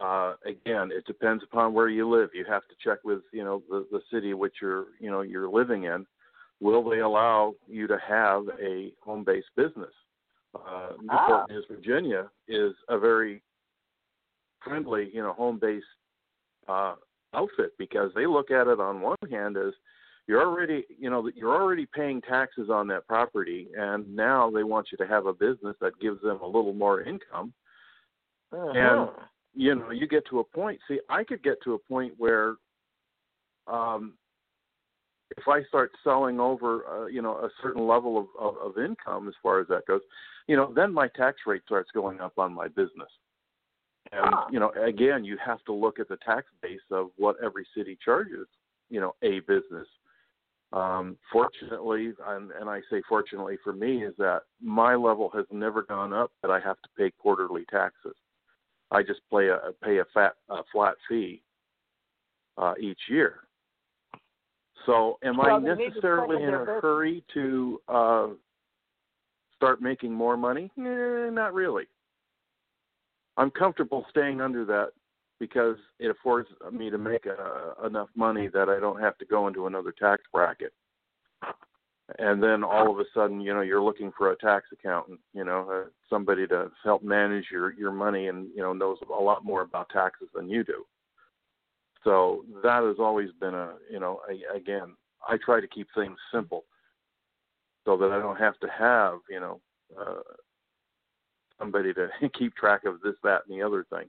uh, 0.00 0.34
again, 0.46 0.90
it 0.92 1.04
depends 1.06 1.44
upon 1.44 1.74
where 1.74 1.88
you 1.88 2.08
live. 2.08 2.30
You 2.32 2.44
have 2.48 2.66
to 2.68 2.74
check 2.82 2.98
with 3.04 3.20
you 3.32 3.44
know 3.44 3.62
the, 3.68 3.86
the 3.92 4.00
city 4.12 4.32
which 4.34 4.54
you're 4.62 4.86
you 4.98 5.10
know 5.10 5.20
you're 5.20 5.48
living 5.48 5.84
in. 5.84 6.06
Will 6.60 6.88
they 6.88 7.00
allow 7.00 7.54
you 7.66 7.86
to 7.86 7.98
have 8.06 8.44
a 8.60 8.92
home-based 9.02 9.48
business? 9.56 9.92
Uh, 10.54 10.90
Newport 11.00 11.10
ah. 11.10 11.46
News, 11.48 11.64
Virginia, 11.70 12.28
is 12.48 12.72
a 12.88 12.98
very 12.98 13.42
friendly 14.62 15.10
you 15.12 15.22
know 15.22 15.32
home-based 15.32 15.84
uh, 16.68 16.94
outfit 17.34 17.72
because 17.78 18.10
they 18.14 18.26
look 18.26 18.50
at 18.50 18.66
it 18.66 18.80
on 18.80 19.00
one 19.00 19.16
hand 19.30 19.56
as 19.56 19.72
you're 20.26 20.42
already 20.42 20.84
you 20.98 21.10
know 21.10 21.22
that 21.22 21.36
you're 21.36 21.54
already 21.54 21.86
paying 21.86 22.20
taxes 22.22 22.68
on 22.70 22.86
that 22.88 23.06
property 23.08 23.68
and 23.76 24.14
now 24.14 24.50
they 24.50 24.62
want 24.62 24.88
you 24.92 24.98
to 24.98 25.06
have 25.06 25.26
a 25.26 25.32
business 25.32 25.76
that 25.80 25.98
gives 26.00 26.20
them 26.22 26.40
a 26.42 26.46
little 26.46 26.72
more 26.72 27.02
income 27.02 27.52
uh-huh. 28.52 28.72
and 28.74 29.08
you 29.54 29.74
know 29.74 29.90
you 29.90 30.06
get 30.06 30.24
to 30.28 30.40
a 30.40 30.44
point 30.44 30.78
see 30.86 31.00
i 31.08 31.24
could 31.24 31.42
get 31.42 31.56
to 31.62 31.74
a 31.74 31.78
point 31.78 32.12
where 32.18 32.54
um 33.66 34.14
if 35.36 35.48
i 35.48 35.62
start 35.64 35.90
selling 36.02 36.40
over 36.40 36.84
uh, 36.86 37.06
you 37.06 37.22
know 37.22 37.36
a 37.36 37.48
certain 37.62 37.86
level 37.86 38.18
of, 38.18 38.26
of 38.38 38.54
of 38.56 38.82
income 38.82 39.28
as 39.28 39.34
far 39.42 39.60
as 39.60 39.68
that 39.68 39.86
goes 39.86 40.00
you 40.46 40.56
know 40.56 40.72
then 40.74 40.92
my 40.92 41.08
tax 41.08 41.38
rate 41.46 41.62
starts 41.66 41.90
going 41.92 42.20
up 42.20 42.32
on 42.38 42.52
my 42.52 42.68
business 42.68 43.10
and 44.12 44.34
Huh. 44.34 44.46
you 44.50 44.60
know 44.60 44.72
again 44.82 45.24
you 45.24 45.36
have 45.44 45.62
to 45.64 45.72
look 45.72 45.98
at 45.98 46.08
the 46.08 46.18
tax 46.24 46.46
base 46.62 46.80
of 46.90 47.08
what 47.16 47.36
every 47.44 47.66
city 47.76 47.96
charges 48.04 48.46
you 48.88 49.00
know 49.00 49.14
a 49.22 49.40
business 49.40 49.86
um, 50.72 51.16
fortunately, 51.32 52.12
and, 52.28 52.52
and 52.52 52.70
I 52.70 52.80
say 52.90 53.02
fortunately 53.08 53.56
for 53.64 53.72
me, 53.72 54.04
is 54.04 54.14
that 54.18 54.42
my 54.62 54.94
level 54.94 55.30
has 55.34 55.44
never 55.50 55.82
gone 55.82 56.12
up 56.12 56.30
that 56.42 56.50
I 56.50 56.60
have 56.60 56.76
to 56.82 56.88
pay 56.96 57.10
quarterly 57.18 57.64
taxes. 57.70 58.14
I 58.92 59.02
just 59.02 59.20
pay 59.32 59.48
a 59.48 59.72
pay 59.82 59.98
a 59.98 60.04
fat 60.14 60.34
a 60.48 60.62
flat 60.72 60.94
fee 61.08 61.42
uh, 62.56 62.74
each 62.80 63.00
year. 63.08 63.40
So, 64.86 65.18
am 65.22 65.36
Well, 65.36 65.56
I 65.56 65.60
they 65.60 65.74
need 65.74 65.76
to 65.76 65.88
necessarily 65.90 66.42
in 66.42 66.54
a 66.54 66.58
business. 66.58 66.78
hurry 66.82 67.24
to 67.34 67.80
uh, 67.88 68.26
start 69.56 69.82
making 69.82 70.12
more 70.12 70.36
money? 70.36 70.70
Eh, 70.78 71.30
not 71.30 71.54
really. 71.54 71.84
I'm 73.36 73.50
comfortable 73.50 74.06
staying 74.10 74.40
under 74.40 74.64
that 74.66 74.92
because 75.38 75.76
it 75.98 76.10
affords 76.10 76.48
me 76.72 76.90
to 76.90 76.98
make 76.98 77.26
uh, 77.26 77.86
enough 77.86 78.08
money 78.14 78.48
that 78.48 78.68
I 78.68 78.78
don't 78.78 79.00
have 79.00 79.16
to 79.18 79.24
go 79.24 79.48
into 79.48 79.66
another 79.66 79.92
tax 79.92 80.22
bracket. 80.32 80.72
And 82.18 82.42
then 82.42 82.64
all 82.64 82.90
of 82.90 82.98
a 82.98 83.04
sudden, 83.14 83.40
you 83.40 83.54
know, 83.54 83.60
you're 83.60 83.82
looking 83.82 84.12
for 84.18 84.32
a 84.32 84.36
tax 84.36 84.66
accountant, 84.72 85.20
you 85.32 85.44
know, 85.44 85.68
uh, 85.70 85.88
somebody 86.08 86.46
to 86.48 86.70
help 86.82 87.02
manage 87.04 87.46
your 87.52 87.72
your 87.74 87.92
money 87.92 88.26
and 88.26 88.48
you 88.54 88.62
know 88.62 88.72
knows 88.72 88.98
a 89.08 89.22
lot 89.22 89.44
more 89.44 89.62
about 89.62 89.88
taxes 89.90 90.28
than 90.34 90.48
you 90.48 90.64
do. 90.64 90.84
So 92.04 92.44
that 92.62 92.82
has 92.82 92.96
always 92.98 93.28
been 93.40 93.54
a, 93.54 93.74
you 93.90 94.00
know, 94.00 94.20
a, 94.30 94.56
again, 94.56 94.94
I 95.28 95.36
try 95.44 95.60
to 95.60 95.68
keep 95.68 95.88
things 95.94 96.16
simple 96.32 96.64
so 97.84 97.96
that 97.98 98.10
I 98.10 98.18
don't 98.18 98.38
have 98.38 98.58
to 98.60 98.68
have, 98.68 99.18
you 99.28 99.40
know, 99.40 99.60
uh, 99.98 100.20
somebody 101.58 101.92
to 101.94 102.08
keep 102.38 102.54
track 102.56 102.84
of 102.84 103.00
this, 103.02 103.14
that, 103.22 103.42
and 103.48 103.58
the 103.58 103.64
other 103.64 103.84
thing. 103.90 104.06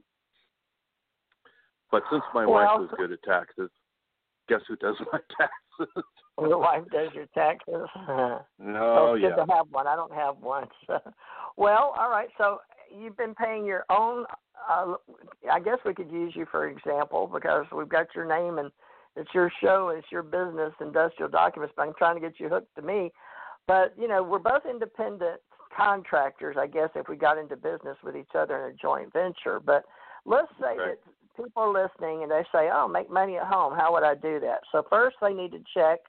But 1.92 2.04
since 2.10 2.24
my 2.34 2.46
Well- 2.46 2.80
wife 2.80 2.90
is 2.90 2.98
good 2.98 3.12
at 3.12 3.24
taxes, 3.24 3.70
guess 4.48 4.62
who 4.68 4.76
does 4.78 4.96
my 5.12 5.20
taxes? 5.38 6.04
Your 6.40 6.58
wife 6.60 6.84
does 6.92 7.10
your 7.14 7.28
taxes. 7.36 7.88
oh 7.96 8.46
So 8.60 9.14
it's 9.16 9.24
yeah, 9.24 9.30
good 9.36 9.46
to 9.48 9.54
have 9.54 9.68
one. 9.70 9.86
I 9.88 9.96
don't 9.96 10.14
have 10.14 10.38
one. 10.38 10.68
So. 10.88 10.98
Well, 11.58 11.94
all 11.98 12.10
right. 12.10 12.30
So 12.38 12.60
you've 12.98 13.18
been 13.18 13.36
paying 13.36 13.66
your 13.66 13.86
own. 13.90 14.26
Uh, 14.70 14.96
I 15.52 15.60
guess 15.60 15.78
we 15.86 15.94
could 15.94 16.12
use 16.12 16.34
you 16.36 16.46
for 16.50 16.68
example 16.68 17.30
because 17.32 17.66
we've 17.76 17.90
got 17.90 18.08
your 18.16 18.26
name 18.26 18.60
and 18.60 18.72
it's 19.16 19.34
your 19.34 19.52
show, 19.62 19.94
it's 19.96 20.08
your 20.12 20.24
business, 20.24 20.74
industrial 20.80 21.30
documents. 21.30 21.74
But 21.76 21.88
I'm 21.88 21.94
trying 21.98 22.16
to 22.16 22.22
get 22.22 22.40
you 22.40 22.48
hooked 22.50 22.76
to 22.76 22.82
me. 22.82 23.12
But 23.68 23.94
you 23.98 24.08
know, 24.08 24.24
we're 24.24 24.40
both 24.40 24.66
independent 24.70 25.42
contractors. 25.76 26.58
I 26.60 26.68
guess 26.68 26.90
if 26.96 27.08
we 27.08 27.16
got 27.16 27.38
into 27.38 27.56
business 27.56 27.98
with 28.04 28.16
each 28.16 28.36
other 28.36 28.66
in 28.66 28.74
a 28.74 28.76
joint 28.76 29.12
venture. 29.14 29.60
But 29.60 29.86
let's 30.26 30.52
say 30.60 30.78
Right. 30.78 30.98
that 30.98 31.00
people 31.36 31.64
are 31.64 31.74
listening 31.74 32.24
and 32.24 32.32
they 32.32 32.46
say, 32.52 32.70
"Oh, 32.72 32.88
make 32.88 33.10
money 33.10 33.38
at 33.38 33.48
home. 33.48 33.74
How 33.74 33.92
would 33.94 34.04
I 34.04 34.16
do 34.16 34.40
that?" 34.40 34.62
So 34.72 34.84
first, 34.84 35.18
they 35.22 35.34
need 35.34 35.52
to 35.52 35.64
check 35.74 36.00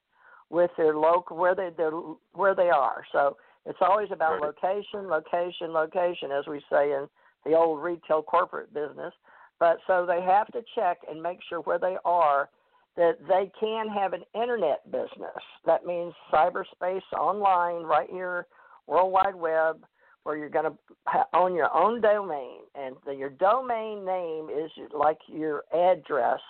with 0.51 0.71
their 0.77 0.97
local 0.97 1.37
where 1.37 1.55
they 1.55 1.71
they're, 1.71 1.91
where 2.33 2.55
they 2.55 2.71
are. 2.71 3.05
So 3.13 3.37
it's 3.67 3.79
always 3.81 4.11
about 4.11 4.41
Right. 4.41 4.43
location, 4.43 5.09
location, 5.09 5.73
location, 5.73 6.33
as 6.33 6.47
we 6.47 6.61
say 6.71 6.93
in 6.93 7.09
the 7.45 7.55
old 7.55 7.83
retail 7.83 8.23
corporate 8.23 8.73
business. 8.73 9.15
But 9.59 9.79
so 9.87 10.05
they 10.07 10.21
have 10.23 10.49
to 10.53 10.63
check 10.75 10.99
and 11.09 11.23
make 11.23 11.41
sure 11.43 11.61
where 11.61 11.79
they 11.79 11.97
are 12.05 12.51
that 12.97 13.17
they 13.27 13.51
can 13.59 13.89
have 13.89 14.13
an 14.13 14.25
internet 14.35 14.91
business. 14.91 15.43
That 15.65 15.87
means 15.87 16.15
cyberspace 16.33 17.03
online, 17.17 17.85
right 17.85 18.11
here, 18.11 18.47
World 18.87 19.13
Wide 19.13 19.35
Web, 19.35 19.85
where 20.25 20.37
you're 20.37 20.49
going 20.49 20.71
to 20.71 20.79
ha- 21.07 21.27
own 21.33 21.55
your 21.55 21.75
own 21.75 22.01
domain, 22.01 22.61
and 22.75 22.97
the, 23.07 23.15
your 23.15 23.31
domain 23.31 24.05
name 24.05 24.51
is 24.51 24.71
like 24.93 25.19
your 25.27 25.65
address. 25.73 26.41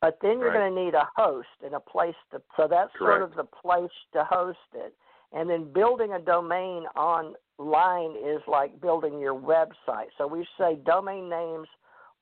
But 0.00 0.18
then 0.20 0.38
you're 0.38 0.50
Right. 0.50 0.58
going 0.60 0.74
to 0.74 0.84
need 0.84 0.94
a 0.94 1.08
host 1.16 1.48
and 1.64 1.74
a 1.74 1.80
place 1.80 2.14
to. 2.30 2.42
So 2.56 2.66
that's 2.68 2.90
sort 2.98 3.22
of 3.22 3.34
the 3.34 3.44
place 3.44 3.92
to 4.12 4.24
host 4.24 4.58
it. 4.74 4.94
And 5.34 5.50
then 5.50 5.72
building 5.72 6.12
a 6.12 6.20
domain 6.20 6.84
online 6.96 8.16
is 8.16 8.40
like 8.46 8.80
building 8.80 9.20
your 9.20 9.34
website. 9.34 10.08
So 10.16 10.26
we 10.26 10.46
say 10.58 10.78
domain 10.86 11.28
names, 11.28 11.68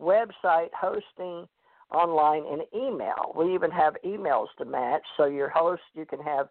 website, 0.01 0.71
hosting, 0.79 1.47
online, 1.93 2.45
and 2.51 2.63
email. 2.75 3.33
We 3.37 3.55
even 3.55 3.71
have 3.71 3.95
emails 4.05 4.47
to 4.59 4.65
match. 4.65 5.03
So 5.17 5.27
your 5.27 5.51
host, 5.51 5.83
you 5.95 6.07
can 6.07 6.21
have 6.21 6.49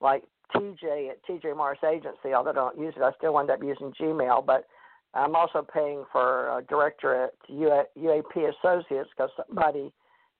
like 0.00 0.22
TJ 0.54 1.10
at 1.10 1.24
TJ 1.28 1.56
Morris 1.56 1.80
Agency, 1.84 2.32
although 2.34 2.50
I 2.50 2.54
don't 2.54 2.78
use 2.78 2.94
it. 2.96 3.02
I 3.02 3.10
still 3.18 3.38
end 3.38 3.50
up 3.50 3.62
using 3.62 3.92
Gmail, 4.00 4.46
but 4.46 4.66
I'm 5.14 5.34
also 5.34 5.62
paying 5.62 6.04
for 6.12 6.58
a 6.58 6.62
director 6.62 7.24
at 7.24 7.32
UA, 7.48 7.84
UAP 7.98 8.52
Associates 8.58 9.10
because 9.16 9.30
somebody 9.48 9.92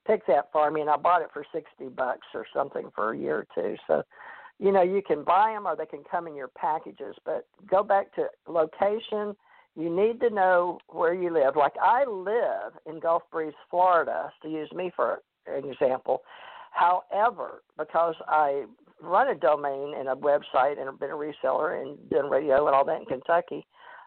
picked 0.06 0.26
that 0.26 0.50
for 0.52 0.70
me, 0.70 0.82
and 0.82 0.90
I 0.90 0.96
bought 0.96 1.22
it 1.22 1.30
for 1.32 1.44
sixty 1.52 1.88
bucks 1.88 2.26
or 2.34 2.44
something 2.54 2.90
for 2.94 3.12
a 3.12 3.18
year 3.18 3.38
or 3.38 3.46
two. 3.54 3.76
So, 3.86 4.02
you 4.58 4.72
know, 4.72 4.82
you 4.82 5.02
can 5.06 5.24
buy 5.24 5.52
them 5.52 5.66
or 5.66 5.76
they 5.76 5.86
can 5.86 6.02
come 6.08 6.26
in 6.26 6.34
your 6.34 6.48
packages. 6.48 7.16
But 7.24 7.46
go 7.68 7.82
back 7.82 8.14
to 8.14 8.26
location. 8.48 9.34
You 9.76 9.90
need 9.94 10.20
to 10.20 10.30
know 10.30 10.78
where 10.88 11.14
you 11.14 11.32
live. 11.32 11.56
Like 11.56 11.74
I 11.82 12.04
live 12.04 12.72
in 12.86 13.00
Gulf 13.00 13.22
Breeze, 13.32 13.54
Florida, 13.70 14.32
to 14.42 14.48
use 14.48 14.70
me 14.72 14.92
for 14.94 15.22
an 15.46 15.68
example. 15.68 16.22
However, 16.70 17.62
because 17.76 18.14
I 18.28 18.64
run 19.00 19.28
a 19.28 19.34
domain 19.34 19.94
and 19.96 20.08
a 20.08 20.14
website 20.14 20.78
and 20.78 20.86
have 20.86 21.00
been 21.00 21.10
a 21.10 21.14
reseller 21.14 21.80
and 21.80 21.98
done 22.10 22.30
radio 22.30 22.66
and 22.66 22.74
all 22.74 22.84
that 22.84 23.00
in 23.00 23.06
Kentucky, 23.06 23.66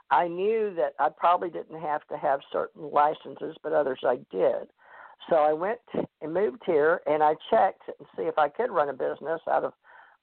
I 0.09 0.27
knew 0.27 0.73
that 0.75 0.93
I 0.99 1.09
probably 1.09 1.49
didn't 1.49 1.79
have 1.81 2.07
to 2.07 2.17
have 2.17 2.39
certain 2.51 2.89
licenses, 2.91 3.55
but 3.61 3.73
others 3.73 3.99
I 4.05 4.17
did. 4.31 4.69
So 5.29 5.35
I 5.35 5.51
went 5.51 5.79
and 6.21 6.33
moved 6.33 6.61
here 6.65 7.01
and 7.05 7.21
I 7.21 7.35
checked 7.49 7.83
and 7.87 8.07
see 8.15 8.23
if 8.23 8.37
I 8.37 8.47
could 8.47 8.71
run 8.71 8.89
a 8.89 8.93
business 8.93 9.41
out 9.49 9.63
of 9.63 9.73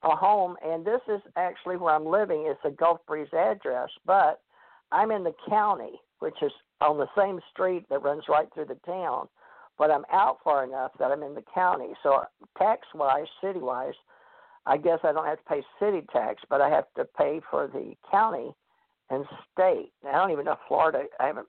a 0.05 0.15
home. 0.15 0.55
And 0.63 0.85
this 0.85 1.01
is 1.07 1.21
actually 1.35 1.77
where 1.77 1.93
I'm 1.93 2.05
living. 2.05 2.45
It's 2.47 2.59
a 2.63 2.71
Gulf 2.71 2.99
Breeze 3.07 3.33
address, 3.33 3.89
but 4.05 4.41
I'm 4.91 5.11
in 5.11 5.23
the 5.23 5.33
county, 5.49 5.99
which 6.19 6.35
is 6.41 6.51
on 6.81 6.97
the 6.97 7.07
same 7.17 7.39
street 7.51 7.85
that 7.89 8.03
runs 8.03 8.23
right 8.29 8.47
through 8.53 8.65
the 8.65 8.79
town. 8.85 9.27
But 9.77 9.91
I'm 9.91 10.05
out 10.13 10.37
far 10.43 10.63
enough 10.63 10.91
that 10.99 11.11
I'm 11.11 11.23
in 11.23 11.35
the 11.35 11.43
county. 11.53 11.93
So 12.01 12.23
tax 12.57 12.87
wise, 12.93 13.25
city 13.43 13.59
wise, 13.59 13.93
I 14.65 14.77
guess 14.77 14.99
I 15.03 15.11
don't 15.11 15.25
have 15.25 15.37
to 15.37 15.43
pay 15.43 15.63
city 15.79 16.05
tax, 16.13 16.41
but 16.49 16.61
I 16.61 16.69
have 16.69 16.85
to 16.95 17.05
pay 17.17 17.41
for 17.51 17.67
the 17.67 17.93
county 18.09 18.55
and 19.09 19.25
state. 19.51 19.91
I 20.07 20.13
don't 20.13 20.31
even 20.31 20.45
know 20.45 20.57
Florida. 20.67 21.03
I 21.19 21.27
haven't. 21.27 21.47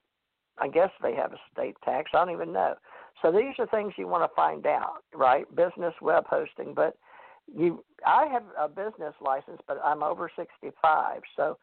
I 0.59 0.67
guess 0.67 0.89
they 1.03 1.13
have 1.13 1.33
a 1.33 1.39
state 1.53 1.75
tax. 1.85 2.11
I 2.13 2.25
don't 2.25 2.33
even 2.33 2.51
know. 2.51 2.73
So 3.21 3.31
these 3.31 3.53
are 3.59 3.67
things 3.67 3.93
you 3.95 4.07
want 4.07 4.29
to 4.29 4.35
find 4.35 4.65
out, 4.65 5.03
right? 5.13 5.47
Business 5.55 5.93
web 6.01 6.25
hosting, 6.27 6.73
but 6.73 6.97
you. 7.53 7.83
I 8.05 8.27
have 8.27 8.43
a 8.59 8.67
business 8.67 9.13
license, 9.21 9.59
but 9.67 9.79
I'm 9.83 10.03
over 10.03 10.29
65, 10.35 11.21
so 11.35 11.57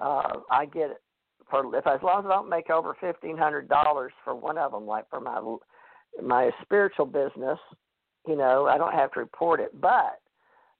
uh, 0.00 0.40
I 0.50 0.66
get 0.66 0.90
it 0.90 1.02
for 1.50 1.76
if 1.76 1.86
as 1.86 2.00
long 2.02 2.20
as 2.20 2.26
I 2.26 2.34
don't 2.34 2.48
make 2.48 2.70
over 2.70 2.96
fifteen 3.00 3.36
hundred 3.36 3.68
dollars 3.68 4.12
for 4.24 4.34
one 4.34 4.58
of 4.58 4.72
them, 4.72 4.86
like 4.86 5.08
for 5.10 5.20
my 5.20 5.40
my 6.22 6.50
spiritual 6.62 7.06
business, 7.06 7.58
you 8.26 8.36
know, 8.36 8.66
I 8.66 8.78
don't 8.78 8.94
have 8.94 9.12
to 9.12 9.20
report 9.20 9.60
it, 9.60 9.78
but 9.80 10.20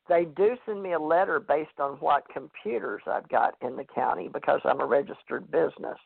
they 0.08 0.26
do 0.36 0.56
send 0.66 0.82
me 0.82 0.92
a 0.92 0.98
letter 0.98 1.40
based 1.40 1.78
on 1.78 1.92
what 1.94 2.28
computers 2.32 3.02
I've 3.06 3.28
got 3.28 3.54
in 3.62 3.76
the 3.76 3.84
county 3.84 4.28
because 4.32 4.60
I'm 4.64 4.80
a 4.80 4.86
registered 4.86 5.50
business. 5.50 5.98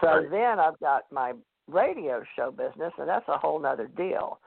So 0.00 0.06
Right. 0.08 0.30
then 0.30 0.58
I've 0.60 0.78
got 0.80 1.10
my 1.10 1.32
radio 1.68 2.22
show 2.36 2.50
business, 2.50 2.92
and 2.98 3.08
that's 3.08 3.28
a 3.28 3.38
whole 3.38 3.58
nother 3.58 3.88
deal. 3.88 4.40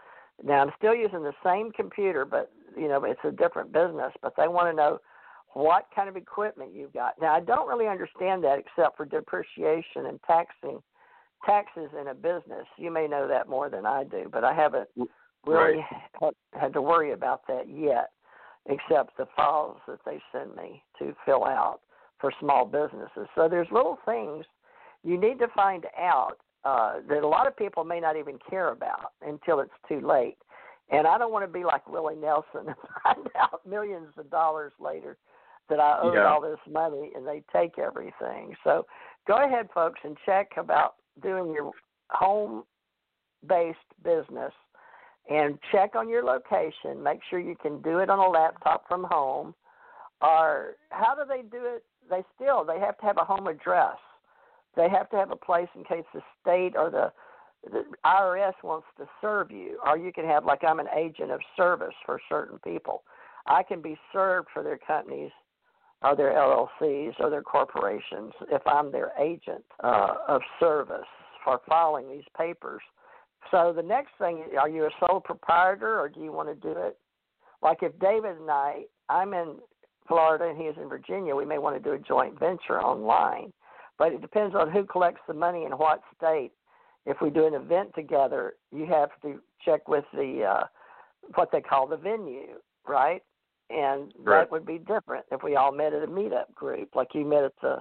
Now 0.44 0.62
I'm 0.62 0.72
still 0.78 0.96
using 0.96 1.24
the 1.24 1.34
same 1.44 1.72
computer, 1.72 2.26
but 2.26 2.52
you 2.78 2.88
know 2.88 3.04
it's 3.04 3.20
a 3.24 3.32
different 3.32 3.72
business. 3.72 4.12
But 4.22 4.34
they 4.38 4.48
want 4.48 4.70
to 4.70 4.76
know 4.76 5.00
what 5.54 5.88
kind 5.96 6.10
of 6.10 6.18
equipment 6.18 6.72
you've 6.74 6.94
got. 6.94 7.14
Now 7.22 7.34
I 7.34 7.40
don't 7.40 7.68
really 7.68 7.88
understand 7.88 8.44
that 8.44 8.60
except 8.60 8.98
for 8.98 9.06
depreciation 9.06 10.08
and 10.08 10.20
taxing 10.28 10.82
taxes 11.46 11.90
in 12.00 12.08
a 12.08 12.14
business. 12.14 12.66
You 12.78 12.92
may 12.92 13.08
know 13.08 13.28
that 13.28 13.48
more 13.48 13.70
than 13.70 13.86
I 13.86 14.04
do, 14.04 14.30
but 14.32 14.44
I 14.44 14.54
haven't 14.54 14.90
really 15.46 15.86
had, 16.20 16.34
had 16.54 16.74
to 16.74 16.82
worry 16.82 17.12
about 17.12 17.42
that 17.48 17.70
yet, 17.70 18.12
except 18.68 19.18
the 19.18 19.28
files 19.36 19.78
that 19.88 20.00
they 20.06 20.20
send 20.32 20.56
me 20.56 20.84
to 21.00 21.16
fill 21.26 21.46
out 21.46 21.82
for 22.20 22.32
small 22.40 22.66
businesses. 22.66 23.28
So 23.36 23.48
there's 23.50 23.68
little 23.72 24.00
things 24.06 24.46
you 25.04 25.20
need 25.20 25.40
to 25.40 25.48
find 25.56 25.86
out 26.00 26.38
uh, 26.64 26.96
that 27.08 27.24
a 27.24 27.28
lot 27.28 27.48
of 27.48 27.56
people 27.56 27.84
may 27.84 28.00
not 28.00 28.18
even 28.18 28.40
care 28.50 28.72
about 28.72 29.12
until 29.22 29.60
it's 29.60 29.72
too 29.88 30.02
late. 30.02 30.38
And 30.92 31.08
I 31.08 31.18
don't 31.18 31.32
want 31.32 31.46
to 31.46 31.52
be 31.52 31.64
like 31.64 31.88
Willie 31.88 32.16
Nelson 32.16 32.46
and 32.68 32.76
find 33.04 33.28
out 33.40 33.66
millions 33.68 34.14
of 34.18 34.30
dollars 34.30 34.74
later 34.80 35.18
that 35.70 35.80
I 35.80 36.00
owed 36.02 36.14
yeah. 36.14 36.26
all 36.26 36.42
this 36.42 36.60
money 36.72 37.12
and 37.16 37.26
they 37.26 37.42
take 37.52 37.80
everything. 37.80 38.56
So 38.64 38.86
go 39.28 39.44
ahead, 39.44 39.68
folks, 39.74 40.00
and 40.04 40.16
check 40.26 40.52
about 40.58 40.96
doing 41.22 41.54
your 41.54 41.72
home 42.10 42.64
based 43.48 43.78
business 44.04 44.54
and 45.30 45.58
check 45.72 45.96
on 45.96 46.08
your 46.08 46.24
location. 46.24 47.02
Make 47.02 47.20
sure 47.30 47.40
you 47.40 47.56
can 47.60 47.82
do 47.82 48.00
it 48.00 48.10
on 48.10 48.20
a 48.20 48.30
laptop 48.30 48.88
from 48.88 49.06
home. 49.10 49.56
Or 50.22 50.76
how 50.90 51.16
do 51.16 51.22
they 51.28 51.42
do 51.42 51.64
it? 51.66 51.84
They 52.10 52.24
still 52.36 52.64
they 52.64 52.80
have 52.80 52.98
to 53.00 53.06
have 53.06 53.18
a 53.18 53.26
home 53.26 53.48
address. 53.48 53.98
They 54.76 54.90
have 54.90 55.10
to 55.10 55.18
have 55.18 55.32
a 55.32 55.36
place 55.36 55.68
in 55.76 55.84
case 55.84 56.06
the 56.14 56.22
state 56.42 56.74
or 56.76 56.92
the 56.92 57.12
the 57.72 57.84
IRS 58.06 58.54
wants 58.64 58.88
to 58.98 59.06
serve 59.22 59.52
you, 59.52 59.80
or 59.86 59.98
you 59.98 60.12
can 60.14 60.26
have 60.26 60.46
like 60.46 60.64
I'm 60.64 60.80
an 60.80 60.88
agent 60.96 61.32
of 61.32 61.40
service 61.58 61.94
for 62.06 62.20
certain 62.30 62.60
people. 62.60 63.04
I 63.48 63.64
can 63.64 63.82
be 63.82 63.98
served 64.12 64.48
for 64.54 64.64
their 64.64 64.78
companies 64.78 65.32
or 66.02 66.16
their 66.16 66.34
LLCs 66.34 67.14
or 67.20 67.30
their 67.30 67.42
corporations 67.42 68.34
if 68.52 68.62
I'm 68.66 68.92
their 68.92 69.12
agent 69.20 69.64
uh, 69.84 70.16
of 70.28 70.42
service 70.60 71.08
for 71.44 71.62
filing 71.68 72.10
these 72.10 72.26
papers. 72.38 72.82
So 73.52 73.74
the 73.76 73.84
next 73.84 74.12
thing, 74.20 74.44
are 74.60 74.70
you 74.70 74.86
a 74.86 74.90
sole 75.00 75.20
proprietor 75.20 76.00
or 76.00 76.10
do 76.10 76.22
you 76.22 76.32
want 76.32 76.50
to 76.50 76.56
do 76.56 76.78
it? 76.80 76.98
Like 77.62 77.80
if 77.82 77.98
David 78.00 78.38
and 78.38 78.50
I, 78.50 78.84
I'm 79.10 79.34
in 79.34 79.56
Florida 80.08 80.50
and 80.50 80.58
he 80.58 80.66
is 80.66 80.76
in 80.82 80.90
Virginia, 80.90 81.36
we 81.36 81.46
may 81.46 81.58
want 81.58 81.76
to 81.76 81.82
do 81.82 81.96
a 81.96 82.00
joint 82.00 82.40
venture 82.40 82.82
online. 82.82 83.54
But 83.98 84.12
it 84.12 84.22
depends 84.22 84.56
on 84.56 84.72
who 84.72 84.84
collects 84.84 85.22
the 85.28 85.34
money 85.34 85.64
in 85.64 85.72
what 85.72 86.02
state. 86.18 86.52
If 87.06 87.18
we 87.22 87.30
do 87.30 87.46
an 87.46 87.54
event 87.54 87.92
together, 87.96 88.56
you 88.72 88.86
have 88.88 89.10
to 89.22 89.40
check 89.64 89.88
with 89.88 90.06
the 90.14 90.44
uh, 90.44 90.64
what 91.36 91.50
they 91.52 91.62
call 91.62 91.88
the 91.88 91.98
venue, 91.98 92.60
right? 92.88 93.22
And 93.70 94.14
right. 94.20 94.42
that 94.42 94.52
would 94.52 94.66
be 94.66 94.78
different 94.80 95.26
if 95.32 95.42
we 95.44 95.56
all 95.56 95.72
met 95.72 95.94
at 95.94 96.04
a 96.04 96.08
meetup 96.08 96.54
group, 96.54 96.90
like 96.96 97.10
you 97.14 97.26
met 97.26 97.44
at 97.44 97.54
the 97.62 97.78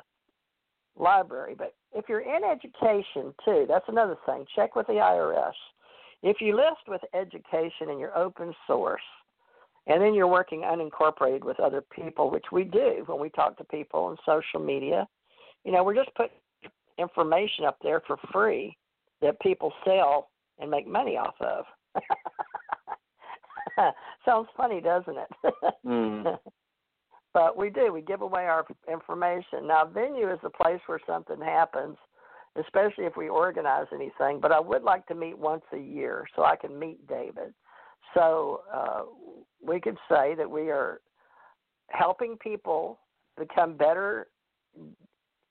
library. 0.97 1.55
But 1.57 1.75
if 1.93 2.07
you're 2.09 2.21
in 2.21 2.43
education 2.45 3.35
too, 3.45 3.67
that's 3.69 3.89
another 3.89 4.17
thing. 4.27 4.47
Check 4.55 4.77
with 4.77 4.87
the 4.87 4.95
IRS. 4.95 5.53
If 6.23 6.39
you 6.41 6.57
list 6.57 6.89
with 6.89 7.03
education 7.13 7.91
and 7.91 8.01
you're 8.01 8.17
open 8.17 8.55
source, 8.67 9.03
and 9.87 10.01
then 10.01 10.15
you're 10.15 10.27
working 10.27 10.61
unincorporated 10.63 11.45
with 11.45 11.61
other 11.61 11.83
people, 11.83 12.31
which 12.31 12.47
we 12.51 12.65
do 12.65 13.03
when 13.07 13.21
we 13.21 13.29
talk 13.31 13.59
to 13.59 13.65
people 13.65 14.05
on 14.05 14.17
social 14.25 14.65
media, 14.65 15.07
you 15.65 15.73
know, 15.73 15.85
we're 15.85 15.95
just 15.95 16.15
putting 16.15 16.37
information 16.99 17.67
up 17.67 17.77
there 17.83 18.01
for 18.07 18.17
free 18.33 18.77
that 19.25 19.41
people 19.41 19.73
sell 19.85 20.29
and 20.61 20.71
make 20.71 20.87
money 20.87 21.17
off 21.17 21.35
of. 21.41 21.65
Sounds 24.25 24.49
funny, 24.57 24.81
doesn't 24.81 25.17
it? 25.17 25.53
mm. 25.85 26.39
But 27.33 27.57
we 27.57 27.69
do. 27.69 27.93
We 27.93 28.01
give 28.01 28.23
away 28.23 28.45
our 28.45 28.65
information. 28.89 29.67
Now, 29.67 29.85
venue 29.93 30.33
is 30.33 30.39
the 30.45 30.51
place 30.51 30.79
where 30.87 31.01
something 31.05 31.41
happens, 31.41 31.97
especially 32.55 33.07
if 33.07 33.17
we 33.17 33.29
organize 33.29 33.87
anything. 33.93 34.39
But 34.41 34.53
I 34.53 34.61
would 34.61 34.85
like 34.85 35.05
to 35.09 35.17
meet 35.17 35.37
once 35.37 35.65
a 35.73 35.77
year 35.77 36.27
so 36.37 36.45
I 36.45 36.55
can 36.55 36.79
meet 36.79 37.05
David. 37.09 37.53
So 38.15 38.61
uh, 38.73 39.03
we 39.61 39.81
could 39.81 39.97
say 40.09 40.37
that 40.37 40.49
we 40.49 40.71
are 40.71 41.01
helping 41.89 42.37
people 42.37 43.01
become 43.37 43.77
better 43.77 44.29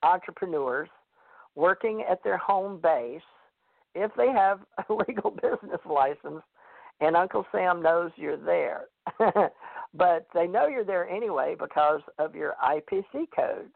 entrepreneurs, 0.03 0.87
working 1.55 2.05
at 2.09 2.23
their 2.23 2.37
home 2.37 2.79
base 2.81 3.21
if 3.95 4.11
they 4.15 4.32
have 4.32 4.60
a 4.90 4.94
legal 5.07 5.32
business 5.32 5.82
license 5.86 6.44
and 7.02 7.15
Uncle 7.15 7.45
Sam 7.52 7.82
knows 7.82 8.11
you're 8.15 8.38
there. 8.38 8.86
but 9.94 10.28
they 10.34 10.48
know 10.48 10.68
you're 10.68 10.86
there 10.86 11.07
anyway 11.10 11.56
because 11.60 12.02
of 12.18 12.36
your 12.36 12.53
IPC 12.64 13.28
code. 13.36 13.70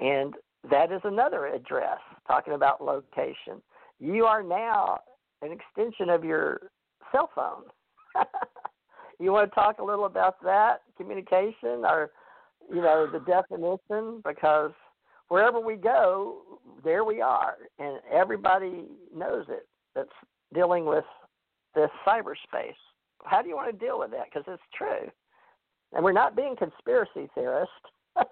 And 0.00 0.34
that 0.70 0.90
is 0.90 1.00
another 1.04 1.46
address, 1.46 1.98
talking 2.26 2.54
about 2.54 2.82
location. 2.82 3.62
You 4.00 4.24
are 4.24 4.42
now 4.42 5.00
an 5.42 5.52
extension 5.52 6.08
of 6.08 6.24
your 6.24 6.70
cell 7.12 7.30
phone. 7.34 7.64
you 9.20 9.30
want 9.30 9.50
to 9.50 9.54
talk 9.54 9.78
a 9.78 9.84
little 9.84 10.06
about 10.06 10.42
that 10.42 10.82
communication 10.96 11.84
or 11.84 12.10
you 12.72 12.80
know 12.80 13.06
the 13.12 13.20
definition 13.20 14.22
because 14.24 14.72
wherever 15.28 15.60
we 15.60 15.76
go 15.76 16.44
there 16.84 17.04
we 17.04 17.20
are. 17.20 17.56
And 17.78 17.98
everybody 18.12 18.84
knows 19.14 19.46
it 19.48 19.66
that's 19.94 20.08
dealing 20.52 20.84
with 20.84 21.04
this 21.74 21.90
cyberspace. 22.06 22.76
How 23.24 23.42
do 23.42 23.48
you 23.48 23.56
want 23.56 23.72
to 23.72 23.84
deal 23.84 23.98
with 23.98 24.10
that? 24.10 24.26
Because 24.26 24.44
it's 24.46 24.62
true. 24.76 25.10
And 25.92 26.04
we're 26.04 26.12
not 26.12 26.36
being 26.36 26.54
conspiracy 26.56 27.28
theorists. 27.34 27.74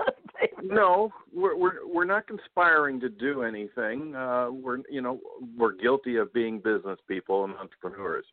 No 0.60 1.10
we're 1.32 1.56
we're 1.56 1.86
we're 1.86 2.04
not 2.04 2.26
conspiring 2.26 2.98
to 3.00 3.08
do 3.08 3.42
anything. 3.42 4.14
Uh 4.14 4.48
we're 4.50 4.78
you 4.90 5.00
know 5.00 5.20
we're 5.56 5.72
guilty 5.72 6.16
of 6.16 6.32
being 6.32 6.58
business 6.58 6.98
people 7.08 7.44
and 7.44 7.54
entrepreneurs. 7.54 8.24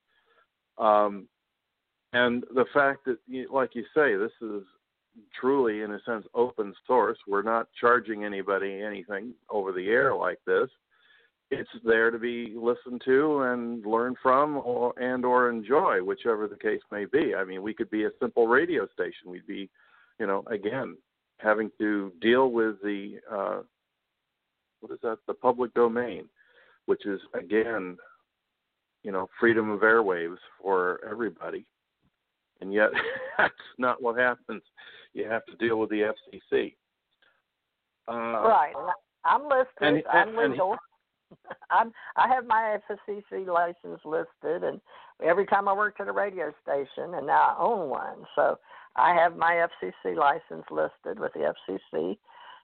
Um 0.77 1.27
and 2.13 2.43
the 2.53 2.65
fact 2.73 3.05
that 3.05 3.17
like 3.51 3.75
you 3.75 3.83
say 3.95 4.15
this 4.15 4.31
is 4.41 4.63
truly 5.39 5.81
in 5.81 5.91
a 5.91 6.01
sense 6.05 6.25
open 6.33 6.73
source. 6.85 7.17
We're 7.27 7.41
not 7.41 7.67
charging 7.79 8.23
anybody 8.23 8.81
anything 8.81 9.33
over 9.49 9.71
the 9.71 9.87
air 9.87 10.15
like 10.15 10.39
this. 10.45 10.69
It's 11.51 11.69
there 11.83 12.11
to 12.11 12.19
be 12.19 12.53
listened 12.55 13.01
to 13.05 13.41
and 13.41 13.83
learned 13.85 14.17
from 14.21 14.57
or 14.57 14.93
and 14.99 15.25
or 15.25 15.49
enjoy 15.49 16.03
whichever 16.03 16.47
the 16.47 16.55
case 16.55 16.81
may 16.91 17.05
be. 17.05 17.33
I 17.35 17.43
mean 17.43 17.63
we 17.63 17.73
could 17.73 17.89
be 17.89 18.05
a 18.05 18.11
simple 18.19 18.47
radio 18.47 18.87
station. 18.93 19.27
We'd 19.31 19.47
be 19.47 19.69
you 20.19 20.27
know 20.27 20.43
again 20.47 20.97
having 21.37 21.71
to 21.79 22.11
deal 22.21 22.51
with 22.51 22.81
the 22.83 23.19
uh 23.31 23.61
what 24.81 24.91
is 24.91 24.99
that? 25.01 25.17
The 25.27 25.33
public 25.33 25.73
domain 25.73 26.29
which 26.85 27.05
is 27.05 27.19
again 27.33 27.97
you 29.03 29.11
know 29.11 29.27
freedom 29.39 29.69
of 29.69 29.81
airwaves 29.81 30.37
for 30.61 30.99
everybody. 31.09 31.65
And 32.61 32.73
yet 32.73 32.89
that's 33.37 33.53
not 33.77 34.01
what 34.01 34.19
happens. 34.19 34.61
You 35.13 35.27
have 35.29 35.45
to 35.45 35.55
deal 35.55 35.77
with 35.79 35.89
the 35.89 36.11
FCC. 36.13 36.75
Uh, 38.07 38.13
right. 38.13 38.73
I'm 39.25 39.43
listed. 39.43 39.67
And, 39.81 40.03
I'm 40.11 40.37
and, 40.37 40.51
legal. 40.51 40.77
I'm 41.69 41.91
I 42.15 42.27
have 42.27 42.45
my 42.45 42.77
FCC 42.89 43.45
license 43.45 44.01
listed, 44.03 44.63
and 44.63 44.81
every 45.23 45.45
time 45.45 45.67
I 45.67 45.73
worked 45.73 46.01
at 46.01 46.07
a 46.07 46.11
radio 46.11 46.51
station, 46.63 47.13
and 47.13 47.27
now 47.27 47.55
I 47.55 47.61
own 47.61 47.89
one, 47.89 48.25
so 48.35 48.57
I 48.95 49.13
have 49.13 49.35
my 49.35 49.67
FCC 49.83 50.15
license 50.15 50.65
listed 50.71 51.19
with 51.19 51.33
the 51.33 51.53
FCC, 51.69 52.17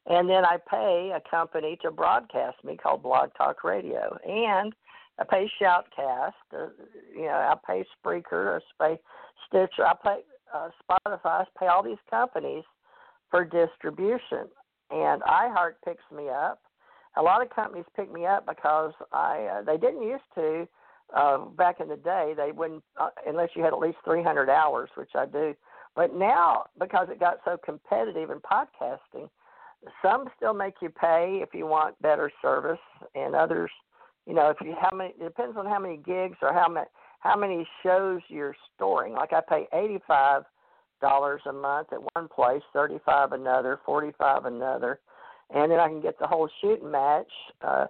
and 0.08 0.30
then 0.30 0.46
I 0.46 0.58
pay 0.70 1.12
a 1.16 1.30
company 1.30 1.78
to 1.84 1.92
broadcast 1.92 2.64
me 2.64 2.78
called 2.78 3.04
Blog 3.04 3.30
Talk 3.38 3.64
Radio, 3.64 4.18
and 4.28 4.74
I 5.20 5.24
pay 5.24 5.50
Shoutcast, 5.62 6.34
uh, 6.54 6.68
you 7.14 7.26
know, 7.26 7.32
I 7.32 7.56
pay 7.66 7.86
Spreaker, 8.04 8.60
I 8.60 8.88
pay 8.88 9.00
Stitcher, 9.48 9.86
I 9.86 9.94
pay 10.04 10.20
uh, 10.54 10.70
Spotify, 10.82 11.46
pay 11.60 11.68
all 11.68 11.84
these 11.84 11.98
companies 12.10 12.64
for 13.30 13.44
distribution, 13.44 14.48
and 14.92 15.22
iHeart 15.24 15.74
picks 15.84 16.04
me 16.16 16.30
up. 16.30 16.62
A 17.18 17.22
lot 17.22 17.42
of 17.42 17.50
companies 17.50 17.86
pick 17.96 18.12
me 18.12 18.26
up 18.26 18.46
because 18.46 18.94
I 19.12 19.48
uh, 19.60 19.62
they 19.64 19.78
didn't 19.78 20.04
used 20.04 20.24
to 20.36 20.68
uh, 21.16 21.38
back 21.58 21.80
in 21.80 21.88
the 21.88 21.98
day. 21.98 22.34
They 22.36 22.52
wouldn't 22.52 22.84
uh, 23.00 23.10
unless 23.26 23.50
you 23.56 23.64
had 23.64 23.74
at 23.74 23.80
least 23.80 23.98
300 24.04 24.50
hours, 24.50 24.90
which 24.96 25.12
I 25.16 25.26
do. 25.26 25.54
But 25.96 26.14
now 26.14 26.66
because 26.80 27.08
it 27.10 27.20
got 27.20 27.38
so 27.46 27.58
competitive 27.64 28.30
in 28.30 28.40
podcasting, 28.40 29.30
some 30.02 30.26
still 30.36 30.54
make 30.54 30.76
you 30.82 30.90
pay 30.90 31.40
if 31.42 31.54
you 31.54 31.66
want 31.66 32.02
better 32.02 32.30
service, 32.42 32.80
and 33.16 33.34
others 33.34 33.72
you 34.26 34.34
know, 34.34 34.50
if 34.50 34.58
you 34.66 34.76
how 34.80 34.96
many 34.96 35.12
it 35.12 35.24
depends 35.24 35.58
on 35.58 35.66
how 35.66 35.80
many 35.80 35.98
gigs 35.98 36.38
or 36.42 36.52
how 36.52 36.68
many 36.68 36.88
how 37.26 37.36
many 37.36 37.68
shows 37.82 38.22
you're 38.28 38.56
storing. 38.76 39.14
Like 39.14 39.34
I 39.34 39.42
pay 39.42 39.68
eighty 39.74 40.00
five 40.08 40.44
dollars 41.02 41.42
a 41.50 41.54
month 41.54 41.88
at 41.92 42.00
one 42.14 42.28
place, 42.28 42.62
thirty 42.72 43.00
five 43.04 43.32
another, 43.32 43.80
forty 43.84 44.12
five 44.18 44.46
another, 44.46 45.00
and 45.54 45.72
then 45.72 45.80
I 45.80 45.88
can 45.88 46.02
get 46.02 46.20
the 46.20 46.28
whole 46.28 46.48
shooting 46.62 46.92
match. 46.92 47.32
Uh, 47.62 47.88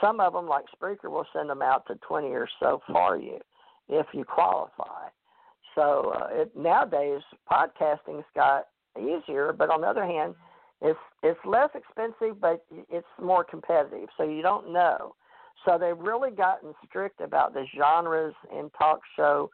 some 0.00 0.18
of 0.18 0.32
them, 0.32 0.48
like 0.48 0.64
Spreaker, 0.74 1.10
will 1.10 1.26
send 1.32 1.48
them 1.48 1.62
out 1.62 1.86
to 1.86 1.94
twenty 2.06 2.28
or 2.28 2.48
so 2.60 2.82
for 2.90 3.16
you 3.16 3.38
if 3.88 4.06
you 4.12 4.24
qualify. 4.24 5.08
So 5.76 6.12
uh, 6.16 6.26
it, 6.32 6.56
nowadays, 6.56 7.22
podcasting's 7.50 8.26
got 8.34 8.66
easier, 8.98 9.54
but 9.56 9.70
on 9.70 9.82
the 9.82 9.86
other 9.86 10.04
hand, 10.04 10.34
it's 10.80 10.98
it's 11.22 11.38
less 11.44 11.70
expensive, 11.76 12.40
but 12.40 12.64
it's 12.90 13.06
more 13.22 13.44
competitive. 13.44 14.08
So 14.16 14.24
you 14.24 14.42
don't 14.42 14.72
know. 14.72 15.14
So 15.64 15.78
they've 15.78 15.98
really 15.98 16.30
gotten 16.30 16.74
strict 16.86 17.20
about 17.20 17.54
the 17.54 17.64
genres 17.76 18.34
in 18.50 18.70
talk 18.70 19.00
show 19.16 19.50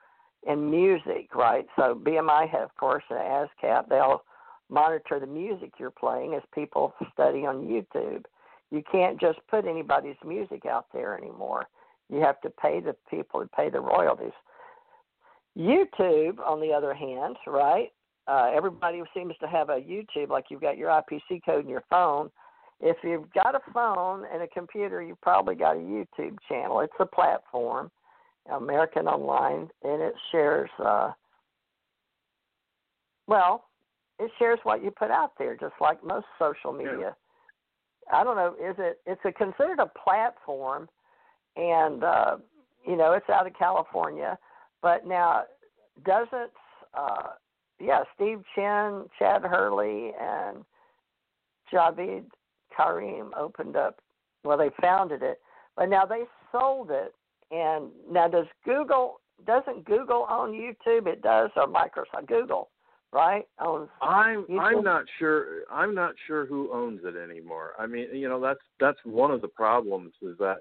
and 0.46 0.70
music, 0.70 1.34
right? 1.34 1.66
So 1.76 1.94
BMI, 1.94 2.48
have 2.50 2.62
of 2.62 2.76
course, 2.76 3.02
and 3.10 3.18
ASCAP, 3.18 3.88
they'll 3.88 4.22
monitor 4.70 5.18
the 5.18 5.26
music 5.26 5.72
you're 5.78 5.90
playing 5.90 6.34
as 6.34 6.42
people 6.54 6.94
study 7.12 7.46
on 7.46 7.66
YouTube. 7.66 8.24
You 8.70 8.82
can't 8.90 9.20
just 9.20 9.38
put 9.50 9.66
anybody's 9.66 10.16
music 10.24 10.66
out 10.66 10.86
there 10.92 11.16
anymore. 11.16 11.66
You 12.10 12.20
have 12.20 12.40
to 12.42 12.50
pay 12.50 12.80
the 12.80 12.94
people 13.10 13.40
to 13.40 13.48
pay 13.48 13.70
the 13.70 13.80
royalties. 13.80 14.32
YouTube, 15.56 16.38
on 16.46 16.60
the 16.60 16.72
other 16.72 16.94
hand, 16.94 17.36
right? 17.46 17.88
Uh, 18.26 18.50
everybody 18.54 19.02
seems 19.14 19.34
to 19.40 19.48
have 19.48 19.70
a 19.70 19.80
YouTube, 19.80 20.28
like 20.28 20.46
you've 20.50 20.60
got 20.60 20.76
your 20.76 20.90
IPC 20.90 21.44
code 21.44 21.64
in 21.64 21.70
your 21.70 21.84
phone. 21.90 22.30
If 22.80 22.96
you've 23.02 23.32
got 23.32 23.54
a 23.54 23.60
phone 23.72 24.24
and 24.32 24.42
a 24.42 24.48
computer, 24.48 25.02
you've 25.02 25.20
probably 25.20 25.56
got 25.56 25.76
a 25.76 25.80
YouTube 25.80 26.36
channel. 26.48 26.80
It's 26.80 26.92
a 27.00 27.06
platform, 27.06 27.90
American 28.50 29.08
Online, 29.08 29.68
and 29.82 30.02
it 30.02 30.14
shares. 30.30 30.70
Uh, 30.78 31.12
well, 33.26 33.64
it 34.18 34.30
shares 34.38 34.58
what 34.62 34.82
you 34.82 34.90
put 34.90 35.10
out 35.10 35.32
there, 35.38 35.56
just 35.56 35.74
like 35.80 36.04
most 36.04 36.26
social 36.38 36.72
media. 36.72 36.98
Yeah. 37.00 37.10
I 38.12 38.24
don't 38.24 38.36
know. 38.36 38.54
Is 38.54 38.76
it? 38.78 39.00
It's 39.06 39.20
a 39.24 39.32
considered 39.32 39.80
a 39.80 39.90
platform, 39.98 40.88
and 41.56 42.04
uh, 42.04 42.36
you 42.86 42.96
know 42.96 43.12
it's 43.12 43.28
out 43.28 43.46
of 43.46 43.52
California. 43.58 44.38
But 44.80 45.06
now, 45.06 45.42
doesn't 46.06 46.52
uh, 46.94 47.30
yeah, 47.80 48.02
Steve 48.14 48.42
Chen, 48.54 49.04
Chad 49.18 49.42
Hurley, 49.42 50.12
and 50.20 50.64
Javed 51.72 52.24
Karim 52.78 53.32
opened 53.36 53.76
up. 53.76 54.00
Well, 54.44 54.56
they 54.56 54.70
founded 54.80 55.22
it, 55.22 55.40
but 55.76 55.88
now 55.88 56.06
they 56.06 56.22
sold 56.52 56.90
it. 56.90 57.14
And 57.50 57.90
now, 58.10 58.28
does 58.28 58.46
Google? 58.64 59.20
Doesn't 59.46 59.84
Google 59.84 60.26
own 60.30 60.52
YouTube? 60.52 61.06
It 61.06 61.22
does, 61.22 61.50
or 61.56 61.66
Microsoft? 61.66 62.28
Google 62.28 62.70
right? 63.12 63.46
Owns 63.60 63.88
I'm 64.02 64.46
I'm 64.58 64.82
not 64.82 65.04
sure 65.18 65.62
I'm 65.70 65.94
not 65.94 66.14
sure 66.26 66.46
who 66.46 66.70
owns 66.72 67.00
it 67.04 67.14
anymore. 67.16 67.72
I 67.78 67.86
mean, 67.86 68.08
you 68.12 68.28
know, 68.28 68.40
that's 68.40 68.60
that's 68.80 68.98
one 69.04 69.30
of 69.30 69.40
the 69.40 69.48
problems 69.48 70.12
is 70.22 70.36
that 70.38 70.58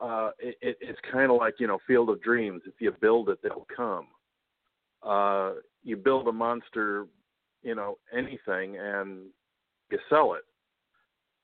uh 0.00 0.30
it, 0.38 0.56
it 0.60 0.76
it's 0.80 0.98
kind 1.10 1.30
of 1.30 1.36
like, 1.38 1.54
you 1.58 1.66
know, 1.66 1.78
Field 1.86 2.10
of 2.10 2.22
Dreams. 2.22 2.62
If 2.66 2.74
you 2.78 2.92
build 3.00 3.28
it, 3.28 3.38
they'll 3.42 3.66
come. 3.74 4.06
Uh 5.02 5.54
you 5.82 5.96
build 5.96 6.28
a 6.28 6.32
monster, 6.32 7.06
you 7.62 7.74
know, 7.74 7.98
anything 8.16 8.76
and 8.78 9.26
you 9.90 9.98
sell 10.08 10.34
it. 10.34 10.42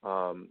Um 0.03 0.49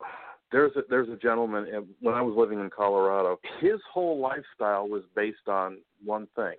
there's 0.52 0.72
a, 0.76 0.80
there's 0.88 1.08
a 1.08 1.16
gentleman 1.16 1.66
when 2.00 2.14
I 2.14 2.22
was 2.22 2.34
living 2.36 2.60
in 2.60 2.70
Colorado. 2.70 3.38
His 3.60 3.80
whole 3.92 4.18
lifestyle 4.18 4.88
was 4.88 5.02
based 5.14 5.46
on 5.46 5.78
one 6.04 6.26
thing 6.34 6.54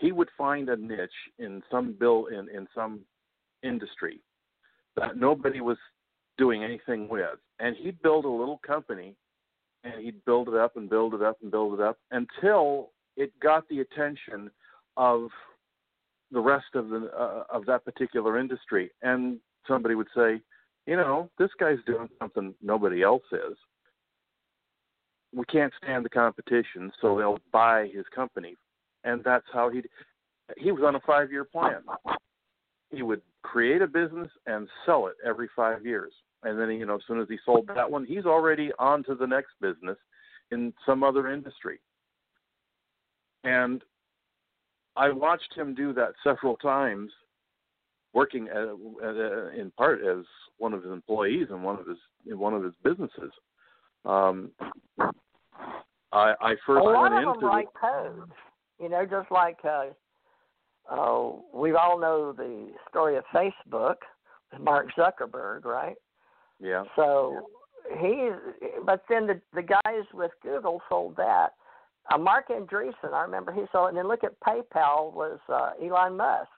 he 0.00 0.12
would 0.12 0.28
find 0.36 0.68
a 0.68 0.76
niche 0.76 1.10
in 1.38 1.62
some 1.70 1.94
bill 1.98 2.26
in, 2.26 2.48
in 2.48 2.66
some 2.74 3.00
industry 3.62 4.20
that 4.96 5.16
nobody 5.16 5.60
was 5.60 5.76
doing 6.38 6.64
anything 6.64 7.06
with. 7.08 7.38
And 7.60 7.76
he'd 7.76 8.00
build 8.02 8.24
a 8.24 8.28
little 8.28 8.60
company 8.66 9.14
and 9.84 10.02
he'd 10.02 10.24
build 10.24 10.48
it 10.48 10.54
up 10.54 10.76
and 10.76 10.88
build 10.88 11.14
it 11.14 11.22
up 11.22 11.36
and 11.42 11.50
build 11.50 11.74
it 11.74 11.80
up 11.80 11.98
until 12.10 12.90
it 13.16 13.30
got 13.40 13.68
the 13.68 13.80
attention 13.80 14.50
of 14.96 15.28
the 16.32 16.40
rest 16.40 16.74
of 16.74 16.88
the 16.88 17.10
uh, 17.18 17.44
of 17.50 17.66
that 17.66 17.84
particular 17.84 18.38
industry 18.38 18.90
and 19.02 19.38
somebody 19.66 19.94
would 19.94 20.06
say 20.14 20.40
you 20.86 20.96
know 20.96 21.30
this 21.38 21.50
guy's 21.58 21.78
doing 21.86 22.08
something 22.18 22.54
nobody 22.62 23.02
else 23.02 23.22
is 23.32 23.56
we 25.32 25.44
can't 25.44 25.72
stand 25.82 26.04
the 26.04 26.08
competition 26.08 26.90
so 27.00 27.16
they'll 27.16 27.38
buy 27.52 27.88
his 27.92 28.04
company 28.14 28.56
and 29.04 29.22
that's 29.24 29.46
how 29.52 29.70
he 29.70 29.82
he 30.56 30.72
was 30.72 30.82
on 30.84 30.94
a 30.94 31.00
five 31.00 31.30
year 31.30 31.44
plan. 31.44 31.82
He 32.90 33.02
would 33.02 33.22
create 33.42 33.82
a 33.82 33.86
business 33.86 34.28
and 34.46 34.68
sell 34.84 35.06
it 35.06 35.14
every 35.24 35.48
five 35.54 35.84
years, 35.84 36.12
and 36.42 36.58
then 36.58 36.70
you 36.70 36.86
know 36.86 36.96
as 36.96 37.02
soon 37.06 37.20
as 37.20 37.28
he 37.28 37.38
sold 37.44 37.68
that 37.74 37.90
one, 37.90 38.04
he's 38.04 38.24
already 38.24 38.72
on 38.78 39.04
to 39.04 39.14
the 39.14 39.26
next 39.26 39.52
business 39.60 39.98
in 40.50 40.72
some 40.84 41.02
other 41.02 41.30
industry. 41.32 41.78
And 43.44 43.82
I 44.96 45.10
watched 45.10 45.54
him 45.54 45.74
do 45.74 45.92
that 45.94 46.12
several 46.24 46.56
times, 46.56 47.10
working 48.12 48.48
at, 48.48 48.56
at, 48.58 49.54
in 49.58 49.72
part 49.76 50.00
as 50.04 50.24
one 50.58 50.72
of 50.72 50.82
his 50.82 50.92
employees 50.92 51.46
in 51.50 51.62
one 51.62 51.78
of 51.78 51.86
his 51.86 51.98
in 52.26 52.38
one 52.38 52.54
of 52.54 52.62
his 52.62 52.74
businesses. 52.82 53.32
Um, 54.04 54.50
I, 56.12 56.34
I 56.40 56.54
first 56.66 56.80
a 56.80 56.82
lot 56.82 57.02
went 57.02 57.14
of 57.14 57.34
into 57.34 57.40
them 57.40 57.48
write 57.48 57.68
code. 57.80 58.30
You 58.80 58.88
know, 58.88 59.04
just 59.04 59.30
like 59.30 59.58
uh, 59.64 59.86
uh, 60.90 61.32
we 61.54 61.72
all 61.72 61.98
know 62.00 62.32
the 62.32 62.70
story 62.88 63.16
of 63.16 63.24
Facebook, 63.34 63.96
Mark 64.58 64.88
Zuckerberg, 64.98 65.64
right? 65.64 65.96
Yeah. 66.58 66.84
So 66.96 67.48
he, 68.00 68.30
but 68.84 69.04
then 69.08 69.26
the 69.26 69.40
the 69.54 69.62
guys 69.62 70.04
with 70.12 70.32
Google 70.42 70.80
sold 70.88 71.16
that. 71.16 71.50
Uh, 72.12 72.18
Marc 72.18 72.48
Andreessen, 72.48 73.12
I 73.12 73.22
remember 73.22 73.52
he 73.52 73.62
sold 73.70 73.86
it. 73.86 73.88
And 73.90 73.98
then 73.98 74.08
look 74.08 74.24
at 74.24 74.40
PayPal 74.40 75.12
was 75.12 75.38
uh, 75.48 75.70
Elon 75.80 76.16
Musk. 76.16 76.48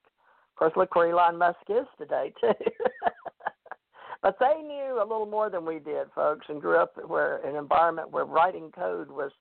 Of 0.53 0.59
course, 0.59 0.73
look 0.77 0.95
where 0.95 1.11
Elon 1.11 1.39
Musk 1.39 1.59
is 1.69 1.87
today 1.99 2.33
too. 2.41 2.53
but 4.23 4.37
they 4.39 4.63
knew 4.63 4.99
a 5.01 5.07
little 5.07 5.27
more 5.27 5.51
than 5.51 5.65
we 5.65 5.79
did, 5.79 6.09
folks, 6.15 6.47
and 6.49 6.61
grew 6.61 6.77
up 6.77 6.95
where 7.07 7.39
an 7.39 7.57
environment 7.57 8.11
where 8.11 8.25
writing 8.25 8.71
code 8.75 9.11
was 9.11 9.33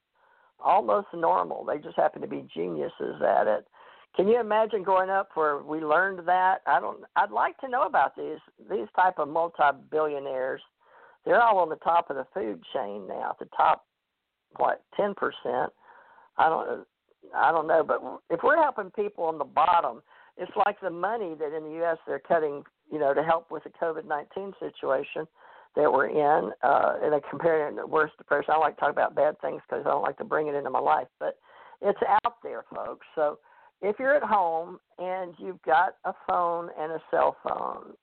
almost 0.59 1.07
normal. 1.13 1.65
They 1.65 1.77
just 1.77 1.97
happen 1.97 2.21
to 2.21 2.27
be 2.27 2.47
geniuses 2.53 3.21
at 3.21 3.47
it. 3.47 3.67
Can 4.15 4.27
you 4.27 4.39
imagine 4.39 4.83
growing 4.83 5.09
up 5.09 5.29
where 5.35 5.59
we 5.59 5.79
learned 5.79 6.27
that? 6.27 6.61
I 6.67 6.79
don't. 6.79 7.03
I'd 7.15 7.31
like 7.31 7.57
to 7.59 7.69
know 7.69 7.83
about 7.83 8.15
these 8.15 8.39
these 8.69 8.87
type 8.95 9.19
of 9.19 9.29
multi-billionaires. 9.29 10.61
They're 11.25 11.41
all 11.41 11.59
on 11.59 11.69
the 11.69 11.77
top 11.77 12.09
of 12.09 12.17
the 12.17 12.25
food 12.33 12.61
chain 12.73 13.07
now. 13.07 13.35
The 13.39 13.47
top, 13.55 13.85
what, 14.57 14.83
ten 14.97 15.13
percent? 15.13 15.71
I 16.37 16.49
don't. 16.49 16.85
I 17.35 17.51
don't 17.51 17.67
know. 17.67 17.83
But 17.83 18.01
if 18.29 18.41
we're 18.43 18.61
helping 18.61 18.91
people 18.91 19.25
on 19.25 19.37
the 19.37 19.45
bottom, 19.45 20.01
it's 20.37 20.51
like 20.65 20.79
the 20.81 20.89
money 20.89 21.35
that 21.39 21.55
in 21.55 21.63
the 21.63 21.75
U.S. 21.77 21.97
they're 22.05 22.19
cutting. 22.19 22.63
You 22.91 22.99
know, 22.99 23.13
to 23.13 23.23
help 23.23 23.49
with 23.49 23.63
the 23.63 23.69
COVID 23.69 24.05
nineteen 24.05 24.51
situation 24.59 25.25
that 25.75 25.91
we're 25.91 26.09
in, 26.09 26.51
uh, 26.63 26.95
and 27.01 27.13
they 27.13 27.21
compare 27.29 27.67
it 27.67 27.75
to 27.75 27.85
worst 27.85 28.17
depression. 28.17 28.53
I 28.53 28.57
like 28.57 28.75
to 28.75 28.81
talk 28.81 28.91
about 28.91 29.15
bad 29.15 29.39
things 29.39 29.61
because 29.67 29.85
I 29.85 29.89
don't 29.89 30.03
like 30.03 30.17
to 30.17 30.25
bring 30.25 30.47
it 30.47 30.55
into 30.55 30.69
my 30.69 30.79
life, 30.79 31.07
but 31.19 31.37
it's 31.81 31.99
out 32.25 32.35
there, 32.43 32.65
folks. 32.73 33.07
So 33.15 33.39
if 33.81 33.97
you're 33.97 34.15
at 34.15 34.23
home 34.23 34.79
and 34.99 35.33
you've 35.39 35.61
got 35.63 35.95
a 36.05 36.13
phone 36.27 36.69
and 36.77 36.91
a 36.91 36.99
cell 37.09 37.37
phone, 37.43 37.93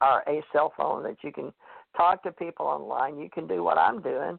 or 0.00 0.22
a 0.26 0.42
cell 0.52 0.72
phone 0.76 1.02
that 1.02 1.16
you 1.22 1.32
can 1.32 1.52
talk 1.96 2.22
to 2.22 2.32
people 2.32 2.66
online, 2.66 3.18
you 3.18 3.28
can 3.28 3.46
do 3.46 3.62
what 3.62 3.78
I'm 3.78 4.00
doing. 4.00 4.38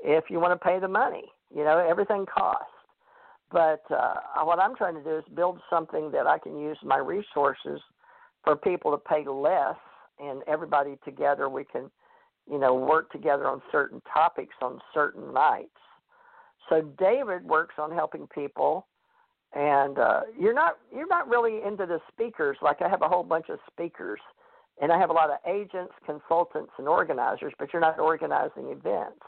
If 0.00 0.24
you 0.30 0.38
want 0.38 0.58
to 0.58 0.64
pay 0.64 0.78
the 0.78 0.88
money, 0.88 1.24
you 1.54 1.64
know 1.64 1.78
everything 1.78 2.26
costs. 2.26 2.70
But 3.50 3.82
uh, 3.90 4.14
what 4.44 4.58
I'm 4.58 4.76
trying 4.76 4.94
to 4.94 5.02
do 5.02 5.16
is 5.16 5.24
build 5.34 5.60
something 5.70 6.10
that 6.12 6.26
I 6.26 6.38
can 6.38 6.58
use 6.58 6.78
my 6.82 6.98
resources 6.98 7.80
for 8.44 8.56
people 8.56 8.90
to 8.90 8.98
pay 8.98 9.26
less, 9.26 9.76
and 10.18 10.42
everybody 10.46 10.98
together 11.04 11.48
we 11.48 11.64
can 11.64 11.90
you 12.50 12.58
know, 12.58 12.74
work 12.74 13.10
together 13.10 13.46
on 13.46 13.60
certain 13.70 14.00
topics 14.12 14.54
on 14.62 14.80
certain 14.94 15.32
nights. 15.32 15.70
So 16.68 16.82
David 16.98 17.44
works 17.44 17.74
on 17.78 17.92
helping 17.92 18.26
people, 18.28 18.86
and 19.54 19.98
uh, 19.98 20.20
you're 20.38 20.54
not 20.54 20.78
you're 20.94 21.08
not 21.08 21.28
really 21.28 21.60
into 21.66 21.86
the 21.86 21.98
speakers. 22.12 22.56
Like 22.62 22.82
I 22.82 22.88
have 22.88 23.02
a 23.02 23.08
whole 23.08 23.22
bunch 23.22 23.46
of 23.48 23.58
speakers, 23.70 24.20
and 24.80 24.92
I 24.92 24.98
have 24.98 25.10
a 25.10 25.12
lot 25.12 25.30
of 25.30 25.38
agents, 25.46 25.92
consultants, 26.04 26.72
and 26.78 26.88
organizers, 26.88 27.52
but 27.58 27.72
you're 27.72 27.80
not 27.80 27.98
organizing 27.98 28.68
events. 28.68 29.20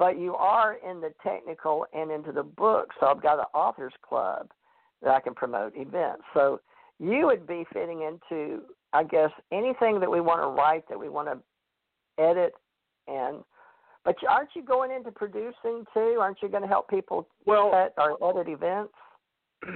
But 0.00 0.18
you 0.18 0.34
are 0.34 0.78
in 0.78 1.02
the 1.02 1.12
technical 1.22 1.84
and 1.92 2.10
into 2.10 2.32
the 2.32 2.42
book. 2.42 2.88
So 2.98 3.06
I've 3.06 3.22
got 3.22 3.38
an 3.38 3.44
authors 3.52 3.92
club 4.02 4.48
that 5.02 5.10
I 5.10 5.20
can 5.20 5.34
promote 5.34 5.74
events. 5.76 6.22
So 6.32 6.62
you 6.98 7.26
would 7.26 7.46
be 7.46 7.66
fitting 7.70 8.00
into, 8.00 8.62
I 8.94 9.04
guess, 9.04 9.30
anything 9.52 10.00
that 10.00 10.10
we 10.10 10.22
want 10.22 10.40
to 10.40 10.46
write 10.48 10.88
that 10.88 10.98
we 10.98 11.10
want 11.10 11.28
to 11.28 12.22
edit 12.22 12.54
and 13.06 13.44
but 14.02 14.16
aren't 14.26 14.48
you 14.54 14.64
going 14.64 14.90
into 14.90 15.10
producing 15.10 15.84
too? 15.92 16.16
Aren't 16.18 16.38
you 16.42 16.48
going 16.48 16.62
to 16.62 16.68
help 16.68 16.88
people 16.88 17.28
well, 17.44 17.70
set 17.70 17.92
or 17.98 18.16
edit 18.30 18.48
events? 18.50 18.94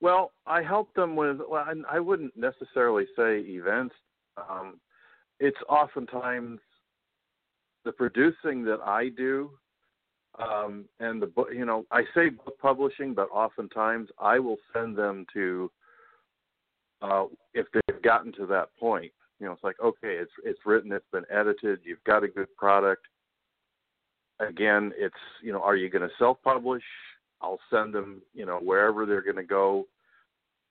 Well, 0.00 0.32
I 0.46 0.60
help 0.60 0.92
them 0.92 1.16
with. 1.16 1.38
Well, 1.48 1.64
I 1.90 1.98
wouldn't 1.98 2.36
necessarily 2.36 3.06
say 3.16 3.38
events. 3.38 3.94
Um, 4.36 4.78
it's 5.40 5.56
oftentimes 5.66 6.60
the 7.84 7.92
producing 7.92 8.64
that 8.64 8.80
I 8.84 9.08
do, 9.10 9.50
um, 10.38 10.86
and 11.00 11.20
the 11.20 11.26
book. 11.26 11.48
You 11.52 11.64
know, 11.64 11.84
I 11.90 12.02
say 12.14 12.30
book 12.30 12.58
publishing, 12.60 13.14
but 13.14 13.28
oftentimes 13.30 14.08
I 14.18 14.38
will 14.38 14.58
send 14.72 14.96
them 14.96 15.26
to 15.34 15.70
uh, 17.02 17.24
if 17.52 17.66
they've 17.72 18.02
gotten 18.02 18.32
to 18.32 18.46
that 18.46 18.68
point 18.78 19.12
you 19.40 19.46
know, 19.46 19.52
it's 19.52 19.64
like 19.64 19.80
okay, 19.80 20.16
it's 20.16 20.32
it's 20.44 20.60
written, 20.64 20.92
it's 20.92 21.04
been 21.12 21.24
edited, 21.30 21.80
you've 21.84 22.02
got 22.04 22.24
a 22.24 22.28
good 22.28 22.54
product. 22.56 23.06
Again, 24.40 24.92
it's 24.96 25.14
you 25.42 25.52
know, 25.52 25.62
are 25.62 25.76
you 25.76 25.90
going 25.90 26.08
to 26.08 26.14
self-publish? 26.18 26.82
I'll 27.40 27.60
send 27.70 27.92
them, 27.92 28.22
you 28.32 28.46
know, 28.46 28.58
wherever 28.58 29.04
they're 29.04 29.22
going 29.22 29.36
to 29.36 29.42
go 29.42 29.86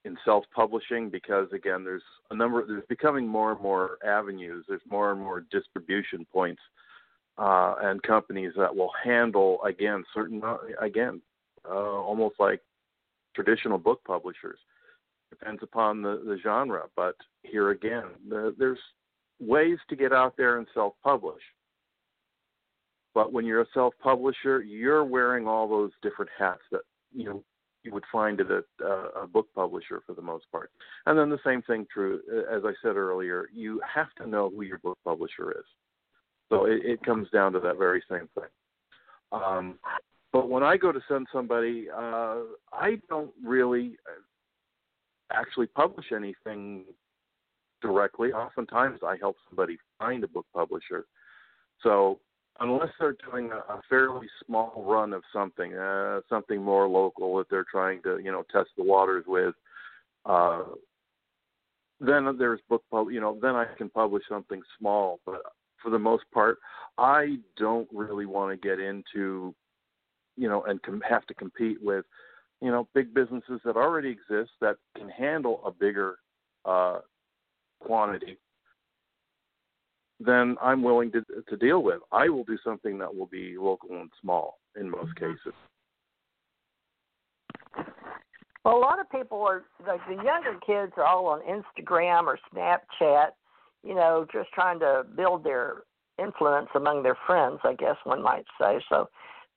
in 0.04 0.16
self-publishing 0.24 1.08
because 1.10 1.46
again, 1.52 1.84
there's 1.84 2.02
a 2.30 2.34
number. 2.34 2.66
There's 2.66 2.84
becoming 2.88 3.26
more 3.28 3.52
and 3.52 3.60
more 3.60 3.98
avenues. 4.04 4.64
There's 4.68 4.82
more 4.90 5.12
and 5.12 5.20
more 5.20 5.44
distribution 5.52 6.26
points 6.32 6.60
uh, 7.38 7.74
and 7.82 8.02
companies 8.02 8.52
that 8.56 8.74
will 8.74 8.90
handle 9.02 9.62
again 9.64 10.04
certain 10.14 10.42
again 10.80 11.20
uh, 11.68 11.74
almost 11.74 12.36
like 12.38 12.60
traditional 13.34 13.78
book 13.78 14.00
publishers. 14.06 14.58
Depends 15.30 15.62
upon 15.62 16.02
the, 16.02 16.22
the 16.24 16.38
genre, 16.42 16.84
but 16.94 17.16
here 17.42 17.70
again, 17.70 18.04
the, 18.28 18.54
there's 18.56 18.78
ways 19.40 19.78
to 19.88 19.96
get 19.96 20.12
out 20.12 20.36
there 20.36 20.58
and 20.58 20.66
self-publish. 20.74 21.42
But 23.14 23.32
when 23.32 23.44
you're 23.44 23.62
a 23.62 23.66
self-publisher, 23.74 24.62
you're 24.62 25.04
wearing 25.04 25.48
all 25.48 25.68
those 25.68 25.90
different 26.02 26.30
hats 26.38 26.62
that 26.70 26.82
you 27.12 27.24
know 27.24 27.44
you 27.82 27.92
would 27.92 28.04
find 28.10 28.40
at 28.40 28.46
a, 28.50 28.62
a 29.22 29.26
book 29.26 29.46
publisher 29.54 30.02
for 30.06 30.14
the 30.14 30.22
most 30.22 30.46
part. 30.50 30.70
And 31.06 31.18
then 31.18 31.30
the 31.30 31.38
same 31.44 31.62
thing 31.62 31.86
true, 31.92 32.20
as 32.50 32.62
I 32.64 32.72
said 32.82 32.96
earlier, 32.96 33.48
you 33.52 33.80
have 33.94 34.12
to 34.18 34.26
know 34.26 34.50
who 34.50 34.62
your 34.62 34.78
book 34.78 34.98
publisher 35.04 35.52
is. 35.52 35.64
So 36.54 36.66
it, 36.66 36.80
it 36.84 37.02
comes 37.02 37.28
down 37.30 37.52
to 37.52 37.60
that 37.60 37.78
very 37.78 38.02
same 38.10 38.28
thing. 38.34 38.50
Um, 39.32 39.78
but 40.32 40.48
when 40.48 40.62
I 40.62 40.76
go 40.76 40.92
to 40.92 41.00
send 41.08 41.26
somebody, 41.32 41.88
uh, 41.90 42.36
I 42.72 43.00
don't 43.08 43.32
really 43.44 43.96
actually 45.32 45.66
publish 45.66 46.06
anything 46.14 46.84
directly. 47.82 48.32
Oftentimes, 48.32 49.00
I 49.04 49.16
help 49.20 49.36
somebody 49.48 49.78
find 49.98 50.22
a 50.24 50.28
book 50.28 50.46
publisher. 50.54 51.06
So 51.82 52.20
unless 52.60 52.90
they're 52.98 53.16
doing 53.30 53.50
a, 53.50 53.56
a 53.72 53.80
fairly 53.88 54.28
small 54.46 54.84
run 54.86 55.12
of 55.12 55.22
something, 55.32 55.74
uh, 55.74 56.20
something 56.28 56.62
more 56.62 56.88
local 56.88 57.36
that 57.38 57.50
they're 57.50 57.66
trying 57.70 58.02
to, 58.02 58.18
you 58.22 58.30
know, 58.30 58.44
test 58.52 58.70
the 58.76 58.84
waters 58.84 59.24
with, 59.26 59.54
uh, 60.24 60.62
then 62.00 62.36
there's 62.38 62.60
book 62.68 62.82
pub, 62.90 63.10
you 63.10 63.20
know, 63.20 63.38
then 63.40 63.54
I 63.54 63.66
can 63.76 63.88
publish 63.88 64.24
something 64.28 64.62
small. 64.78 65.20
But 65.26 65.42
for 65.84 65.90
the 65.90 65.98
most 65.98 66.24
part, 66.32 66.58
I 66.98 67.36
don't 67.56 67.88
really 67.92 68.26
want 68.26 68.50
to 68.50 68.68
get 68.68 68.80
into, 68.80 69.54
you 70.36 70.48
know, 70.48 70.64
and 70.64 70.82
com- 70.82 71.02
have 71.08 71.26
to 71.26 71.34
compete 71.34 71.78
with, 71.80 72.04
you 72.60 72.70
know, 72.70 72.88
big 72.94 73.14
businesses 73.14 73.60
that 73.64 73.76
already 73.76 74.08
exist 74.08 74.50
that 74.60 74.76
can 74.96 75.08
handle 75.08 75.60
a 75.64 75.70
bigger 75.70 76.16
uh, 76.64 76.98
quantity 77.80 78.38
then 80.20 80.56
I'm 80.62 80.82
willing 80.82 81.10
to 81.12 81.24
to 81.48 81.56
deal 81.56 81.82
with. 81.82 82.00
I 82.12 82.28
will 82.28 82.44
do 82.44 82.58
something 82.64 82.98
that 82.98 83.14
will 83.14 83.26
be 83.26 83.56
local 83.58 83.90
and 83.90 84.10
small 84.20 84.58
in 84.78 84.90
most 84.90 85.14
mm-hmm. 85.16 85.32
cases. 85.32 85.54
Well, 88.64 88.76
a 88.76 88.78
lot 88.78 88.98
of 88.98 89.10
people 89.10 89.42
are 89.42 89.64
like 89.86 90.00
the 90.08 90.22
younger 90.22 90.58
kids 90.64 90.92
are 90.96 91.04
all 91.04 91.26
on 91.26 91.40
Instagram 91.40 92.24
or 92.24 92.38
Snapchat, 92.54 93.30
you 93.84 93.94
know, 93.94 94.26
just 94.32 94.50
trying 94.52 94.78
to 94.80 95.04
build 95.16 95.44
their 95.44 95.82
influence 96.22 96.68
among 96.74 97.02
their 97.02 97.16
friends, 97.26 97.58
I 97.64 97.74
guess 97.74 97.96
one 98.04 98.22
might 98.22 98.46
say. 98.60 98.78
So 98.88 99.08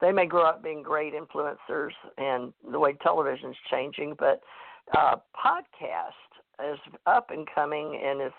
they 0.01 0.11
may 0.11 0.25
grow 0.25 0.43
up 0.43 0.63
being 0.63 0.83
great 0.83 1.13
influencers 1.13 1.91
and 2.17 2.53
the 2.69 2.79
way 2.79 2.93
television's 3.01 3.55
changing, 3.69 4.15
but 4.19 4.41
uh 4.97 5.15
podcast 5.35 6.71
is 6.71 6.79
up 7.05 7.29
and 7.29 7.47
coming 7.53 7.99
and 8.03 8.21
it's 8.21 8.35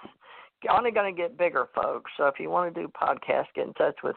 only 0.71 0.91
going 0.91 1.15
to 1.15 1.21
get 1.21 1.39
bigger, 1.39 1.69
folks. 1.75 2.11
So 2.17 2.27
if 2.27 2.35
you 2.39 2.51
want 2.51 2.75
to 2.75 2.81
do 2.81 2.89
podcast, 2.89 3.47
get 3.55 3.67
in 3.67 3.75
touch 3.75 3.97
with 4.03 4.17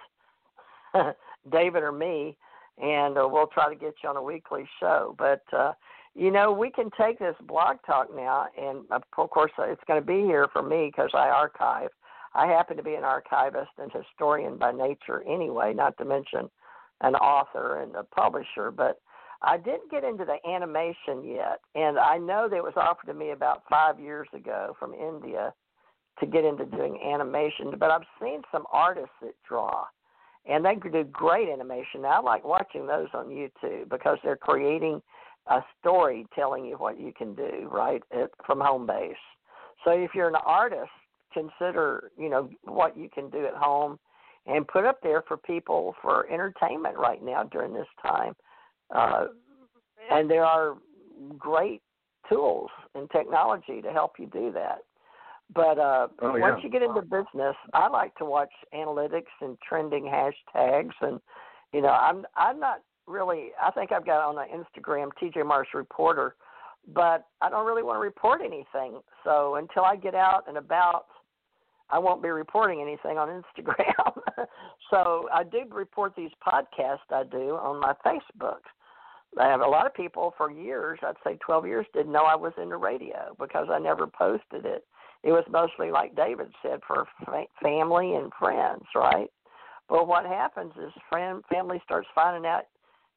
David 1.52 1.84
or 1.84 1.92
me, 1.92 2.38
and 2.82 3.18
uh, 3.18 3.28
we'll 3.30 3.48
try 3.48 3.70
to 3.70 3.80
get 3.80 3.94
you 4.04 4.10
on 4.10 4.18
a 4.18 4.24
weekly 4.24 4.68
show. 4.80 5.16
But 5.18 5.44
uh, 5.56 5.74
you 6.14 6.32
know, 6.32 6.52
we 6.52 6.70
can 6.70 6.90
take 7.00 7.20
this 7.20 7.36
blog 7.48 7.78
talk 7.86 8.08
now, 8.14 8.48
and 8.58 8.84
of 8.92 9.04
course, 9.12 9.52
uh, 9.58 9.64
it's 9.64 9.82
going 9.88 10.02
to 10.02 10.06
be 10.06 10.22
here 10.22 10.48
for 10.52 10.62
me 10.62 10.92
because 10.92 11.12
I 11.14 11.30
archive. 11.30 11.90
I 12.34 12.48
happen 12.48 12.78
to 12.78 12.84
be 12.84 12.96
an 12.96 13.04
archivist 13.04 13.72
and 13.78 13.92
historian 13.92 14.58
by 14.58 14.72
nature, 14.72 15.24
anyway. 15.28 15.74
Not 15.74 15.98
to 15.98 16.06
mention 16.06 16.50
an 17.02 17.16
author 17.16 17.82
and 17.82 17.96
a 17.96 18.04
publisher, 18.04 18.72
but 18.72 19.00
I 19.42 19.58
didn't 19.58 19.90
get 19.90 20.04
into 20.04 20.26
the 20.26 20.38
animation 20.48 21.24
yet, 21.24 21.60
and 21.76 21.98
I 21.98 22.18
know 22.18 22.48
that 22.50 22.58
it 22.58 22.64
was 22.64 22.74
offered 22.76 23.08
to 23.08 23.14
me 23.14 23.32
about 23.32 23.64
five 23.70 24.00
years 24.00 24.28
ago 24.34 24.76
from 24.80 24.94
India 24.94 25.54
to 26.20 26.26
get 26.26 26.46
into 26.46 26.66
doing 26.66 27.00
animation, 27.04 27.74
but 27.80 27.90
I've 27.90 28.06
seen 28.22 28.42
some 28.52 28.66
artists 28.72 29.16
that 29.22 29.34
draw, 29.48 29.86
and 30.46 30.64
they 30.64 30.76
do 30.76 31.04
great 31.06 31.50
animation. 31.50 32.04
Now, 32.04 32.20
I 32.20 32.22
like 32.22 32.44
watching 32.44 32.86
those 32.86 33.08
on 33.14 33.30
YouTube 33.30 33.90
because 33.90 34.20
they're 34.24 34.36
creating 34.36 35.02
a 35.48 35.62
story 35.80 36.26
telling 36.36 36.66
you 36.66 36.76
what 36.78 37.00
you 37.00 37.14
can 37.18 37.34
do 37.34 37.68
right 37.72 38.02
at, 38.12 38.30
from 38.46 38.60
home 38.60 38.86
base. 38.86 39.16
So 39.84 39.92
if 39.92 40.12
you're 40.14 40.30
an 40.30 40.36
artist, 40.46 40.92
consider 41.34 42.12
you 42.18 42.30
know 42.30 42.50
what 42.64 42.98
you 42.98 43.10
can 43.14 43.30
do 43.30 43.46
at 43.46 43.54
home 43.56 43.98
and 44.46 44.68
put 44.68 44.86
up 44.86 45.00
there 45.02 45.24
for 45.28 45.38
people 45.38 45.96
for 46.02 46.30
entertainment 46.32 46.98
right 46.98 47.24
now 47.24 47.44
during 47.44 47.74
this 47.74 47.88
time. 48.02 48.34
Uh, 48.94 49.28
and 50.12 50.30
there 50.30 50.46
are 50.46 50.78
great 51.38 51.82
tools 52.28 52.70
and 52.96 53.10
technology 53.12 53.82
to 53.82 53.92
help 53.92 54.14
you 54.20 54.28
do 54.28 54.52
that. 54.52 54.80
But 55.54 55.78
uh, 55.80 56.08
oh, 56.22 56.36
yeah. 56.36 56.42
once 56.42 56.62
you 56.64 56.70
get 56.70 56.82
into 56.82 57.02
business, 57.02 57.56
I 57.74 57.90
like 57.90 58.16
to 58.16 58.26
watch 58.26 58.52
analytics 58.74 59.34
and 59.42 59.58
trending 59.68 60.06
hashtags, 60.06 60.94
and 61.02 61.20
you 61.74 61.82
know, 61.82 61.90
I'm 61.90 62.26
I'm 62.38 62.60
not 62.60 62.82
really. 63.08 63.50
I 63.62 63.72
think 63.72 63.92
I've 63.92 64.06
got 64.06 64.28
on 64.28 64.36
the 64.36 64.46
Instagram 64.46 65.10
TJ 65.22 65.46
Morris 65.46 65.70
Reporter, 65.74 66.36
but 66.94 67.26
I 67.42 67.50
don't 67.50 67.66
really 67.66 67.84
want 67.84 67.98
to 67.98 68.02
report 68.02 68.42
anything. 68.42 69.00
So 69.24 69.56
until 69.56 69.84
I 69.84 69.96
get 69.96 70.16
out 70.16 70.44
and 70.48 70.58
about, 70.58 71.06
I 71.90 72.00
won't 72.00 72.24
be 72.24 72.30
reporting 72.30 72.82
anything 72.82 73.18
on 73.18 73.28
Instagram. 73.28 74.22
so 74.90 75.28
I 75.34 75.44
do 75.44 75.64
report 75.72 76.14
these 76.16 76.32
podcasts 76.46 77.12
I 77.12 77.24
do 77.24 77.58
on 77.62 77.80
my 77.80 77.94
Facebook. 78.06 78.62
I 79.40 79.48
have 79.48 79.62
a 79.62 79.68
lot 79.68 79.86
of 79.86 79.94
people 79.94 80.34
for 80.38 80.52
years, 80.52 81.00
I'd 81.04 81.16
say 81.24 81.38
12 81.46 81.66
years, 81.66 81.86
didn't 81.94 82.12
know 82.12 82.24
I 82.24 82.36
was 82.36 82.52
in 82.62 82.70
the 82.70 82.76
radio 82.76 83.34
because 83.40 83.68
I 83.72 83.80
never 83.80 84.06
posted 84.06 84.66
it 84.66 84.86
it 85.24 85.32
was 85.32 85.44
mostly 85.50 85.92
like 85.92 86.16
David 86.16 86.48
said 86.62 86.80
for 86.88 87.06
fa- 87.26 87.46
family 87.62 88.16
and 88.16 88.32
friends, 88.40 88.84
right? 88.96 89.30
But 89.88 90.08
what 90.08 90.26
happens 90.26 90.74
is 90.78 90.92
friend 91.10 91.44
family 91.52 91.82
starts 91.84 92.08
finding 92.16 92.50
out 92.50 92.64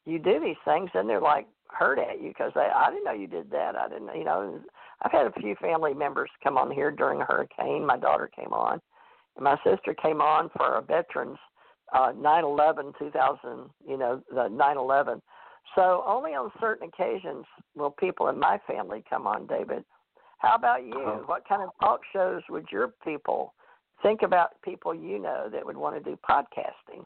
you 0.06 0.18
do 0.18 0.40
these 0.40 0.56
things, 0.64 0.90
and 0.94 1.08
they're 1.08 1.20
like 1.20 1.46
hurt 1.68 1.98
at 1.98 2.22
you 2.22 2.28
because 2.28 2.52
they 2.54 2.60
I 2.74 2.90
didn't 2.90 3.04
know 3.04 3.12
you 3.12 3.26
did 3.26 3.50
that. 3.50 3.76
I 3.76 3.88
didn't, 3.88 4.16
you 4.16 4.24
know. 4.24 4.60
I've 5.02 5.12
had 5.12 5.26
a 5.26 5.40
few 5.40 5.54
family 5.56 5.92
members 5.92 6.30
come 6.42 6.56
on 6.56 6.70
here 6.70 6.90
during 6.90 7.20
a 7.20 7.24
hurricane. 7.24 7.84
My 7.84 7.98
daughter 7.98 8.30
came 8.34 8.52
on, 8.52 8.80
and 9.36 9.44
my 9.44 9.56
sister 9.64 9.94
came 9.94 10.20
on 10.20 10.50
for 10.56 10.76
a 10.76 10.82
veterans 10.82 11.38
uh 11.92 12.12
9/11 12.12 12.98
2000. 12.98 13.70
You 13.86 13.96
know 13.96 14.22
the 14.30 14.48
9/11. 14.48 15.20
So 15.74 16.04
only 16.06 16.32
on 16.32 16.52
certain 16.60 16.88
occasions 16.88 17.44
will 17.74 17.90
people 17.90 18.28
in 18.28 18.38
my 18.38 18.60
family 18.66 19.02
come 19.08 19.26
on, 19.26 19.46
David. 19.46 19.84
How 20.38 20.54
about 20.56 20.84
you? 20.84 20.94
Uh-huh. 20.94 21.22
What 21.26 21.48
kind 21.48 21.62
of 21.62 21.70
talk 21.80 22.00
shows 22.12 22.42
would 22.50 22.66
your 22.70 22.88
people 23.04 23.54
think 24.02 24.22
about 24.22 24.60
people 24.62 24.94
you 24.94 25.18
know 25.18 25.48
that 25.50 25.64
would 25.64 25.76
want 25.76 25.96
to 25.96 26.10
do 26.10 26.18
podcasting? 26.28 27.04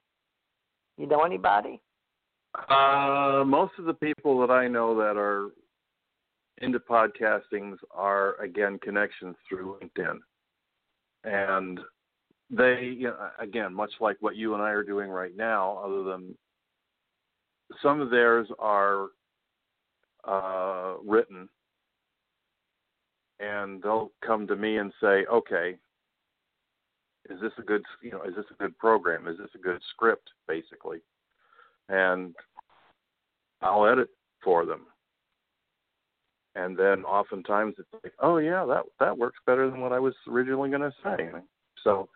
You 0.96 1.06
know 1.06 1.22
anybody? 1.22 1.80
Uh, 2.68 3.44
most 3.44 3.72
of 3.78 3.84
the 3.84 3.94
people 3.94 4.40
that 4.40 4.50
I 4.52 4.68
know 4.68 4.96
that 4.96 5.16
are 5.16 5.50
into 6.60 6.80
podcastings 6.80 7.76
are 7.92 8.34
again 8.40 8.78
connections 8.82 9.36
through 9.48 9.78
LinkedIn, 9.80 10.18
and 11.24 11.80
they 12.50 12.94
you 12.96 13.08
know, 13.08 13.30
again 13.38 13.72
much 13.72 13.92
like 14.00 14.16
what 14.20 14.36
you 14.36 14.54
and 14.54 14.62
I 14.62 14.70
are 14.70 14.82
doing 14.82 15.10
right 15.10 15.36
now. 15.36 15.80
Other 15.84 16.02
than 16.02 16.34
some 17.82 18.00
of 18.00 18.10
theirs 18.10 18.48
are 18.58 19.08
uh, 20.24 20.94
written 21.04 21.48
and 23.40 23.82
they'll 23.82 24.10
come 24.24 24.46
to 24.46 24.56
me 24.56 24.78
and 24.78 24.92
say, 25.00 25.24
okay, 25.26 25.76
is 27.30 27.40
this 27.40 27.52
a 27.58 27.62
good, 27.62 27.82
you 28.02 28.10
know, 28.10 28.22
is 28.22 28.34
this 28.34 28.44
a 28.50 28.62
good 28.62 28.76
program? 28.78 29.28
Is 29.28 29.38
this 29.38 29.50
a 29.54 29.58
good 29.58 29.80
script, 29.90 30.30
basically? 30.46 30.98
And 31.88 32.34
I'll 33.62 33.86
edit 33.86 34.08
for 34.42 34.66
them. 34.66 34.82
And 36.54 36.76
then 36.76 37.04
oftentimes 37.04 37.74
it's 37.78 37.88
like, 38.02 38.12
oh 38.20 38.38
yeah, 38.38 38.64
that 38.66 38.82
that 38.98 39.16
works 39.16 39.38
better 39.46 39.70
than 39.70 39.80
what 39.80 39.92
I 39.92 39.98
was 39.98 40.14
originally 40.28 40.70
going 40.70 40.82
to 40.82 40.92
say. 41.04 41.30
So 41.84 42.08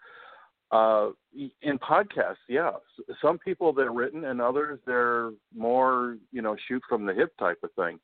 uh, 0.72 1.10
in 1.62 1.78
podcasts, 1.78 2.36
yeah, 2.48 2.72
some 3.20 3.38
people 3.38 3.72
they're 3.72 3.92
written, 3.92 4.24
and 4.24 4.40
others 4.40 4.80
they're 4.84 5.30
more, 5.54 6.16
you 6.32 6.42
know, 6.42 6.56
shoot 6.66 6.82
from 6.88 7.06
the 7.06 7.14
hip 7.14 7.32
type 7.38 7.58
of 7.62 7.70
thing 7.74 8.00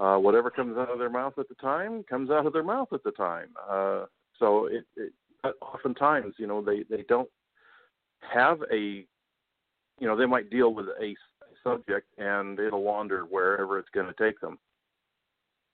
uh, 0.00 0.16
whatever 0.16 0.50
comes 0.50 0.76
out 0.78 0.90
of 0.90 0.98
their 0.98 1.10
mouth 1.10 1.34
at 1.38 1.48
the 1.48 1.54
time 1.56 2.02
comes 2.08 2.30
out 2.30 2.46
of 2.46 2.52
their 2.52 2.64
mouth 2.64 2.88
at 2.92 3.04
the 3.04 3.10
time. 3.12 3.48
Uh, 3.70 4.06
so 4.38 4.66
it, 4.66 4.84
it 4.96 5.12
oftentimes, 5.60 6.34
you 6.38 6.46
know, 6.46 6.62
they 6.62 6.84
they 6.88 7.04
don't 7.08 7.28
have 8.32 8.60
a, 8.72 9.04
you 10.00 10.06
know, 10.06 10.16
they 10.16 10.26
might 10.26 10.50
deal 10.50 10.74
with 10.74 10.86
a 11.00 11.14
subject 11.62 12.08
and 12.18 12.58
it'll 12.58 12.82
wander 12.82 13.22
wherever 13.22 13.78
it's 13.78 13.88
going 13.94 14.06
to 14.06 14.14
take 14.14 14.40
them. 14.40 14.58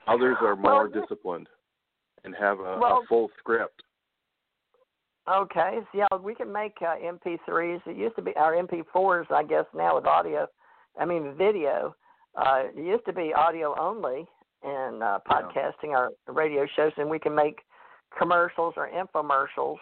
Others 0.06 0.36
are 0.42 0.56
more 0.56 0.88
well, 0.88 1.00
disciplined 1.00 1.48
and 2.24 2.34
have 2.38 2.60
a, 2.60 2.78
well, 2.78 3.02
a 3.02 3.06
full 3.08 3.28
script. 3.38 3.82
Okay, 5.28 5.78
so 5.80 5.98
yeah, 5.98 6.16
we 6.22 6.34
can 6.34 6.52
make 6.52 6.76
uh, 6.80 6.94
MP3s. 6.96 7.80
It 7.86 7.96
used 7.96 8.14
to 8.16 8.22
be 8.22 8.34
our 8.36 8.52
MP4s, 8.52 9.30
I 9.32 9.42
guess, 9.42 9.64
now 9.74 9.96
with 9.96 10.06
audio. 10.06 10.46
I 10.98 11.04
mean, 11.04 11.34
video 11.36 11.96
uh, 12.36 12.64
it 12.64 12.76
used 12.76 13.04
to 13.06 13.12
be 13.12 13.32
audio 13.34 13.74
only, 13.78 14.26
and 14.62 15.02
uh, 15.02 15.18
podcasting 15.28 15.90
yeah. 15.90 15.96
our 15.96 16.10
radio 16.28 16.66
shows, 16.76 16.92
and 16.96 17.08
we 17.08 17.18
can 17.18 17.34
make 17.34 17.60
commercials 18.16 18.74
or 18.76 18.88
infomercials 18.88 19.76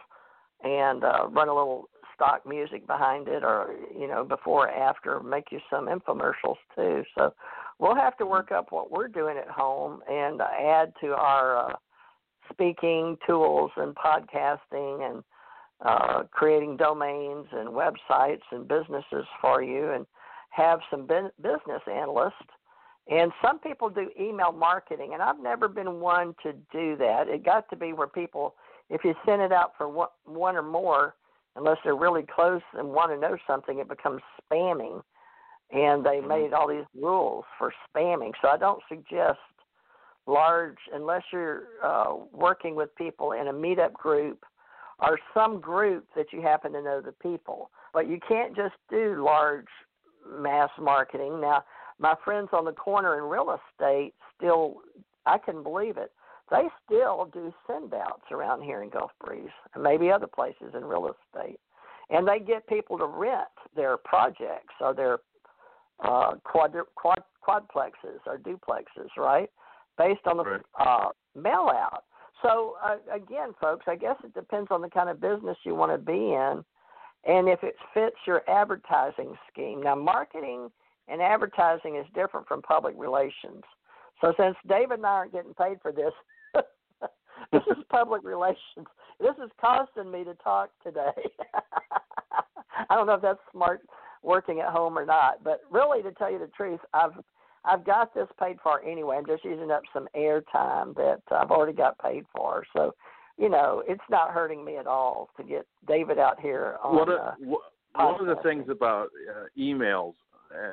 and 0.63 1.05
uh, 1.05 1.27
run 1.31 1.49
a 1.49 1.55
little 1.55 1.89
stock 2.15 2.47
music 2.47 2.87
behind 2.87 3.29
it, 3.29 3.43
or 3.43 3.75
you 3.99 4.07
know, 4.07 4.25
before 4.25 4.69
or 4.69 4.71
after, 4.71 5.21
make 5.21 5.51
you 5.51 5.61
some 5.71 5.87
infomercials 5.87 6.57
too. 6.75 7.03
So 7.17 7.35
we'll 7.79 7.97
have 7.97 8.17
to 8.19 8.27
work 8.27 8.53
up 8.53 8.71
what 8.71 8.91
we're 8.91 9.09
doing 9.09 9.37
at 9.37 9.49
home 9.49 10.01
and 10.11 10.41
add 10.41 10.93
to 11.01 11.15
our 11.15 11.71
uh, 11.71 11.75
speaking 12.53 13.17
tools 13.27 13.71
and 13.77 13.95
podcasting 13.95 15.11
and 15.11 15.25
uh, 15.85 16.23
creating 16.31 16.77
domains 16.77 17.47
and 17.53 17.69
websites 17.69 18.43
and 18.53 18.69
businesses 18.69 19.27
for 19.41 19.63
you, 19.63 19.91
and 19.91 20.07
have 20.51 20.79
some 20.91 21.07
business 21.07 21.83
analysts. 21.93 22.35
And 23.11 23.33
some 23.43 23.59
people 23.59 23.91
do 23.91 24.09
email 24.19 24.53
marketing, 24.53 25.11
and 25.13 25.23
I've 25.23 25.41
never 25.41 25.69
been 25.69 26.01
one 26.01 26.35
to 26.43 26.53
do 26.73 26.97
that. 26.97 27.29
It 27.29 27.45
got 27.45 27.69
to 27.69 27.77
be 27.77 27.93
where 27.93 28.07
people, 28.07 28.55
if 28.89 29.05
you 29.05 29.15
send 29.27 29.43
it 29.43 29.53
out 29.53 29.73
for 29.77 29.89
one, 29.89 30.09
one 30.25 30.57
or 30.57 30.63
more, 30.63 31.15
unless 31.57 31.79
they're 31.85 31.97
really 31.97 32.25
close 32.35 32.63
and 32.75 32.89
want 32.89 33.11
to 33.13 33.19
know 33.19 33.37
something, 33.47 33.79
it 33.79 33.89
becomes 33.89 34.23
spamming. 34.43 35.03
And 35.73 36.05
they 36.05 36.19
mm-hmm. 36.19 36.29
made 36.29 36.53
all 36.53 36.69
these 36.69 36.85
rules 36.95 37.45
for 37.59 37.73
spamming. 37.89 38.33
So 38.43 38.49
I 38.49 38.57
don't 38.57 38.83
suggest 38.89 39.39
large, 40.27 40.79
unless 40.93 41.23
you're 41.33 41.65
uh, 41.83 42.15
working 42.33 42.75
with 42.75 42.95
people 42.97 43.33
in 43.33 43.49
a 43.49 43.53
meetup 43.53 43.93
group 43.93 44.45
or 45.01 45.19
some 45.33 45.61
group 45.61 46.07
that 46.17 46.27
you 46.33 46.41
happen 46.41 46.73
to 46.73 46.83
know 46.83 47.01
the 47.01 47.13
people. 47.13 47.71
But 47.93 48.09
you 48.09 48.19
can't 48.27 48.57
just 48.57 48.75
do 48.91 49.23
large 49.25 49.67
mass 50.41 50.71
marketing. 50.81 51.41
Now, 51.41 51.65
my 51.99 52.15
friends 52.25 52.49
on 52.53 52.65
the 52.65 52.73
corner 52.73 53.19
in 53.19 53.25
real 53.25 53.57
estate 53.81 54.15
still, 54.37 54.77
I 55.27 55.39
can 55.39 55.63
believe 55.63 55.97
it. 55.97 56.13
They 56.51 56.65
still 56.85 57.29
do 57.33 57.53
send 57.67 57.95
outs 57.95 58.25
around 58.31 58.63
here 58.63 58.83
in 58.83 58.91
Gulf 58.91 59.13
Breeze 59.25 59.49
and 59.75 59.83
maybe 59.83 60.11
other 60.11 60.27
places 60.27 60.75
in 60.75 60.85
real 60.85 61.07
estate. 61.07 61.59
And 62.11 62.29
they 62.29 62.39
get 62.39 62.67
people 62.67 62.99
to 62.99 63.07
rent 63.07 63.49
their 63.75 63.97
projects 63.97 64.75
or 64.81 64.95
their 64.95 65.19
uh, 66.05 66.35
quad, 66.45 66.75
quad, 66.97 67.23
quadplexes 67.47 68.21
or 68.27 68.39
duplexes, 68.39 69.09
right? 69.17 69.49
Based 69.97 70.21
on 70.27 70.37
the 70.37 70.45
right. 70.45 70.61
uh, 70.79 71.09
mail 71.35 71.71
out. 71.73 72.05
So, 72.43 72.75
uh, 72.85 72.97
again, 73.15 73.55
folks, 73.61 73.85
I 73.89 73.97
guess 73.97 74.17
it 74.23 74.35
depends 74.35 74.69
on 74.71 74.83
the 74.83 74.91
kind 74.91 75.09
of 75.09 75.21
business 75.21 75.57
you 75.65 75.75
want 75.75 75.93
to 75.93 75.99
be 75.99 76.13
in 76.13 76.65
and 77.27 77.49
if 77.49 77.63
it 77.63 77.75
fits 77.95 78.17
your 78.27 78.43
advertising 78.51 79.35
scheme. 79.51 79.83
Now, 79.83 79.95
marketing 79.95 80.71
and 81.09 81.23
advertising 81.23 81.97
is 81.97 82.05
different 82.15 82.47
from 82.47 82.61
public 82.61 82.95
relations. 82.99 83.63
So, 84.21 84.35
since 84.39 84.57
David 84.69 84.99
and 84.99 85.07
I 85.07 85.11
aren't 85.11 85.33
getting 85.33 85.55
paid 85.55 85.79
for 85.81 85.91
this, 85.93 86.13
this 87.53 87.63
is 87.71 87.83
public 87.91 88.23
relations. 88.25 88.87
This 89.21 89.35
is 89.43 89.51
costing 89.61 90.11
me 90.11 90.25
to 90.25 90.35
talk 90.35 90.71
today. 90.83 91.13
I 92.91 92.95
don't 92.95 93.07
know 93.07 93.15
if 93.15 93.23
that's 93.23 93.39
smart 93.53 93.83
working 94.23 94.61
at 94.61 94.71
home 94.71 94.99
or 94.99 95.07
not, 95.07 95.45
but 95.45 95.61
really, 95.71 96.03
to 96.03 96.13
tell 96.13 96.31
you 96.31 96.39
the 96.39 96.51
truth, 96.57 96.81
I've 96.93 97.13
I've 97.65 97.85
got 97.85 98.15
this 98.15 98.29
paid 98.39 98.59
for 98.63 98.83
anyway. 98.85 99.17
I'm 99.17 99.27
just 99.27 99.45
using 99.45 99.71
up 99.71 99.83
some 99.93 100.09
air 100.15 100.43
time 100.53 100.93
that 100.97 101.23
I've 101.31 101.51
already 101.51 101.73
got 101.73 101.99
paid 101.99 102.25
for. 102.35 102.65
So 102.75 102.95
you 103.39 103.49
know, 103.49 103.83
it's 103.87 104.05
not 104.11 104.31
hurting 104.31 104.65
me 104.65 104.77
at 104.77 104.87
all 104.87 105.31
to 105.37 105.43
get 105.43 105.67
David 105.87 106.19
out 106.19 106.41
here 106.41 106.77
on. 106.83 106.97
What 106.97 107.09
a, 107.09 107.13
uh, 107.13 107.35
one 107.95 108.21
of 108.21 108.27
the 108.27 108.43
things 108.43 108.67
about 108.69 109.09
uh, 109.31 109.47
emails, 109.59 110.15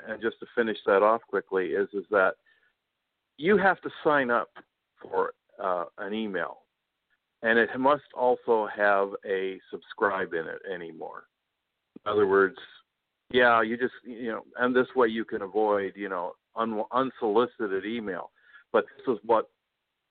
and 0.07 0.21
just 0.21 0.39
to 0.39 0.45
finish 0.55 0.77
that 0.85 1.01
off 1.03 1.21
quickly, 1.27 1.67
is 1.67 1.89
is 1.93 2.05
that 2.11 2.33
you 3.37 3.57
have 3.57 3.81
to 3.81 3.89
sign 4.03 4.29
up 4.29 4.49
for 5.01 5.33
uh, 5.61 5.85
an 5.97 6.13
email, 6.13 6.59
and 7.41 7.57
it 7.57 7.69
must 7.79 8.03
also 8.15 8.67
have 8.75 9.09
a 9.25 9.59
subscribe 9.71 10.33
in 10.33 10.47
it 10.47 10.61
anymore. 10.71 11.23
In 12.05 12.11
other 12.11 12.27
words, 12.27 12.57
yeah, 13.31 13.61
you 13.61 13.77
just 13.77 13.93
you 14.03 14.31
know, 14.31 14.43
and 14.57 14.75
this 14.75 14.87
way 14.95 15.07
you 15.07 15.25
can 15.25 15.41
avoid 15.41 15.93
you 15.95 16.09
know 16.09 16.33
un- 16.55 16.83
unsolicited 16.91 17.85
email. 17.85 18.31
But 18.71 18.85
this 18.97 19.15
is 19.15 19.19
what 19.25 19.49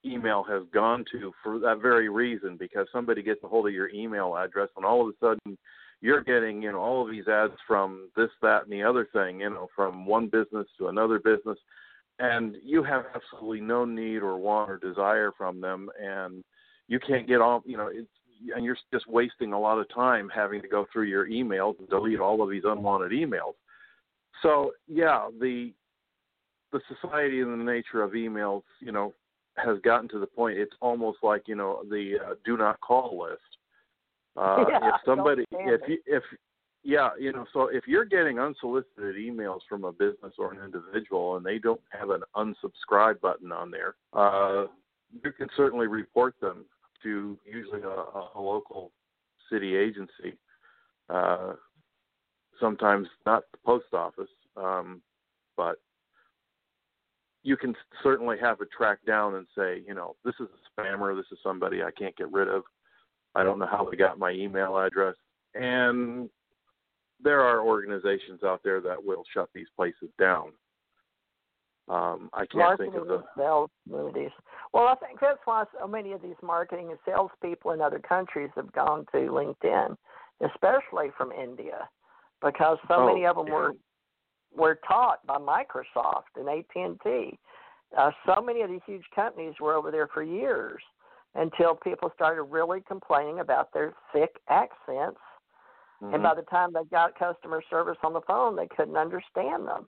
email 0.05 0.43
has 0.43 0.63
gone 0.73 1.05
to 1.11 1.31
for 1.43 1.59
that 1.59 1.79
very 1.81 2.09
reason 2.09 2.57
because 2.57 2.87
somebody 2.91 3.21
gets 3.21 3.43
a 3.43 3.47
hold 3.47 3.67
of 3.67 3.73
your 3.73 3.89
email 3.89 4.35
address 4.35 4.69
and 4.75 4.85
all 4.85 5.01
of 5.01 5.07
a 5.09 5.17
sudden 5.19 5.57
you're 6.01 6.23
getting 6.23 6.61
you 6.61 6.71
know 6.71 6.79
all 6.79 7.03
of 7.03 7.11
these 7.11 7.27
ads 7.27 7.53
from 7.67 8.09
this 8.15 8.29
that 8.41 8.63
and 8.63 8.71
the 8.71 8.81
other 8.81 9.07
thing 9.13 9.41
you 9.41 9.49
know 9.49 9.67
from 9.75 10.05
one 10.05 10.27
business 10.27 10.67
to 10.77 10.87
another 10.87 11.19
business 11.19 11.57
and 12.21 12.55
you 12.63 12.83
have 12.83 13.05
absolutely 13.15 13.61
no 13.61 13.83
need 13.83 14.17
or 14.17 14.37
want 14.37 14.69
or 14.69 14.77
desire 14.77 15.31
from 15.37 15.59
them 15.59 15.89
and 16.01 16.43
you 16.87 16.99
can't 16.99 17.27
get 17.27 17.41
all 17.41 17.61
you 17.65 17.77
know 17.77 17.89
it's 17.91 18.07
and 18.55 18.65
you're 18.65 18.77
just 18.91 19.07
wasting 19.07 19.53
a 19.53 19.59
lot 19.59 19.77
of 19.77 19.87
time 19.93 20.29
having 20.33 20.61
to 20.61 20.67
go 20.67 20.87
through 20.91 21.03
your 21.03 21.27
emails 21.27 21.77
and 21.79 21.87
delete 21.89 22.19
all 22.19 22.41
of 22.41 22.49
these 22.49 22.63
unwanted 22.65 23.11
emails 23.11 23.53
so 24.41 24.71
yeah 24.87 25.27
the 25.39 25.73
the 26.71 26.81
society 27.01 27.41
and 27.41 27.59
the 27.59 27.71
nature 27.71 28.01
of 28.01 28.11
emails 28.11 28.63
you 28.79 28.91
know 28.91 29.13
has 29.57 29.77
gotten 29.83 30.07
to 30.09 30.19
the 30.19 30.27
point 30.27 30.57
it's 30.57 30.75
almost 30.81 31.19
like 31.23 31.43
you 31.47 31.55
know 31.55 31.83
the 31.89 32.15
uh, 32.25 32.33
do 32.45 32.57
not 32.57 32.79
call 32.81 33.19
list. 33.23 33.41
Uh, 34.37 34.63
yeah, 34.69 34.89
if 34.89 34.95
somebody, 35.05 35.43
if 35.51 35.81
you, 35.87 35.97
if 36.05 36.23
yeah, 36.83 37.09
you 37.19 37.31
know, 37.31 37.45
so 37.53 37.67
if 37.67 37.83
you're 37.87 38.05
getting 38.05 38.39
unsolicited 38.39 39.15
emails 39.15 39.59
from 39.69 39.83
a 39.83 39.91
business 39.91 40.33
or 40.37 40.53
an 40.53 40.59
individual 40.63 41.37
and 41.37 41.45
they 41.45 41.59
don't 41.59 41.81
have 41.91 42.09
an 42.09 42.23
unsubscribe 42.35 43.21
button 43.21 43.51
on 43.51 43.69
there, 43.69 43.95
uh, 44.13 44.65
you 45.23 45.31
can 45.31 45.47
certainly 45.55 45.87
report 45.87 46.35
them 46.41 46.65
to 47.03 47.37
usually 47.45 47.81
a, 47.81 47.87
a 47.87 48.41
local 48.41 48.91
city 49.51 49.75
agency. 49.75 50.37
Uh, 51.09 51.53
sometimes 52.59 53.07
not 53.25 53.43
the 53.51 53.57
post 53.65 53.93
office, 53.93 54.29
um, 54.57 55.01
but 55.57 55.75
you 57.43 57.57
can 57.57 57.75
certainly 58.01 58.37
have 58.39 58.61
it 58.61 58.69
tracked 58.75 59.05
down 59.05 59.35
and 59.35 59.47
say, 59.55 59.83
you 59.87 59.93
know, 59.93 60.15
this 60.23 60.35
is 60.39 60.47
a 60.47 60.81
spammer, 60.81 61.15
this 61.15 61.25
is 61.31 61.39
somebody 61.43 61.83
I 61.83 61.91
can't 61.91 62.15
get 62.15 62.31
rid 62.31 62.47
of. 62.47 62.63
I 63.35 63.43
don't 63.43 63.59
know 63.59 63.67
how 63.67 63.87
they 63.89 63.97
got 63.97 64.19
my 64.19 64.31
email 64.31 64.77
address. 64.77 65.15
And 65.53 66.29
there 67.23 67.41
are 67.41 67.61
organizations 67.61 68.43
out 68.43 68.61
there 68.63 68.81
that 68.81 69.03
will 69.03 69.23
shut 69.33 69.49
these 69.53 69.67
places 69.75 70.09
down. 70.19 70.51
Um, 71.87 72.29
I 72.33 72.45
can't 72.45 72.57
marketing 72.57 72.91
think 72.91 73.01
of 73.01 73.07
the 73.07 73.23
sales 73.37 73.69
movies. 73.89 74.29
Well, 74.71 74.85
I 74.87 74.95
think 74.95 75.19
that's 75.19 75.39
why 75.45 75.65
so 75.79 75.87
many 75.87 76.13
of 76.13 76.21
these 76.21 76.35
marketing 76.41 76.89
and 76.91 76.99
sales 77.05 77.31
people 77.41 77.71
in 77.71 77.81
other 77.81 77.99
countries 77.99 78.49
have 78.55 78.71
gone 78.71 79.05
to 79.11 79.17
LinkedIn, 79.17 79.97
especially 80.45 81.09
from 81.17 81.31
India, 81.31 81.89
because 82.41 82.77
so 82.87 82.95
oh, 82.95 83.07
many 83.07 83.25
of 83.25 83.35
them 83.35 83.47
yeah. 83.47 83.53
were 83.53 83.73
were 84.55 84.79
taught 84.87 85.25
by 85.25 85.37
Microsoft 85.37 86.35
and 86.35 86.49
AT&T. 86.49 87.39
Uh, 87.97 88.11
so 88.25 88.41
many 88.41 88.61
of 88.61 88.69
these 88.69 88.81
huge 88.85 89.05
companies 89.13 89.53
were 89.59 89.73
over 89.73 89.91
there 89.91 90.07
for 90.13 90.23
years 90.23 90.81
until 91.35 91.75
people 91.75 92.11
started 92.15 92.43
really 92.43 92.81
complaining 92.87 93.39
about 93.39 93.73
their 93.73 93.93
thick 94.13 94.35
accents. 94.49 95.19
Mm-hmm. 96.01 96.15
And 96.15 96.23
by 96.23 96.35
the 96.35 96.41
time 96.43 96.73
they 96.73 96.83
got 96.89 97.17
customer 97.17 97.61
service 97.69 97.97
on 98.03 98.13
the 98.13 98.21
phone, 98.21 98.55
they 98.55 98.67
couldn't 98.67 98.97
understand 98.97 99.67
them. 99.67 99.87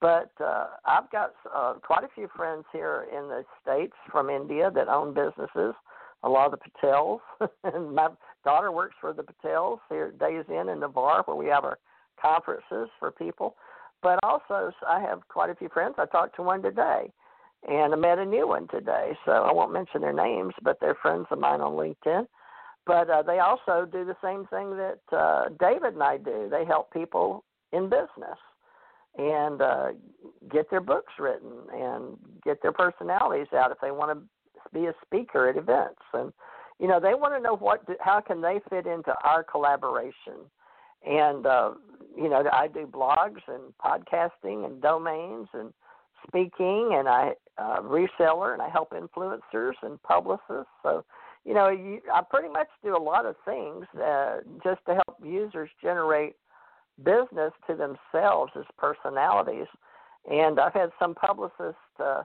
But 0.00 0.32
uh, 0.40 0.66
I've 0.84 1.10
got 1.12 1.34
uh, 1.54 1.74
quite 1.74 2.04
a 2.04 2.08
few 2.14 2.28
friends 2.34 2.64
here 2.72 3.06
in 3.12 3.28
the 3.28 3.44
States 3.62 3.92
from 4.10 4.30
India 4.30 4.70
that 4.74 4.88
own 4.88 5.14
businesses, 5.14 5.74
a 6.24 6.28
lot 6.28 6.52
of 6.52 6.58
the 6.58 6.70
Patels. 6.82 7.20
and 7.64 7.94
my 7.94 8.08
daughter 8.44 8.72
works 8.72 8.96
for 9.00 9.12
the 9.12 9.22
Patels 9.22 9.78
here 9.88 10.06
at 10.06 10.18
Days 10.18 10.44
Inn 10.48 10.70
in 10.70 10.80
Navarre, 10.80 11.22
where 11.26 11.36
we 11.36 11.46
have 11.46 11.64
our 11.64 11.78
conferences 12.20 12.88
for 12.98 13.12
people. 13.12 13.54
But 14.02 14.18
also, 14.24 14.72
I 14.88 15.00
have 15.00 15.20
quite 15.28 15.50
a 15.50 15.54
few 15.54 15.68
friends. 15.68 15.94
I 15.98 16.06
talked 16.06 16.34
to 16.36 16.42
one 16.42 16.62
today, 16.62 17.12
and 17.68 17.92
I 17.92 17.96
met 17.96 18.18
a 18.18 18.24
new 18.24 18.48
one 18.48 18.66
today. 18.68 19.12
So 19.24 19.30
I 19.30 19.52
won't 19.52 19.72
mention 19.72 20.00
their 20.00 20.12
names, 20.12 20.54
but 20.62 20.78
they're 20.80 20.96
friends 21.00 21.26
of 21.30 21.38
mine 21.38 21.60
on 21.60 21.74
LinkedIn. 21.74 22.26
But 22.86 23.08
uh, 23.08 23.22
they 23.22 23.38
also 23.38 23.86
do 23.90 24.04
the 24.04 24.16
same 24.22 24.46
thing 24.46 24.76
that 24.76 25.16
uh, 25.16 25.48
David 25.60 25.94
and 25.94 26.02
I 26.02 26.16
do. 26.16 26.48
They 26.50 26.64
help 26.64 26.92
people 26.92 27.44
in 27.72 27.84
business 27.84 28.38
and 29.16 29.62
uh, 29.62 29.88
get 30.50 30.68
their 30.70 30.80
books 30.80 31.12
written 31.18 31.52
and 31.72 32.16
get 32.44 32.60
their 32.62 32.72
personalities 32.72 33.46
out 33.54 33.70
if 33.70 33.78
they 33.80 33.90
want 33.90 34.18
to 34.18 34.24
be 34.72 34.86
a 34.86 34.94
speaker 35.04 35.48
at 35.48 35.56
events 35.56 36.00
and 36.14 36.32
you 36.80 36.88
know 36.88 36.98
they 36.98 37.12
want 37.12 37.34
to 37.34 37.40
know 37.40 37.54
what 37.54 37.82
how 38.00 38.22
can 38.22 38.40
they 38.40 38.58
fit 38.70 38.86
into 38.86 39.12
our 39.22 39.44
collaboration 39.44 40.48
and 41.04 41.46
uh, 41.46 41.72
you 42.16 42.28
know, 42.28 42.44
I 42.52 42.68
do 42.68 42.86
blogs 42.86 43.40
and 43.48 43.72
podcasting 43.84 44.66
and 44.66 44.80
domains 44.80 45.48
and 45.52 45.72
speaking, 46.26 46.90
and 46.94 47.08
I 47.08 47.32
uh, 47.58 47.80
reseller 47.80 48.52
and 48.52 48.62
I 48.62 48.68
help 48.68 48.92
influencers 48.92 49.74
and 49.82 50.02
publicists. 50.02 50.70
So, 50.82 51.04
you 51.44 51.54
know, 51.54 51.68
you, 51.68 52.00
I 52.12 52.22
pretty 52.28 52.48
much 52.48 52.68
do 52.84 52.96
a 52.96 53.02
lot 53.02 53.26
of 53.26 53.34
things 53.44 53.84
uh, 54.00 54.38
just 54.62 54.80
to 54.86 54.94
help 54.94 55.18
users 55.22 55.70
generate 55.82 56.36
business 56.98 57.52
to 57.68 57.74
themselves 57.74 58.52
as 58.56 58.64
personalities. 58.78 59.66
And 60.30 60.60
I've 60.60 60.72
had 60.72 60.90
some 61.00 61.14
publicists 61.14 61.76
uh, 61.98 62.22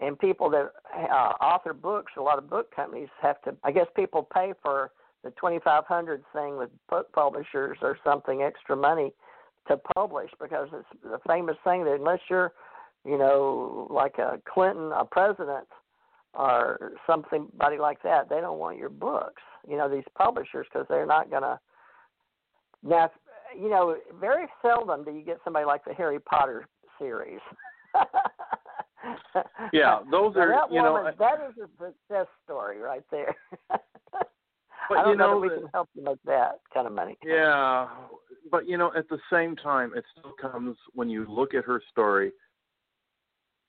and 0.00 0.18
people 0.18 0.48
that 0.50 0.72
uh, 0.94 1.32
author 1.42 1.72
books, 1.72 2.12
a 2.16 2.22
lot 2.22 2.38
of 2.38 2.48
book 2.48 2.74
companies 2.74 3.08
have 3.20 3.40
to. 3.42 3.56
I 3.64 3.72
guess 3.72 3.86
people 3.96 4.28
pay 4.32 4.52
for 4.62 4.92
the 5.24 5.30
2500 5.30 6.22
thing 6.32 6.56
with 6.56 6.70
book 6.88 7.12
publishers 7.12 7.78
or 7.82 7.98
something 8.04 8.42
extra 8.42 8.76
money 8.76 9.12
to 9.68 9.76
publish 9.94 10.30
because 10.40 10.68
it's 10.72 11.02
the 11.02 11.18
famous 11.26 11.56
thing 11.64 11.84
that 11.84 11.94
unless 11.94 12.18
you're, 12.28 12.52
you 13.04 13.18
know, 13.18 13.86
like 13.90 14.18
a 14.18 14.40
Clinton, 14.52 14.92
a 14.92 15.04
president, 15.04 15.66
or 16.34 16.92
somebody 17.06 17.78
like 17.78 18.02
that, 18.02 18.28
they 18.28 18.40
don't 18.40 18.58
want 18.58 18.78
your 18.78 18.88
books. 18.88 19.42
You 19.68 19.76
know, 19.76 19.88
these 19.88 20.04
publishers 20.16 20.66
because 20.72 20.86
they're 20.88 21.06
not 21.06 21.30
going 21.30 21.42
to. 21.42 21.58
Now, 22.82 23.10
you 23.56 23.68
know, 23.68 23.96
very 24.20 24.46
seldom 24.60 25.04
do 25.04 25.12
you 25.12 25.22
get 25.22 25.38
somebody 25.44 25.66
like 25.66 25.84
the 25.84 25.94
Harry 25.94 26.18
Potter 26.18 26.66
series. 26.98 27.40
yeah, 29.72 30.00
those 30.10 30.34
are 30.36 30.48
that 30.48 30.72
you 30.72 30.82
woman, 30.82 31.04
know 31.04 31.10
that 31.18 31.38
is 31.48 31.56
a 31.58 31.68
success 31.84 32.26
story 32.44 32.78
right 32.78 33.04
there. 33.10 33.34
but 33.68 34.98
I 34.98 35.02
don't 35.02 35.10
you 35.10 35.16
know, 35.16 35.34
know 35.34 35.34
that 35.34 35.40
we 35.40 35.48
the- 35.48 35.54
can 35.56 35.68
help 35.74 35.88
you 35.94 36.02
make 36.02 36.22
that 36.24 36.60
kind 36.72 36.86
of 36.86 36.92
money. 36.92 37.16
Yeah, 37.24 37.88
but 38.50 38.66
you 38.66 38.78
know, 38.78 38.92
at 38.96 39.08
the 39.08 39.18
same 39.30 39.56
time, 39.56 39.92
it 39.94 40.04
still 40.18 40.32
comes 40.40 40.76
when 40.94 41.08
you 41.08 41.26
look 41.28 41.54
at 41.54 41.64
her 41.64 41.82
story. 41.90 42.32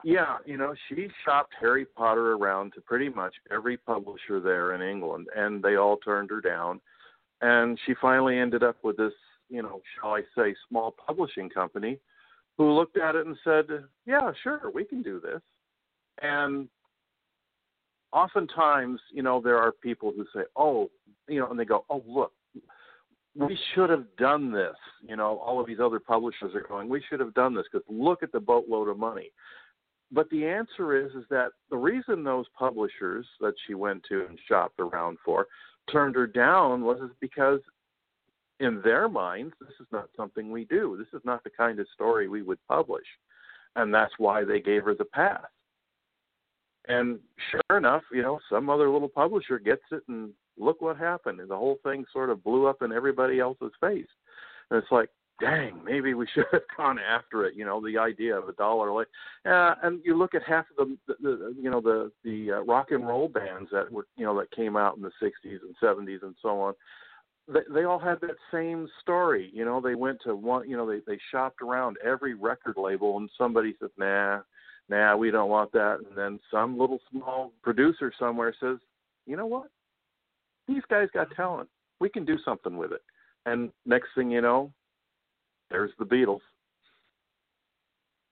Yeah, 0.03 0.37
you 0.45 0.57
know, 0.57 0.75
she 0.89 1.07
shopped 1.23 1.53
Harry 1.59 1.85
Potter 1.85 2.33
around 2.33 2.73
to 2.73 2.81
pretty 2.81 3.09
much 3.09 3.33
every 3.51 3.77
publisher 3.77 4.41
there 4.41 4.75
in 4.75 4.81
England, 4.81 5.27
and 5.35 5.63
they 5.63 5.77
all 5.77 5.97
turned 5.97 6.29
her 6.29 6.41
down. 6.41 6.81
And 7.41 7.79
she 7.85 7.93
finally 8.01 8.37
ended 8.37 8.63
up 8.63 8.77
with 8.83 8.97
this, 8.97 9.13
you 9.49 9.61
know, 9.61 9.81
shall 9.95 10.11
I 10.11 10.21
say, 10.35 10.55
small 10.67 10.93
publishing 11.05 11.49
company 11.49 11.99
who 12.57 12.71
looked 12.71 12.97
at 12.97 13.15
it 13.15 13.25
and 13.25 13.37
said, 13.43 13.65
Yeah, 14.05 14.31
sure, 14.43 14.71
we 14.73 14.83
can 14.83 15.01
do 15.01 15.19
this. 15.19 15.41
And 16.21 16.67
oftentimes, 18.11 18.99
you 19.11 19.23
know, 19.23 19.41
there 19.41 19.57
are 19.57 19.71
people 19.71 20.13
who 20.15 20.25
say, 20.35 20.45
Oh, 20.55 20.89
you 21.27 21.39
know, 21.39 21.49
and 21.49 21.59
they 21.59 21.65
go, 21.65 21.85
Oh, 21.89 22.03
look, 22.07 22.33
we 23.35 23.57
should 23.73 23.89
have 23.89 24.05
done 24.17 24.51
this. 24.51 24.75
You 25.01 25.15
know, 25.15 25.37
all 25.37 25.59
of 25.59 25.67
these 25.67 25.79
other 25.81 25.99
publishers 25.99 26.53
are 26.53 26.65
going, 26.67 26.89
we 26.89 27.03
should 27.09 27.19
have 27.19 27.33
done 27.33 27.55
this 27.55 27.65
because 27.71 27.85
look 27.89 28.21
at 28.21 28.31
the 28.31 28.39
boatload 28.39 28.89
of 28.89 28.97
money. 28.97 29.31
But 30.13 30.29
the 30.29 30.45
answer 30.45 30.95
is, 30.95 31.11
is 31.13 31.25
that 31.31 31.49
the 31.71 31.77
reason 31.77 32.23
those 32.23 32.45
publishers 32.57 33.25
that 33.41 33.55
she 33.65 33.73
went 33.73 34.03
to 34.09 34.27
and 34.29 34.37
shopped 34.47 34.79
around 34.79 35.17
for 35.25 35.47
turned 35.91 36.15
her 36.15 36.27
down 36.27 36.83
was 36.83 36.99
because 37.19 37.59
in 38.59 38.79
their 38.83 39.09
minds, 39.09 39.55
this 39.59 39.73
is 39.79 39.87
not 39.91 40.09
something 40.15 40.51
we 40.51 40.65
do. 40.65 40.95
This 40.97 41.19
is 41.19 41.25
not 41.25 41.43
the 41.43 41.49
kind 41.49 41.79
of 41.79 41.87
story 41.95 42.27
we 42.27 42.43
would 42.43 42.59
publish. 42.67 43.05
And 43.75 43.91
that's 43.91 44.13
why 44.19 44.45
they 44.45 44.61
gave 44.61 44.83
her 44.83 44.93
the 44.93 45.05
pass. 45.05 45.41
And 46.87 47.17
sure 47.49 47.77
enough, 47.77 48.03
you 48.11 48.21
know, 48.21 48.39
some 48.51 48.69
other 48.69 48.89
little 48.89 49.09
publisher 49.09 49.57
gets 49.57 49.81
it 49.91 50.03
and 50.07 50.29
look 50.59 50.79
what 50.79 50.97
happened. 50.97 51.39
And 51.39 51.49
the 51.49 51.57
whole 51.57 51.79
thing 51.83 52.05
sort 52.13 52.29
of 52.29 52.43
blew 52.43 52.67
up 52.67 52.83
in 52.83 52.91
everybody 52.91 53.39
else's 53.39 53.71
face. 53.81 54.05
And 54.69 54.77
it's 54.77 54.91
like, 54.91 55.09
dang, 55.39 55.79
maybe 55.83 56.13
we 56.13 56.27
should 56.33 56.45
have 56.51 56.61
gone 56.77 56.99
after 56.99 57.45
it. 57.45 57.55
You 57.55 57.65
know, 57.65 57.81
the 57.85 57.97
idea 57.97 58.37
of 58.37 58.49
a 58.49 58.53
dollar. 58.53 58.91
Like, 58.91 59.07
uh, 59.45 59.75
and 59.83 59.99
you 60.03 60.17
look 60.17 60.35
at 60.35 60.43
half 60.43 60.65
of 60.77 60.87
the, 60.87 60.97
the, 61.07 61.15
the 61.21 61.55
you 61.59 61.69
know, 61.69 61.81
the 61.81 62.11
the 62.23 62.53
uh, 62.53 62.61
rock 62.61 62.91
and 62.91 63.07
roll 63.07 63.27
bands 63.27 63.69
that 63.71 63.91
were, 63.91 64.07
you 64.17 64.25
know, 64.25 64.37
that 64.39 64.51
came 64.51 64.77
out 64.77 64.97
in 64.97 65.01
the 65.01 65.11
'60s 65.21 65.59
and 65.61 65.75
'70s 65.81 66.23
and 66.23 66.35
so 66.41 66.59
on. 66.59 66.73
They, 67.47 67.61
they 67.73 67.83
all 67.83 67.99
had 67.99 68.21
that 68.21 68.37
same 68.51 68.87
story. 69.01 69.51
You 69.53 69.65
know, 69.65 69.81
they 69.81 69.95
went 69.95 70.19
to 70.25 70.35
one. 70.35 70.69
You 70.69 70.77
know, 70.77 70.89
they 70.89 70.99
they 71.05 71.19
shopped 71.31 71.61
around 71.61 71.97
every 72.03 72.33
record 72.33 72.75
label, 72.77 73.17
and 73.17 73.29
somebody 73.37 73.75
says, 73.79 73.91
nah. 73.97 74.41
Nah, 74.89 75.15
we 75.15 75.31
don't 75.31 75.49
want 75.49 75.71
that. 75.71 75.99
And 76.05 76.17
then 76.17 76.39
some 76.51 76.77
little 76.77 76.99
small 77.09 77.53
producer 77.63 78.11
somewhere 78.19 78.53
says, 78.59 78.77
you 79.25 79.37
know 79.37 79.45
what? 79.45 79.67
These 80.67 80.83
guys 80.89 81.07
got 81.13 81.33
talent. 81.35 81.69
We 82.01 82.09
can 82.09 82.25
do 82.25 82.37
something 82.43 82.75
with 82.75 82.91
it. 82.91 83.01
And 83.45 83.71
next 83.85 84.09
thing 84.15 84.29
you 84.29 84.41
know, 84.41 84.71
there's 85.69 85.91
the 85.99 86.05
Beatles. 86.05 86.39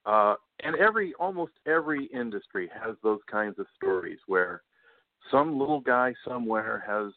Uh, 0.04 0.34
and 0.64 0.76
every 0.76 1.14
almost 1.14 1.52
every 1.66 2.06
industry 2.06 2.70
has 2.72 2.96
those 3.02 3.20
kinds 3.30 3.58
of 3.58 3.66
stories 3.76 4.18
where 4.26 4.62
some 5.30 5.58
little 5.58 5.80
guy 5.80 6.12
somewhere 6.26 6.82
has 6.86 7.12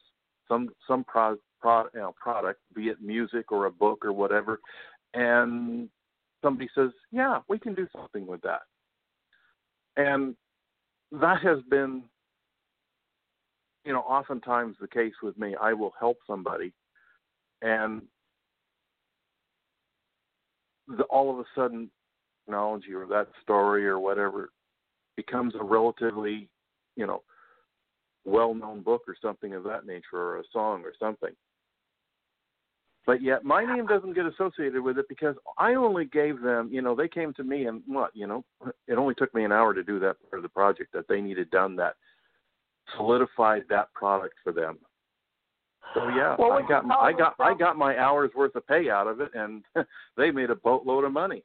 some 0.47 0.69
some 0.87 1.03
pro, 1.03 1.37
pro, 1.59 1.85
you 1.93 1.99
know, 1.99 2.13
product, 2.19 2.59
be 2.75 2.89
it 2.89 3.01
music 3.01 3.51
or 3.51 3.65
a 3.65 3.71
book 3.71 4.05
or 4.05 4.13
whatever, 4.13 4.59
and 5.13 5.89
somebody 6.43 6.69
says, 6.75 6.91
"Yeah, 7.11 7.39
we 7.47 7.57
can 7.57 7.73
do 7.73 7.87
something 7.95 8.27
with 8.27 8.41
that." 8.41 8.61
And 9.97 10.35
that 11.11 11.41
has 11.41 11.59
been, 11.69 12.03
you 13.83 13.93
know, 13.93 14.01
oftentimes 14.01 14.75
the 14.79 14.87
case 14.87 15.13
with 15.23 15.37
me. 15.37 15.55
I 15.55 15.73
will 15.73 15.93
help 15.99 16.17
somebody, 16.27 16.71
and 17.63 18.03
the, 20.87 21.03
all 21.03 21.31
of 21.31 21.39
a 21.39 21.45
sudden 21.55 21.89
technology 22.45 22.93
or 22.93 23.05
that 23.07 23.27
story 23.41 23.87
or 23.87 23.99
whatever 23.99 24.49
becomes 25.15 25.53
a 25.59 25.63
relatively, 25.63 26.49
you 26.95 27.07
know, 27.07 27.23
well-known 28.25 28.81
book 28.81 29.03
or 29.07 29.15
something 29.21 29.53
of 29.53 29.63
that 29.63 29.85
nature 29.85 30.03
or 30.13 30.39
a 30.39 30.43
song 30.51 30.83
or 30.83 30.93
something. 30.99 31.31
But 33.05 33.21
yet 33.21 33.43
my 33.43 33.63
name 33.63 33.85
doesn't 33.85 34.15
get 34.15 34.25
associated 34.25 34.81
with 34.81 34.97
it 34.97 35.07
because 35.07 35.35
I 35.59 35.75
only 35.75 36.05
gave 36.05 36.41
them, 36.41 36.69
you 36.71 36.81
know, 36.81 36.95
they 36.95 37.07
came 37.07 37.33
to 37.35 37.43
me 37.43 37.67
and 37.67 37.83
what, 37.85 38.11
you 38.15 38.25
know, 38.25 38.43
it 38.87 38.97
only 38.97 39.13
took 39.15 39.33
me 39.33 39.43
an 39.43 39.51
hour 39.51 39.73
to 39.73 39.83
do 39.83 39.99
that 39.99 40.17
part 40.29 40.39
of 40.39 40.43
the 40.43 40.49
project 40.49 40.91
that 40.93 41.07
they 41.07 41.21
needed 41.21 41.51
done 41.51 41.75
that 41.77 41.95
solidified 42.95 43.63
that 43.69 43.93
product 43.93 44.35
for 44.43 44.51
them. 44.51 44.77
So 45.95 46.09
yeah, 46.09 46.35
Well, 46.37 46.51
I 46.51 46.67
got 46.67 46.85
I 46.91 47.13
got 47.13 47.35
I 47.39 47.53
got 47.53 47.77
my 47.77 47.97
hours 47.97 48.29
worth 48.35 48.55
of 48.55 48.67
pay 48.67 48.89
out 48.89 49.07
of 49.07 49.21
it, 49.21 49.31
and 49.33 49.63
they 50.17 50.29
made 50.29 50.49
a 50.49 50.55
boatload 50.55 51.05
of 51.05 51.13
money. 51.13 51.43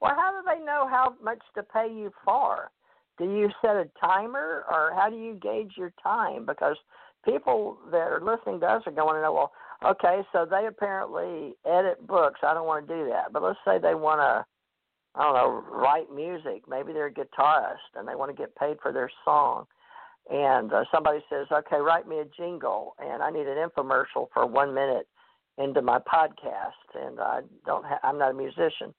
Well, 0.00 0.14
how 0.16 0.30
do 0.30 0.46
they 0.46 0.64
know 0.64 0.88
how 0.88 1.14
much 1.22 1.40
to 1.56 1.62
pay 1.62 1.92
you 1.92 2.10
for? 2.24 2.70
Do 3.18 3.24
you 3.24 3.50
set 3.60 3.76
a 3.76 3.90
timer, 4.00 4.64
or 4.70 4.92
how 4.94 5.10
do 5.10 5.16
you 5.16 5.34
gauge 5.34 5.72
your 5.76 5.92
time? 6.02 6.46
Because 6.46 6.76
people 7.24 7.76
that 7.90 7.98
are 7.98 8.20
listening 8.20 8.60
to 8.60 8.66
us 8.66 8.82
are 8.86 8.92
going 8.92 9.16
to 9.16 9.22
know, 9.22 9.32
well, 9.32 9.52
okay, 9.84 10.22
so 10.32 10.46
they 10.48 10.66
apparently 10.66 11.54
edit 11.66 12.06
books. 12.06 12.40
I 12.42 12.54
don't 12.54 12.66
want 12.66 12.88
to 12.88 12.94
do 12.94 13.08
that. 13.10 13.32
But 13.32 13.42
let's 13.42 13.58
say 13.64 13.78
they 13.78 13.94
want 13.94 14.20
to, 14.20 14.46
I 15.20 15.22
don't 15.22 15.34
know, 15.34 15.64
write 15.70 16.10
music. 16.14 16.62
Maybe 16.68 16.92
they're 16.92 17.06
a 17.06 17.12
guitarist 17.12 17.92
and 17.94 18.08
they 18.08 18.14
want 18.14 18.34
to 18.34 18.40
get 18.40 18.56
paid 18.56 18.78
for 18.80 18.92
their 18.92 19.10
song. 19.24 19.66
And 20.28 20.72
uh, 20.72 20.84
somebody 20.92 21.20
says, 21.28 21.46
okay, 21.50 21.78
write 21.78 22.06
me 22.06 22.18
a 22.18 22.24
jingle, 22.24 22.94
and 22.98 23.22
I 23.22 23.30
need 23.30 23.46
an 23.46 23.56
infomercial 23.56 24.28
for 24.32 24.46
one 24.46 24.74
minute 24.74 25.08
into 25.58 25.82
my 25.82 25.98
podcast, 25.98 26.94
and 26.94 27.18
I 27.20 27.40
don't, 27.66 27.84
ha- 27.84 27.98
I'm 28.02 28.18
not 28.18 28.30
a 28.30 28.34
musician. 28.34 28.94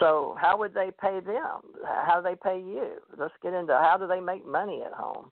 So 0.00 0.36
how 0.40 0.58
would 0.58 0.74
they 0.74 0.90
pay 1.00 1.20
them? 1.20 1.60
How 1.84 2.20
do 2.20 2.28
they 2.28 2.36
pay 2.36 2.58
you? 2.58 2.96
Let's 3.16 3.34
get 3.42 3.54
into 3.54 3.72
how 3.72 3.96
do 3.98 4.06
they 4.06 4.20
make 4.20 4.46
money 4.46 4.82
at 4.84 4.92
home? 4.92 5.30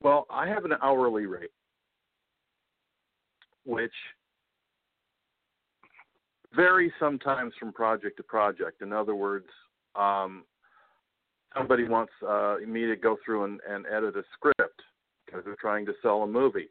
Well, 0.00 0.26
I 0.30 0.46
have 0.48 0.64
an 0.64 0.74
hourly 0.82 1.26
rate, 1.26 1.50
which 3.64 3.94
varies 6.54 6.92
sometimes 7.00 7.54
from 7.58 7.72
project 7.72 8.18
to 8.18 8.22
project. 8.22 8.82
In 8.82 8.92
other 8.92 9.14
words, 9.14 9.46
um, 9.96 10.44
somebody 11.56 11.84
wants 11.84 12.12
uh, 12.26 12.56
me 12.66 12.86
to 12.86 12.96
go 12.96 13.16
through 13.24 13.44
and, 13.44 13.60
and 13.68 13.86
edit 13.86 14.16
a 14.16 14.22
script 14.34 14.82
because 15.24 15.44
they're 15.44 15.56
trying 15.60 15.86
to 15.86 15.92
sell 16.02 16.22
a 16.22 16.26
movie. 16.26 16.68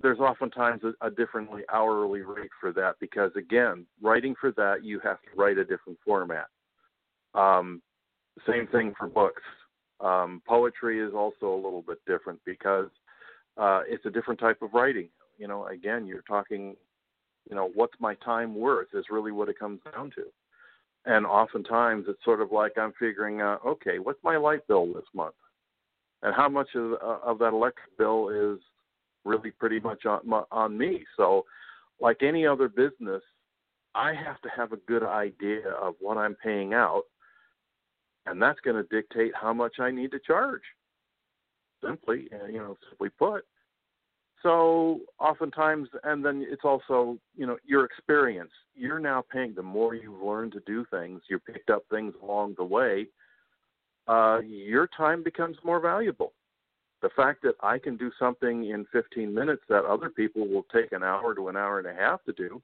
There's 0.00 0.18
oftentimes 0.18 0.82
a, 0.84 1.06
a 1.06 1.10
differently 1.10 1.62
hourly 1.72 2.22
rate 2.22 2.50
for 2.60 2.72
that 2.72 2.94
because, 3.00 3.30
again, 3.36 3.86
writing 4.00 4.34
for 4.40 4.50
that, 4.52 4.84
you 4.84 5.00
have 5.00 5.18
to 5.22 5.28
write 5.36 5.58
a 5.58 5.64
different 5.64 5.98
format. 6.04 6.46
Um, 7.34 7.82
same 8.48 8.66
thing 8.66 8.94
for 8.98 9.06
books. 9.06 9.42
Um, 10.00 10.42
poetry 10.46 11.00
is 11.00 11.12
also 11.14 11.54
a 11.54 11.62
little 11.62 11.84
bit 11.86 11.98
different 12.06 12.40
because 12.44 12.88
uh, 13.56 13.82
it's 13.86 14.04
a 14.06 14.10
different 14.10 14.40
type 14.40 14.60
of 14.62 14.74
writing. 14.74 15.08
You 15.38 15.46
know, 15.46 15.66
again, 15.66 16.06
you're 16.06 16.22
talking, 16.22 16.74
you 17.48 17.54
know, 17.54 17.70
what's 17.74 17.94
my 18.00 18.14
time 18.16 18.54
worth 18.54 18.88
is 18.94 19.04
really 19.10 19.32
what 19.32 19.48
it 19.48 19.58
comes 19.58 19.80
down 19.94 20.10
to. 20.16 20.24
And 21.04 21.26
oftentimes 21.26 22.06
it's 22.08 22.22
sort 22.24 22.40
of 22.40 22.52
like 22.52 22.72
I'm 22.78 22.92
figuring 22.98 23.40
out, 23.40 23.60
okay, 23.66 23.98
what's 23.98 24.22
my 24.22 24.36
light 24.36 24.66
bill 24.68 24.86
this 24.86 25.04
month? 25.14 25.34
And 26.22 26.34
how 26.34 26.48
much 26.48 26.68
of, 26.74 26.92
uh, 26.92 27.18
of 27.24 27.38
that 27.40 27.52
electric 27.52 27.96
bill 27.98 28.28
is 28.28 28.60
really 29.24 29.50
pretty 29.50 29.80
much 29.80 30.06
on, 30.06 30.20
on 30.52 30.78
me? 30.78 31.04
So, 31.16 31.44
like 32.00 32.22
any 32.22 32.46
other 32.46 32.68
business, 32.68 33.22
I 33.94 34.14
have 34.14 34.40
to 34.42 34.48
have 34.56 34.72
a 34.72 34.76
good 34.88 35.02
idea 35.02 35.68
of 35.70 35.94
what 36.00 36.16
I'm 36.16 36.36
paying 36.36 36.72
out 36.72 37.02
and 38.26 38.40
that's 38.40 38.60
going 38.60 38.76
to 38.76 38.94
dictate 38.94 39.32
how 39.34 39.52
much 39.52 39.74
I 39.80 39.90
need 39.90 40.10
to 40.12 40.20
charge. 40.20 40.62
Simply, 41.84 42.28
uh, 42.32 42.46
you 42.46 42.58
know, 42.58 42.76
simply 42.88 43.08
put. 43.18 43.44
So 44.42 45.00
oftentimes, 45.20 45.88
and 46.04 46.24
then 46.24 46.44
it's 46.48 46.64
also, 46.64 47.18
you 47.36 47.46
know, 47.46 47.58
your 47.64 47.84
experience. 47.84 48.50
You're 48.74 48.98
now 48.98 49.22
paying. 49.32 49.54
The 49.54 49.62
more 49.62 49.94
you've 49.94 50.20
learned 50.22 50.52
to 50.52 50.60
do 50.66 50.84
things, 50.90 51.22
you 51.30 51.38
picked 51.38 51.70
up 51.70 51.84
things 51.90 52.14
along 52.22 52.54
the 52.58 52.64
way. 52.64 53.06
uh, 54.08 54.40
your 54.44 54.88
time 54.88 55.22
becomes 55.22 55.56
more 55.64 55.80
valuable. 55.80 56.32
The 57.02 57.10
fact 57.16 57.42
that 57.42 57.54
I 57.62 57.78
can 57.78 57.96
do 57.96 58.10
something 58.18 58.70
in 58.70 58.86
15 58.92 59.32
minutes 59.34 59.62
that 59.68 59.84
other 59.84 60.10
people 60.10 60.48
will 60.48 60.66
take 60.72 60.92
an 60.92 61.02
hour 61.02 61.34
to 61.34 61.48
an 61.48 61.56
hour 61.56 61.78
and 61.78 61.86
a 61.88 61.94
half 61.94 62.22
to 62.24 62.32
do, 62.32 62.62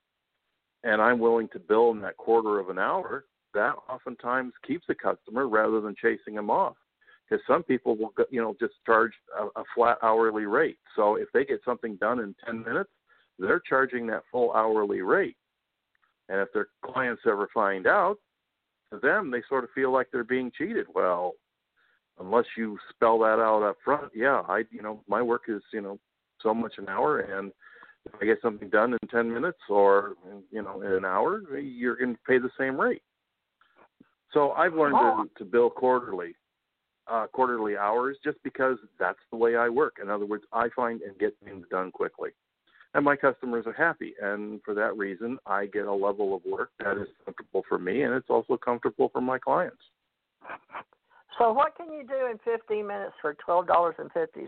and 0.85 1.01
I'm 1.03 1.19
willing 1.19 1.49
to 1.49 1.59
bill 1.59 1.91
in 1.91 2.01
that 2.03 2.17
quarter 2.17 2.59
of 2.59 2.69
an 2.71 2.79
hour, 2.79 3.25
that 3.55 3.75
oftentimes 3.89 4.53
keeps 4.67 4.87
a 4.89 4.95
customer 4.95 5.49
rather 5.49 5.81
than 5.81 5.95
chasing 6.01 6.35
them 6.35 6.51
off. 6.51 6.77
Because 7.29 7.45
some 7.47 7.63
people 7.63 7.97
will, 7.97 8.13
you 8.31 8.41
know, 8.41 8.57
just 8.59 8.75
charge 8.87 9.13
a, 9.39 9.61
a 9.61 9.65
flat 9.75 9.99
hourly 10.03 10.47
rate. 10.47 10.79
So 10.97 11.17
if 11.17 11.29
they 11.35 11.45
get 11.45 11.61
something 11.65 11.97
done 11.97 12.21
in 12.21 12.35
10 12.47 12.65
minutes, 12.65 12.91
they're 13.39 13.63
charging 13.69 14.07
that 14.07 14.23
full 14.33 14.53
hourly 14.53 15.03
rate. 15.03 15.37
And 16.29 16.41
if 16.41 16.49
their 16.53 16.69
clients 16.85 17.23
ever 17.27 17.49
find 17.53 17.87
out, 17.87 18.17
to 18.93 18.99
them 18.99 19.31
they 19.31 19.43
sort 19.49 19.65
of 19.65 19.71
feel 19.75 19.93
like 19.93 20.09
they're 20.11 20.25
being 20.25 20.51
cheated. 20.57 20.87
Well, 20.95 21.35
unless 22.19 22.47
you 22.57 22.79
spell 22.91 23.19
that 23.21 23.39
out 23.39 23.63
up 23.63 23.77
front, 23.85 24.11
yeah, 24.15 24.43
I 24.49 24.65
you 24.71 24.83
know, 24.83 25.03
my 25.07 25.23
work 25.23 25.43
is, 25.49 25.63
you 25.73 25.83
know, 25.83 25.99
so 26.43 26.55
much 26.55 26.75
an 26.79 26.89
hour 26.89 27.21
and 27.21 27.53
if 28.07 28.23
I 28.23 28.25
get 28.25 28.39
something 28.41 28.69
done 28.71 28.93
in 28.93 29.09
10 29.09 29.33
minutes 29.33 29.59
or 29.69 30.15
you 30.51 30.63
know, 30.63 30.83
in 30.83 30.93
an 30.93 31.05
hour, 31.05 31.43
you're 31.61 31.97
going 31.97 32.15
to 32.15 32.21
pay 32.27 32.39
the 32.39 32.51
same 32.59 32.81
rate. 32.81 33.03
So 34.33 34.53
I've 34.53 34.75
learned 34.75 34.97
oh. 34.99 35.25
to, 35.25 35.45
to 35.45 35.51
bill 35.51 35.71
quarterly, 35.71 36.35
uh, 37.11 37.27
quarterly 37.29 37.77
hours, 37.77 38.17
just 38.25 38.39
because 38.43 38.79
that's 38.99 39.19
the 39.31 39.37
way 39.37 39.57
I 39.57 39.69
work. 39.69 39.97
In 40.03 40.11
other 40.11 40.27
words, 40.27 40.45
I 40.53 40.69
find 40.75 41.01
and 41.03 41.19
get 41.19 41.35
things 41.45 41.67
done 41.71 41.91
quickly 41.91 42.31
and 42.95 43.05
my 43.05 43.17
customers 43.17 43.65
are 43.67 43.73
happy. 43.73 44.15
And 44.21 44.61
for 44.65 44.75
that 44.75 44.97
reason, 44.97 45.39
I 45.47 45.67
get 45.67 45.87
a 45.87 45.93
level 45.93 46.35
of 46.35 46.43
work 46.45 46.71
that 46.81 46.97
is 46.97 47.09
comfortable 47.25 47.65
for 47.69 47.79
me, 47.79 48.03
and 48.03 48.15
it's 48.15 48.31
also 48.31 48.57
comfortable 48.57 49.11
for 49.13 49.21
my 49.21 49.39
clients. 49.39 49.83
So, 51.39 51.53
what 51.53 51.77
can 51.77 51.93
you 51.93 52.03
do 52.03 52.27
in 52.31 52.39
15 52.45 52.87
minutes 52.87 53.15
for 53.21 53.37
$12.50? 53.47 54.45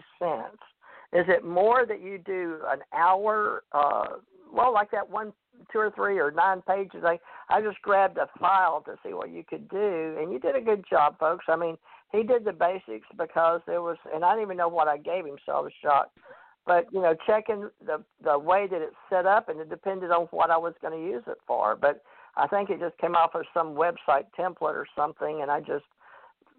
Is 1.12 1.26
it 1.28 1.44
more 1.44 1.86
that 1.86 2.02
you 2.02 2.18
do 2.18 2.58
an 2.68 2.80
hour? 2.92 3.62
Uh, 3.72 4.06
well, 4.52 4.72
like 4.72 4.90
that 4.90 5.08
one, 5.08 5.32
two 5.72 5.78
or 5.78 5.92
three 5.94 6.18
or 6.18 6.30
nine 6.30 6.62
pages. 6.66 7.04
I 7.04 7.18
I 7.48 7.60
just 7.60 7.80
grabbed 7.82 8.18
a 8.18 8.28
file 8.38 8.82
to 8.86 8.96
see 9.04 9.12
what 9.12 9.30
you 9.30 9.44
could 9.44 9.68
do, 9.68 10.16
and 10.18 10.32
you 10.32 10.38
did 10.38 10.56
a 10.56 10.60
good 10.60 10.84
job, 10.88 11.18
folks. 11.18 11.44
I 11.48 11.56
mean, 11.56 11.76
he 12.12 12.22
did 12.22 12.44
the 12.44 12.52
basics 12.52 13.06
because 13.16 13.60
there 13.66 13.82
was, 13.82 13.96
and 14.12 14.24
I 14.24 14.32
didn't 14.32 14.44
even 14.44 14.56
know 14.56 14.68
what 14.68 14.88
I 14.88 14.96
gave 14.96 15.24
him, 15.24 15.36
so 15.46 15.52
I 15.52 15.60
was 15.60 15.72
shocked. 15.82 16.18
But 16.66 16.86
you 16.92 17.00
know 17.00 17.16
checking 17.26 17.70
the 17.84 18.04
the 18.22 18.38
way 18.38 18.66
that 18.70 18.82
it's 18.82 18.94
set 19.08 19.24
up 19.24 19.48
and 19.48 19.58
it 19.60 19.70
depended 19.70 20.10
on 20.10 20.26
what 20.26 20.50
I 20.50 20.58
was 20.58 20.74
going 20.82 20.92
to 20.92 21.04
use 21.04 21.22
it 21.26 21.38
for. 21.46 21.74
But 21.74 22.02
I 22.36 22.46
think 22.46 22.68
it 22.68 22.80
just 22.80 22.98
came 22.98 23.16
off 23.16 23.34
of 23.34 23.44
some 23.54 23.74
website 23.74 24.26
template 24.38 24.74
or 24.74 24.86
something 24.94 25.40
and 25.40 25.50
I 25.50 25.60
just 25.60 25.86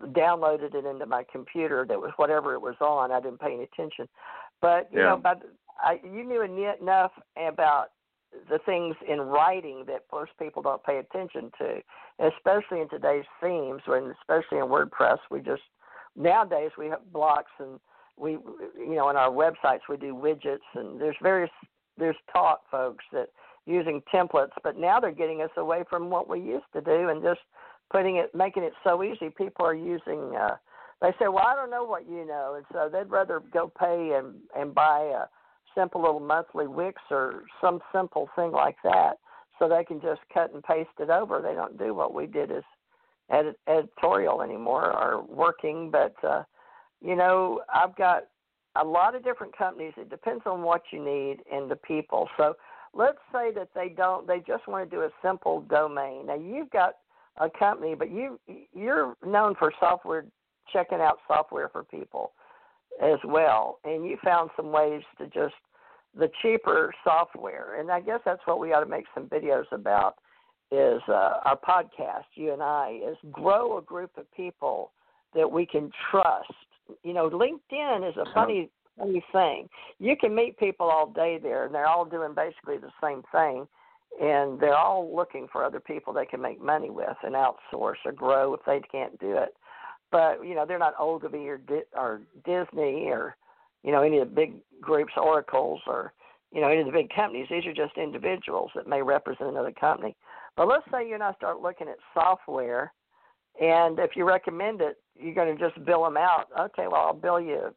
downloaded 0.07 0.73
it 0.73 0.85
into 0.85 1.05
my 1.05 1.23
computer 1.31 1.85
that 1.87 1.99
was 1.99 2.11
whatever 2.15 2.55
it 2.55 2.61
was 2.61 2.75
on. 2.81 3.11
I 3.11 3.21
didn't 3.21 3.39
pay 3.39 3.53
any 3.53 3.63
attention. 3.63 4.09
But 4.59 4.89
you 4.91 4.99
yeah. 4.99 5.09
know 5.09 5.17
but 5.17 5.43
I 5.79 5.99
you 6.03 6.23
knew 6.23 6.41
enough 6.41 7.11
about 7.37 7.91
the 8.49 8.59
things 8.65 8.95
in 9.07 9.19
writing 9.19 9.83
that 9.87 10.05
most 10.11 10.31
people 10.39 10.61
don't 10.61 10.83
pay 10.83 10.97
attention 10.97 11.51
to 11.57 11.81
especially 12.19 12.81
in 12.81 12.89
today's 12.89 13.25
themes 13.41 13.81
when 13.85 14.13
especially 14.21 14.57
in 14.57 14.65
WordPress 14.65 15.17
we 15.29 15.39
just 15.41 15.63
nowadays 16.15 16.71
we 16.77 16.87
have 16.87 16.99
blocks 17.11 17.51
and 17.59 17.79
we 18.17 18.31
you 18.77 18.95
know 18.95 19.07
on 19.07 19.15
our 19.15 19.29
websites 19.29 19.81
we 19.89 19.97
do 19.97 20.13
widgets 20.13 20.59
and 20.75 20.99
there's 20.99 21.15
various 21.21 21.51
there's 21.97 22.15
talk 22.31 22.61
folks 22.69 23.03
that 23.11 23.27
using 23.65 24.01
templates 24.13 24.51
but 24.63 24.77
now 24.77 24.99
they're 24.99 25.11
getting 25.11 25.41
us 25.41 25.51
away 25.57 25.83
from 25.89 26.09
what 26.09 26.29
we 26.29 26.39
used 26.39 26.65
to 26.73 26.81
do 26.81 27.09
and 27.09 27.21
just 27.21 27.41
putting 27.91 28.17
it 28.17 28.33
making 28.33 28.63
it 28.63 28.73
so 28.83 29.03
easy. 29.03 29.29
People 29.37 29.65
are 29.65 29.75
using 29.75 30.35
uh 30.35 30.55
they 31.01 31.11
say 31.19 31.27
well 31.27 31.45
i 31.45 31.55
don't 31.55 31.71
know 31.71 31.83
what 31.83 32.07
you 32.09 32.25
know 32.25 32.53
and 32.55 32.65
so 32.71 32.89
they'd 32.91 33.09
rather 33.09 33.41
go 33.51 33.71
pay 33.79 34.17
and 34.17 34.35
and 34.55 34.73
buy 34.73 34.99
a 35.01 35.25
simple 35.75 36.01
little 36.01 36.19
monthly 36.19 36.67
wix 36.67 37.01
or 37.09 37.43
some 37.59 37.79
simple 37.93 38.29
thing 38.35 38.51
like 38.51 38.77
that 38.83 39.13
so 39.59 39.69
they 39.69 39.83
can 39.83 40.01
just 40.01 40.21
cut 40.33 40.53
and 40.53 40.63
paste 40.63 40.89
it 40.99 41.09
over 41.09 41.41
they 41.41 41.53
don't 41.53 41.77
do 41.77 41.93
what 41.93 42.13
we 42.13 42.25
did 42.25 42.51
as 42.51 42.63
edit- 43.29 43.59
editorial 43.67 44.41
anymore 44.41 44.91
or 44.91 45.23
working 45.23 45.89
but 45.91 46.15
uh 46.23 46.43
you 47.01 47.15
know, 47.15 47.61
I've 47.73 47.95
got 47.95 48.27
a 48.79 48.85
lot 48.85 49.15
of 49.15 49.23
different 49.23 49.57
companies. 49.57 49.93
It 49.97 50.09
depends 50.09 50.43
on 50.45 50.61
what 50.61 50.83
you 50.91 51.03
need 51.03 51.37
and 51.51 51.69
the 51.69 51.75
people. 51.75 52.29
So 52.37 52.55
let's 52.93 53.17
say 53.33 53.51
that 53.55 53.69
they 53.75 53.89
don't. 53.89 54.27
They 54.27 54.39
just 54.39 54.67
want 54.67 54.89
to 54.89 54.95
do 54.95 55.01
a 55.01 55.09
simple 55.23 55.61
domain. 55.61 56.27
Now 56.27 56.35
you've 56.35 56.69
got 56.69 56.95
a 57.37 57.49
company, 57.49 57.95
but 57.95 58.11
you 58.11 58.39
you're 58.73 59.15
known 59.25 59.55
for 59.57 59.73
software 59.79 60.25
checking 60.71 60.99
out 60.99 61.17
software 61.27 61.69
for 61.69 61.83
people 61.83 62.33
as 63.01 63.19
well, 63.25 63.79
and 63.83 64.05
you 64.05 64.17
found 64.23 64.51
some 64.55 64.71
ways 64.71 65.01
to 65.17 65.25
just 65.27 65.55
the 66.17 66.29
cheaper 66.41 66.93
software. 67.03 67.79
And 67.79 67.89
I 67.89 67.99
guess 68.01 68.19
that's 68.25 68.41
what 68.45 68.59
we 68.59 68.73
ought 68.73 68.81
to 68.81 68.89
make 68.89 69.05
some 69.13 69.25
videos 69.27 69.65
about. 69.71 70.15
Is 70.73 71.01
uh, 71.09 71.33
our 71.43 71.59
podcast, 71.67 72.23
you 72.35 72.53
and 72.53 72.63
I, 72.63 73.01
is 73.05 73.17
grow 73.29 73.77
a 73.77 73.81
group 73.81 74.11
of 74.17 74.31
people 74.33 74.91
that 75.35 75.51
we 75.51 75.65
can 75.65 75.91
trust 76.09 76.53
you 77.03 77.13
know, 77.13 77.29
LinkedIn 77.29 78.09
is 78.09 78.17
a 78.17 78.25
funny 78.33 78.69
funny 78.97 79.23
thing. 79.31 79.69
You 79.99 80.15
can 80.15 80.35
meet 80.35 80.57
people 80.57 80.87
all 80.87 81.07
day 81.07 81.39
there, 81.41 81.65
and 81.65 81.73
they're 81.73 81.87
all 81.87 82.05
doing 82.05 82.33
basically 82.35 82.77
the 82.77 82.91
same 83.01 83.23
thing, 83.31 83.67
and 84.21 84.59
they're 84.59 84.75
all 84.75 85.15
looking 85.15 85.47
for 85.51 85.63
other 85.63 85.79
people 85.79 86.13
they 86.13 86.25
can 86.25 86.41
make 86.41 86.61
money 86.61 86.89
with 86.89 87.15
and 87.23 87.33
outsource 87.33 87.95
or 88.05 88.11
grow 88.11 88.53
if 88.53 88.61
they 88.65 88.81
can't 88.91 89.17
do 89.19 89.33
it. 89.37 89.55
But 90.11 90.45
you 90.45 90.55
know, 90.55 90.65
they're 90.65 90.79
not 90.79 90.99
Ogilvy 90.99 91.47
or 91.47 91.61
or 91.95 92.21
Disney 92.45 93.07
or 93.09 93.35
you 93.83 93.91
know 93.91 94.01
any 94.01 94.19
of 94.19 94.29
the 94.29 94.35
big 94.35 94.53
groups, 94.81 95.13
Oracles 95.17 95.81
or 95.87 96.13
you 96.51 96.61
know 96.61 96.67
any 96.67 96.81
of 96.81 96.87
the 96.87 96.91
big 96.91 97.09
companies. 97.13 97.47
These 97.49 97.65
are 97.65 97.73
just 97.73 97.97
individuals 97.97 98.71
that 98.75 98.87
may 98.87 99.01
represent 99.01 99.49
another 99.49 99.71
company. 99.71 100.15
But 100.57 100.67
let's 100.67 100.85
say 100.91 101.07
you 101.07 101.13
and 101.13 101.23
I 101.23 101.33
start 101.33 101.61
looking 101.61 101.87
at 101.87 101.95
software 102.13 102.91
and 103.59 103.99
if 103.99 104.11
you 104.15 104.25
recommend 104.25 104.81
it, 104.81 104.97
you're 105.19 105.33
going 105.33 105.55
to 105.55 105.69
just 105.69 105.83
bill 105.85 106.03
them 106.03 106.17
out. 106.17 106.45
Okay, 106.57 106.87
well, 106.87 107.01
I'll 107.01 107.13
bill 107.13 107.39
you. 107.41 107.73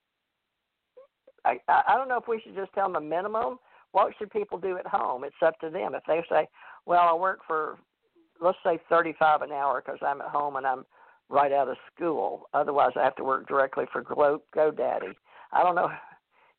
I 1.44 1.58
I 1.68 1.94
don't 1.96 2.08
know 2.08 2.18
if 2.18 2.28
we 2.28 2.40
should 2.40 2.54
just 2.54 2.72
tell 2.72 2.86
them 2.90 2.96
a 2.96 3.06
minimum. 3.06 3.58
What 3.92 4.12
should 4.18 4.30
people 4.30 4.58
do 4.58 4.78
at 4.78 4.86
home? 4.86 5.24
It's 5.24 5.34
up 5.44 5.58
to 5.60 5.70
them. 5.70 5.94
If 5.94 6.02
they 6.06 6.24
say, 6.28 6.48
"Well, 6.86 7.02
I 7.02 7.12
work 7.12 7.40
for, 7.46 7.78
let's 8.40 8.58
say, 8.64 8.78
thirty-five 8.88 9.42
an 9.42 9.52
hour 9.52 9.82
because 9.84 10.00
I'm 10.00 10.20
at 10.20 10.28
home 10.28 10.56
and 10.56 10.66
I'm 10.66 10.86
right 11.34 11.52
out 11.52 11.68
of 11.68 11.76
school. 11.94 12.48
Otherwise, 12.54 12.92
I 12.96 13.02
have 13.02 13.16
to 13.16 13.24
work 13.24 13.46
directly 13.48 13.84
for 13.92 14.02
Go 14.02 14.42
GoDaddy." 14.56 15.14
I 15.52 15.62
don't 15.62 15.74
know. 15.74 15.90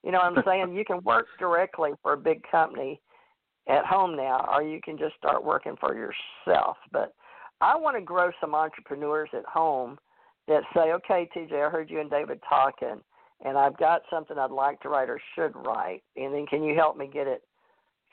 You 0.03 0.11
know 0.11 0.19
what 0.19 0.37
I'm 0.37 0.43
saying? 0.45 0.75
you 0.75 0.85
can 0.85 1.01
work 1.03 1.25
directly 1.39 1.91
for 2.03 2.13
a 2.13 2.17
big 2.17 2.43
company 2.51 3.01
at 3.67 3.85
home 3.85 4.15
now, 4.15 4.47
or 4.53 4.61
you 4.61 4.79
can 4.79 4.99
just 4.99 5.15
start 5.15 5.43
working 5.43 5.75
for 5.79 5.95
yourself. 5.95 6.77
But 6.91 7.15
I 7.59 7.75
want 7.75 7.97
to 7.97 8.01
grow 8.01 8.29
some 8.39 8.53
entrepreneurs 8.53 9.29
at 9.33 9.45
home 9.45 9.97
that 10.47 10.61
say, 10.75 10.93
okay, 10.93 11.27
TJ, 11.35 11.53
I 11.53 11.69
heard 11.69 11.89
you 11.89 11.99
and 12.01 12.09
David 12.09 12.39
talking, 12.47 13.01
and 13.43 13.57
I've 13.57 13.77
got 13.77 14.01
something 14.11 14.37
I'd 14.37 14.51
like 14.51 14.79
to 14.81 14.89
write 14.89 15.09
or 15.09 15.19
should 15.33 15.55
write, 15.55 16.03
and 16.15 16.33
then 16.33 16.45
can 16.45 16.63
you 16.63 16.75
help 16.75 16.97
me 16.97 17.09
get 17.11 17.27
it 17.27 17.41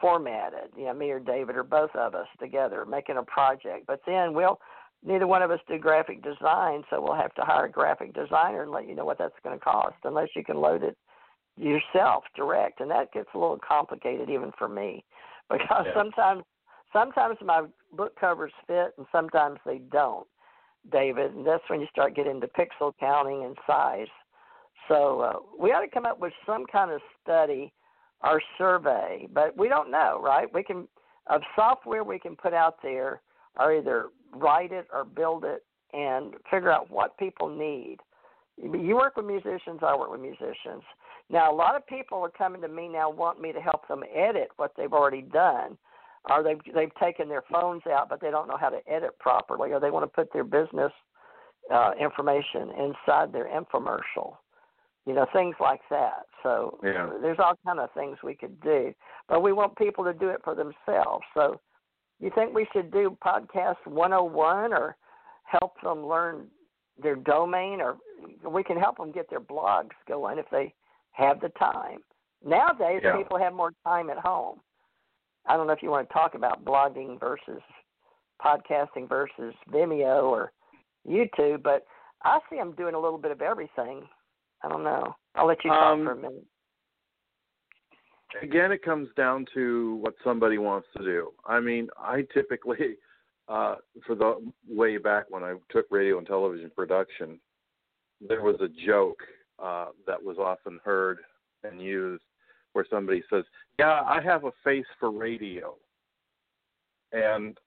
formatted? 0.01 0.71
You 0.77 0.87
know, 0.87 0.95
me 0.95 1.11
or 1.11 1.21
David 1.21 1.57
or 1.57 1.65
both 1.65 1.95
of 1.95 2.15
us 2.15 2.27
together 2.41 2.87
making 2.87 3.19
a 3.19 3.23
project. 3.23 3.87
But 3.87 4.01
then 4.07 4.33
we'll 4.33 4.59
neither 5.05 5.27
one 5.27 5.43
of 5.43 5.51
us 5.51 5.61
do 5.69 5.79
graphic 5.79 6.23
design, 6.23 6.85
so 6.91 7.01
we'll 7.01 7.15
have 7.15 7.35
to 7.35 7.43
hire 7.43 7.67
a 7.67 7.71
graphic 7.71 8.15
designer 8.15 8.63
and 8.63 8.71
let 8.71 8.89
you 8.89 8.95
know 8.95 9.05
what 9.05 9.19
that's 9.19 9.35
going 9.43 9.59
to 9.59 9.65
cost, 9.65 9.97
unless 10.05 10.29
you 10.37 10.45
can 10.45 10.57
load 10.57 10.83
it 10.83 10.97
yourself 11.57 12.25
direct, 12.35 12.81
and 12.81 12.91
that 12.91 13.13
gets 13.13 13.29
a 13.35 13.39
little 13.39 13.59
complicated 13.67 14.31
even 14.31 14.53
for 14.59 14.69
me 14.69 15.05
because 15.51 15.85
yeah. 15.87 15.95
sometimes 15.95 16.45
sometimes 16.93 17.37
my 17.45 17.65
book 17.97 18.19
covers 18.19 18.53
fit 18.67 18.93
and 18.99 19.07
sometimes 19.11 19.59
they 19.65 19.79
don't, 19.91 20.27
David. 20.91 21.35
And 21.35 21.47
that's 21.47 21.63
when 21.69 21.81
you 21.81 21.87
start 21.91 22.15
getting 22.15 22.33
into 22.33 22.49
pixel 22.49 22.93
counting 23.01 23.45
and 23.45 23.57
size. 23.67 24.09
So 24.89 25.21
uh, 25.21 25.33
we 25.59 25.71
ought 25.73 25.81
to 25.81 25.89
come 25.89 26.07
up 26.07 26.19
with 26.19 26.33
some 26.45 26.65
kind 26.71 26.91
of 26.91 27.01
study 27.23 27.73
or 28.23 28.41
survey, 28.59 29.27
but 29.33 29.57
we 29.57 29.69
don't 29.69 29.91
know, 29.91 30.21
right? 30.23 30.53
We 30.53 30.63
can 30.63 30.87
of 31.29 31.41
software 31.55 32.03
we 32.03 32.19
can 32.19 32.35
put 32.37 32.53
out 32.53 32.77
there 32.83 33.21
or 33.59 33.75
either 33.75 34.07
write 34.33 34.73
it 34.73 34.87
or 34.93 35.05
build 35.05 35.45
it 35.45 35.65
and 35.93 36.35
figure 36.51 36.71
out 36.71 36.91
what 36.91 37.17
people 37.19 37.49
need. 37.49 37.99
You 38.61 38.97
work 38.97 39.17
with 39.17 39.27
musicians, 39.27 39.81
I 39.83 39.97
work 39.97 40.11
with 40.11 40.21
musicians. 40.21 40.83
Now, 41.31 41.53
a 41.53 41.55
lot 41.55 41.75
of 41.75 41.87
people 41.87 42.19
are 42.19 42.31
coming 42.31 42.61
to 42.63 42.69
me 42.69 42.89
now, 42.89 43.11
want 43.11 43.41
me 43.41 43.53
to 43.53 43.61
help 43.61 43.89
them 43.89 44.03
edit 44.15 44.49
what 44.57 44.73
they've 44.77 44.93
already 44.93 45.23
done 45.23 45.79
or 46.31 46.43
they've 46.43 46.61
they've 46.75 46.95
taken 47.01 47.29
their 47.29 47.43
phones 47.51 47.83
out 47.91 48.09
but 48.09 48.21
they 48.21 48.31
don't 48.31 48.49
know 48.49 48.57
how 48.57 48.69
to 48.69 48.79
edit 48.89 49.19
properly 49.19 49.73
or 49.73 49.81
they 49.81 49.91
want 49.91 50.05
to 50.05 50.09
put 50.09 50.33
their 50.33 50.45
business 50.45 50.93
uh, 51.73 51.93
information 52.01 52.71
inside 52.79 53.33
their 53.33 53.49
infomercial 53.49 54.37
you 55.07 55.15
know 55.15 55.27
things 55.33 55.55
like 55.61 55.81
that 55.91 56.27
so 56.43 56.79
yeah. 56.83 57.11
there's 57.21 57.39
all 57.39 57.59
kind 57.65 57.81
of 57.81 57.89
things 57.93 58.19
we 58.23 58.35
could 58.35 58.61
do 58.61 58.93
but 59.29 59.43
we 59.43 59.53
want 59.53 59.77
people 59.77 60.05
to 60.05 60.13
do 60.13 60.29
it 60.29 60.41
for 60.45 60.55
themselves 60.55 61.25
so 61.35 61.61
you 62.23 62.31
think 62.35 62.55
we 62.55 62.67
should 62.73 62.91
do 62.93 63.17
podcast 63.23 63.77
101 63.85 64.73
or 64.73 64.97
help 65.45 65.75
them 65.83 66.07
learn 66.07 66.47
their 67.03 67.17
domain, 67.17 67.81
or 67.81 67.97
we 68.49 68.63
can 68.63 68.79
help 68.79 68.97
them 68.97 69.11
get 69.11 69.29
their 69.29 69.41
blogs 69.41 69.91
going 70.07 70.39
if 70.39 70.47
they 70.53 70.73
have 71.11 71.41
the 71.41 71.49
time. 71.51 71.99
Nowadays, 72.45 73.01
yeah. 73.03 73.17
people 73.17 73.39
have 73.39 73.53
more 73.53 73.73
time 73.85 74.09
at 74.09 74.19
home. 74.19 74.61
I 75.47 75.57
don't 75.57 75.67
know 75.67 75.73
if 75.73 75.83
you 75.83 75.91
want 75.91 76.09
to 76.09 76.13
talk 76.13 76.35
about 76.35 76.65
blogging 76.65 77.19
versus 77.19 77.61
podcasting 78.41 79.09
versus 79.09 79.55
Vimeo 79.69 80.23
or 80.23 80.53
YouTube, 81.09 81.65
but 81.65 81.85
I 82.23 82.39
see 82.49 82.57
them 82.57 82.75
doing 82.77 82.95
a 82.95 83.01
little 83.01 83.19
bit 83.19 83.33
of 83.33 83.43
everything. 83.43 84.07
I 84.63 84.69
don't 84.69 84.85
know. 84.85 85.17
I'll 85.35 85.49
let 85.49 85.65
you 85.65 85.71
talk 85.71 85.95
um, 85.95 86.05
for 86.05 86.13
a 86.13 86.17
minute. 86.17 86.45
Again, 88.41 88.73
it 88.73 88.83
comes 88.83 89.09
down 89.17 89.47
to 89.55 89.97
what 89.97 90.15
somebody 90.25 90.59
wants 90.59 90.89
to 90.97 91.05
do. 91.05 91.33
I 91.47 91.61
mean, 91.61 91.89
I 91.99 92.27
typically, 92.33 92.97
uh, 93.49 93.77
for 94.07 94.15
the 94.15 94.37
way 94.69 94.97
back 94.97 95.27
when 95.29 95.43
I 95.43 95.55
took 95.71 95.87
radio 95.91 96.19
and 96.19 96.27
television 96.27 96.71
production, 96.75 97.39
there 98.27 98.43
was 98.43 98.57
a 98.61 98.69
joke 98.87 99.21
uh, 99.63 99.87
that 100.07 100.23
was 100.23 100.39
often 100.39 100.81
heard 100.85 101.19
and 101.65 101.81
used 101.81 102.23
where 102.73 102.87
somebody 102.89 103.23
says, 103.29 103.45
"Yeah, 103.79 104.03
I 104.07 104.21
have 104.23 104.45
a 104.45 104.53
face 104.65 104.87
for 104.99 105.11
radio," 105.11 105.77
and 107.13 107.59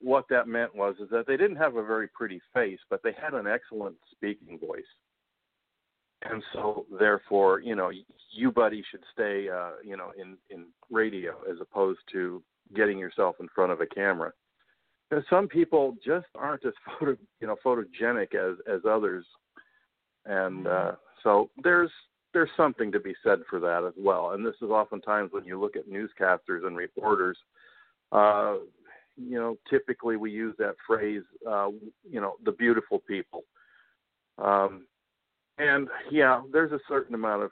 what 0.00 0.26
that 0.28 0.46
meant 0.46 0.74
was 0.74 0.96
is 1.00 1.08
that 1.10 1.26
they 1.26 1.36
didn't 1.36 1.56
have 1.56 1.76
a 1.76 1.84
very 1.84 2.08
pretty 2.08 2.40
face, 2.52 2.78
but 2.90 3.02
they 3.02 3.12
had 3.12 3.34
an 3.34 3.46
excellent 3.46 3.96
speaking 4.10 4.58
voice, 4.58 4.84
and 6.30 6.42
so 6.52 6.86
therefore, 6.98 7.60
you 7.60 7.74
know, 7.74 7.90
you 8.30 8.52
buddy 8.52 8.82
should 8.90 9.02
stay, 9.12 9.48
uh, 9.48 9.72
you 9.84 9.96
know, 9.96 10.12
in 10.20 10.36
in 10.50 10.66
radio 10.90 11.34
as 11.50 11.56
opposed 11.60 12.00
to 12.12 12.42
getting 12.74 12.98
yourself 12.98 13.36
in 13.40 13.48
front 13.54 13.72
of 13.72 13.80
a 13.80 13.86
camera. 13.86 14.32
Because 15.08 15.24
some 15.30 15.46
people 15.46 15.96
just 16.04 16.26
aren't 16.34 16.64
as 16.64 16.72
photo, 16.98 17.16
you 17.40 17.46
know, 17.46 17.56
photogenic 17.64 18.34
as 18.34 18.56
as 18.72 18.80
others, 18.88 19.24
and 20.24 20.66
uh, 20.66 20.92
so 21.22 21.50
there's 21.62 21.90
there's 22.32 22.50
something 22.56 22.92
to 22.92 23.00
be 23.00 23.14
said 23.24 23.40
for 23.48 23.58
that 23.60 23.84
as 23.86 23.94
well. 23.96 24.32
And 24.32 24.44
this 24.44 24.56
is 24.60 24.70
oftentimes 24.70 25.32
when 25.32 25.44
you 25.44 25.58
look 25.58 25.74
at 25.76 25.88
newscasters 25.88 26.66
and 26.66 26.76
reporters, 26.76 27.38
uh, 28.12 28.56
you 29.16 29.38
know, 29.38 29.56
typically 29.70 30.16
we 30.16 30.30
use 30.30 30.54
that 30.58 30.74
phrase, 30.86 31.22
uh, 31.48 31.68
you 32.08 32.20
know, 32.20 32.34
the 32.44 32.52
beautiful 32.52 32.98
people. 32.98 33.44
Um, 34.38 34.86
and 35.58 35.88
yeah, 36.10 36.42
there's 36.52 36.72
a 36.72 36.80
certain 36.88 37.14
amount 37.14 37.42
of 37.42 37.50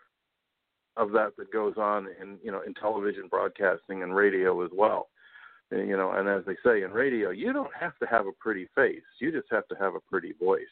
of 0.97 1.11
that 1.11 1.33
that 1.37 1.53
goes 1.53 1.75
on 1.77 2.07
in 2.21 2.39
you 2.43 2.53
know 2.53 2.63
in 2.67 2.75
television 2.75 3.29
broadcasting 3.29 4.03
and 4.03 4.15
radio 4.15 4.65
as 4.65 4.71
well. 4.75 5.09
And, 5.71 5.89
you 5.89 5.97
know, 5.97 6.13
and 6.13 6.29
as 6.29 6.45
they 6.47 6.57
say 6.65 6.83
in 6.83 6.93
radio, 6.93 7.31
you 7.31 7.53
don't 7.53 7.75
have 7.79 7.99
to 7.99 8.07
have 8.07 8.27
a 8.27 8.33
pretty 8.33 8.69
face; 8.75 9.03
you 9.21 9.33
just 9.33 9.49
have 9.51 9.67
to 9.69 9.75
have 9.77 9.95
a 9.95 10.01
pretty 10.01 10.33
voice. 10.41 10.63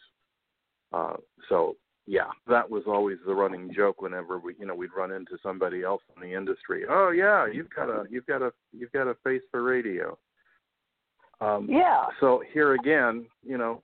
Uh, 0.92 1.16
so 1.48 1.76
yeah, 2.06 2.30
that 2.48 2.68
was 2.68 2.82
always 2.86 3.18
the 3.26 3.34
running 3.34 3.72
joke 3.74 4.02
whenever 4.02 4.38
we, 4.38 4.54
you 4.58 4.66
know, 4.66 4.74
we'd 4.74 4.90
run 4.96 5.12
into 5.12 5.38
somebody 5.42 5.82
else 5.82 6.02
in 6.16 6.22
the 6.22 6.36
industry. 6.36 6.84
Oh 6.88 7.10
yeah, 7.10 7.46
you've 7.46 7.70
got 7.70 7.88
a, 7.88 8.04
you've 8.10 8.26
got 8.26 8.42
a, 8.42 8.52
you've 8.72 8.92
got 8.92 9.06
a 9.06 9.14
face 9.24 9.42
for 9.50 9.62
radio. 9.62 10.18
Um, 11.40 11.66
yeah. 11.70 12.06
So 12.20 12.42
here 12.52 12.74
again, 12.74 13.26
you 13.42 13.56
know, 13.56 13.82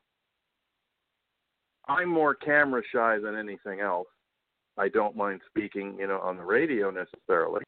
I'm 1.88 2.08
more 2.08 2.34
camera 2.34 2.82
shy 2.92 3.18
than 3.18 3.34
anything 3.34 3.80
else. 3.80 4.08
I 4.76 4.88
don't 4.88 5.16
mind 5.16 5.40
speaking, 5.48 5.96
you 5.98 6.06
know, 6.06 6.20
on 6.20 6.36
the 6.36 6.44
radio 6.44 6.90
necessarily, 6.90 7.62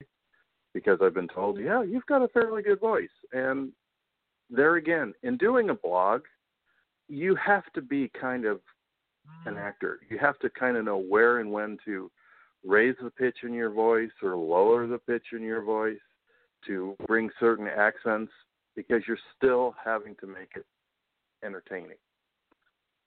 because 0.74 0.98
I've 1.02 1.14
been 1.14 1.28
told, 1.28 1.58
yeah, 1.58 1.82
you've 1.82 2.06
got 2.06 2.22
a 2.22 2.28
fairly 2.28 2.62
good 2.62 2.80
voice. 2.80 3.08
And 3.32 3.72
there 4.48 4.76
again, 4.76 5.14
in 5.22 5.36
doing 5.36 5.70
a 5.70 5.74
blog, 5.74 6.22
you 7.08 7.34
have 7.34 7.64
to 7.74 7.82
be 7.82 8.10
kind 8.20 8.44
of 8.44 8.60
an 9.46 9.54
mm. 9.54 9.60
actor. 9.60 10.00
You 10.08 10.18
have 10.18 10.38
to 10.40 10.50
kind 10.50 10.76
of 10.76 10.84
know 10.84 10.98
where 10.98 11.38
and 11.38 11.50
when 11.50 11.78
to 11.84 12.10
raise 12.64 12.94
the 13.02 13.10
pitch 13.10 13.38
in 13.42 13.52
your 13.52 13.70
voice 13.70 14.10
or 14.22 14.36
lower 14.36 14.86
the 14.86 14.98
pitch 14.98 15.26
in 15.32 15.42
your 15.42 15.62
voice 15.62 15.98
to 16.66 16.94
bring 17.06 17.30
certain 17.40 17.66
accents 17.66 18.32
because 18.76 19.02
you're 19.08 19.18
still 19.36 19.74
having 19.82 20.14
to 20.20 20.26
make 20.26 20.52
it 20.56 20.66
entertaining. 21.44 21.96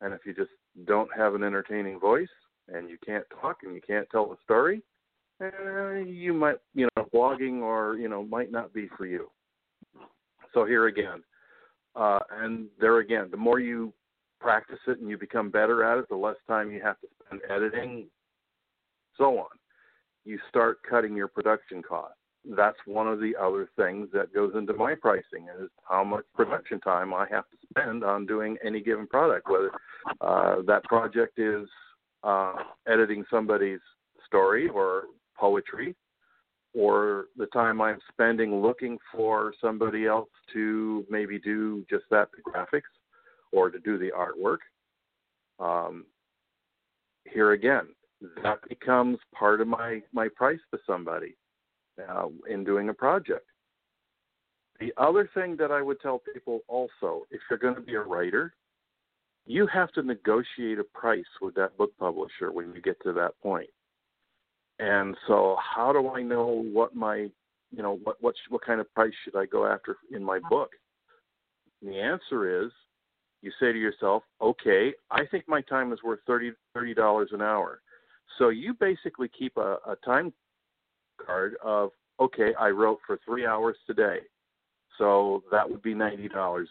And 0.01 0.13
if 0.13 0.21
you 0.25 0.33
just 0.33 0.51
don't 0.85 1.09
have 1.15 1.35
an 1.35 1.43
entertaining 1.43 1.99
voice 1.99 2.29
and 2.67 2.89
you 2.89 2.97
can't 3.05 3.25
talk 3.41 3.57
and 3.63 3.73
you 3.75 3.81
can't 3.81 4.07
tell 4.11 4.31
a 4.31 4.37
story, 4.43 4.81
eh, 5.41 6.03
you 6.05 6.33
might, 6.33 6.57
you 6.73 6.87
know, 6.95 7.07
blogging 7.13 7.61
or, 7.61 7.97
you 7.97 8.07
know, 8.07 8.23
might 8.23 8.51
not 8.51 8.73
be 8.73 8.89
for 8.97 9.05
you. 9.05 9.29
So 10.53 10.65
here 10.65 10.87
again, 10.87 11.23
uh, 11.95 12.19
and 12.31 12.67
there 12.79 12.99
again, 12.99 13.27
the 13.31 13.37
more 13.37 13.59
you 13.59 13.93
practice 14.39 14.79
it 14.87 14.99
and 14.99 15.09
you 15.09 15.17
become 15.17 15.49
better 15.49 15.83
at 15.83 15.97
it, 15.97 16.09
the 16.09 16.15
less 16.15 16.35
time 16.47 16.71
you 16.71 16.81
have 16.81 16.99
to 17.01 17.07
spend 17.25 17.41
editing, 17.49 18.05
so 19.17 19.39
on. 19.39 19.47
You 20.25 20.39
start 20.49 20.79
cutting 20.89 21.15
your 21.15 21.27
production 21.27 21.81
costs. 21.81 22.17
That's 22.45 22.77
one 22.85 23.07
of 23.07 23.19
the 23.19 23.33
other 23.39 23.69
things 23.77 24.09
that 24.13 24.33
goes 24.33 24.53
into 24.55 24.73
my 24.73 24.95
pricing 24.95 25.47
is 25.61 25.69
how 25.87 26.03
much 26.03 26.25
production 26.35 26.79
time 26.81 27.13
I 27.13 27.25
have 27.31 27.45
to 27.51 27.57
spend 27.69 28.03
on 28.03 28.25
doing 28.25 28.57
any 28.65 28.81
given 28.81 29.07
product, 29.07 29.49
whether 29.49 29.71
uh, 30.19 30.61
that 30.67 30.83
project 30.83 31.39
is 31.39 31.67
uh, 32.23 32.55
editing 32.87 33.23
somebody's 33.29 33.79
story 34.25 34.67
or 34.67 35.03
poetry, 35.37 35.95
or 36.73 37.25
the 37.37 37.45
time 37.47 37.79
I'm 37.79 37.99
spending 38.11 38.61
looking 38.61 38.97
for 39.13 39.53
somebody 39.61 40.05
else 40.05 40.29
to 40.53 41.05
maybe 41.09 41.39
do 41.39 41.85
just 41.89 42.03
that, 42.11 42.29
the 42.31 42.51
graphics, 42.51 42.81
or 43.51 43.69
to 43.69 43.79
do 43.79 43.97
the 43.97 44.11
artwork. 44.11 44.57
Um, 45.59 46.05
here 47.25 47.53
again, 47.53 47.87
that 48.41 48.59
becomes 48.67 49.17
part 49.33 49.61
of 49.61 49.67
my, 49.67 50.01
my 50.11 50.27
price 50.35 50.59
to 50.71 50.79
somebody 50.85 51.35
uh, 52.09 52.27
in 52.49 52.63
doing 52.63 52.89
a 52.89 52.93
project. 52.93 53.45
The 54.79 54.93
other 54.97 55.29
thing 55.33 55.55
that 55.57 55.71
I 55.71 55.81
would 55.81 56.01
tell 56.01 56.21
people 56.33 56.61
also, 56.67 57.25
if 57.31 57.41
you're 57.49 57.59
going 57.59 57.75
to 57.75 57.81
be 57.81 57.95
a 57.95 58.01
writer, 58.01 58.53
you 59.45 59.67
have 59.67 59.91
to 59.93 60.01
negotiate 60.01 60.79
a 60.79 60.83
price 60.83 61.23
with 61.41 61.55
that 61.55 61.77
book 61.77 61.91
publisher 61.99 62.51
when 62.51 62.73
you 62.73 62.81
get 62.81 63.01
to 63.03 63.13
that 63.13 63.39
point. 63.41 63.69
And 64.79 65.15
so, 65.27 65.57
how 65.59 65.93
do 65.93 66.09
I 66.09 66.21
know 66.21 66.63
what 66.71 66.95
my, 66.95 67.29
you 67.71 67.83
know, 67.83 67.99
what 68.03 68.17
what 68.21 68.35
what 68.49 68.65
kind 68.65 68.81
of 68.81 68.93
price 68.93 69.13
should 69.23 69.35
I 69.35 69.45
go 69.45 69.65
after 69.67 69.97
in 70.11 70.23
my 70.23 70.39
book? 70.49 70.71
And 71.81 71.91
the 71.91 71.99
answer 71.99 72.65
is 72.65 72.71
you 73.41 73.51
say 73.59 73.71
to 73.71 73.79
yourself, 73.79 74.23
okay, 74.41 74.93
I 75.11 75.25
think 75.29 75.47
my 75.47 75.61
time 75.61 75.93
is 75.93 75.99
worth 76.03 76.19
thirty 76.25 76.51
thirty 76.73 76.93
dollars 76.93 77.29
an 77.31 77.41
hour. 77.41 77.81
So 78.39 78.49
you 78.49 78.73
basically 78.73 79.29
keep 79.37 79.57
a, 79.57 79.77
a 79.87 79.95
time 80.03 80.33
card 81.25 81.55
of 81.63 81.91
okay, 82.19 82.53
I 82.59 82.69
wrote 82.69 82.99
for 83.05 83.19
three 83.25 83.45
hours 83.45 83.75
today, 83.87 84.19
so 84.97 85.43
that 85.51 85.69
would 85.69 85.81
be 85.81 85.93
ninety 85.93 86.29
dollars. 86.29 86.69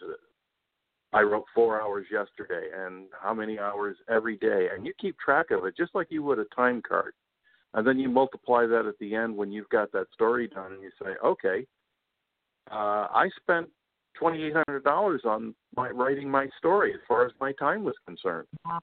I 1.11 1.21
wrote 1.21 1.45
four 1.53 1.79
hours 1.79 2.07
yesterday, 2.11 2.69
and 2.75 3.05
how 3.21 3.33
many 3.33 3.59
hours 3.59 3.97
every 4.09 4.37
day, 4.37 4.69
and 4.73 4.85
you 4.85 4.93
keep 4.99 5.17
track 5.19 5.51
of 5.51 5.65
it 5.65 5.77
just 5.77 5.93
like 5.93 6.07
you 6.09 6.23
would 6.23 6.39
a 6.39 6.45
time 6.55 6.81
card, 6.87 7.13
and 7.73 7.85
then 7.85 7.99
you 7.99 8.09
multiply 8.09 8.65
that 8.65 8.85
at 8.87 8.97
the 8.99 9.15
end 9.15 9.35
when 9.35 9.51
you've 9.51 9.69
got 9.69 9.91
that 9.91 10.07
story 10.13 10.47
done, 10.47 10.73
and 10.73 10.81
you 10.81 10.89
say, 11.01 11.11
okay, 11.23 11.65
uh, 12.71 13.07
I 13.13 13.29
spent 13.41 13.67
twenty 14.17 14.43
eight 14.43 14.53
hundred 14.53 14.83
dollars 14.83 15.21
on 15.25 15.53
my 15.75 15.89
writing 15.89 16.29
my 16.29 16.47
story 16.57 16.93
as 16.93 16.99
far 17.07 17.25
as 17.25 17.31
my 17.39 17.51
time 17.53 17.83
was 17.83 17.95
concerned. 18.07 18.47
Well, 18.65 18.81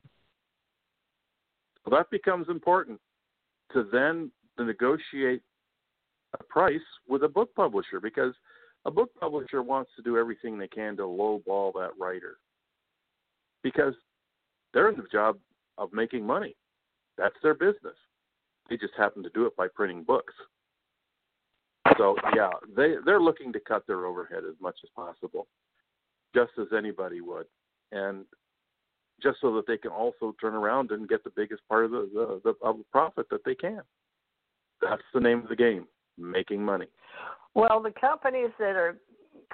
that 1.90 2.10
becomes 2.10 2.48
important 2.48 3.00
to 3.72 3.88
then 3.90 4.30
negotiate 4.58 5.42
a 6.38 6.44
price 6.44 6.80
with 7.08 7.24
a 7.24 7.28
book 7.28 7.54
publisher 7.54 8.00
because 8.00 8.34
a 8.84 8.90
book 8.90 9.10
publisher 9.18 9.62
wants 9.62 9.90
to 9.96 10.02
do 10.02 10.16
everything 10.16 10.58
they 10.58 10.68
can 10.68 10.96
to 10.96 11.02
lowball 11.02 11.72
that 11.74 11.90
writer 11.98 12.38
because 13.62 13.94
they're 14.72 14.88
in 14.88 14.96
the 14.96 15.08
job 15.10 15.38
of 15.78 15.92
making 15.92 16.26
money. 16.26 16.56
That's 17.18 17.34
their 17.42 17.54
business. 17.54 17.96
They 18.68 18.76
just 18.76 18.94
happen 18.96 19.22
to 19.22 19.30
do 19.30 19.46
it 19.46 19.56
by 19.56 19.66
printing 19.74 20.04
books. 20.04 20.32
So 21.98 22.16
yeah, 22.34 22.50
they 22.76 22.94
they're 23.04 23.20
looking 23.20 23.52
to 23.52 23.60
cut 23.60 23.86
their 23.86 24.06
overhead 24.06 24.44
as 24.48 24.54
much 24.60 24.76
as 24.84 24.90
possible, 24.94 25.48
just 26.34 26.52
as 26.58 26.68
anybody 26.76 27.20
would, 27.20 27.46
and 27.90 28.24
just 29.22 29.38
so 29.40 29.54
that 29.56 29.66
they 29.66 29.76
can 29.76 29.90
also 29.90 30.34
turn 30.40 30.54
around 30.54 30.92
and 30.92 31.08
get 31.08 31.24
the 31.24 31.32
biggest 31.34 31.62
part 31.68 31.84
of 31.84 31.90
the, 31.90 32.08
the, 32.14 32.40
the 32.44 32.66
of 32.66 32.78
the 32.78 32.84
profit 32.92 33.26
that 33.30 33.44
they 33.44 33.54
can. 33.54 33.82
That's 34.80 35.02
the 35.12 35.20
name 35.20 35.40
of 35.40 35.48
the 35.48 35.56
game, 35.56 35.86
making 36.20 36.62
money. 36.62 36.86
Well, 37.54 37.80
the 37.82 37.92
companies 37.98 38.50
that 38.58 38.76
are 38.76 38.96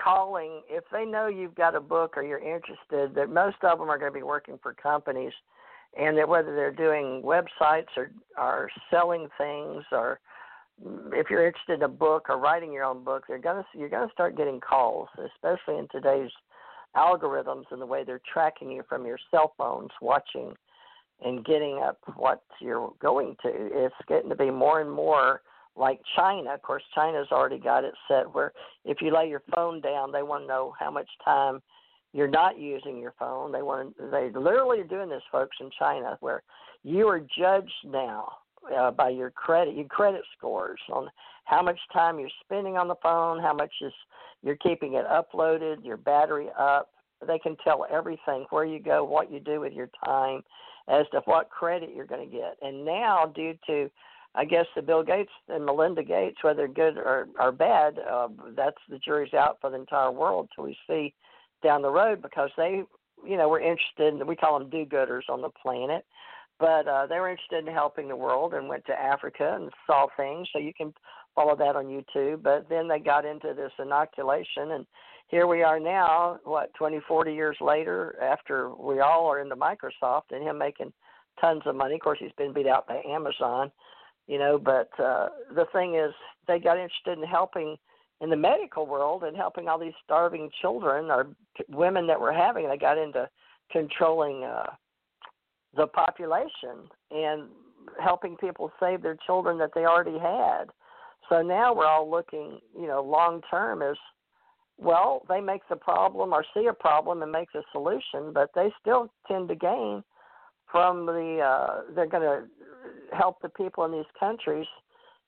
calling, 0.03 0.63
if 0.69 0.85
they 0.93 1.05
know 1.05 1.27
you've 1.27 1.55
got 1.55 1.75
a 1.75 1.81
book 1.81 2.17
or 2.17 2.23
you're 2.23 2.39
interested, 2.39 3.15
that 3.15 3.31
most 3.31 3.57
of 3.63 3.79
them 3.79 3.89
are 3.89 3.99
going 3.99 4.13
to 4.13 4.19
be 4.19 4.23
working 4.23 4.59
for 4.63 4.75
companies, 4.75 5.33
and 5.99 6.17
that 6.19 6.29
whether 6.29 6.55
they're 6.55 6.73
doing 6.73 7.23
websites 7.23 7.89
or 7.97 8.11
are 8.37 8.69
selling 8.91 9.29
things 9.39 9.83
or 9.93 10.21
mm, 10.85 11.09
if 11.13 11.29
you're 11.31 11.47
interested 11.47 11.75
in 11.75 11.83
a 11.83 11.89
book 11.89 12.27
or 12.29 12.39
writing 12.39 12.73
your 12.73 12.85
own 12.85 13.03
book, 13.03 13.25
they're 13.27 13.39
gonna 13.39 13.65
you're 13.75 13.89
gonna 13.89 14.13
start 14.13 14.37
getting 14.37 14.61
calls, 14.61 15.09
especially 15.19 15.79
in 15.79 15.89
today's 15.91 16.31
algorithms 16.95 17.65
and 17.71 17.81
the 17.81 17.87
way 17.87 18.05
they're 18.05 18.21
tracking 18.31 18.71
you 18.71 18.83
from 18.89 19.07
your 19.07 19.19
cell 19.31 19.55
phones, 19.57 19.91
watching 20.03 20.53
and 21.25 21.45
getting 21.45 21.81
up 21.83 21.99
what 22.17 22.43
you're 22.61 22.93
going 23.01 23.37
to. 23.43 23.49
It's 23.49 23.95
getting 24.07 24.29
to 24.29 24.37
be 24.37 24.51
more 24.51 24.81
and 24.81 24.91
more 24.91 25.41
like 25.77 26.01
China. 26.17 26.55
Of 26.55 26.63
course, 26.63 26.83
China's 26.95 27.29
already 27.31 27.59
got 27.59 27.85
it 27.85 27.95
set 28.09 28.33
where 28.35 28.53
if 28.85 28.99
you 29.01 29.15
lay 29.15 29.29
your 29.29 29.43
phone 29.55 29.81
down, 29.81 30.13
they 30.13 30.23
want 30.23 30.45
to 30.45 30.49
know 30.49 30.75
how 30.79 30.91
much 30.91 31.09
time 31.25 31.63
you're 32.13 32.29
not 32.29 32.59
using 32.59 32.99
your 32.99 33.15
phone. 33.19 33.53
They 33.53 33.63
want 33.63 33.97
to, 33.99 34.09
they 34.11 34.31
literally 34.39 34.81
are 34.81 34.85
doing 34.85 35.09
this, 35.09 35.23
folks, 35.31 35.57
in 35.61 35.71
China, 35.79 36.17
where 36.21 36.43
you 36.83 37.07
are 37.09 37.21
judged 37.21 37.73
now 37.85 38.29
uh, 38.75 38.91
by 38.91 39.11
your 39.11 39.31
credit, 39.31 39.75
your 39.75 39.87
credit 39.87 40.23
scores 40.37 40.81
on 40.91 41.11
how 41.45 41.63
much 41.63 41.79
time 41.93 42.19
you're 42.19 42.31
spending 42.45 42.77
on 42.77 42.89
the 42.89 42.95
phone, 43.03 43.41
how 43.41 43.53
much 43.53 43.73
is 43.81 43.93
you're 44.43 44.57
keeping 44.57 44.95
it 44.95 45.05
uploaded, 45.07 45.85
your 45.85 45.97
battery 45.97 46.49
up. 46.59 46.91
They 47.27 47.39
can 47.39 47.57
tell 47.65 47.87
everything 47.91 48.47
where 48.51 48.65
you 48.65 48.79
go, 48.79 49.05
what 49.05 49.31
you 49.31 49.41
do 49.41 49.61
with 49.61 49.73
your 49.73 49.89
time, 50.05 50.43
as 50.89 51.07
to 51.13 51.21
what 51.25 51.51
credit 51.51 51.91
you're 51.95 52.07
going 52.07 52.29
to 52.29 52.37
get. 52.37 52.57
And 52.63 52.85
now, 52.85 53.33
due 53.35 53.55
to 53.67 53.91
I 54.37 54.45
guess 54.45 54.67
the 54.75 54.83
Bill 54.83 55.03
Gates 55.03 55.33
and 55.49 55.65
Melinda 55.65 56.03
Gates, 56.03 56.37
whether 56.43 56.69
good 56.69 56.99
or, 56.99 57.29
or 57.41 57.53
bad, 57.53 57.99
uh, 57.99 58.29
that's 58.55 58.77
the 58.89 58.99
jury's 58.99 59.35
out 59.35 59.59
for 59.61 59.71
the 59.71 59.79
entire 59.79 60.13
world 60.13 60.49
till 60.55 60.65
we 60.65 60.77
see 60.87 61.15
down 61.63 61.83
the 61.83 61.91
road 61.91 62.21
because 62.21 62.51
they, 62.57 62.83
you 63.27 63.37
know, 63.37 63.49
were 63.49 63.61
interested. 63.61 64.15
In, 64.15 64.27
we 64.27 64.37
call 64.37 64.59
them 64.59 64.69
do-gooders 64.69 65.29
on 65.31 65.41
the 65.41 65.49
planet, 65.49 66.05
but 66.61 66.87
uh, 66.87 67.07
they 67.07 67.19
were 67.19 67.31
interested 67.31 67.67
in 67.67 67.73
helping 67.73 68.09
the 68.09 68.17
world 68.17 68.53
and 68.53 68.69
went 68.69 68.85
to 68.87 68.93
Africa 68.93 69.57
and 69.59 69.71
saw 69.87 70.07
things. 70.17 70.49
So 70.53 70.59
you 70.59 70.75
can 70.75 70.93
follow 71.35 71.57
that 71.57 71.77
on 71.77 71.87
YouTube. 71.87 72.43
But 72.43 72.69
then 72.69 72.89
they 72.89 72.99
got 72.99 73.25
into 73.25 73.55
this 73.55 73.73
inoculation, 73.79 74.73
and 74.73 74.87
here 75.29 75.47
we 75.47 75.63
are 75.63 75.81
now, 75.81 76.39
what, 76.45 76.73
20, 76.75 77.01
40 77.09 77.35
years 77.35 77.57
later, 77.61 78.17
after 78.23 78.75
we 78.75 79.01
all 79.01 79.27
are 79.27 79.41
into 79.41 79.57
Microsoft 79.57 80.31
and 80.31 80.43
him 80.43 80.59
making 80.59 80.93
tons 81.41 81.63
of 81.67 81.75
money. 81.75 81.95
Of 81.95 82.01
course, 82.01 82.19
he's 82.21 82.33
been 82.39 82.53
beat 82.53 82.67
out 82.67 82.87
by 82.87 83.03
Amazon, 83.09 83.71
you 84.27 84.39
know. 84.39 84.59
But 84.59 84.91
uh, 84.99 85.29
the 85.55 85.67
thing 85.73 85.95
is, 85.97 86.13
they 86.47 86.59
got 86.59 86.79
interested 86.79 87.19
in 87.19 87.25
helping 87.25 87.77
in 88.21 88.31
the 88.31 88.37
medical 88.37 88.87
world 88.87 89.25
and 89.25 89.37
helping 89.37 89.69
all 89.69 89.79
these 89.79 89.93
starving 90.05 90.51
children 90.61 91.11
or 91.11 91.29
women 91.69 92.07
that 92.07 92.21
were 92.21 92.33
having. 92.33 92.69
They 92.69 92.79
got 92.79 92.99
into 92.99 93.29
controlling 93.71 94.45
uh, 94.45 94.71
the 95.77 95.87
population 95.87 96.89
and 97.11 97.49
helping 98.03 98.37
people 98.37 98.73
save 98.81 99.03
their 99.03 99.19
children 99.27 99.59
that 99.59 99.71
they 99.75 99.85
already 99.85 100.19
had. 100.19 100.65
So 101.29 101.43
now 101.43 101.75
we're 101.75 101.87
all 101.87 102.11
looking, 102.11 102.61
you 102.79 102.87
know, 102.87 103.03
long 103.03 103.43
term 103.51 103.83
as 103.83 103.97
well. 104.79 105.23
They 105.29 105.41
make 105.41 105.63
the 105.69 105.77
problem 105.77 106.33
or 106.33 106.45
see 106.55 106.67
a 106.67 106.73
problem 106.73 107.23
and 107.23 107.33
make 107.33 107.53
the 107.53 107.63
solution, 107.73 108.33
but 108.33 108.51
they 108.55 108.73
still 108.81 109.11
tend 109.27 109.49
to 109.49 109.55
gain 109.55 110.03
from 110.71 111.07
the. 111.07 111.41
Uh, 111.41 111.93
they're 111.95 112.07
going 112.07 112.23
to 112.23 112.45
help 113.17 113.41
the 113.43 113.49
people 113.49 113.85
in 113.85 113.93
these 113.93 114.05
countries 114.19 114.67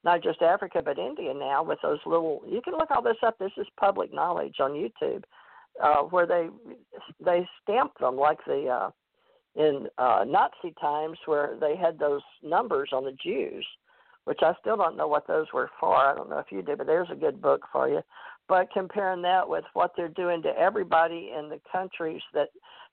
not 0.04 0.22
just 0.22 0.42
Africa 0.42 0.80
but 0.84 0.98
India 0.98 1.32
now 1.34 1.62
with 1.62 1.78
those 1.82 1.98
little. 2.06 2.42
You 2.46 2.60
can 2.62 2.74
look 2.74 2.90
all 2.90 3.02
this 3.02 3.16
up. 3.24 3.38
This 3.38 3.52
is 3.56 3.66
public 3.78 4.12
knowledge 4.12 4.56
on 4.60 4.72
YouTube, 4.72 5.24
uh, 5.82 6.02
where 6.02 6.26
they 6.26 6.48
they 7.24 7.48
stamped 7.62 8.00
them 8.00 8.16
like 8.16 8.38
the 8.46 8.68
uh, 8.68 8.90
in 9.56 9.88
uh, 9.98 10.24
Nazi 10.26 10.74
times 10.80 11.18
where 11.26 11.56
they 11.60 11.76
had 11.76 11.98
those 11.98 12.22
numbers 12.42 12.90
on 12.92 13.04
the 13.04 13.16
Jews, 13.22 13.66
which 14.24 14.38
I 14.42 14.52
still 14.60 14.76
don't 14.76 14.96
know 14.96 15.08
what 15.08 15.26
those 15.26 15.46
were 15.52 15.70
for. 15.80 15.96
I 15.96 16.14
don't 16.14 16.30
know 16.30 16.38
if 16.38 16.52
you 16.52 16.62
do, 16.62 16.76
but 16.76 16.86
there's 16.86 17.10
a 17.10 17.16
good 17.16 17.42
book 17.42 17.62
for 17.72 17.88
you. 17.88 18.00
But 18.48 18.72
comparing 18.72 19.20
that 19.22 19.46
with 19.46 19.64
what 19.74 19.92
they're 19.96 20.08
doing 20.08 20.42
to 20.42 20.58
everybody 20.58 21.32
in 21.36 21.48
the 21.48 21.60
countries 21.70 22.22
that 22.32 22.48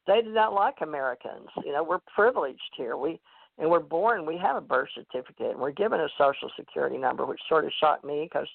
they 0.06 0.22
did 0.22 0.34
not 0.34 0.54
like 0.54 0.76
Americans. 0.82 1.48
You 1.64 1.72
know, 1.72 1.84
we're 1.84 2.02
privileged 2.14 2.60
here. 2.76 2.98
We 2.98 3.20
and 3.57 3.69
we're 3.69 3.80
born, 3.80 4.26
we 4.26 4.38
have 4.38 4.56
a 4.56 4.61
birth 4.61 4.90
certificate, 4.94 5.52
and 5.52 5.60
we're 5.60 5.72
given 5.72 5.99
a 5.99 6.07
social 6.18 6.49
security 6.57 6.98
number, 6.98 7.26
which 7.26 7.40
sort 7.48 7.65
of 7.65 7.72
shocked 7.80 8.03
me 8.03 8.27
because 8.30 8.48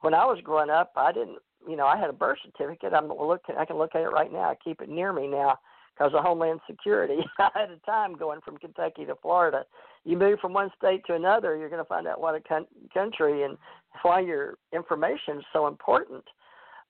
when 0.00 0.14
I 0.14 0.24
was 0.24 0.40
growing 0.42 0.70
up, 0.70 0.92
I 0.96 1.12
didn't, 1.12 1.38
you 1.68 1.76
know, 1.76 1.86
I 1.86 1.96
had 1.96 2.10
a 2.10 2.14
birth 2.14 2.38
certificate. 2.44 2.92
I'm 2.92 3.08
looking, 3.08 3.54
I 3.56 3.64
can 3.64 3.78
look 3.78 3.94
at 3.94 4.02
it 4.02 4.08
right 4.08 4.32
now. 4.32 4.50
I 4.50 4.56
keep 4.62 4.80
it 4.80 4.88
near 4.88 5.12
me 5.12 5.28
now 5.28 5.58
because 5.94 6.12
of 6.14 6.24
Homeland 6.24 6.60
Security. 6.68 7.18
I 7.38 7.50
had 7.54 7.70
a 7.70 7.78
time 7.86 8.14
going 8.14 8.40
from 8.40 8.58
Kentucky 8.58 9.04
to 9.04 9.14
Florida. 9.22 9.64
You 10.04 10.16
move 10.16 10.40
from 10.40 10.52
one 10.52 10.70
state 10.76 11.02
to 11.06 11.14
another, 11.14 11.56
you're 11.56 11.68
going 11.68 11.82
to 11.82 11.88
find 11.88 12.08
out 12.08 12.20
what 12.20 12.34
a 12.34 12.40
con- 12.40 12.66
country 12.92 13.44
and 13.44 13.56
why 14.02 14.20
your 14.20 14.54
information 14.72 15.38
is 15.38 15.44
so 15.52 15.68
important. 15.68 16.24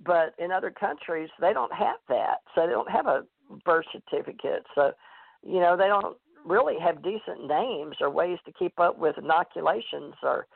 But 0.04 0.34
in 0.38 0.50
other 0.50 0.70
countries, 0.70 1.28
they 1.40 1.52
don't 1.52 1.72
have 1.72 1.98
that, 2.08 2.38
so 2.54 2.66
they 2.66 2.72
don't 2.72 2.90
have 2.90 3.06
a 3.06 3.24
birth 3.64 3.84
certificate. 3.92 4.64
So, 4.74 4.92
you 5.44 5.60
know, 5.60 5.76
they 5.76 5.86
don't 5.86 6.16
really 6.44 6.76
have 6.80 7.02
decent 7.02 7.46
names 7.46 7.96
or 8.00 8.10
ways 8.10 8.38
to 8.44 8.52
keep 8.52 8.78
up 8.78 8.98
with 8.98 9.16
inoculations 9.18 10.14
or 10.22 10.46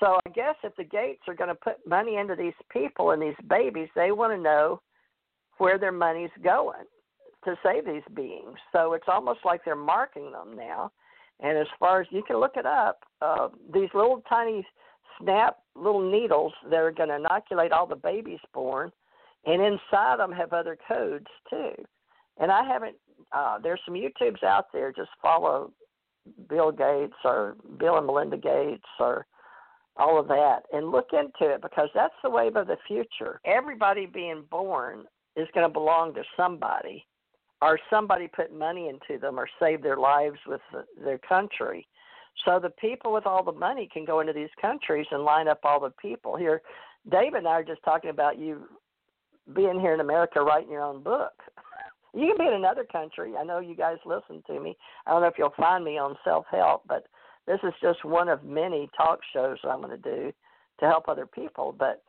so 0.00 0.18
I 0.26 0.30
guess 0.30 0.56
if 0.62 0.74
the 0.76 0.84
gates 0.84 1.22
are 1.28 1.34
going 1.34 1.48
to 1.48 1.54
put 1.54 1.86
money 1.86 2.16
into 2.16 2.34
these 2.34 2.54
people 2.70 3.12
and 3.12 3.22
these 3.22 3.36
babies, 3.48 3.88
they 3.94 4.12
want 4.12 4.32
to 4.32 4.42
know 4.42 4.80
where 5.58 5.78
their 5.78 5.92
money's 5.92 6.30
going 6.42 6.84
to 7.44 7.54
save 7.64 7.86
these 7.86 8.02
beings. 8.14 8.58
So 8.72 8.92
it's 8.92 9.06
almost 9.08 9.40
like 9.44 9.64
they're 9.64 9.76
marking 9.76 10.32
them 10.32 10.56
now. 10.56 10.90
And 11.40 11.56
as 11.56 11.66
far 11.78 12.00
as 12.00 12.06
you 12.10 12.22
can 12.26 12.40
look 12.40 12.56
it 12.56 12.66
up, 12.66 13.04
uh, 13.22 13.48
these 13.72 13.88
little 13.94 14.22
tiny 14.28 14.66
snap 15.20 15.58
little 15.74 16.10
needles 16.10 16.52
that 16.70 16.76
are 16.76 16.90
going 16.90 17.08
to 17.08 17.16
inoculate 17.16 17.72
all 17.72 17.86
the 17.86 17.96
babies 17.96 18.40
born, 18.52 18.90
and 19.44 19.62
inside 19.62 20.18
them 20.18 20.32
have 20.32 20.52
other 20.52 20.76
codes 20.88 21.26
too. 21.48 21.72
And 22.38 22.50
I 22.50 22.64
haven't 22.64 22.96
uh, 23.32 23.58
there's 23.58 23.80
some 23.84 23.94
YouTubes 23.94 24.42
out 24.42 24.66
there. 24.72 24.92
Just 24.92 25.10
follow 25.20 25.72
Bill 26.48 26.72
Gates 26.72 27.16
or 27.24 27.56
Bill 27.78 27.98
and 27.98 28.06
Melinda 28.06 28.36
Gates 28.36 28.84
or 28.98 29.26
all 29.96 30.18
of 30.20 30.28
that 30.28 30.60
and 30.72 30.90
look 30.90 31.08
into 31.12 31.52
it 31.52 31.62
because 31.62 31.88
that's 31.94 32.14
the 32.22 32.30
wave 32.30 32.56
of 32.56 32.66
the 32.66 32.76
future. 32.86 33.40
Everybody 33.44 34.06
being 34.06 34.44
born 34.50 35.04
is 35.36 35.48
going 35.54 35.66
to 35.66 35.72
belong 35.72 36.14
to 36.14 36.22
somebody 36.36 37.06
or 37.62 37.78
somebody 37.88 38.28
put 38.28 38.54
money 38.54 38.88
into 38.88 39.18
them 39.20 39.38
or 39.38 39.48
save 39.60 39.82
their 39.82 39.96
lives 39.96 40.38
with 40.46 40.60
the, 40.72 40.84
their 41.02 41.18
country. 41.18 41.86
So 42.44 42.58
the 42.60 42.70
people 42.70 43.12
with 43.12 43.26
all 43.26 43.42
the 43.42 43.52
money 43.52 43.88
can 43.90 44.04
go 44.04 44.20
into 44.20 44.34
these 44.34 44.50
countries 44.60 45.06
and 45.10 45.22
line 45.22 45.48
up 45.48 45.60
all 45.64 45.80
the 45.80 45.92
people. 46.00 46.36
Here, 46.36 46.60
David 47.10 47.38
and 47.38 47.48
I 47.48 47.52
are 47.52 47.64
just 47.64 47.82
talking 47.82 48.10
about 48.10 48.38
you 48.38 48.64
being 49.54 49.80
here 49.80 49.94
in 49.94 50.00
America 50.00 50.42
writing 50.42 50.70
your 50.70 50.82
own 50.82 51.02
book. 51.02 51.32
You 52.14 52.28
can 52.28 52.38
be 52.38 52.48
in 52.48 52.54
another 52.54 52.84
country. 52.84 53.34
I 53.38 53.44
know 53.44 53.58
you 53.58 53.74
guys 53.74 53.98
listen 54.04 54.42
to 54.46 54.60
me. 54.60 54.76
I 55.06 55.10
don't 55.10 55.22
know 55.22 55.28
if 55.28 55.34
you'll 55.38 55.52
find 55.56 55.84
me 55.84 55.98
on 55.98 56.16
self 56.24 56.46
help, 56.50 56.82
but 56.86 57.06
this 57.46 57.60
is 57.62 57.72
just 57.80 58.04
one 58.04 58.28
of 58.28 58.44
many 58.44 58.88
talk 58.96 59.20
shows 59.32 59.58
I'm 59.64 59.80
going 59.80 59.90
to 59.90 59.96
do 59.96 60.32
to 60.80 60.86
help 60.86 61.08
other 61.08 61.26
people. 61.26 61.74
But 61.78 62.02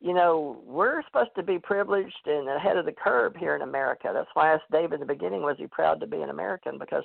you 0.00 0.14
know, 0.14 0.62
we're 0.64 1.02
supposed 1.04 1.34
to 1.36 1.42
be 1.42 1.58
privileged 1.58 2.26
and 2.26 2.48
ahead 2.48 2.78
of 2.78 2.86
the 2.86 2.92
curve 2.92 3.34
here 3.36 3.54
in 3.54 3.62
America. 3.62 4.10
That's 4.12 4.30
why 4.32 4.50
I 4.50 4.54
asked 4.54 4.70
Dave 4.72 4.92
in 4.92 5.00
the 5.00 5.06
beginning, 5.06 5.42
was 5.42 5.56
he 5.58 5.66
proud 5.66 6.00
to 6.00 6.06
be 6.06 6.22
an 6.22 6.30
American? 6.30 6.78
Because 6.78 7.04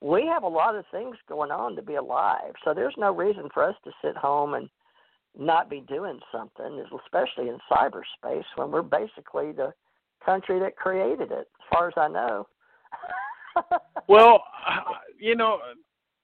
we 0.00 0.26
have 0.26 0.42
a 0.42 0.48
lot 0.48 0.74
of 0.74 0.84
things 0.90 1.16
going 1.28 1.52
on 1.52 1.76
to 1.76 1.82
be 1.82 1.94
alive. 1.94 2.52
So 2.64 2.74
there's 2.74 2.94
no 2.98 3.14
reason 3.14 3.48
for 3.54 3.62
us 3.62 3.76
to 3.84 3.92
sit 4.04 4.16
home 4.16 4.54
and 4.54 4.68
not 5.38 5.70
be 5.70 5.84
doing 5.88 6.18
something, 6.32 6.84
especially 7.04 7.48
in 7.48 7.58
cyberspace 7.70 8.44
when 8.56 8.72
we're 8.72 8.82
basically 8.82 9.52
the 9.52 9.72
country 10.24 10.58
that 10.58 10.76
created 10.76 11.30
it, 11.30 11.48
far 11.72 11.88
as 11.88 11.94
I 11.96 12.08
know. 12.08 12.46
well, 14.08 14.44
you 15.18 15.36
know, 15.36 15.58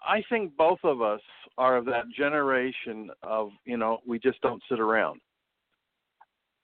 I 0.06 0.22
think 0.28 0.56
both 0.56 0.78
of 0.84 1.02
us 1.02 1.20
are 1.56 1.76
of 1.76 1.84
that 1.86 2.04
generation 2.16 3.10
of, 3.22 3.50
you 3.64 3.76
know, 3.76 3.98
we 4.06 4.18
just 4.18 4.40
don't 4.40 4.62
sit 4.68 4.80
around. 4.80 5.20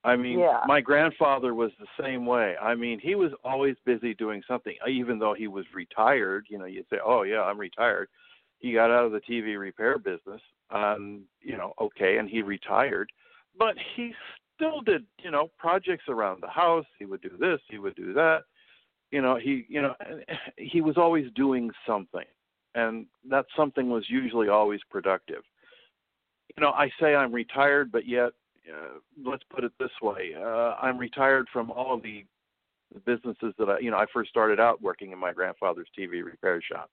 I 0.05 0.17
mean, 0.17 0.39
yeah. 0.39 0.61
my 0.67 0.83
grandfather 0.83 1.55
was 1.55 1.71
the 1.81 1.87
same 2.03 2.27
way. 2.27 2.55
I 2.61 2.75
mean, 2.75 3.01
he 3.01 3.15
was 3.15 3.33
always 3.43 3.75
busy 3.87 4.13
doing 4.15 4.43
something, 4.47 4.75
even 4.87 5.19
though 5.19 5.33
he 5.33 5.49
was 5.49 5.65
retired. 5.73 6.47
You 6.51 6.59
know, 6.59 6.67
you'd 6.67 6.85
say, 6.91 6.99
"Oh 7.03 7.23
yeah, 7.23 7.41
I'm 7.41 7.59
retired." 7.59 8.11
He 8.59 8.75
got 8.75 8.91
out 8.91 9.07
of 9.07 9.13
the 9.13 9.21
TV 9.21 9.59
repair 9.59 9.99
business, 9.99 10.43
um, 10.71 11.23
you 11.41 11.57
know, 11.57 11.73
okay, 11.81 12.19
and 12.19 12.29
he 12.29 12.43
retired, 12.43 13.11
but 13.59 13.77
he 13.97 14.13
still 14.55 14.81
did, 14.83 15.05
you 15.23 15.31
know, 15.31 15.51
projects 15.59 16.05
around 16.09 16.43
the 16.43 16.49
house. 16.49 16.87
He 16.99 17.07
would 17.07 17.23
do 17.23 17.37
this, 17.39 17.61
he 17.71 17.79
would 17.79 17.95
do 17.95 18.13
that. 18.13 18.41
You 19.11 19.23
know, 19.23 19.37
he, 19.37 19.65
you 19.69 19.83
know, 19.83 19.95
he 20.57 20.81
was 20.81 20.97
always 20.97 21.31
doing 21.35 21.71
something, 21.87 22.25
and 22.75 23.07
that 23.29 23.47
something 23.57 23.91
was 23.91 24.05
usually 24.09 24.49
always 24.49 24.81
productive. 24.91 25.43
You 26.57 26.63
know, 26.63 26.71
I 26.71 26.91
say 27.01 27.15
I'm 27.15 27.33
retired, 27.33 27.91
but 27.91 28.07
yet, 28.07 28.33
uh, 28.69 28.99
let's 29.25 29.45
put 29.51 29.65
it 29.65 29.73
this 29.79 29.91
way: 30.03 30.35
uh, 30.37 30.75
I'm 30.81 30.99
retired 30.99 31.47
from 31.53 31.71
all 31.71 31.95
of 31.95 32.03
the 32.03 32.25
businesses 33.07 33.55
that 33.59 33.69
I, 33.69 33.79
you 33.81 33.91
know, 33.91 33.97
I 33.97 34.07
first 34.13 34.31
started 34.31 34.61
out 34.61 34.81
working 34.83 35.13
in 35.13 35.19
my 35.19 35.33
grandfather's 35.33 35.89
TV 35.99 36.25
repair 36.25 36.63
shop, 36.63 36.91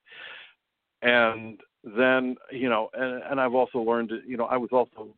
and 1.02 1.60
then, 1.84 2.36
you 2.52 2.70
know, 2.70 2.90
and, 2.94 3.24
and 3.24 3.42
I've 3.42 3.56
also 3.56 3.80
learned, 3.80 4.12
you 4.26 4.38
know, 4.38 4.46
I 4.46 4.58
was 4.58 4.70
also 4.72 5.10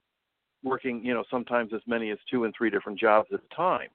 working, 0.64 1.04
you 1.04 1.14
know, 1.14 1.24
sometimes 1.30 1.74
as 1.74 1.82
many 1.86 2.12
as 2.12 2.18
two 2.30 2.46
and 2.46 2.54
three 2.58 2.70
different 2.70 3.00
jobs 3.00 3.28
at 3.34 3.40
a 3.40 3.56
time. 3.56 3.90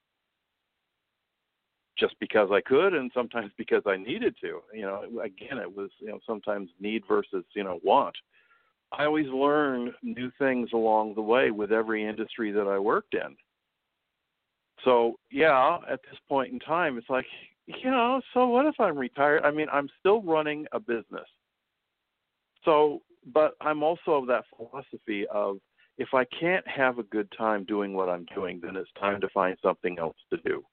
Just 1.98 2.14
because 2.20 2.48
I 2.52 2.60
could 2.60 2.94
and 2.94 3.10
sometimes 3.14 3.50
because 3.58 3.82
I 3.86 3.96
needed 3.96 4.36
to. 4.40 4.60
You 4.72 4.82
know, 4.82 5.02
again, 5.22 5.58
it 5.58 5.74
was, 5.74 5.90
you 6.00 6.08
know, 6.08 6.20
sometimes 6.26 6.70
need 6.80 7.02
versus, 7.08 7.44
you 7.54 7.64
know, 7.64 7.80
want. 7.82 8.16
I 8.92 9.04
always 9.04 9.26
learned 9.26 9.92
new 10.02 10.30
things 10.38 10.70
along 10.72 11.14
the 11.14 11.22
way 11.22 11.50
with 11.50 11.72
every 11.72 12.06
industry 12.06 12.52
that 12.52 12.66
I 12.66 12.78
worked 12.78 13.14
in. 13.14 13.36
So, 14.84 15.16
yeah, 15.30 15.78
at 15.90 16.00
this 16.02 16.18
point 16.28 16.52
in 16.52 16.58
time, 16.60 16.96
it's 16.96 17.10
like, 17.10 17.26
you 17.66 17.90
know, 17.90 18.20
so 18.32 18.46
what 18.46 18.66
if 18.66 18.74
I'm 18.78 18.96
retired? 18.96 19.42
I 19.44 19.50
mean, 19.50 19.66
I'm 19.72 19.88
still 20.00 20.22
running 20.22 20.66
a 20.72 20.80
business. 20.80 21.28
So, 22.64 23.02
but 23.32 23.54
I'm 23.60 23.82
also 23.82 24.12
of 24.12 24.26
that 24.28 24.44
philosophy 24.56 25.26
of 25.32 25.58
if 25.98 26.14
I 26.14 26.24
can't 26.40 26.66
have 26.66 26.98
a 26.98 27.02
good 27.02 27.30
time 27.36 27.64
doing 27.64 27.92
what 27.92 28.08
I'm 28.08 28.26
doing, 28.34 28.60
then 28.62 28.76
it's 28.76 28.90
time 28.98 29.20
to 29.20 29.28
find 29.34 29.56
something 29.62 29.98
else 29.98 30.16
to 30.30 30.38
do. 30.38 30.64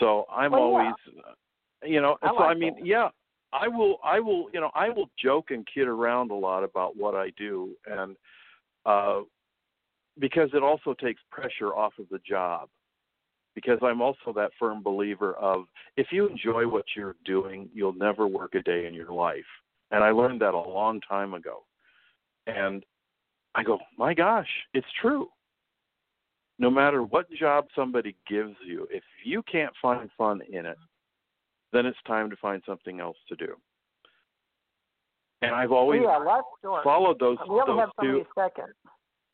So 0.00 0.24
I'm 0.34 0.52
well, 0.52 0.62
always, 0.62 0.94
yeah. 1.14 1.88
you 1.88 2.00
know, 2.00 2.16
I 2.22 2.28
so 2.28 2.34
like 2.34 2.56
I 2.56 2.58
mean, 2.58 2.74
that. 2.76 2.86
yeah, 2.86 3.08
I 3.52 3.68
will, 3.68 3.98
I 4.02 4.18
will, 4.18 4.48
you 4.52 4.60
know, 4.60 4.70
I 4.74 4.88
will 4.88 5.10
joke 5.22 5.50
and 5.50 5.66
kid 5.72 5.86
around 5.86 6.30
a 6.30 6.34
lot 6.34 6.64
about 6.64 6.96
what 6.96 7.14
I 7.14 7.30
do, 7.36 7.76
and 7.86 8.16
uh, 8.86 9.20
because 10.18 10.48
it 10.54 10.62
also 10.62 10.94
takes 10.94 11.20
pressure 11.30 11.74
off 11.74 11.92
of 11.98 12.08
the 12.10 12.20
job. 12.26 12.68
Because 13.56 13.78
I'm 13.82 14.00
also 14.00 14.32
that 14.36 14.52
firm 14.60 14.80
believer 14.80 15.34
of 15.34 15.64
if 15.96 16.06
you 16.12 16.28
enjoy 16.28 16.68
what 16.68 16.84
you're 16.96 17.16
doing, 17.24 17.68
you'll 17.74 17.92
never 17.92 18.28
work 18.28 18.54
a 18.54 18.62
day 18.62 18.86
in 18.86 18.94
your 18.94 19.12
life. 19.12 19.44
And 19.90 20.04
I 20.04 20.10
learned 20.10 20.40
that 20.40 20.54
a 20.54 20.56
long 20.56 21.00
time 21.00 21.34
ago. 21.34 21.64
And 22.46 22.84
I 23.56 23.64
go, 23.64 23.80
my 23.98 24.14
gosh, 24.14 24.46
it's 24.72 24.86
true 25.02 25.28
no 26.60 26.70
matter 26.70 27.02
what 27.02 27.28
job 27.32 27.66
somebody 27.74 28.14
gives 28.28 28.54
you, 28.64 28.86
if 28.90 29.02
you 29.24 29.42
can't 29.50 29.72
find 29.80 30.10
fun 30.16 30.42
in 30.52 30.66
it, 30.66 30.76
then 31.72 31.86
it's 31.86 31.98
time 32.06 32.28
to 32.28 32.36
find 32.36 32.62
something 32.66 33.00
else 33.00 33.16
to 33.30 33.36
do. 33.36 33.56
And 35.40 35.54
I've 35.54 35.72
always 35.72 36.02
yeah, 36.04 36.18
followed 36.84 37.18
those, 37.18 37.38
We 37.48 37.54
only 37.54 37.64
those 37.66 37.80
have 37.80 37.88
so 37.96 38.02
two 38.02 38.24
seconds. 38.38 38.74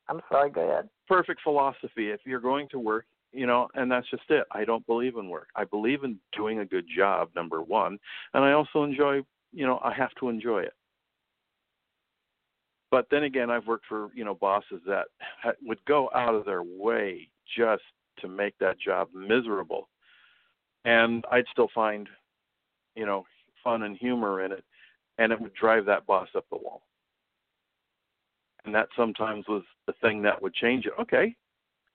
I'm 0.08 0.20
sorry. 0.30 0.50
Go 0.50 0.60
ahead. 0.60 0.88
perfect 1.08 1.40
philosophy. 1.42 2.10
If 2.10 2.20
you're 2.24 2.38
going 2.38 2.68
to 2.70 2.78
work, 2.78 3.06
you 3.32 3.44
know, 3.44 3.66
and 3.74 3.90
that's 3.90 4.08
just 4.08 4.22
it. 4.28 4.44
I 4.52 4.64
don't 4.64 4.86
believe 4.86 5.16
in 5.16 5.28
work. 5.28 5.48
I 5.56 5.64
believe 5.64 6.04
in 6.04 6.20
doing 6.36 6.60
a 6.60 6.64
good 6.64 6.86
job, 6.96 7.30
number 7.34 7.60
one, 7.60 7.98
and 8.34 8.44
I 8.44 8.52
also 8.52 8.84
enjoy, 8.84 9.22
you 9.52 9.66
know, 9.66 9.80
I 9.82 9.92
have 9.94 10.10
to 10.20 10.28
enjoy 10.28 10.60
it. 10.60 10.74
But 12.90 13.06
then 13.10 13.24
again, 13.24 13.50
I've 13.50 13.66
worked 13.66 13.86
for 13.86 14.10
you 14.14 14.24
know 14.24 14.34
bosses 14.34 14.80
that 14.86 15.06
ha- 15.42 15.52
would 15.62 15.84
go 15.86 16.10
out 16.14 16.34
of 16.34 16.44
their 16.44 16.62
way 16.62 17.28
just 17.56 17.82
to 18.20 18.28
make 18.28 18.56
that 18.58 18.78
job 18.78 19.08
miserable, 19.14 19.88
and 20.84 21.24
I'd 21.30 21.44
still 21.52 21.68
find, 21.74 22.08
you 22.94 23.04
know, 23.04 23.26
fun 23.62 23.82
and 23.82 23.96
humor 23.96 24.42
in 24.42 24.52
it, 24.52 24.64
and 25.18 25.32
it 25.32 25.40
would 25.40 25.54
drive 25.54 25.84
that 25.86 26.06
boss 26.06 26.28
up 26.36 26.46
the 26.50 26.56
wall. 26.56 26.82
And 28.64 28.74
that 28.74 28.88
sometimes 28.96 29.46
was 29.48 29.62
the 29.86 29.94
thing 30.00 30.22
that 30.22 30.40
would 30.40 30.54
change 30.54 30.86
it. 30.86 30.92
Okay, 31.00 31.34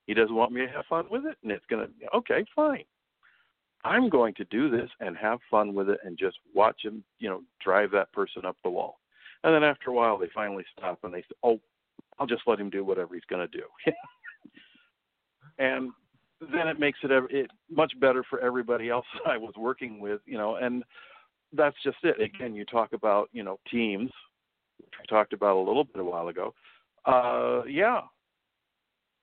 he 0.07 0.13
doesn't 0.13 0.35
want 0.35 0.51
me 0.51 0.61
to 0.61 0.72
have 0.72 0.85
fun 0.85 1.05
with 1.09 1.26
it, 1.26 1.38
and 1.43 1.51
it's 1.51 1.65
gonna 1.69 1.88
okay, 2.13 2.45
fine. 2.55 2.84
I'm 3.84 4.09
going 4.09 4.34
to 4.35 4.45
do 4.45 4.69
this 4.69 4.89
and 4.99 5.18
have 5.18 5.39
fun 5.49 5.73
with 5.73 5.89
it 5.89 5.99
and 6.03 6.18
just 6.18 6.38
watch 6.53 6.81
him, 6.84 7.03
you 7.19 7.30
know, 7.30 7.41
drive 7.63 7.91
that 7.91 8.11
person 8.13 8.45
up 8.45 8.55
the 8.63 8.69
wall. 8.69 9.01
And 9.43 9.53
then 9.53 9.63
after 9.63 9.89
a 9.89 9.93
while, 9.93 10.18
they 10.18 10.30
finally 10.34 10.65
stop 10.77 10.99
and 11.03 11.13
they 11.13 11.22
say, 11.22 11.35
"Oh, 11.43 11.59
I'll 12.19 12.27
just 12.27 12.43
let 12.45 12.59
him 12.59 12.69
do 12.69 12.84
whatever 12.84 13.15
he's 13.15 13.26
going 13.30 13.47
to 13.47 13.57
do." 13.57 13.65
and 15.59 15.91
then 16.53 16.68
it 16.68 16.80
makes 16.80 16.99
it, 17.03 17.11
it 17.30 17.51
much 17.69 17.93
better 17.99 18.23
for 18.30 18.39
everybody 18.39 18.89
else 18.89 19.05
I 19.26 19.38
was 19.38 19.53
working 19.57 19.99
with, 19.99 20.22
you 20.26 20.38
know. 20.38 20.55
And 20.55 20.84
that's 21.53 21.76
just 21.84 21.97
it. 22.03 22.22
Again, 22.22 22.55
you 22.55 22.65
talk 22.65 22.93
about 22.93 23.30
you 23.31 23.43
know 23.43 23.59
teams, 23.69 24.11
which 24.77 24.93
we 24.99 25.05
talked 25.07 25.34
about 25.34 25.57
a 25.57 25.63
little 25.63 25.84
bit 25.84 25.99
a 25.99 26.03
while 26.03 26.27
ago. 26.27 26.53
Uh, 27.05 27.63
yeah, 27.68 28.01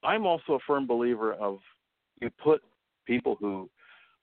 I'm 0.03 0.27
also 0.27 0.55
a 0.55 0.59
firm 0.67 0.87
believer 0.87 1.35
of 1.35 1.59
you 2.21 2.31
put 2.43 2.63
people 3.07 3.37
who 3.41 3.71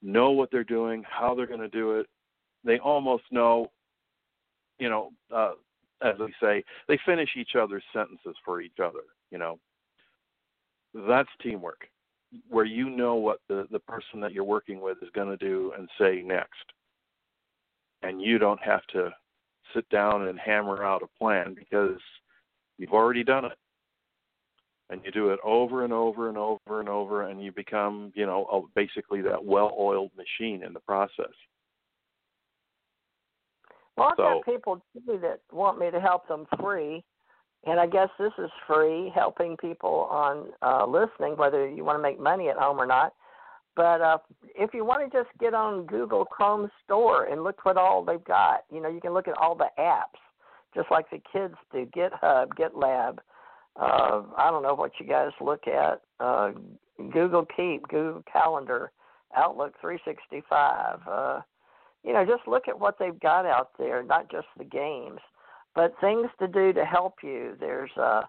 know 0.02 0.32
what 0.32 0.52
they're 0.52 0.64
doing, 0.64 1.04
how 1.10 1.34
they're 1.34 1.48
going 1.48 1.60
to 1.60 1.70
do 1.70 2.00
it. 2.00 2.08
They 2.64 2.80
almost 2.80 3.24
know, 3.32 3.72
you 4.80 4.90
know, 4.90 5.12
uh, 5.34 5.52
as 6.02 6.16
we 6.20 6.34
say, 6.42 6.64
they 6.88 7.00
finish 7.06 7.30
each 7.38 7.56
other's 7.60 7.84
sentences 7.94 8.36
for 8.44 8.62
each 8.62 8.80
other. 8.84 9.04
You 9.32 9.38
know, 9.38 9.60
that's 11.08 11.30
teamwork, 11.42 11.88
where 12.50 12.66
you 12.66 12.90
know 12.90 13.16
what 13.16 13.40
the 13.48 13.68
the 13.72 13.80
person 13.80 14.20
that 14.22 14.34
you're 14.34 14.44
working 14.44 14.82
with 14.82 14.98
is 15.02 15.10
going 15.14 15.30
to 15.30 15.38
do 15.38 15.74
and 15.78 15.90
say 16.00 16.22
next, 16.22 16.66
and 18.02 18.22
you 18.22 18.38
don't 18.38 18.62
have 18.62 18.86
to 18.94 19.10
sit 19.74 19.88
down 19.90 20.28
and 20.28 20.40
hammer 20.40 20.84
out 20.84 21.04
a 21.04 21.18
plan 21.18 21.56
because 21.56 22.00
you've 22.78 22.94
already 22.94 23.24
done 23.24 23.46
it. 23.46 23.58
And 24.92 25.02
you 25.04 25.12
do 25.12 25.32
it 25.32 25.40
over 25.44 25.84
and 25.84 25.92
over 25.92 26.30
and 26.30 26.38
over 26.38 26.80
and 26.80 26.88
over 26.88 27.24
and 27.24 27.44
you 27.44 27.52
become 27.52 28.12
you 28.14 28.28
know 28.28 28.70
basically 28.76 29.20
that 29.22 29.44
well-oiled 29.44 30.12
machine 30.16 30.62
in 30.62 30.74
the 30.74 30.80
process 30.80 31.34
Well, 33.98 34.10
I've 34.10 34.18
So- 34.18 34.24
got 34.36 34.46
people 34.46 34.82
too 34.94 35.18
that 35.20 35.40
want 35.52 35.80
me 35.80 35.92
to 35.92 36.00
help 36.00 36.28
them 36.28 36.46
free, 36.60 37.04
and 37.64 37.80
I 37.80 37.88
guess 37.88 38.10
this 38.18 38.34
is 38.38 38.52
free, 38.68 39.10
helping 39.10 39.58
people 39.58 40.08
on 40.12 40.54
uh, 40.62 40.86
listening, 40.86 41.36
whether 41.38 41.68
you 41.68 41.84
want 41.84 41.98
to 41.98 42.02
make 42.04 42.20
money 42.20 42.50
at 42.50 42.58
home 42.58 42.80
or 42.80 42.86
not. 42.86 43.14
But 43.76 44.02
uh, 44.02 44.18
if 44.56 44.74
you 44.74 44.86
want 44.86 45.12
to 45.12 45.18
just 45.18 45.30
get 45.38 45.54
on 45.54 45.86
Google 45.86 46.24
Chrome 46.26 46.72
Store 46.84 47.26
and 47.26 47.44
look 47.44 47.66
what 47.66 47.78
all 47.78 48.04
they've 48.04 48.24
got, 48.24 48.64
you 48.72 48.82
know, 48.82 48.88
you 48.90 49.02
can 49.02 49.14
look 49.14 49.28
at 49.28 49.38
all 49.38 49.54
the 49.56 49.70
apps, 49.78 50.20
just 50.74 50.90
like 50.92 51.10
the 51.10 51.22
kids 51.32 51.56
do. 51.74 51.86
GitHub, 51.88 52.50
GitLab. 52.58 53.20
Uh, 53.78 54.24
I 54.38 54.50
don't 54.50 54.64
know 54.64 54.76
what 54.76 54.92
you 55.00 55.06
guys 55.06 55.32
look 55.42 55.68
at. 55.68 56.02
Uh, 56.22 56.52
Google 57.12 57.46
Keep, 57.58 57.90
Google 57.90 58.24
Calendar, 58.32 58.92
Outlook 59.36 59.74
365. 59.82 61.00
Uh, 61.06 61.42
you 62.06 62.14
know, 62.14 62.24
just 62.24 62.48
look 62.48 62.68
at 62.68 62.80
what 62.80 62.98
they've 63.00 63.20
got 63.20 63.46
out 63.46 63.72
there, 63.80 64.04
not 64.04 64.30
just 64.30 64.48
the 64.58 64.64
games, 64.64 65.20
but 65.74 65.94
things 66.00 66.28
to 66.40 66.48
do 66.48 66.72
to 66.74 66.86
help 66.86 67.16
you. 67.24 67.56
There's 67.60 67.92
uh, 68.00 68.22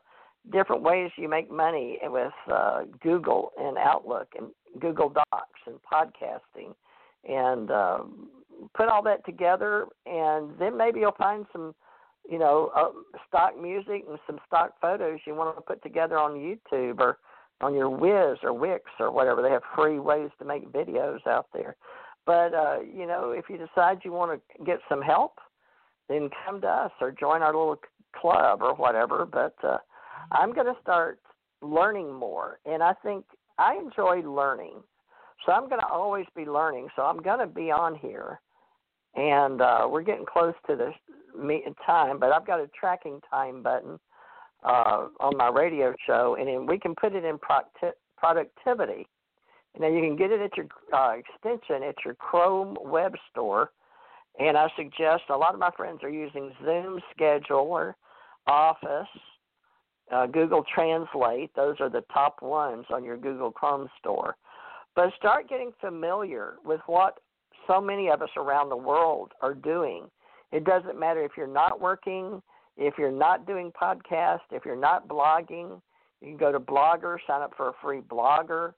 different 0.50 0.82
ways 0.82 1.10
you 1.16 1.28
make 1.28 1.50
money 1.50 1.98
with 2.04 2.32
uh, 2.50 2.84
Google 3.02 3.50
and 3.58 3.76
Outlook 3.76 4.28
and 4.36 4.48
Google 4.80 5.10
Docs 5.10 5.60
and 5.66 5.76
podcasting, 5.92 6.74
and 7.28 7.70
uh, 7.70 7.98
put 8.74 8.88
all 8.88 9.02
that 9.02 9.24
together, 9.26 9.86
and 10.06 10.50
then 10.58 10.76
maybe 10.76 11.00
you'll 11.00 11.12
find 11.12 11.44
some, 11.52 11.74
you 12.28 12.38
know, 12.38 12.70
uh, 12.74 12.88
stock 13.28 13.60
music 13.60 14.04
and 14.08 14.18
some 14.26 14.38
stock 14.46 14.72
photos 14.80 15.20
you 15.26 15.34
want 15.34 15.54
to 15.54 15.60
put 15.60 15.82
together 15.82 16.18
on 16.18 16.32
YouTube 16.32 16.98
or 16.98 17.18
on 17.60 17.74
your 17.74 17.90
Wiz 17.90 18.38
or 18.42 18.52
Wix 18.52 18.84
or 18.98 19.10
whatever. 19.10 19.42
They 19.42 19.50
have 19.50 19.62
free 19.74 19.98
ways 19.98 20.30
to 20.38 20.44
make 20.46 20.72
videos 20.72 21.26
out 21.26 21.46
there. 21.52 21.76
But 22.26 22.52
uh, 22.54 22.78
you 22.80 23.06
know, 23.06 23.30
if 23.30 23.46
you 23.48 23.56
decide 23.56 24.00
you 24.04 24.12
want 24.12 24.40
to 24.58 24.64
get 24.64 24.80
some 24.88 25.00
help, 25.00 25.38
then 26.08 26.28
come 26.44 26.60
to 26.60 26.68
us 26.68 26.92
or 27.00 27.12
join 27.12 27.40
our 27.42 27.52
little 27.52 27.78
club 28.20 28.62
or 28.62 28.74
whatever. 28.74 29.24
But 29.24 29.54
uh, 29.62 29.78
I'm 30.32 30.52
going 30.52 30.66
to 30.66 30.80
start 30.82 31.20
learning 31.62 32.12
more, 32.12 32.58
and 32.66 32.82
I 32.82 32.92
think 33.02 33.24
I 33.58 33.76
enjoy 33.76 34.28
learning, 34.28 34.82
so 35.44 35.52
I'm 35.52 35.68
going 35.68 35.80
to 35.80 35.86
always 35.86 36.26
be 36.34 36.44
learning. 36.44 36.88
So 36.96 37.02
I'm 37.02 37.22
going 37.22 37.38
to 37.38 37.46
be 37.46 37.70
on 37.70 37.94
here, 37.94 38.40
and 39.14 39.60
uh, 39.60 39.86
we're 39.88 40.02
getting 40.02 40.26
close 40.26 40.54
to 40.68 40.76
the 40.76 40.90
me- 41.40 41.64
time, 41.84 42.18
but 42.18 42.32
I've 42.32 42.46
got 42.46 42.60
a 42.60 42.68
tracking 42.78 43.20
time 43.30 43.62
button 43.62 43.98
uh, 44.64 45.06
on 45.20 45.36
my 45.36 45.48
radio 45.48 45.94
show, 46.06 46.36
and 46.38 46.68
we 46.68 46.78
can 46.78 46.94
put 46.94 47.14
it 47.14 47.24
in 47.24 47.38
productivity. 48.18 49.06
Now 49.78 49.88
you 49.88 50.00
can 50.00 50.16
get 50.16 50.32
it 50.32 50.40
at 50.40 50.56
your 50.56 50.66
uh, 50.92 51.16
extension 51.16 51.82
at 51.82 51.96
your 52.04 52.14
Chrome 52.14 52.76
web 52.82 53.14
store, 53.30 53.72
and 54.38 54.56
I 54.56 54.68
suggest 54.76 55.24
a 55.28 55.36
lot 55.36 55.54
of 55.54 55.60
my 55.60 55.70
friends 55.76 56.00
are 56.02 56.10
using 56.10 56.52
Zoom 56.64 57.00
Scheduler, 57.18 57.94
Office, 58.46 59.08
uh, 60.10 60.26
Google 60.26 60.64
Translate. 60.74 61.54
Those 61.54 61.76
are 61.80 61.90
the 61.90 62.04
top 62.12 62.40
ones 62.40 62.86
on 62.90 63.04
your 63.04 63.16
Google 63.16 63.50
Chrome 63.50 63.88
store. 63.98 64.36
But 64.94 65.12
start 65.18 65.48
getting 65.48 65.72
familiar 65.80 66.54
with 66.64 66.80
what 66.86 67.18
so 67.66 67.80
many 67.80 68.08
of 68.08 68.22
us 68.22 68.30
around 68.36 68.70
the 68.70 68.76
world 68.76 69.32
are 69.42 69.54
doing. 69.54 70.04
It 70.52 70.64
doesn't 70.64 70.98
matter 70.98 71.22
if 71.22 71.32
you're 71.36 71.46
not 71.46 71.80
working, 71.80 72.40
if 72.78 72.94
you're 72.96 73.10
not 73.10 73.46
doing 73.46 73.72
podcast, 73.72 74.40
if 74.52 74.64
you're 74.64 74.76
not 74.76 75.06
blogging. 75.06 75.82
You 76.22 76.28
can 76.28 76.36
go 76.38 76.50
to 76.50 76.60
Blogger, 76.60 77.18
sign 77.26 77.42
up 77.42 77.52
for 77.56 77.68
a 77.68 77.72
free 77.82 78.00
blogger 78.00 78.72